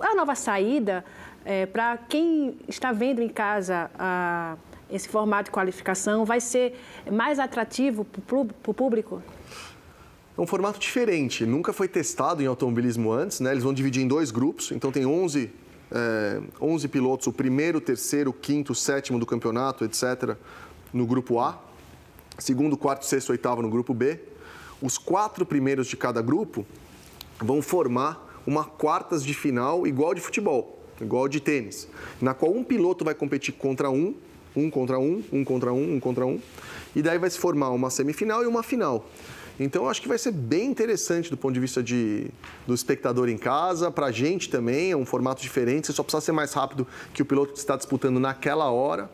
a 0.00 0.14
nova 0.14 0.34
saída 0.34 1.04
é, 1.44 1.64
para 1.64 1.96
quem 1.96 2.56
está 2.66 2.90
vendo 2.90 3.22
em 3.22 3.28
casa 3.28 3.88
a, 3.96 4.56
esse 4.90 5.08
formato 5.08 5.44
de 5.44 5.50
qualificação, 5.52 6.24
vai 6.24 6.40
ser 6.40 6.76
mais 7.10 7.38
atrativo 7.38 8.04
para 8.04 8.36
o 8.36 8.74
público? 8.74 9.22
É 10.36 10.40
um 10.40 10.46
formato 10.46 10.78
diferente, 10.78 11.46
nunca 11.46 11.72
foi 11.72 11.88
testado 11.88 12.42
em 12.42 12.46
automobilismo 12.46 13.10
antes, 13.12 13.40
né? 13.40 13.52
Eles 13.52 13.62
vão 13.62 13.72
dividir 13.72 14.02
em 14.02 14.08
dois 14.08 14.30
grupos, 14.30 14.70
então 14.72 14.92
tem 14.92 15.06
11, 15.06 15.50
é, 15.90 16.40
11 16.60 16.88
pilotos, 16.88 17.26
o 17.26 17.32
primeiro, 17.32 17.80
terceiro, 17.80 18.32
quinto, 18.32 18.74
sétimo 18.74 19.18
do 19.18 19.26
campeonato, 19.26 19.84
etc., 19.84 20.36
no 20.92 21.06
grupo 21.06 21.38
A. 21.38 21.58
segundo, 22.38 22.76
quarto, 22.76 23.04
sexto, 23.04 23.30
oitavo 23.30 23.62
no 23.62 23.68
grupo 23.68 23.92
B. 23.92 24.18
Os 24.80 24.98
quatro 24.98 25.44
primeiros 25.46 25.86
de 25.86 25.96
cada 25.96 26.20
grupo 26.20 26.66
vão 27.40 27.62
formar 27.62 28.40
uma 28.46 28.64
quartas 28.64 29.24
de 29.24 29.34
final 29.34 29.86
igual 29.86 30.14
de 30.14 30.20
futebol, 30.20 30.78
igual 31.00 31.28
de 31.28 31.40
tênis, 31.40 31.88
na 32.20 32.34
qual 32.34 32.52
um 32.52 32.62
piloto 32.62 33.04
vai 33.04 33.14
competir 33.14 33.54
contra 33.54 33.90
um, 33.90 34.14
um 34.54 34.70
contra 34.70 34.98
um, 34.98 35.22
um 35.32 35.44
contra 35.44 35.72
um, 35.72 35.94
um 35.94 36.00
contra 36.00 36.24
um, 36.26 36.40
e 36.94 37.02
daí 37.02 37.18
vai 37.18 37.28
se 37.28 37.38
formar 37.38 37.70
uma 37.70 37.90
semifinal 37.90 38.42
e 38.42 38.46
uma 38.46 38.62
final. 38.62 39.06
Então, 39.58 39.88
acho 39.88 40.02
que 40.02 40.08
vai 40.08 40.18
ser 40.18 40.32
bem 40.32 40.66
interessante 40.70 41.30
do 41.30 41.36
ponto 41.36 41.54
de 41.54 41.60
vista 41.60 41.82
de, 41.82 42.28
do 42.66 42.74
espectador 42.74 43.28
em 43.28 43.38
casa, 43.38 43.90
para 43.90 44.06
a 44.06 44.12
gente 44.12 44.50
também, 44.50 44.92
é 44.92 44.96
um 44.96 45.06
formato 45.06 45.40
diferente, 45.40 45.86
você 45.86 45.92
só 45.94 46.02
precisa 46.02 46.20
ser 46.20 46.32
mais 46.32 46.52
rápido 46.52 46.86
que 47.14 47.22
o 47.22 47.24
piloto 47.24 47.52
que 47.52 47.58
está 47.58 47.76
disputando 47.76 48.20
naquela 48.20 48.70
hora. 48.70 49.10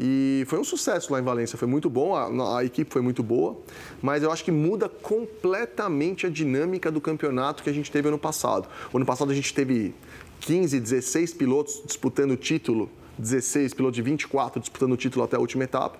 E 0.00 0.44
foi 0.48 0.58
um 0.58 0.64
sucesso 0.64 1.12
lá 1.12 1.20
em 1.20 1.22
Valência, 1.22 1.58
foi 1.58 1.68
muito 1.68 1.90
bom, 1.90 2.14
a, 2.16 2.58
a, 2.58 2.64
equipe 2.64 2.90
foi 2.90 3.02
muito 3.02 3.22
boa, 3.22 3.58
mas 4.00 4.22
eu 4.22 4.32
acho 4.32 4.42
que 4.42 4.50
muda 4.50 4.88
completamente 4.88 6.26
a 6.26 6.30
dinâmica 6.30 6.90
do 6.90 7.00
campeonato 7.00 7.62
que 7.62 7.68
a 7.68 7.72
gente 7.72 7.90
teve 7.90 8.08
ano 8.08 8.18
passado. 8.18 8.66
Ano 8.92 9.04
passado 9.04 9.30
a 9.30 9.34
gente 9.34 9.52
teve 9.52 9.94
15, 10.40 10.80
16 10.80 11.34
pilotos 11.34 11.82
disputando 11.86 12.32
o 12.32 12.36
título 12.36 12.90
16, 13.18 13.74
piloto 13.74 13.94
de 13.94 14.02
24 14.02 14.60
disputando 14.60 14.92
o 14.92 14.96
título 14.96 15.24
até 15.24 15.36
a 15.36 15.40
última 15.40 15.64
etapa. 15.64 15.98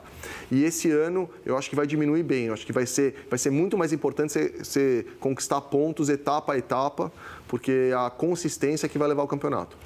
E 0.51 0.65
esse 0.65 0.91
ano 0.91 1.29
eu 1.45 1.57
acho 1.57 1.69
que 1.69 1.77
vai 1.77 1.87
diminuir 1.87 2.23
bem. 2.23 2.47
Eu 2.47 2.55
acho 2.55 2.67
que 2.67 2.73
vai 2.73 2.87
ser, 2.87 3.27
vai 3.29 3.39
ser 3.39 3.51
muito 3.51 3.77
mais 3.77 3.93
importante 3.93 4.33
você, 4.59 5.07
conquistar 5.21 5.61
pontos 5.61 6.09
etapa 6.09 6.53
a 6.53 6.59
etapa, 6.59 7.13
porque 7.49 7.91
é 7.91 7.95
a 7.95 8.11
consistência 8.11 8.87
é 8.87 8.89
que 8.89 8.99
vai 8.99 9.09
levar 9.09 9.23
o 9.23 9.29
campeonato. 9.29 9.77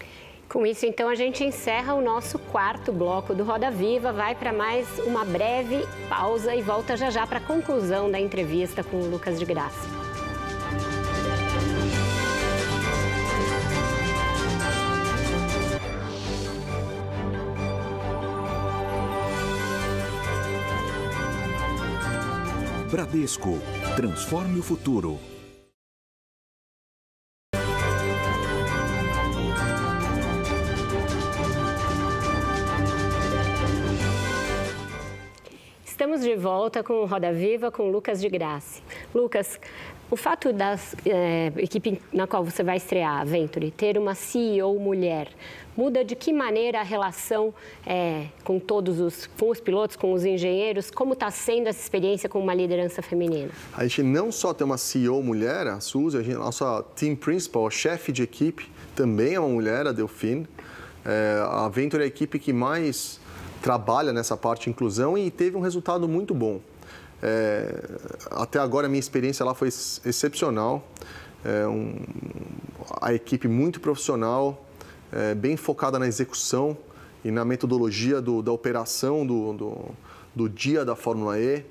Com 0.49 0.65
isso, 0.65 0.87
então, 0.87 1.09
a 1.09 1.15
gente 1.17 1.43
encerra 1.43 1.95
o 1.95 2.01
nosso 2.01 2.39
quarto 2.39 2.93
bloco 2.93 3.35
do 3.35 3.43
Roda 3.43 3.69
Viva, 3.69 4.13
vai 4.13 4.35
para 4.35 4.53
mais 4.53 4.87
uma 5.01 5.25
breve 5.25 5.85
pausa 6.09 6.55
e 6.55 6.63
volta 6.63 6.97
já 6.97 7.11
já 7.11 7.27
para 7.27 7.39
a 7.39 7.43
conclusão 7.43 8.09
da 8.09 8.21
entrevista 8.21 8.85
com 8.85 8.97
o 8.97 9.11
Lucas 9.11 9.41
de 9.41 9.45
Graça. 9.45 10.06
Bradesco. 22.97 23.59
Transforme 23.95 24.59
o 24.59 24.63
futuro. 24.63 25.19
Estamos 35.85 36.23
de 36.23 36.35
volta 36.37 36.83
com 36.83 37.05
Roda 37.05 37.35
Viva 37.35 37.71
com 37.71 37.91
Lucas 37.91 38.19
de 38.19 38.31
Graça. 38.31 38.81
Lucas, 39.15 39.61
o 40.11 40.17
fato 40.17 40.53
da 40.53 40.79
é, 41.05 41.53
equipe 41.57 42.01
na 42.13 42.27
qual 42.27 42.45
você 42.45 42.63
vai 42.63 42.77
estrear, 42.77 43.21
a 43.21 43.25
Venturi, 43.25 43.71
ter 43.71 43.99
uma 43.99 44.15
CEO 44.15 44.79
mulher, 44.79 45.29
muda 45.77 46.05
de 46.05 46.15
que 46.15 46.33
maneira 46.33 46.81
a 46.81 46.83
relação 46.83 47.53
é, 47.85 48.27
com 48.45 48.59
todos 48.59 49.01
os, 49.01 49.27
com 49.27 49.51
os 49.51 49.61
pilotos, 49.61 49.97
com 49.97 50.13
os 50.13 50.25
engenheiros? 50.25 50.91
Como 50.91 51.13
está 51.13 51.31
sendo 51.31 51.69
essa 51.69 51.81
experiência 51.81 52.29
com 52.29 52.39
uma 52.39 52.55
liderança 52.55 53.03
feminina? 53.03 53.51
A 53.77 53.83
gente 53.83 54.03
não 54.03 54.31
só 54.31 54.55
tem 54.55 54.65
uma 54.65 54.79
CEO 54.79 55.23
mulher, 55.23 55.67
a 55.67 55.81
Suzy, 55.81 56.19
a 56.19 56.23
gente, 56.23 56.37
nossa 56.37 56.85
team 56.95 57.17
principal, 57.17 57.67
a 57.67 57.71
chefe 57.71 58.13
de 58.13 58.23
equipe, 58.23 58.71
também 58.95 59.35
é 59.35 59.41
uma 59.41 59.49
mulher, 59.49 59.87
a 59.87 59.93
Delfine. 59.93 60.47
É, 61.05 61.41
a 61.43 61.69
Venturi 61.69 62.03
é 62.03 62.07
a 62.07 62.09
equipe 62.09 62.39
que 62.39 62.53
mais 62.53 63.21
trabalha 63.61 64.13
nessa 64.13 64.37
parte 64.37 64.65
de 64.65 64.71
inclusão 64.71 65.19
e 65.19 65.31
teve 65.31 65.57
um 65.57 65.61
resultado 65.61 66.09
muito 66.09 66.35
bom. 66.35 66.61
É, 67.23 67.83
até 68.31 68.59
agora 68.59 68.87
a 68.87 68.89
minha 68.89 69.01
experiência 69.01 69.45
lá 69.45 69.55
foi 69.55 69.69
excepcional. 69.69 70.87
É 71.45 71.67
um, 71.67 71.97
a 73.01 73.15
equipe 73.15 73.49
muito 73.49 73.81
profissional, 73.81 74.67
é, 75.13 75.35
bem 75.35 75.57
focada 75.57 75.99
na 75.99 76.07
execução 76.07 76.77
e 77.25 77.31
na 77.31 77.45
metodologia 77.45 78.21
do, 78.21 78.43
da 78.43 78.53
operação 78.53 79.27
do, 79.27 79.53
do, 79.53 79.85
do, 80.35 80.49
dia 80.49 80.85
da 80.85 80.97
Fórmula 80.97 81.39
E. 81.39 81.65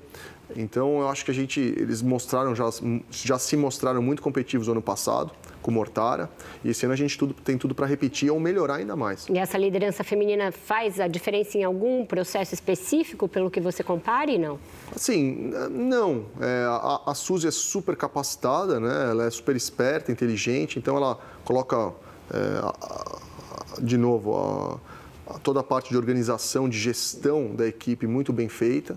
Então 0.54 1.00
eu 1.00 1.08
acho 1.08 1.24
que 1.24 1.30
a 1.30 1.34
gente, 1.34 1.60
eles 1.60 2.02
mostraram 2.02 2.54
já, 2.54 2.68
já 3.10 3.38
se 3.38 3.56
mostraram 3.56 4.00
muito 4.00 4.22
competitivos 4.22 4.66
no 4.66 4.74
ano 4.74 4.82
passado 4.82 5.32
com 5.66 5.72
Mortara. 5.72 6.30
E 6.64 6.70
esse 6.70 6.86
ano 6.86 6.92
a 6.92 6.96
gente 6.96 7.18
tudo, 7.18 7.34
tem 7.34 7.58
tudo 7.58 7.74
para 7.74 7.86
repetir 7.86 8.30
ou 8.30 8.38
melhorar 8.38 8.76
ainda 8.76 8.94
mais. 8.94 9.26
E 9.28 9.36
essa 9.36 9.58
liderança 9.58 10.04
feminina 10.04 10.52
faz 10.52 11.00
a 11.00 11.08
diferença 11.08 11.58
em 11.58 11.64
algum 11.64 12.06
processo 12.06 12.54
específico, 12.54 13.26
pelo 13.26 13.50
que 13.50 13.60
você 13.60 13.82
compare, 13.82 14.38
não? 14.38 14.60
Assim, 14.94 15.52
não. 15.68 16.26
É, 16.40 16.64
a, 16.68 17.10
a 17.10 17.14
Suzy 17.14 17.48
é 17.48 17.50
super 17.50 17.96
capacitada, 17.96 18.78
né? 18.78 19.10
ela 19.10 19.24
é 19.24 19.30
super 19.30 19.56
esperta, 19.56 20.12
inteligente, 20.12 20.78
então 20.78 20.96
ela 20.96 21.18
coloca, 21.44 21.92
é, 22.32 23.82
de 23.82 23.98
novo, 23.98 24.80
a, 25.26 25.38
toda 25.40 25.58
a 25.58 25.64
parte 25.64 25.90
de 25.90 25.96
organização, 25.96 26.68
de 26.68 26.78
gestão 26.78 27.56
da 27.56 27.66
equipe 27.66 28.06
muito 28.06 28.32
bem 28.32 28.48
feita. 28.48 28.96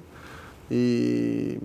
E 0.70 1.58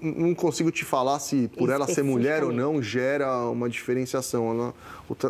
não 0.00 0.34
consigo 0.34 0.70
te 0.70 0.84
falar 0.84 1.18
se 1.18 1.48
por 1.48 1.70
ela 1.70 1.86
ser 1.86 2.02
mulher 2.02 2.42
ou 2.44 2.52
não 2.52 2.82
gera 2.82 3.48
uma 3.48 3.68
diferenciação. 3.68 4.50
Ela, 4.50 4.74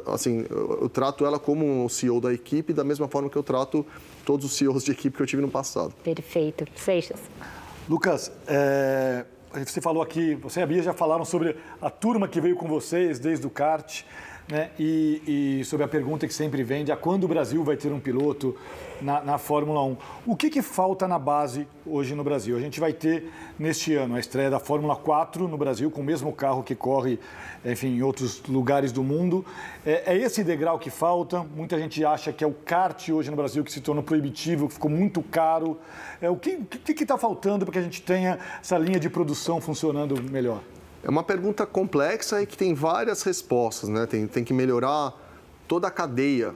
assim, 0.06 0.46
eu 0.50 0.88
trato 0.88 1.24
ela 1.24 1.38
como 1.38 1.84
o 1.84 1.88
CEO 1.88 2.20
da 2.20 2.32
equipe 2.32 2.72
da 2.72 2.84
mesma 2.84 3.08
forma 3.08 3.28
que 3.28 3.36
eu 3.36 3.42
trato 3.42 3.84
todos 4.24 4.46
os 4.46 4.56
CEOs 4.56 4.84
de 4.84 4.92
equipe 4.92 5.16
que 5.16 5.22
eu 5.22 5.26
tive 5.26 5.42
no 5.42 5.50
passado. 5.50 5.92
Perfeito. 6.02 6.66
Seixas. 6.76 7.20
Lucas, 7.88 8.32
é, 8.46 9.24
você 9.64 9.80
falou 9.80 10.02
aqui, 10.02 10.34
você 10.34 10.60
e 10.60 10.62
a 10.62 10.66
Bia 10.66 10.82
já 10.82 10.94
falaram 10.94 11.24
sobre 11.24 11.56
a 11.80 11.90
turma 11.90 12.26
que 12.26 12.40
veio 12.40 12.56
com 12.56 12.66
vocês 12.66 13.18
desde 13.18 13.46
o 13.46 13.50
kart. 13.50 14.02
Né? 14.46 14.70
E, 14.78 15.60
e, 15.60 15.64
sobre 15.64 15.86
a 15.86 15.88
pergunta 15.88 16.26
que 16.26 16.34
sempre 16.34 16.62
vem 16.62 16.84
de 16.84 16.92
a 16.92 16.96
quando 16.96 17.24
o 17.24 17.28
Brasil 17.28 17.64
vai 17.64 17.78
ter 17.78 17.90
um 17.90 17.98
piloto 17.98 18.54
na, 19.00 19.22
na 19.22 19.38
Fórmula 19.38 19.82
1. 19.82 19.96
O 20.26 20.36
que, 20.36 20.50
que, 20.50 20.60
falta 20.60 21.08
na 21.08 21.18
base 21.18 21.66
hoje 21.86 22.14
no 22.14 22.22
Brasil? 22.22 22.54
A 22.54 22.60
gente 22.60 22.78
vai 22.78 22.92
ter 22.92 23.32
neste 23.58 23.94
ano 23.94 24.16
a 24.16 24.20
estreia 24.20 24.50
da 24.50 24.60
Fórmula 24.60 24.96
4 24.96 25.48
no 25.48 25.56
Brasil, 25.56 25.90
com 25.90 26.02
o 26.02 26.04
mesmo 26.04 26.30
carro 26.30 26.62
que 26.62 26.74
corre 26.74 27.18
enfim, 27.64 27.96
em 27.96 28.02
outros 28.02 28.42
lugares 28.46 28.92
do 28.92 29.02
mundo. 29.02 29.46
É, 29.84 30.12
é 30.12 30.16
esse 30.18 30.44
degrau 30.44 30.78
que 30.78 30.90
falta. 30.90 31.42
Muita 31.56 31.78
gente 31.78 32.04
acha 32.04 32.30
que 32.30 32.44
é 32.44 32.46
o 32.46 32.52
kart 32.52 33.08
hoje 33.08 33.30
no 33.30 33.36
Brasil 33.36 33.64
que 33.64 33.72
se 33.72 33.80
tornou 33.80 34.04
proibitivo, 34.04 34.68
que 34.68 34.74
ficou 34.74 34.90
muito 34.90 35.22
caro. 35.22 35.78
É, 36.20 36.28
o 36.28 36.36
que 36.36 36.60
está 36.86 37.16
faltando 37.16 37.64
para 37.64 37.72
que 37.72 37.78
a 37.78 37.82
gente 37.82 38.02
tenha 38.02 38.38
essa 38.60 38.76
linha 38.76 39.00
de 39.00 39.08
produção 39.08 39.58
funcionando 39.58 40.22
melhor? 40.30 40.60
É 41.04 41.10
uma 41.10 41.22
pergunta 41.22 41.66
complexa 41.66 42.40
e 42.40 42.46
que 42.46 42.56
tem 42.56 42.72
várias 42.72 43.22
respostas, 43.22 43.90
né? 43.90 44.06
Tem, 44.06 44.26
tem 44.26 44.42
que 44.42 44.54
melhorar 44.54 45.12
toda 45.68 45.86
a 45.86 45.90
cadeia 45.90 46.54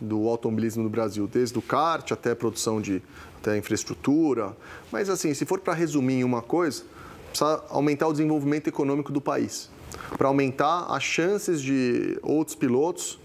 do 0.00 0.28
automobilismo 0.28 0.84
no 0.84 0.88
Brasil, 0.88 1.26
desde 1.26 1.58
o 1.58 1.62
kart 1.62 2.12
até 2.12 2.30
a 2.30 2.36
produção 2.36 2.80
de 2.80 3.02
até 3.40 3.58
infraestrutura. 3.58 4.56
Mas 4.92 5.10
assim, 5.10 5.34
se 5.34 5.44
for 5.44 5.58
para 5.58 5.74
resumir 5.74 6.20
em 6.20 6.22
uma 6.22 6.40
coisa, 6.40 6.84
precisa 7.30 7.60
aumentar 7.68 8.06
o 8.06 8.12
desenvolvimento 8.12 8.68
econômico 8.68 9.10
do 9.10 9.20
país, 9.20 9.68
para 10.16 10.28
aumentar 10.28 10.86
as 10.88 11.02
chances 11.02 11.60
de 11.60 12.20
outros 12.22 12.54
pilotos 12.54 13.18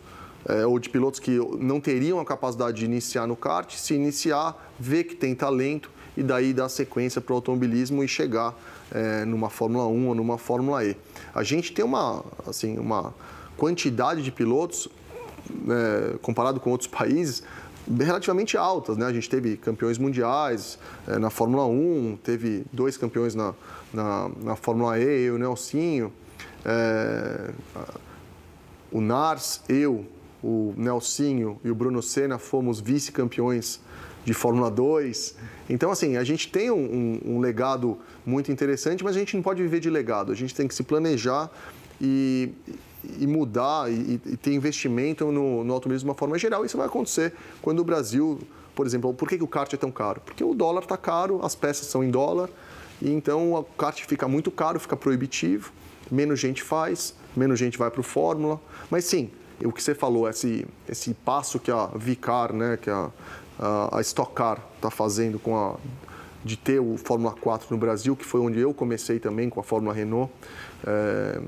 é, 0.47 0.65
ou 0.65 0.79
de 0.79 0.89
pilotos 0.89 1.19
que 1.19 1.37
não 1.59 1.79
teriam 1.79 2.19
a 2.19 2.25
capacidade 2.25 2.77
de 2.77 2.85
iniciar 2.85 3.27
no 3.27 3.35
kart, 3.35 3.71
se 3.75 3.93
iniciar, 3.93 4.73
ver 4.79 5.03
que 5.03 5.15
tem 5.15 5.35
talento 5.35 5.91
e 6.17 6.23
daí 6.23 6.51
dar 6.51 6.67
sequência 6.67 7.21
para 7.21 7.33
o 7.33 7.35
automobilismo 7.35 8.03
e 8.03 8.07
chegar 8.07 8.55
é, 8.91 9.25
numa 9.25 9.49
Fórmula 9.49 9.87
1 9.87 10.07
ou 10.07 10.15
numa 10.15 10.37
Fórmula 10.37 10.83
E. 10.85 10.95
A 11.33 11.43
gente 11.43 11.73
tem 11.73 11.83
uma, 11.83 12.23
assim, 12.47 12.77
uma 12.77 13.13
quantidade 13.57 14.21
de 14.21 14.31
pilotos, 14.31 14.87
é, 15.69 16.17
comparado 16.21 16.59
com 16.59 16.71
outros 16.71 16.87
países, 16.87 17.43
relativamente 17.99 18.57
altas. 18.57 18.97
Né? 18.97 19.05
A 19.05 19.13
gente 19.13 19.29
teve 19.29 19.57
campeões 19.57 19.97
mundiais 19.97 20.77
é, 21.07 21.17
na 21.17 21.29
Fórmula 21.29 21.65
1, 21.65 22.17
teve 22.23 22.65
dois 22.71 22.97
campeões 22.97 23.35
na, 23.35 23.53
na, 23.93 24.29
na 24.41 24.55
Fórmula 24.55 24.97
E, 24.99 25.25
eu, 25.25 25.35
o 25.35 25.37
Nelsinho, 25.37 26.11
é, 26.65 27.51
o 28.91 29.01
Nars, 29.01 29.61
eu, 29.67 30.05
o 30.43 30.73
Nelsinho 30.77 31.59
e 31.63 31.71
o 31.71 31.75
Bruno 31.75 32.01
Senna 32.01 32.37
fomos 32.37 32.79
vice-campeões 32.79 33.79
de 34.25 34.33
Fórmula 34.33 34.71
2. 34.71 35.35
Então, 35.69 35.91
assim, 35.91 36.17
a 36.17 36.23
gente 36.23 36.49
tem 36.49 36.71
um, 36.71 36.75
um, 37.25 37.35
um, 37.35 37.39
legado 37.39 37.97
muito 38.25 38.51
interessante, 38.51 39.03
mas 39.03 39.15
a 39.15 39.19
gente 39.19 39.35
não 39.35 39.43
pode 39.43 39.61
viver 39.61 39.79
de 39.79 39.89
legado. 39.89 40.31
A 40.31 40.35
gente 40.35 40.53
tem 40.53 40.67
que 40.67 40.75
se 40.75 40.83
planejar 40.83 41.49
e, 42.01 42.49
e 43.19 43.27
mudar 43.27 43.91
e, 43.91 44.19
e, 44.25 44.37
ter 44.37 44.53
investimento 44.53 45.25
no, 45.31 45.63
no 45.63 45.73
automobilismo 45.73 46.07
de 46.07 46.11
uma 46.11 46.17
forma 46.17 46.37
geral. 46.37 46.65
Isso 46.65 46.77
vai 46.77 46.87
acontecer 46.87 47.33
quando 47.61 47.79
o 47.79 47.83
Brasil, 47.83 48.39
por 48.75 48.85
exemplo, 48.85 49.13
por 49.13 49.27
que, 49.27 49.37
que 49.37 49.43
o 49.43 49.47
kart 49.47 49.71
é 49.73 49.77
tão 49.77 49.91
caro? 49.91 50.21
Porque 50.25 50.43
o 50.43 50.53
dólar 50.53 50.83
está 50.83 50.97
caro, 50.97 51.39
as 51.43 51.55
peças 51.55 51.87
são 51.87 52.03
em 52.03 52.09
dólar, 52.09 52.49
e 53.01 53.11
então 53.11 53.53
o 53.53 53.63
kart 53.63 54.01
fica 54.05 54.27
muito 54.27 54.51
caro, 54.51 54.79
fica 54.79 54.95
proibitivo, 54.95 55.71
menos 56.09 56.39
gente 56.39 56.61
faz, 56.61 57.15
menos 57.35 57.59
gente 57.59 57.77
vai 57.77 57.91
para 57.91 57.99
o 57.99 58.03
Fórmula. 58.03 58.59
Mas 58.89 59.05
sim, 59.05 59.29
o 59.63 59.71
que 59.71 59.81
você 59.81 59.93
falou, 59.95 60.29
esse, 60.29 60.65
esse 60.87 61.13
passo 61.13 61.59
que 61.59 61.71
a 61.71 61.87
Vicar, 61.95 62.53
né, 62.53 62.77
que 62.81 62.89
a 62.89 63.09
a, 63.59 64.01
Stock 64.01 64.33
Car 64.33 64.59
está 64.75 64.89
fazendo 64.89 65.39
com 65.39 65.57
a, 65.57 65.75
de 66.43 66.57
ter 66.57 66.79
o 66.79 66.97
Fórmula 66.97 67.33
4 67.39 67.67
no 67.71 67.77
Brasil, 67.77 68.15
que 68.15 68.25
foi 68.25 68.41
onde 68.41 68.59
eu 68.59 68.73
comecei 68.73 69.19
também 69.19 69.49
com 69.49 69.59
a 69.59 69.63
Fórmula 69.63 69.93
Renault, 69.93 70.31
é, 70.85 71.39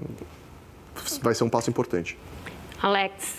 vai 1.22 1.36
ser 1.36 1.44
um 1.44 1.49
passo 1.49 1.69
importante. 1.69 2.18
Alex. 2.82 3.36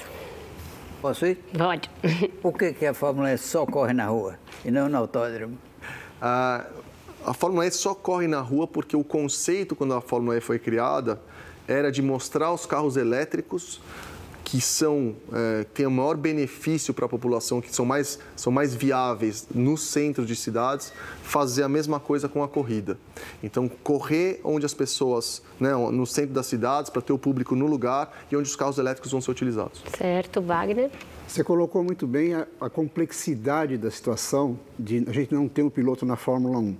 Posso 1.00 1.26
ir? 1.26 1.36
Pode. 1.56 1.90
Por 2.42 2.56
que, 2.58 2.72
que 2.72 2.86
a 2.86 2.94
Fórmula 2.94 3.32
E 3.32 3.38
só 3.38 3.64
corre 3.66 3.92
na 3.92 4.06
rua 4.06 4.38
e 4.64 4.70
não 4.70 4.88
no 4.88 4.96
autódromo? 4.96 5.58
A, 6.20 6.66
a 7.24 7.34
Fórmula 7.34 7.66
E 7.66 7.70
só 7.70 7.94
corre 7.94 8.26
na 8.26 8.40
rua 8.40 8.66
porque 8.66 8.96
o 8.96 9.04
conceito, 9.04 9.76
quando 9.76 9.94
a 9.94 10.00
Fórmula 10.00 10.36
E 10.36 10.40
foi 10.40 10.58
criada, 10.58 11.20
era 11.68 11.92
de 11.92 12.02
mostrar 12.02 12.52
os 12.52 12.66
carros 12.66 12.96
elétricos 12.96 13.80
que 14.46 14.60
são 14.60 15.16
é, 15.32 15.64
têm 15.74 15.86
o 15.86 15.90
maior 15.90 16.16
benefício 16.16 16.94
para 16.94 17.06
a 17.06 17.08
população, 17.08 17.60
que 17.60 17.74
são 17.74 17.84
mais, 17.84 18.16
são 18.36 18.52
mais 18.52 18.72
viáveis 18.72 19.44
no 19.52 19.76
centro 19.76 20.24
de 20.24 20.36
cidades, 20.36 20.92
fazer 21.20 21.64
a 21.64 21.68
mesma 21.68 21.98
coisa 21.98 22.28
com 22.28 22.44
a 22.44 22.48
corrida. 22.48 22.96
Então, 23.42 23.68
correr 23.82 24.40
onde 24.44 24.64
as 24.64 24.72
pessoas, 24.72 25.42
né, 25.58 25.74
no 25.74 26.06
centro 26.06 26.32
das 26.32 26.46
cidades, 26.46 26.88
para 26.90 27.02
ter 27.02 27.12
o 27.12 27.18
público 27.18 27.56
no 27.56 27.66
lugar 27.66 28.24
e 28.30 28.36
onde 28.36 28.48
os 28.48 28.54
carros 28.54 28.78
elétricos 28.78 29.10
vão 29.10 29.20
ser 29.20 29.32
utilizados. 29.32 29.82
Certo, 29.98 30.40
Wagner. 30.40 30.92
Você 31.26 31.42
colocou 31.42 31.82
muito 31.82 32.06
bem 32.06 32.34
a, 32.34 32.46
a 32.60 32.70
complexidade 32.70 33.76
da 33.76 33.90
situação 33.90 34.56
de 34.78 35.04
a 35.08 35.12
gente 35.12 35.34
não 35.34 35.48
ter 35.48 35.62
um 35.62 35.70
piloto 35.70 36.06
na 36.06 36.14
Fórmula 36.14 36.58
1 36.58 36.76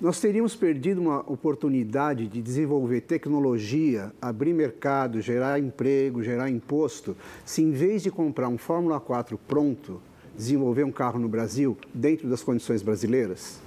nós 0.00 0.18
teríamos 0.18 0.56
perdido 0.56 1.00
uma 1.00 1.20
oportunidade 1.30 2.26
de 2.26 2.40
desenvolver 2.40 3.02
tecnologia, 3.02 4.10
abrir 4.20 4.54
mercado, 4.54 5.20
gerar 5.20 5.60
emprego, 5.60 6.22
gerar 6.22 6.48
imposto, 6.48 7.14
se 7.44 7.62
em 7.62 7.70
vez 7.70 8.02
de 8.02 8.10
comprar 8.10 8.48
um 8.48 8.56
Fórmula 8.56 8.98
4 8.98 9.38
pronto, 9.46 10.00
desenvolver 10.34 10.84
um 10.84 10.92
carro 10.92 11.18
no 11.18 11.28
Brasil 11.28 11.76
dentro 11.92 12.28
das 12.28 12.42
condições 12.42 12.82
brasileiras? 12.82 13.60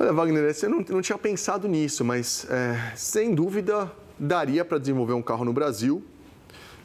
Olha, 0.00 0.12
Wagner, 0.12 0.52
eu 0.60 0.70
não, 0.70 0.84
não 0.88 1.00
tinha 1.00 1.18
pensado 1.18 1.68
nisso, 1.68 2.04
mas 2.04 2.44
é, 2.50 2.92
sem 2.96 3.32
dúvida 3.32 3.90
daria 4.18 4.64
para 4.64 4.78
desenvolver 4.78 5.12
um 5.12 5.22
carro 5.22 5.44
no 5.44 5.52
Brasil. 5.52 6.02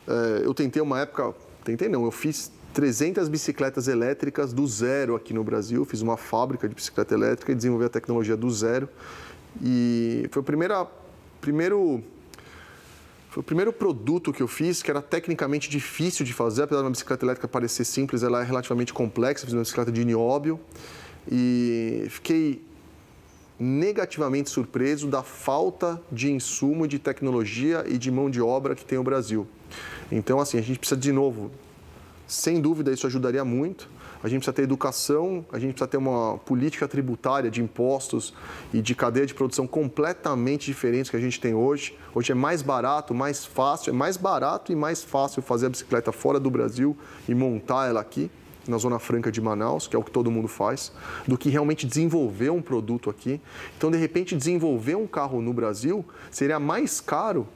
É, 0.08 0.46
eu 0.46 0.54
tentei 0.54 0.84
uma 0.84 1.00
época, 1.00 1.34
tentei 1.64 1.90
não, 1.90 2.04
eu 2.04 2.12
fiz 2.12 2.52
300 2.78 3.28
bicicletas 3.28 3.88
elétricas 3.88 4.54
do 4.54 4.68
zero 4.68 5.16
aqui 5.16 5.34
no 5.34 5.44
Brasil. 5.44 5.84
Fiz 5.84 6.04
uma 6.04 6.16
fábrica 6.16 6.70
de 6.70 6.76
bicicleta 6.76 7.12
elétrica 7.16 7.52
e 7.52 7.56
desenvolvi 7.56 7.86
a 7.86 7.90
tecnologia 7.90 8.38
do 8.38 8.52
zero. 8.52 8.88
E 9.60 10.30
foi 10.30 10.44
o 10.44 10.46
primeiro, 10.46 10.88
primeiro, 11.42 12.04
foi 13.32 13.42
o 13.42 13.44
primeiro 13.44 13.74
produto 13.74 14.32
que 14.32 14.44
eu 14.44 14.48
fiz 14.48 14.84
que 14.84 14.92
era 14.92 15.02
tecnicamente 15.02 15.72
difícil 15.72 16.24
de 16.24 16.34
fazer. 16.34 16.62
Apesar 16.62 16.82
de 16.82 16.86
uma 16.86 16.92
bicicleta 16.92 17.26
elétrica 17.26 17.48
parecer 17.48 17.84
simples, 17.84 18.22
ela 18.22 18.42
é 18.42 18.46
relativamente 18.46 18.94
complexa. 18.94 19.44
Fiz 19.44 19.56
uma 19.56 19.64
bicicleta 19.64 19.92
de 19.92 20.06
nióbio 20.06 20.60
e 21.32 22.06
fiquei 22.12 22.64
negativamente 23.60 24.52
surpreso 24.52 25.08
da 25.08 25.24
falta 25.24 26.00
de 26.12 26.32
insumo, 26.32 26.88
de 26.88 27.00
tecnologia 27.00 27.84
e 27.88 27.98
de 27.98 28.12
mão 28.12 28.30
de 28.30 28.40
obra 28.40 28.76
que 28.76 28.86
tem 28.86 29.00
o 29.00 29.04
Brasil. 29.04 29.48
Então, 30.12 30.40
assim, 30.40 30.60
a 30.60 30.62
gente 30.62 30.78
precisa 30.78 31.02
de 31.02 31.12
novo 31.12 31.50
sem 32.28 32.60
dúvida, 32.60 32.92
isso 32.92 33.08
ajudaria 33.08 33.46
muito. 33.46 33.90
A 34.22 34.28
gente 34.28 34.40
precisa 34.40 34.54
ter 34.54 34.64
educação, 34.64 35.46
a 35.52 35.60
gente 35.60 35.72
precisa 35.74 35.88
ter 35.88 35.98
uma 35.98 36.38
política 36.40 36.88
tributária 36.88 37.50
de 37.50 37.62
impostos 37.62 38.34
e 38.74 38.82
de 38.82 38.94
cadeia 38.94 39.26
de 39.26 39.34
produção 39.34 39.66
completamente 39.66 40.66
diferentes 40.66 41.10
que 41.10 41.16
a 41.16 41.20
gente 41.20 41.40
tem 41.40 41.54
hoje. 41.54 41.98
Hoje 42.14 42.32
é 42.32 42.36
mais 42.36 42.62
barato, 42.62 43.14
mais 43.14 43.46
fácil, 43.46 43.92
é 43.92 43.94
mais 43.94 44.18
barato 44.18 44.72
e 44.72 44.76
mais 44.76 45.04
fácil 45.04 45.42
fazer 45.42 45.68
a 45.68 45.70
bicicleta 45.70 46.12
fora 46.12 46.40
do 46.40 46.50
Brasil 46.50 46.98
e 47.30 47.34
montar 47.34 47.88
ela 47.88 48.02
aqui, 48.02 48.30
na 48.68 48.78
Zona 48.78 49.00
Franca 49.00 49.32
de 49.32 49.40
Manaus, 49.40 49.88
que 49.88 49.96
é 49.96 50.00
o 50.00 50.04
que 50.04 50.12
todo 50.12 50.30
mundo 50.30 50.48
faz, 50.48 50.92
do 51.26 51.38
que 51.38 51.50
realmente 51.50 51.88
desenvolver 51.88 52.50
um 52.50 52.62
produto 52.62 53.10
aqui. 53.10 53.40
Então, 53.78 53.90
de 53.90 53.98
repente, 53.98 54.36
desenvolver 54.36 54.96
um 54.96 55.08
carro 55.08 55.42
no 55.42 55.54
Brasil 55.54 56.04
seria 56.30 56.60
mais 56.60 57.00
caro 57.00 57.48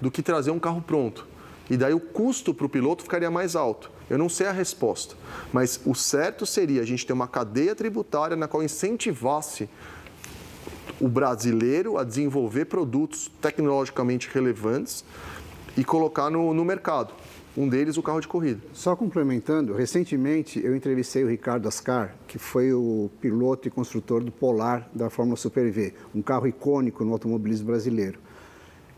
do 0.00 0.10
que 0.10 0.22
trazer 0.22 0.50
um 0.50 0.58
carro 0.58 0.82
pronto. 0.82 1.26
E 1.70 1.76
daí 1.76 1.92
o 1.92 2.00
custo 2.00 2.54
para 2.54 2.66
o 2.66 2.68
piloto 2.68 3.02
ficaria 3.02 3.30
mais 3.30 3.54
alto. 3.54 3.90
Eu 4.08 4.16
não 4.16 4.28
sei 4.28 4.46
a 4.46 4.52
resposta, 4.52 5.14
mas 5.52 5.80
o 5.84 5.94
certo 5.94 6.46
seria 6.46 6.80
a 6.80 6.84
gente 6.84 7.06
ter 7.06 7.12
uma 7.12 7.28
cadeia 7.28 7.74
tributária 7.74 8.36
na 8.36 8.48
qual 8.48 8.62
incentivasse 8.62 9.68
o 11.00 11.08
brasileiro 11.08 11.98
a 11.98 12.04
desenvolver 12.04 12.64
produtos 12.64 13.30
tecnologicamente 13.40 14.28
relevantes 14.32 15.04
e 15.76 15.84
colocar 15.84 16.30
no, 16.30 16.52
no 16.54 16.64
mercado. 16.64 17.12
Um 17.56 17.68
deles, 17.68 17.96
o 17.96 18.02
carro 18.02 18.20
de 18.20 18.28
corrida. 18.28 18.60
Só 18.72 18.94
complementando, 18.94 19.74
recentemente 19.74 20.64
eu 20.64 20.76
entrevistei 20.76 21.24
o 21.24 21.28
Ricardo 21.28 21.66
Ascar, 21.66 22.14
que 22.26 22.38
foi 22.38 22.72
o 22.72 23.10
piloto 23.20 23.66
e 23.66 23.70
construtor 23.70 24.22
do 24.22 24.30
Polar 24.30 24.88
da 24.94 25.10
Fórmula 25.10 25.36
Super 25.36 25.70
V, 25.70 25.92
um 26.14 26.22
carro 26.22 26.46
icônico 26.46 27.04
no 27.04 27.12
automobilismo 27.12 27.66
brasileiro. 27.66 28.18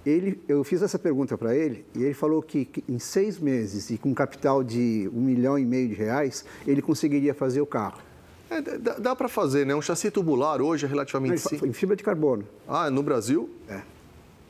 Ele, 0.05 0.40
eu 0.48 0.64
fiz 0.64 0.81
essa 0.81 0.98
pergunta 0.98 1.36
para 1.36 1.55
ele 1.55 1.85
e 1.94 2.02
ele 2.02 2.14
falou 2.14 2.43
que, 2.43 2.64
que, 2.64 2.85
em 2.89 2.98
seis 2.98 3.39
meses 3.39 3.90
e 3.90 3.98
com 3.98 4.14
capital 4.14 4.64
de 4.64 5.10
um 5.12 5.20
milhão 5.20 5.59
e 5.59 5.64
meio 5.64 5.89
de 5.89 5.94
reais, 5.94 6.44
ele 6.66 6.81
conseguiria 6.81 7.35
fazer 7.35 7.60
o 7.60 7.66
carro. 7.66 8.01
É, 8.48 8.60
dá, 8.60 8.94
dá 8.94 9.16
para 9.16 9.28
fazer, 9.28 9.64
né? 9.64 9.74
Um 9.74 9.82
chassi 9.82 10.10
tubular 10.10 10.60
hoje 10.60 10.86
é 10.86 10.89
relativamente 10.89 11.40
simples. 11.40 11.70
Em 11.70 11.72
fibra 11.72 11.94
de 11.94 12.02
carbono. 12.02 12.44
Ah, 12.66 12.90
no 12.90 13.02
Brasil? 13.02 13.48
É. 13.68 13.81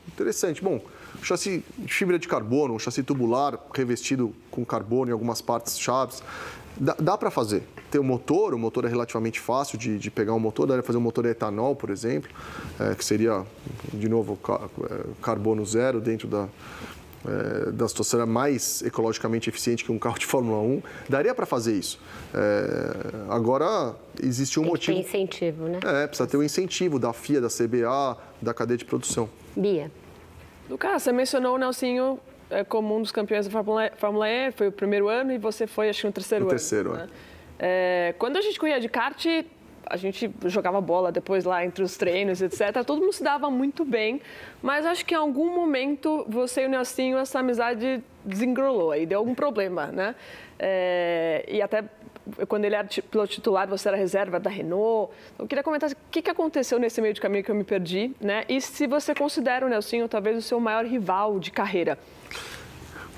Interessante. 0.09 0.63
Bom, 0.63 0.81
chassi 1.23 1.63
de 1.79 1.93
fibra 1.93 2.19
de 2.19 2.27
carbono, 2.27 2.75
um 2.75 2.79
chassi 2.79 3.03
tubular 3.03 3.59
revestido 3.75 4.35
com 4.51 4.65
carbono 4.65 5.11
em 5.11 5.13
algumas 5.13 5.43
partes 5.43 5.79
chaves, 5.79 6.23
dá, 6.81 6.97
dá 6.99 7.19
para 7.19 7.31
fazer 7.31 7.63
ter 7.91 7.99
o 7.99 8.05
motor, 8.05 8.55
o 8.55 8.59
motor 8.59 8.85
é 8.85 8.89
relativamente 8.89 9.41
fácil 9.41 9.77
de, 9.77 9.99
de 9.99 10.11
pegar 10.11 10.33
um 10.33 10.39
motor, 10.39 10.67
daria 10.67 10.83
fazer 10.83 10.99
um 10.99 11.03
motor 11.03 11.27
etanol, 11.27 11.75
por 11.75 11.91
exemplo, 11.91 12.31
é, 12.79 12.95
que 12.95 13.05
seria, 13.05 13.45
de 13.93 14.09
novo, 14.09 14.39
é, 14.89 15.01
carbono 15.21 15.67
zero 15.67 16.01
dentro 16.01 16.29
da, 16.29 16.49
é, 17.27 17.73
da 17.73 17.89
situação 17.89 18.25
mais 18.27 18.81
ecologicamente 18.83 19.51
eficiente 19.51 19.85
que 19.85 19.91
um 19.91 19.99
carro 19.99 20.19
de 20.19 20.27
Fórmula 20.27 20.61
1, 20.63 20.83
daria 21.09 21.35
para 21.35 21.45
fazer 21.45 21.77
isso. 21.77 21.99
É, 22.33 22.93
agora, 23.29 23.95
existe 24.23 24.61
um 24.61 24.63
Tem 24.63 24.71
motivo. 24.71 24.97
Tem 24.97 25.07
incentivo, 25.07 25.65
né? 25.65 25.81
É, 25.83 26.07
precisa 26.07 26.29
ter 26.29 26.37
o 26.37 26.41
um 26.41 26.43
incentivo 26.45 26.99
da 26.99 27.13
FIA, 27.13 27.41
da 27.41 27.49
CBA, 27.49 28.17
da 28.41 28.55
cadeia 28.55 28.79
de 28.79 28.85
produção. 28.85 29.29
Bia. 29.57 29.91
Lucas, 30.69 31.03
você 31.03 31.11
mencionou 31.11 31.57
o 31.57 31.59
Nelsinho 31.59 32.21
é, 32.51 32.65
como 32.65 32.97
um 32.97 33.03
dos 33.03 33.13
campeões 33.13 33.47
da 33.47 33.53
Fórmula 33.53 33.87
E, 33.87 33.91
Fórmula 33.97 34.29
e, 34.29 34.51
foi 34.53 34.69
o 34.69 34.73
primeiro 34.73 35.09
ano 35.09 35.33
e 35.33 35.39
você 35.39 35.67
foi, 35.67 35.89
acho 35.89 36.01
que, 36.01 36.07
no 36.07 36.13
terceiro 36.13 36.45
no 36.45 36.51
ano. 36.51 36.59
terceiro, 36.59 36.93
né? 36.95 37.07
é. 37.09 37.31
É, 37.63 38.15
quando 38.19 38.39
a 38.39 38.41
gente 38.41 38.59
corria 38.59 38.81
de 38.81 38.89
kart, 38.89 39.27
a 39.87 39.97
gente 39.97 40.31
jogava 40.47 40.81
bola 40.81 41.13
depois 41.13 41.45
lá 41.45 41.65
entre 41.65 41.83
os 41.83 41.97
treinos, 41.97 42.41
etc. 42.41 42.85
Todo 42.87 43.01
mundo 43.01 43.13
se 43.13 43.23
dava 43.23 43.51
muito 43.51 43.85
bem, 43.85 44.21
mas 44.63 44.87
acho 44.87 45.05
que 45.05 45.15
em 45.15 45.17
algum 45.17 45.55
momento 45.55 46.25
você 46.29 46.63
e 46.63 46.67
o 46.67 46.69
Nelsinho, 46.69 47.19
essa 47.19 47.41
amizade 47.41 48.03
desengrolou 48.25 48.93
aí, 48.93 49.05
deu 49.05 49.19
algum 49.19 49.35
problema, 49.35 49.87
né? 49.87 50.15
É, 50.59 51.45
e 51.49 51.61
até 51.61 51.85
quando 52.47 52.65
ele 52.65 52.77
era 52.77 52.87
piloto 52.87 53.33
titular, 53.33 53.67
você 53.67 53.89
era 53.89 53.97
reserva 53.97 54.39
da 54.39 54.49
Renault. 54.49 55.13
Eu 55.39 55.47
queria 55.47 55.65
comentar 55.65 55.91
o 55.91 55.97
que, 56.11 56.23
que 56.23 56.31
aconteceu 56.31 56.79
nesse 56.79 57.01
meio 57.01 57.13
de 57.13 57.21
caminho 57.21 57.43
que 57.43 57.51
eu 57.51 57.55
me 57.55 57.65
perdi, 57.65 58.15
né? 58.21 58.45
E 58.49 58.61
se 58.61 58.87
você 58.87 59.15
considera 59.15 59.67
o 59.67 59.69
Nelsinho 59.69 60.09
talvez 60.09 60.37
o 60.37 60.43
seu 60.43 60.61
maior 60.61 60.85
rival 60.85 61.39
de 61.39 61.51
carreira. 61.51 61.99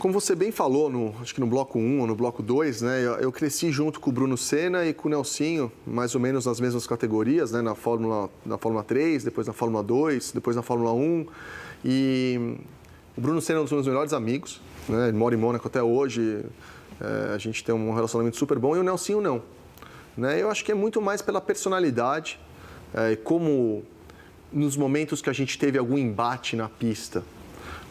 Como 0.02 0.12
você 0.12 0.34
bem 0.34 0.50
falou, 0.50 0.90
no, 0.90 1.14
acho 1.22 1.32
que 1.32 1.38
no 1.38 1.46
bloco 1.46 1.78
1 1.78 2.00
ou 2.00 2.08
no 2.08 2.16
bloco 2.16 2.42
2, 2.42 2.82
né, 2.82 3.06
eu, 3.06 3.12
eu, 3.18 3.30
cresci 3.30 3.70
junto 3.70 4.00
com 4.00 4.10
o 4.10 4.12
Bruno 4.12 4.36
Senna 4.36 4.84
e 4.84 4.92
com 4.92 5.06
o 5.06 5.10
Nelsinho, 5.12 5.70
mais 5.86 6.12
ou 6.16 6.20
menos 6.20 6.44
nas 6.44 6.58
mesmas 6.58 6.88
categorias, 6.88 7.52
né, 7.52 7.62
na, 7.62 7.76
Fórmula, 7.76 8.28
na 8.44 8.58
Fórmula 8.58 8.82
3, 8.82 9.22
depois 9.22 9.46
na 9.46 9.52
Fórmula 9.52 9.80
2, 9.80 10.32
depois 10.32 10.56
na 10.56 10.62
Fórmula 10.62 10.92
1. 10.92 11.26
E 11.84 12.56
o 13.16 13.20
Bruno 13.20 13.40
Senna 13.40 13.60
é 13.60 13.60
um 13.60 13.64
dos 13.64 13.72
meus 13.72 13.86
melhores 13.86 14.12
amigos, 14.12 14.60
né, 14.88 15.06
ele 15.06 15.16
mora 15.16 15.36
em 15.36 15.38
Mônaco 15.38 15.68
até 15.68 15.80
hoje, 15.80 16.44
é, 17.00 17.32
a 17.32 17.38
gente 17.38 17.62
tem 17.62 17.72
um 17.72 17.94
relacionamento 17.94 18.36
super 18.36 18.58
bom, 18.58 18.74
e 18.74 18.80
o 18.80 18.82
Nelsinho 18.82 19.20
não. 19.20 19.40
Né, 20.16 20.42
eu 20.42 20.50
acho 20.50 20.64
que 20.64 20.72
é 20.72 20.74
muito 20.74 21.00
mais 21.00 21.22
pela 21.22 21.40
personalidade, 21.40 22.40
é, 22.92 23.14
como 23.14 23.84
nos 24.52 24.76
momentos 24.76 25.22
que 25.22 25.30
a 25.30 25.32
gente 25.32 25.56
teve 25.56 25.78
algum 25.78 25.96
embate 25.96 26.56
na 26.56 26.68
pista, 26.68 27.22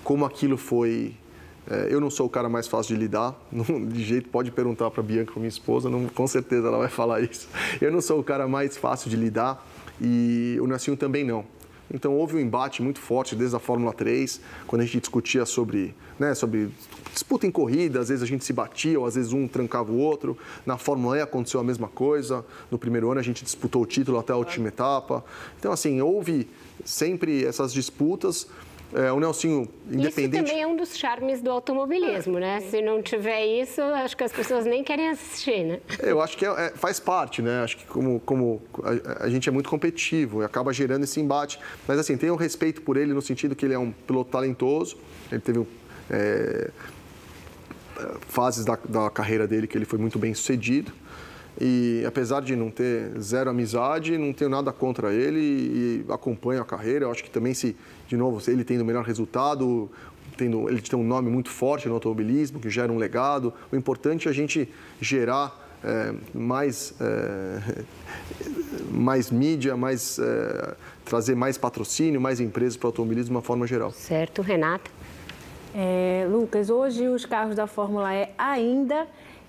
como 0.03 0.25
aquilo 0.25 0.57
foi 0.57 1.15
é, 1.69 1.87
eu 1.89 1.99
não 1.99 2.09
sou 2.09 2.25
o 2.25 2.29
cara 2.29 2.49
mais 2.49 2.67
fácil 2.67 2.95
de 2.95 3.01
lidar, 3.01 3.35
não, 3.51 3.85
de 3.85 4.03
jeito, 4.03 4.29
pode 4.29 4.51
perguntar 4.51 4.89
para 4.91 5.03
Bianca, 5.03 5.33
minha 5.35 5.47
esposa, 5.47 5.89
não, 5.89 6.07
com 6.07 6.27
certeza 6.27 6.67
ela 6.67 6.77
vai 6.77 6.89
falar 6.89 7.21
isso. 7.21 7.47
Eu 7.79 7.91
não 7.91 8.01
sou 8.01 8.19
o 8.19 8.23
cara 8.23 8.47
mais 8.47 8.77
fácil 8.77 9.09
de 9.09 9.15
lidar 9.15 9.65
e 9.99 10.57
o 10.61 10.67
Nelsinho 10.67 10.97
também 10.97 11.23
não. 11.23 11.45
Então 11.93 12.15
houve 12.15 12.37
um 12.37 12.39
embate 12.39 12.81
muito 12.81 12.99
forte 12.99 13.35
desde 13.35 13.55
a 13.55 13.59
Fórmula 13.59 13.93
3, 13.93 14.39
quando 14.65 14.81
a 14.81 14.85
gente 14.85 15.01
discutia 15.01 15.45
sobre, 15.45 15.93
né, 16.17 16.33
sobre 16.33 16.69
disputa 17.11 17.45
em 17.45 17.51
corrida, 17.51 17.99
às 17.99 18.07
vezes 18.07 18.23
a 18.23 18.25
gente 18.25 18.45
se 18.45 18.53
batia, 18.53 18.97
ou 18.97 19.05
às 19.05 19.15
vezes 19.15 19.33
um 19.33 19.47
trancava 19.47 19.91
o 19.91 19.97
outro. 19.97 20.37
Na 20.65 20.77
Fórmula 20.77 21.17
E 21.17 21.21
aconteceu 21.21 21.59
a 21.59 21.63
mesma 21.63 21.89
coisa. 21.89 22.45
No 22.69 22.77
primeiro 22.77 23.11
ano 23.11 23.19
a 23.19 23.23
gente 23.23 23.43
disputou 23.43 23.83
o 23.83 23.85
título 23.85 24.17
até 24.17 24.31
a 24.31 24.37
última 24.37 24.69
etapa. 24.69 25.23
Então, 25.59 25.71
assim, 25.71 26.01
houve 26.01 26.47
sempre 26.85 27.45
essas 27.45 27.73
disputas 27.73 28.47
É, 28.93 29.11
o 29.11 29.19
Nelsinho, 29.19 29.67
independente... 29.87 30.35
Isso 30.35 30.45
também 30.45 30.61
é 30.61 30.67
um 30.67 30.75
dos 30.75 30.97
charmes 30.97 31.41
do 31.41 31.49
automobilismo, 31.49 32.39
né? 32.39 32.59
Se 32.61 32.81
não 32.81 33.01
tiver 33.01 33.45
isso, 33.45 33.81
acho 33.81 34.17
que 34.17 34.23
as 34.23 34.31
pessoas 34.31 34.65
nem 34.65 34.83
querem 34.83 35.09
assistir, 35.09 35.63
né? 35.63 35.79
Eu 35.99 36.21
acho 36.21 36.37
que 36.37 36.45
é, 36.45 36.49
é, 36.49 36.69
faz 36.71 36.99
parte, 36.99 37.41
né? 37.41 37.61
Acho 37.63 37.77
que 37.77 37.85
como, 37.85 38.19
como 38.19 38.61
a, 38.83 39.25
a, 39.25 39.29
gente 39.29 39.47
é 39.47 39.51
muito 39.51 39.69
competitivo 39.69 40.41
e 40.41 40.45
acaba 40.45 40.73
gerando 40.73 41.03
esse 41.03 41.19
embate. 41.21 41.59
Mas, 41.87 41.99
assim, 41.99 42.17
tenho 42.17 42.35
respeito 42.35 42.81
por 42.81 42.97
ele 42.97 43.13
no 43.13 43.21
sentido 43.21 43.55
que 43.55 43.65
ele 43.65 43.73
é 43.73 43.79
um 43.79 43.91
piloto 43.91 44.29
talentoso, 44.29 44.97
ele 45.31 45.41
teve 45.41 45.65
é, 46.09 46.69
fases 48.27 48.65
da, 48.65 48.77
da 48.87 49.09
carreira 49.09 49.47
dele 49.47 49.67
que 49.67 49.77
ele 49.77 49.85
foi 49.85 49.99
muito 49.99 50.19
bem 50.19 50.33
sucedido. 50.33 50.91
E 51.63 52.03
apesar 52.07 52.41
de 52.41 52.55
não 52.55 52.71
ter 52.71 53.11
zero 53.19 53.51
amizade, 53.51 54.17
não 54.17 54.33
tenho 54.33 54.49
nada 54.49 54.71
contra 54.71 55.13
ele 55.13 55.39
e 55.39 56.05
acompanho 56.11 56.59
a 56.59 56.65
carreira. 56.65 57.05
Eu 57.05 57.11
acho 57.11 57.23
que 57.23 57.29
também 57.29 57.53
se, 57.53 57.77
de 58.07 58.17
novo, 58.17 58.41
ele 58.49 58.63
tendo 58.63 58.81
o 58.81 58.85
melhor 58.85 59.05
resultado, 59.05 59.87
tendo, 60.35 60.67
ele 60.67 60.81
tem 60.81 60.97
um 60.97 61.03
nome 61.03 61.29
muito 61.29 61.49
forte 61.51 61.87
no 61.87 61.93
automobilismo, 61.93 62.59
que 62.59 62.67
gera 62.67 62.91
um 62.91 62.97
legado. 62.97 63.53
O 63.71 63.75
importante 63.75 64.27
é 64.27 64.31
a 64.31 64.33
gente 64.33 64.67
gerar 64.99 65.55
é, 65.83 66.15
mais, 66.33 66.95
é, 66.99 67.83
mais 68.89 69.29
mídia, 69.29 69.77
mais, 69.77 70.17
é, 70.17 70.73
trazer 71.05 71.35
mais 71.35 71.59
patrocínio, 71.59 72.19
mais 72.19 72.39
empresas 72.39 72.75
para 72.75 72.87
o 72.87 72.89
automobilismo 72.89 73.27
de 73.27 73.35
uma 73.35 73.43
forma 73.43 73.67
geral. 73.67 73.91
Certo, 73.91 74.41
Renata. 74.41 74.89
É, 75.75 76.27
Lucas, 76.27 76.71
hoje 76.71 77.07
os 77.07 77.23
carros 77.23 77.55
da 77.55 77.67
Fórmula 77.67 78.11
E 78.15 78.29
ainda 78.35 79.07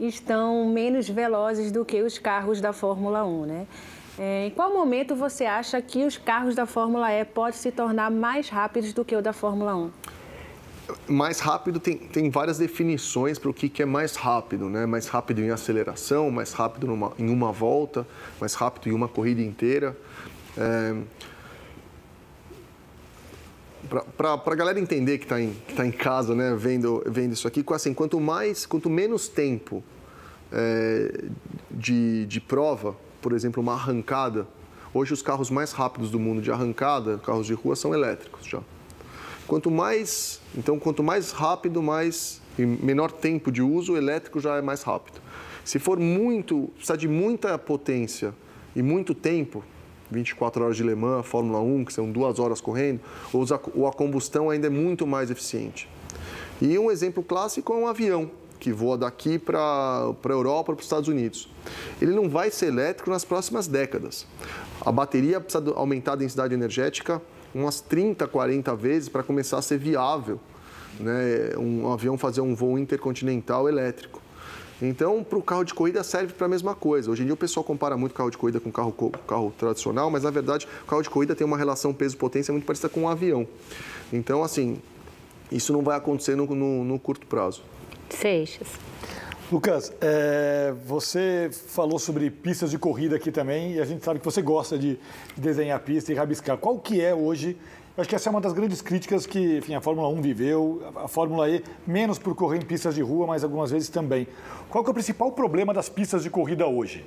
estão 0.09 0.67
menos 0.67 1.09
velozes 1.09 1.71
do 1.71 1.85
que 1.85 2.03
os 2.03 2.19
carros 2.19 2.61
da 2.61 2.73
Fórmula 2.73 3.25
1, 3.25 3.47
né? 3.47 3.67
É, 4.19 4.47
em 4.47 4.51
qual 4.51 4.73
momento 4.73 5.15
você 5.15 5.45
acha 5.45 5.81
que 5.81 6.05
os 6.05 6.19
carros 6.19 6.55
da 6.55 6.67
Fórmula 6.67 7.11
E 7.13 7.25
podem 7.25 7.59
se 7.59 7.73
tornar 7.73 8.11
mais 8.11 8.49
rápidos 8.49 8.93
do 8.93 9.05
que 9.05 9.17
o 9.17 9.23
da 9.23 9.33
Fórmula 9.33 9.75
1? 9.75 9.91
Mais 11.09 11.41
rápido 11.41 11.81
tem, 11.81 11.97
tem 11.97 12.29
várias 12.29 12.59
definições 12.59 13.39
para 13.39 13.49
o 13.49 13.55
que, 13.55 13.69
que 13.69 13.83
é 13.83 13.87
mais 13.87 14.17
rápido, 14.17 14.69
né? 14.69 14.85
Mais 14.85 15.07
rápido 15.09 15.41
em 15.41 15.51
aceleração, 15.51 16.31
mais 16.31 16.53
rápido 16.53 16.87
numa, 16.87 17.13
em 17.19 17.31
uma 17.31 17.53
volta, 17.53 18.07
mais 18.39 18.53
rápido 18.55 18.89
em 18.89 18.93
uma 18.93 19.09
corrida 19.09 19.41
inteira. 19.41 19.97
É, 20.59 20.95
para 24.17 24.35
a 24.45 24.55
galera 24.55 24.79
entender 24.79 25.19
que 25.19 25.25
está 25.25 25.41
em, 25.41 25.55
tá 25.77 25.87
em 25.87 25.91
casa, 25.91 26.35
né, 26.35 26.55
vendo, 26.57 27.03
vendo 27.07 27.33
isso 27.33 27.47
aqui, 27.47 27.65
assim, 27.71 27.93
quanto 27.93 28.21
mais, 28.21 28.65
quanto 28.65 28.89
menos 28.89 29.29
tempo 29.29 29.83
é, 30.53 31.25
de, 31.71 32.27
de 32.27 32.41
prova, 32.41 32.95
por 33.21 33.33
exemplo, 33.33 33.63
uma 33.63 33.73
arrancada, 33.73 34.47
hoje 34.93 35.13
os 35.13 35.23
carros 35.23 35.51
mais 35.51 35.73
rápidos 35.73 36.11
do 36.11 36.19
mundo 36.19 36.43
de 36.43 36.51
arrancada, 36.51 37.19
carros 37.19 37.47
de 37.47 37.55
rua, 37.55 37.75
são 37.75 37.95
elétricos 37.95 38.47
já. 38.47 38.61
Quanto 39.47 39.71
mais, 39.71 40.41
então, 40.57 40.79
quanto 40.79 41.03
mais 41.03 41.33
rápido, 41.33 41.83
mais 41.83 42.41
em 42.59 42.67
menor 42.67 43.11
tempo 43.11 43.51
de 43.51 43.63
uso, 43.63 43.95
o 43.95 43.97
elétrico 43.97 44.41
já 44.41 44.57
é 44.57 44.63
mais 44.63 44.83
rápido. 44.83 45.21
Se 45.65 45.79
for 45.79 45.99
muito, 45.99 46.71
precisa 46.75 46.97
de 46.97 47.09
muita 47.09 47.57
potência 47.59 48.35
e 48.75 48.83
muito 48.83 49.15
tempo, 49.15 49.65
24 50.11 50.65
horas 50.65 50.77
de 50.77 50.83
Le 50.83 50.95
Mans, 50.95 51.27
Fórmula 51.27 51.61
1, 51.61 51.85
que 51.87 51.93
são 51.93 52.11
duas 52.11 52.39
horas 52.39 52.61
correndo, 52.61 53.01
ou 53.33 53.87
a 53.87 53.93
combustão 53.93 54.51
ainda 54.51 54.67
é 54.67 54.71
muito 54.71 55.07
mais 55.07 55.31
eficiente. 55.31 55.89
E 56.61 56.79
um 56.79 56.91
exemplo 56.91 57.23
clássico 57.23 57.73
é 57.73 57.77
um 57.77 57.87
avião 57.87 58.31
que 58.63 58.73
voa 58.73 58.97
daqui 58.97 59.41
para 59.41 59.59
a 59.59 60.29
Europa, 60.29 60.73
para 60.73 60.79
os 60.79 60.85
Estados 60.85 61.09
Unidos. 61.09 61.49
Ele 62.01 62.13
não 62.13 62.29
vai 62.29 62.49
ser 62.49 62.67
elétrico 62.67 63.11
nas 63.11 63.25
próximas 63.25 63.67
décadas. 63.67 64.25
A 64.81 64.93
bateria 64.93 65.41
precisa 65.41 65.73
aumentar 65.75 66.13
a 66.13 66.17
densidade 66.17 66.55
energética 66.55 67.21
umas 67.53 67.81
30, 67.81 68.25
40 68.29 68.77
vezes 68.77 69.09
para 69.09 69.25
começar 69.25 69.59
a 69.59 69.63
ser 69.63 69.79
viável 69.79 70.39
né, 71.01 71.57
um 71.59 71.93
avião 71.93 72.17
fazer 72.17 72.41
um 72.41 72.55
voo 72.55 72.79
intercontinental 72.79 73.69
elétrico. 73.69 74.23
Então, 74.81 75.25
para 75.25 75.39
o 75.39 75.43
carro 75.43 75.65
de 75.65 75.75
corrida 75.75 76.05
serve 76.05 76.33
para 76.33 76.47
a 76.47 76.49
mesma 76.49 76.73
coisa. 76.73 77.11
Hoje 77.11 77.23
em 77.23 77.25
dia 77.25 77.35
o 77.35 77.37
pessoal 77.37 77.65
compara 77.65 77.97
muito 77.97 78.15
carro 78.15 78.31
de 78.31 78.39
corrida 78.39 78.61
com 78.61 78.71
carro, 78.71 78.93
carro 79.27 79.53
tradicional, 79.59 80.09
mas 80.09 80.23
na 80.23 80.31
verdade 80.31 80.69
o 80.85 80.87
carro 80.87 81.03
de 81.03 81.11
corrida 81.11 81.35
tem 81.35 81.45
uma 81.45 81.59
relação 81.59 81.93
peso-potência 81.93 82.53
muito 82.53 82.65
parecida 82.65 82.89
com 82.89 83.01
um 83.01 83.09
avião. 83.09 83.45
Então, 84.13 84.45
assim, 84.45 84.79
isso 85.51 85.73
não 85.73 85.83
vai 85.83 85.97
acontecer 85.97 86.37
no, 86.37 86.47
no, 86.47 86.85
no 86.85 86.99
curto 87.01 87.27
prazo. 87.27 87.63
Seixas. 88.13 88.69
Lucas, 89.51 89.93
é, 90.01 90.73
você 90.87 91.51
falou 91.53 91.99
sobre 91.99 92.31
pistas 92.31 92.71
de 92.71 92.79
corrida 92.79 93.17
aqui 93.17 93.31
também 93.31 93.75
e 93.75 93.81
a 93.81 93.85
gente 93.85 94.03
sabe 94.05 94.19
que 94.19 94.25
você 94.25 94.41
gosta 94.41 94.79
de 94.79 94.99
desenhar 95.37 95.79
pista 95.81 96.11
e 96.11 96.15
rabiscar. 96.15 96.57
Qual 96.57 96.79
que 96.79 97.01
é 97.03 97.15
hoje 97.15 97.57
eu 97.95 98.01
acho 98.01 98.09
que 98.09 98.15
essa 98.15 98.29
é 98.29 98.31
uma 98.31 98.41
das 98.41 98.55
grandes 98.55 98.81
críticas 98.81 99.27
que 99.27 99.59
enfim, 99.59 99.75
a 99.75 99.81
Fórmula 99.81 100.09
1 100.09 100.23
viveu, 100.23 100.83
a 100.97 101.07
Fórmula 101.07 101.47
E, 101.51 101.63
menos 101.87 102.19
por 102.19 102.35
correr 102.35 102.57
em 102.57 102.63
pistas 102.63 102.95
de 102.95 103.03
rua, 103.03 103.27
mas 103.27 103.45
algumas 103.45 103.71
vezes 103.71 103.91
também. 103.91 104.27
Qual 104.71 104.83
é 104.83 104.89
o 104.89 104.95
principal 104.95 105.31
problema 105.33 105.75
das 105.75 105.91
pistas 105.91 106.23
de 106.23 106.31
corrida 106.31 106.67
hoje? 106.67 107.05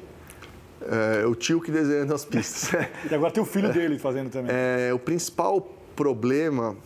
É, 0.83 1.25
o 1.25 1.33
tio 1.33 1.59
que 1.59 1.71
desenha 1.71 2.03
as 2.13 2.23
pistas. 2.23 2.71
e 3.09 3.15
agora 3.15 3.31
tem 3.31 3.41
o 3.41 3.45
filho 3.47 3.73
dele 3.73 3.97
fazendo 3.97 4.29
também. 4.29 4.55
É, 4.55 4.93
o 4.93 4.99
principal 4.99 5.59
problema 5.95 6.77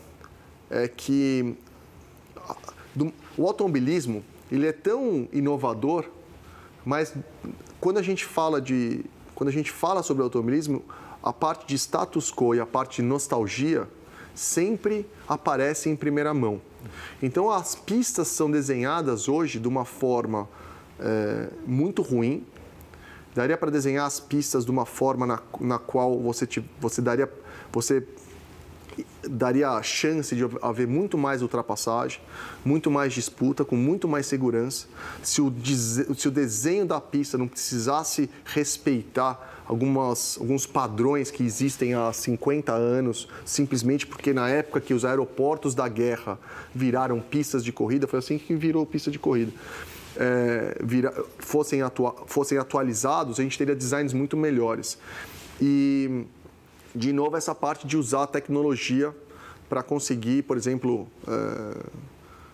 é 0.69 0.87
que 0.87 1.57
o 3.39 3.47
automobilismo 3.47 4.23
ele 4.51 4.67
é 4.67 4.71
tão 4.73 5.27
inovador, 5.31 6.05
mas 6.83 7.13
quando 7.79 7.97
a 7.97 8.01
gente 8.01 8.25
fala 8.25 8.61
de 8.61 9.05
quando 9.33 9.47
a 9.47 9.53
gente 9.53 9.71
fala 9.71 10.03
sobre 10.03 10.21
automobilismo, 10.21 10.83
a 11.23 11.31
parte 11.31 11.65
de 11.65 11.75
status 11.75 12.29
quo 12.29 12.53
e 12.53 12.59
a 12.59 12.65
parte 12.65 13.01
de 13.01 13.07
nostalgia 13.07 13.87
sempre 14.35 15.07
aparece 15.25 15.89
em 15.89 15.95
primeira 15.95 16.33
mão. 16.33 16.61
Então, 17.23 17.49
as 17.49 17.75
pistas 17.75 18.27
são 18.27 18.51
desenhadas 18.51 19.29
hoje 19.29 19.57
de 19.57 19.67
uma 19.67 19.85
forma 19.85 20.47
é, 20.99 21.49
muito 21.65 22.01
ruim. 22.01 22.45
Daria 23.33 23.57
para 23.57 23.71
desenhar 23.71 24.05
as 24.05 24.19
pistas 24.19 24.65
de 24.65 24.71
uma 24.71 24.85
forma 24.85 25.25
na, 25.25 25.39
na 25.61 25.79
qual 25.79 26.19
você, 26.19 26.45
te, 26.45 26.63
você 26.81 27.01
daria 27.01 27.31
você 27.71 28.05
daria 29.23 29.69
a 29.69 29.83
chance 29.83 30.35
de 30.35 30.43
haver 30.61 30.87
muito 30.87 31.17
mais 31.17 31.41
ultrapassagem, 31.41 32.19
muito 32.63 32.89
mais 32.89 33.13
disputa, 33.13 33.65
com 33.65 33.75
muito 33.75 34.07
mais 34.07 34.25
segurança. 34.25 34.87
Se 35.23 35.41
o, 35.41 35.53
se 36.15 36.27
o 36.27 36.31
desenho 36.31 36.85
da 36.85 36.99
pista 36.99 37.37
não 37.37 37.47
precisasse 37.47 38.29
respeitar 38.45 39.59
algumas, 39.69 40.35
alguns 40.39 40.65
padrões 40.65 41.29
que 41.29 41.43
existem 41.43 41.93
há 41.93 42.11
50 42.11 42.73
anos, 42.73 43.27
simplesmente 43.45 44.07
porque 44.07 44.33
na 44.33 44.49
época 44.49 44.81
que 44.81 44.95
os 44.95 45.05
aeroportos 45.05 45.75
da 45.75 45.87
guerra 45.87 46.39
viraram 46.73 47.21
pistas 47.21 47.63
de 47.63 47.71
corrida, 47.71 48.07
foi 48.07 48.17
assim 48.17 48.39
que 48.39 48.55
virou 48.55 48.83
pista 48.85 49.11
de 49.11 49.19
corrida. 49.19 49.51
É, 50.17 50.75
vira, 50.83 51.13
fossem, 51.37 51.83
atua, 51.83 52.15
fossem 52.25 52.57
atualizados, 52.57 53.39
a 53.39 53.43
gente 53.43 53.57
teria 53.57 53.75
designs 53.75 54.11
muito 54.11 54.35
melhores. 54.35 54.97
E, 55.61 56.25
de 56.95 57.13
novo, 57.13 57.37
essa 57.37 57.53
parte 57.53 57.85
de 57.85 57.97
usar 57.97 58.23
a 58.23 58.27
tecnologia 58.27 59.15
para 59.67 59.83
conseguir, 59.83 60.43
por 60.43 60.57
exemplo, 60.57 61.07
é, 61.27 61.77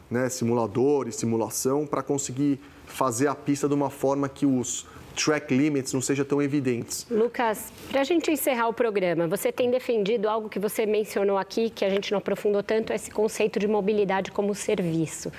né, 0.09 0.29
simulador 0.29 1.07
e 1.07 1.11
simulação, 1.11 1.85
para 1.87 2.03
conseguir 2.03 2.59
fazer 2.85 3.27
a 3.27 3.35
pista 3.35 3.67
de 3.67 3.73
uma 3.73 3.89
forma 3.89 4.27
que 4.27 4.45
os 4.45 4.85
track 5.15 5.55
limits 5.55 5.93
não 5.93 6.01
sejam 6.01 6.25
tão 6.25 6.41
evidentes. 6.41 7.07
Lucas, 7.09 7.71
para 7.89 8.01
a 8.01 8.03
gente 8.03 8.29
encerrar 8.29 8.67
o 8.67 8.73
programa, 8.73 9.27
você 9.27 9.51
tem 9.51 9.71
defendido 9.71 10.27
algo 10.27 10.49
que 10.49 10.59
você 10.59 10.85
mencionou 10.85 11.37
aqui, 11.37 11.69
que 11.69 11.83
a 11.83 11.89
gente 11.89 12.11
não 12.11 12.19
aprofundou 12.19 12.61
tanto, 12.61 12.93
esse 12.93 13.09
conceito 13.09 13.57
de 13.57 13.67
mobilidade 13.67 14.31
como 14.31 14.53
serviço. 14.53 15.31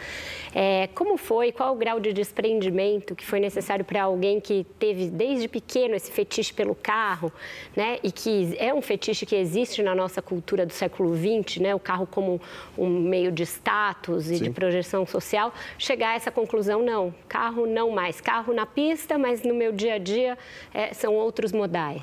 É, 0.55 0.89
como 0.95 1.17
foi, 1.17 1.53
qual 1.53 1.75
o 1.75 1.77
grau 1.77 2.01
de 2.01 2.13
desprendimento 2.13 3.15
que 3.15 3.25
foi 3.25 3.39
necessário 3.39 3.85
para 3.85 4.05
alguém 4.05 4.41
que 4.41 4.67
teve 4.79 5.11
desde 5.11 5.49
pequeno 5.49 5.95
esse 5.95 6.11
fetiche 6.11 6.53
pelo 6.53 6.75
carro, 6.75 7.31
né? 7.77 7.99
E 8.03 8.11
que 8.11 8.57
é 8.59 8.73
um 8.73 8.81
fetiche 8.81 9.27
que 9.27 9.37
existe 9.37 9.83
na 9.83 9.95
nossa 9.95 10.23
cultura 10.23 10.65
do 10.65 10.73
século 10.73 11.15
XX, 11.15 11.59
né? 11.59 11.75
O 11.75 11.79
carro 11.79 12.07
como 12.07 12.41
um 12.77 12.89
meio 12.89 13.31
de 13.31 13.43
status 13.43 14.31
e 14.31 14.39
Sim. 14.39 14.45
de 14.45 14.51
projeção 14.51 15.05
social, 15.05 15.53
chegar 15.79 16.11
a 16.11 16.15
essa 16.15 16.31
conclusão, 16.31 16.83
não, 16.83 17.15
carro 17.29 17.67
não 17.67 17.91
mais, 17.91 18.21
carro 18.21 18.55
na 18.55 18.65
pista, 18.65 19.19
mas 19.19 19.43
no 19.43 19.55
meu 19.55 19.66
dia 19.73 19.95
a 19.95 19.99
dia 19.99 20.39
é, 20.73 20.93
são 20.95 21.15
outros 21.15 21.53
modais. 21.53 22.03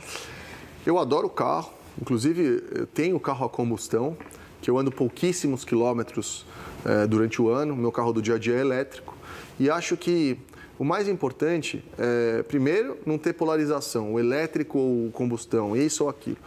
Eu 0.85 0.97
adoro 0.97 1.29
carro, 1.29 1.73
inclusive 2.01 2.63
eu 2.71 2.87
tenho 2.87 3.19
carro 3.19 3.45
a 3.45 3.49
combustão, 3.49 4.17
que 4.61 4.69
eu 4.69 4.77
ando 4.77 4.91
pouquíssimos 4.91 5.65
quilômetros 5.65 6.45
é, 6.85 7.07
durante 7.07 7.41
o 7.41 7.49
ano. 7.49 7.75
Meu 7.75 7.91
carro 7.91 8.13
do 8.13 8.21
dia 8.21 8.35
a 8.35 8.37
dia 8.37 8.55
é 8.55 8.59
elétrico. 8.59 9.15
E 9.59 9.69
acho 9.69 9.95
que 9.95 10.37
o 10.79 10.83
mais 10.83 11.07
importante 11.07 11.83
é, 11.97 12.43
primeiro, 12.43 12.97
não 13.05 13.17
ter 13.17 13.33
polarização, 13.33 14.13
o 14.13 14.19
elétrico 14.19 14.79
ou 14.79 15.11
combustão, 15.11 15.75
isso 15.75 16.03
ou 16.03 16.09
aquilo. 16.09 16.37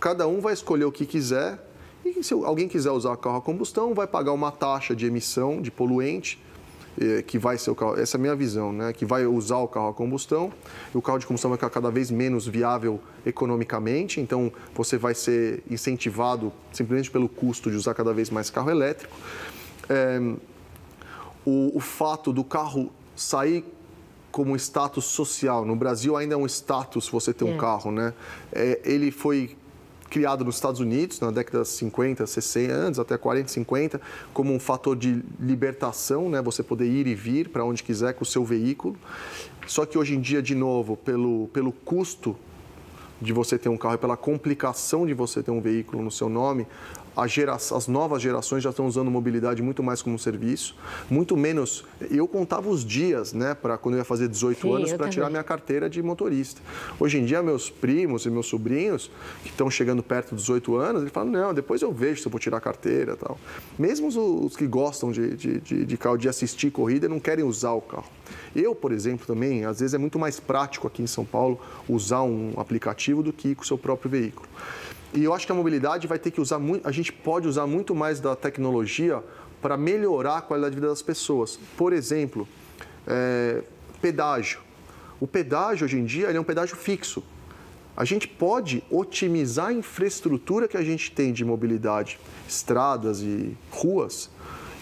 Cada 0.00 0.26
um 0.26 0.40
vai 0.40 0.52
escolher 0.52 0.84
o 0.84 0.92
que 0.92 1.06
quiser 1.06 1.58
e 2.04 2.22
se 2.24 2.34
alguém 2.34 2.68
quiser 2.68 2.90
usar 2.90 3.16
carro 3.16 3.36
a 3.36 3.40
combustão, 3.40 3.94
vai 3.94 4.06
pagar 4.06 4.32
uma 4.32 4.50
taxa 4.50 4.94
de 4.96 5.06
emissão 5.06 5.62
de 5.62 5.70
poluente 5.70 6.38
eh, 6.38 6.51
que 7.26 7.38
vai 7.38 7.56
ser 7.56 7.70
o 7.70 7.74
carro, 7.74 7.98
essa 7.98 8.16
é 8.16 8.18
a 8.18 8.20
minha 8.20 8.36
visão, 8.36 8.72
né? 8.72 8.92
que 8.92 9.04
vai 9.04 9.24
usar 9.26 9.58
o 9.58 9.68
carro 9.68 9.88
a 9.88 9.94
combustão, 9.94 10.52
o 10.92 11.00
carro 11.00 11.18
de 11.18 11.26
combustão 11.26 11.50
vai 11.50 11.56
ficar 11.56 11.70
cada 11.70 11.90
vez 11.90 12.10
menos 12.10 12.46
viável 12.46 13.00
economicamente, 13.24 14.20
então 14.20 14.52
você 14.74 14.98
vai 14.98 15.14
ser 15.14 15.62
incentivado 15.70 16.52
simplesmente 16.72 17.10
pelo 17.10 17.28
custo 17.28 17.70
de 17.70 17.76
usar 17.76 17.94
cada 17.94 18.12
vez 18.12 18.30
mais 18.30 18.50
carro 18.50 18.70
elétrico. 18.70 19.16
É, 19.88 20.20
o, 21.44 21.76
o 21.76 21.80
fato 21.80 22.32
do 22.32 22.44
carro 22.44 22.92
sair 23.16 23.64
como 24.30 24.56
status 24.56 25.04
social. 25.04 25.64
No 25.64 25.76
Brasil 25.76 26.16
ainda 26.16 26.34
é 26.34 26.36
um 26.36 26.46
status 26.46 27.08
você 27.08 27.34
ter 27.34 27.44
um 27.44 27.54
é. 27.54 27.58
carro, 27.58 27.92
né? 27.92 28.14
É, 28.50 28.80
ele 28.84 29.10
foi 29.10 29.56
criado 30.12 30.44
nos 30.44 30.56
Estados 30.56 30.78
Unidos, 30.78 31.18
na 31.20 31.30
década 31.30 31.62
de 31.62 31.70
50, 31.70 32.26
60 32.26 32.70
anos, 32.70 32.98
até 32.98 33.16
40, 33.16 33.48
50, 33.48 34.00
como 34.34 34.52
um 34.52 34.60
fator 34.60 34.94
de 34.94 35.22
libertação, 35.40 36.28
né? 36.28 36.42
Você 36.42 36.62
poder 36.62 36.84
ir 36.84 37.06
e 37.06 37.14
vir 37.14 37.48
para 37.48 37.64
onde 37.64 37.82
quiser 37.82 38.12
com 38.12 38.22
o 38.22 38.26
seu 38.26 38.44
veículo. 38.44 38.94
Só 39.66 39.86
que 39.86 39.96
hoje 39.96 40.14
em 40.14 40.20
dia, 40.20 40.42
de 40.42 40.54
novo, 40.54 40.98
pelo, 40.98 41.48
pelo 41.48 41.72
custo 41.72 42.36
de 43.22 43.32
você 43.32 43.56
ter 43.56 43.70
um 43.70 43.76
carro 43.78 43.94
e 43.94 43.98
pela 43.98 44.16
complicação 44.16 45.06
de 45.06 45.14
você 45.14 45.42
ter 45.42 45.50
um 45.50 45.62
veículo 45.62 46.02
no 46.02 46.10
seu 46.10 46.28
nome, 46.28 46.66
gera, 47.26 47.54
as 47.54 47.88
novas 47.88 48.22
gerações 48.22 48.62
já 48.62 48.70
estão 48.70 48.86
usando 48.86 49.10
mobilidade 49.10 49.62
muito 49.62 49.82
mais 49.82 50.02
como 50.02 50.18
serviço, 50.18 50.74
muito 51.10 51.36
menos. 51.36 51.84
Eu 52.10 52.26
contava 52.26 52.68
os 52.68 52.84
dias, 52.84 53.32
né, 53.32 53.54
para 53.54 53.76
quando 53.76 53.94
eu 53.94 53.98
ia 53.98 54.04
fazer 54.04 54.28
18 54.28 54.60
Sim, 54.60 54.74
anos 54.74 54.92
para 54.92 55.08
tirar 55.08 55.30
minha 55.30 55.42
carteira 55.42 55.88
de 55.88 56.02
motorista. 56.02 56.60
Hoje 56.98 57.18
em 57.18 57.24
dia, 57.24 57.42
meus 57.42 57.70
primos 57.70 58.24
e 58.26 58.30
meus 58.30 58.46
sobrinhos 58.46 59.10
que 59.42 59.50
estão 59.50 59.70
chegando 59.70 60.02
perto 60.02 60.34
dos 60.34 60.44
18 60.44 60.76
anos, 60.76 61.02
eles 61.02 61.12
falam: 61.12 61.30
não, 61.30 61.54
depois 61.54 61.82
eu 61.82 61.92
vejo 61.92 62.20
se 62.20 62.26
eu 62.26 62.30
vou 62.30 62.40
tirar 62.40 62.58
a 62.58 62.60
carteira, 62.60 63.16
tal. 63.16 63.38
Mesmo 63.78 64.08
os, 64.08 64.16
os 64.16 64.56
que 64.56 64.66
gostam 64.66 65.12
de, 65.12 65.36
de, 65.36 65.60
de, 65.60 65.84
de 65.84 65.96
carro, 65.96 66.16
de 66.16 66.28
assistir 66.28 66.70
corrida, 66.70 67.08
não 67.08 67.20
querem 67.20 67.44
usar 67.44 67.72
o 67.72 67.80
carro. 67.80 68.10
Eu, 68.54 68.74
por 68.74 68.92
exemplo, 68.92 69.26
também, 69.26 69.64
às 69.64 69.80
vezes 69.80 69.94
é 69.94 69.98
muito 69.98 70.18
mais 70.18 70.38
prático 70.38 70.86
aqui 70.86 71.02
em 71.02 71.06
São 71.06 71.24
Paulo 71.24 71.60
usar 71.88 72.22
um 72.22 72.52
aplicativo 72.56 73.22
do 73.22 73.32
que 73.32 73.48
ir 73.48 73.54
com 73.54 73.62
o 73.62 73.66
seu 73.66 73.78
próprio 73.78 74.10
veículo. 74.10 74.48
E 75.14 75.24
eu 75.24 75.34
acho 75.34 75.44
que 75.46 75.52
a 75.52 75.54
mobilidade 75.54 76.06
vai 76.06 76.18
ter 76.18 76.30
que 76.30 76.40
usar 76.40 76.58
muito, 76.58 76.86
a 76.86 76.92
gente 76.92 77.12
pode 77.12 77.46
usar 77.46 77.66
muito 77.66 77.94
mais 77.94 78.18
da 78.18 78.34
tecnologia 78.34 79.22
para 79.60 79.76
melhorar 79.76 80.38
a 80.38 80.40
qualidade 80.40 80.74
de 80.74 80.80
vida 80.80 80.88
das 80.88 81.02
pessoas. 81.02 81.58
Por 81.76 81.92
exemplo, 81.92 82.48
é, 83.06 83.62
pedágio. 84.00 84.60
O 85.20 85.26
pedágio 85.26 85.84
hoje 85.84 85.98
em 85.98 86.04
dia 86.04 86.28
é 86.28 86.40
um 86.40 86.44
pedágio 86.44 86.76
fixo. 86.76 87.22
A 87.96 88.04
gente 88.04 88.26
pode 88.26 88.82
otimizar 88.90 89.66
a 89.66 89.72
infraestrutura 89.72 90.66
que 90.66 90.76
a 90.76 90.82
gente 90.82 91.12
tem 91.12 91.32
de 91.32 91.44
mobilidade, 91.44 92.18
estradas 92.48 93.20
e 93.20 93.56
ruas, 93.70 94.30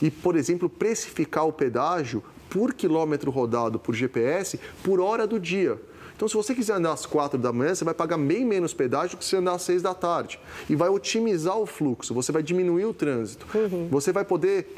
e, 0.00 0.10
por 0.10 0.36
exemplo, 0.36 0.70
precificar 0.70 1.46
o 1.46 1.52
pedágio 1.52 2.22
por 2.48 2.72
quilômetro 2.72 3.30
rodado 3.30 3.78
por 3.78 3.94
GPS 3.94 4.58
por 4.82 5.00
hora 5.00 5.26
do 5.26 5.38
dia. 5.38 5.80
Então, 6.20 6.28
se 6.28 6.34
você 6.34 6.54
quiser 6.54 6.74
andar 6.74 6.92
às 6.92 7.06
quatro 7.06 7.38
da 7.38 7.50
manhã, 7.50 7.74
você 7.74 7.82
vai 7.82 7.94
pagar 7.94 8.18
bem 8.18 8.44
menos 8.44 8.74
pedágio 8.74 9.16
que 9.16 9.24
se 9.24 9.34
andar 9.36 9.54
às 9.54 9.62
seis 9.62 9.80
da 9.80 9.94
tarde. 9.94 10.38
E 10.68 10.76
vai 10.76 10.90
otimizar 10.90 11.56
o 11.56 11.64
fluxo, 11.64 12.12
você 12.12 12.30
vai 12.30 12.42
diminuir 12.42 12.84
o 12.84 12.92
trânsito. 12.92 13.46
Uhum. 13.54 13.88
Você 13.90 14.12
vai 14.12 14.22
poder 14.22 14.68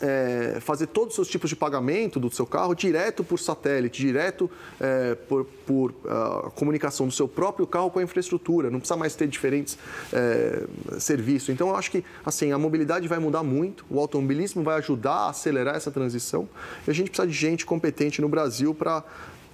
é, 0.00 0.58
fazer 0.60 0.88
todos 0.88 1.10
os 1.10 1.14
seus 1.14 1.28
tipos 1.28 1.48
de 1.48 1.54
pagamento 1.54 2.18
do 2.18 2.28
seu 2.34 2.44
carro 2.44 2.74
direto 2.74 3.22
por 3.22 3.38
satélite, 3.38 4.02
direto 4.02 4.50
é, 4.80 5.14
por, 5.14 5.44
por 5.64 5.90
uh, 5.92 6.50
comunicação 6.56 7.06
do 7.06 7.12
seu 7.12 7.28
próprio 7.28 7.64
carro 7.64 7.88
com 7.88 8.00
a 8.00 8.02
infraestrutura. 8.02 8.68
Não 8.68 8.80
precisa 8.80 8.96
mais 8.96 9.14
ter 9.14 9.28
diferentes 9.28 9.78
é, 10.12 10.64
serviços. 10.98 11.50
Então, 11.50 11.68
eu 11.68 11.76
acho 11.76 11.92
que 11.92 12.04
assim, 12.26 12.50
a 12.50 12.58
mobilidade 12.58 13.06
vai 13.06 13.20
mudar 13.20 13.44
muito, 13.44 13.86
o 13.88 14.00
automobilismo 14.00 14.64
vai 14.64 14.78
ajudar 14.78 15.12
a 15.12 15.30
acelerar 15.30 15.76
essa 15.76 15.92
transição 15.92 16.48
e 16.88 16.90
a 16.90 16.94
gente 16.94 17.08
precisa 17.08 17.28
de 17.28 17.34
gente 17.34 17.64
competente 17.64 18.20
no 18.20 18.28
Brasil 18.28 18.74
para 18.74 19.04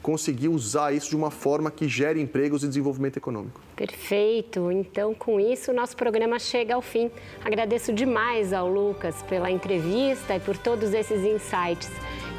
conseguir 0.03 0.49
usar 0.49 0.93
isso 0.93 1.11
de 1.11 1.17
uma 1.17 1.31
forma 1.31 1.71
que 1.71 1.89
gere 1.89 2.21
empregos 2.21 2.63
e 2.63 2.69
desenvolvimento 2.69 3.17
econômico. 3.17 3.61
Perfeito. 3.77 4.71
Então, 4.73 5.15
com 5.15 5.39
isso, 5.39 5.71
o 5.71 5.75
nosso 5.75 5.97
programa 5.97 6.39
chega 6.39 6.75
ao 6.75 6.83
fim. 6.83 7.11
Agradeço 7.45 7.93
demais 7.93 8.53
ao 8.53 8.69
Lucas 8.69 9.23
pela 9.29 9.51
entrevista 9.51 10.37
e 10.37 10.41
por 10.41 10.57
todos 10.57 10.93
esses 10.93 11.23
insights. 11.25 11.91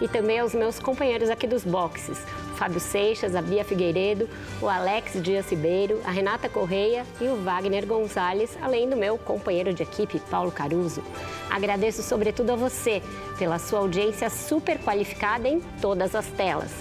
E 0.01 0.07
também 0.07 0.39
aos 0.39 0.53
meus 0.53 0.79
companheiros 0.79 1.29
aqui 1.29 1.45
dos 1.45 1.65
boxes, 1.65 2.17
Fábio 2.55 2.79
Seixas, 2.79 3.35
a 3.35 3.41
Bia 3.41 3.65
Figueiredo, 3.65 4.29
o 4.61 4.69
Alex 4.69 5.21
Dias 5.21 5.49
Ribeiro, 5.49 5.99
a 6.05 6.11
Renata 6.11 6.47
Correia 6.47 7.05
e 7.19 7.25
o 7.25 7.35
Wagner 7.43 7.85
Gonzalez, 7.85 8.57
além 8.61 8.89
do 8.89 8.95
meu 8.95 9.17
companheiro 9.17 9.73
de 9.73 9.83
equipe, 9.83 10.21
Paulo 10.31 10.51
Caruso. 10.51 11.03
Agradeço 11.49 12.01
sobretudo 12.01 12.51
a 12.51 12.55
você 12.55 13.01
pela 13.37 13.59
sua 13.59 13.79
audiência 13.79 14.29
super 14.29 14.79
qualificada 14.79 15.49
em 15.49 15.59
todas 15.81 16.15
as 16.15 16.27
telas. 16.27 16.71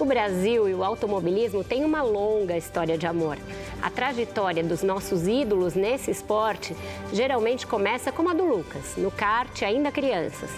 O 0.00 0.04
Brasil 0.06 0.66
e 0.66 0.72
o 0.72 0.82
automobilismo 0.82 1.62
têm 1.62 1.84
uma 1.84 2.00
longa 2.00 2.56
história 2.56 2.96
de 2.96 3.06
amor. 3.06 3.36
A 3.82 3.90
trajetória 3.90 4.64
dos 4.64 4.82
nossos 4.82 5.28
ídolos 5.28 5.74
nesse 5.74 6.10
esporte 6.10 6.74
geralmente 7.12 7.66
começa 7.66 8.10
como 8.10 8.30
a 8.30 8.32
do 8.32 8.42
Lucas, 8.42 8.96
no 8.96 9.10
kart 9.10 9.62
ainda 9.62 9.92
crianças. 9.92 10.48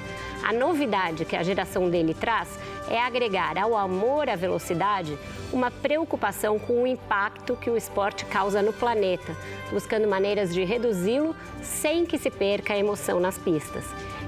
A 0.45 0.53
novidade 0.53 1.25
que 1.25 1.35
a 1.35 1.43
geração 1.43 1.91
dele 1.91 2.15
traz 2.15 2.51
é 2.93 3.01
agregar 3.01 3.57
ao 3.57 3.75
amor 3.75 4.29
à 4.29 4.37
velocidade 4.37 5.19
uma 5.51 5.71
preocupação 5.71 6.59
com 6.59 6.83
o 6.83 6.87
impacto 6.87 7.57
que 7.57 7.71
o 7.71 7.77
esporte 7.77 8.27
causa 8.27 8.61
no 8.61 8.71
planeta, 8.71 9.35
buscando 9.71 10.07
maneiras 10.07 10.53
de 10.53 10.63
reduzi-lo 10.63 11.35
sem 11.63 12.05
que 12.05 12.19
se 12.19 12.31
perca 12.31 12.75
a 12.75 12.79
emoção 12.79 13.19
nas 13.19 13.39
pistas. 13.39 13.87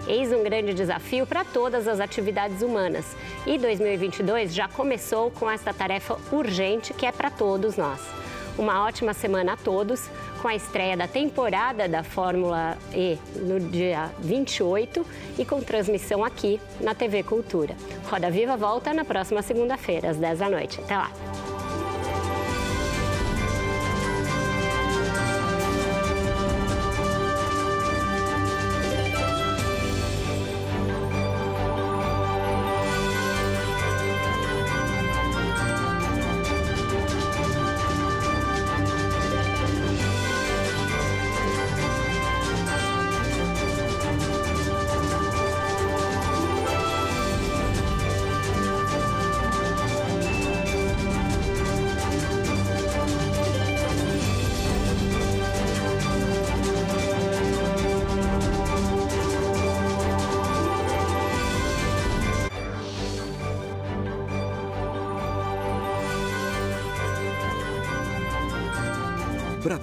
Eis 0.09 0.33
um 0.33 0.43
grande 0.43 0.73
desafio 0.73 1.27
para 1.27 1.45
todas 1.45 1.87
as 1.87 2.01
atividades 2.01 2.63
humanas. 2.63 3.15
E 3.47 3.59
2022 3.59 4.55
já 4.55 4.67
começou 4.67 5.31
com 5.31 5.51
esta 5.51 5.73
tarefa 5.75 6.17
urgente 6.33 6.95
que 6.95 7.05
é 7.05 7.13
para 7.13 7.31
todos 7.31 7.77
nós. 7.77 8.24
Uma 8.57 8.85
ótima 8.85 9.13
semana 9.13 9.55
a 9.55 9.57
todos, 9.57 10.09
com 10.41 10.49
a 10.49 10.55
estreia 10.55 10.97
da 10.97 11.09
temporada 11.09 11.89
da 11.89 12.03
Fórmula 12.03 12.79
E 12.93 13.19
no 13.37 13.59
dia 13.59 14.11
28 14.21 15.05
e 15.39 15.45
com 15.45 15.61
transmissão 15.61 16.25
aqui 16.25 16.61
na 16.81 16.95
TV 16.95 17.23
Cultura. 17.23 17.75
Roda 18.09 18.31
Viva 18.31 18.57
volta 18.57 18.95
na 18.95 19.05
próxima 19.05 19.43
segunda-feira, 19.43 20.11
às 20.11 20.17
10 20.17 20.39
da 20.39 20.49
noite. 20.49 20.81
Até 20.81 20.97
lá! 20.97 21.54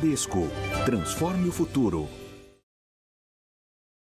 Bradesco. 0.02 0.50
Transforme 0.84 1.48
o 1.48 1.52
futuro. 1.52 2.21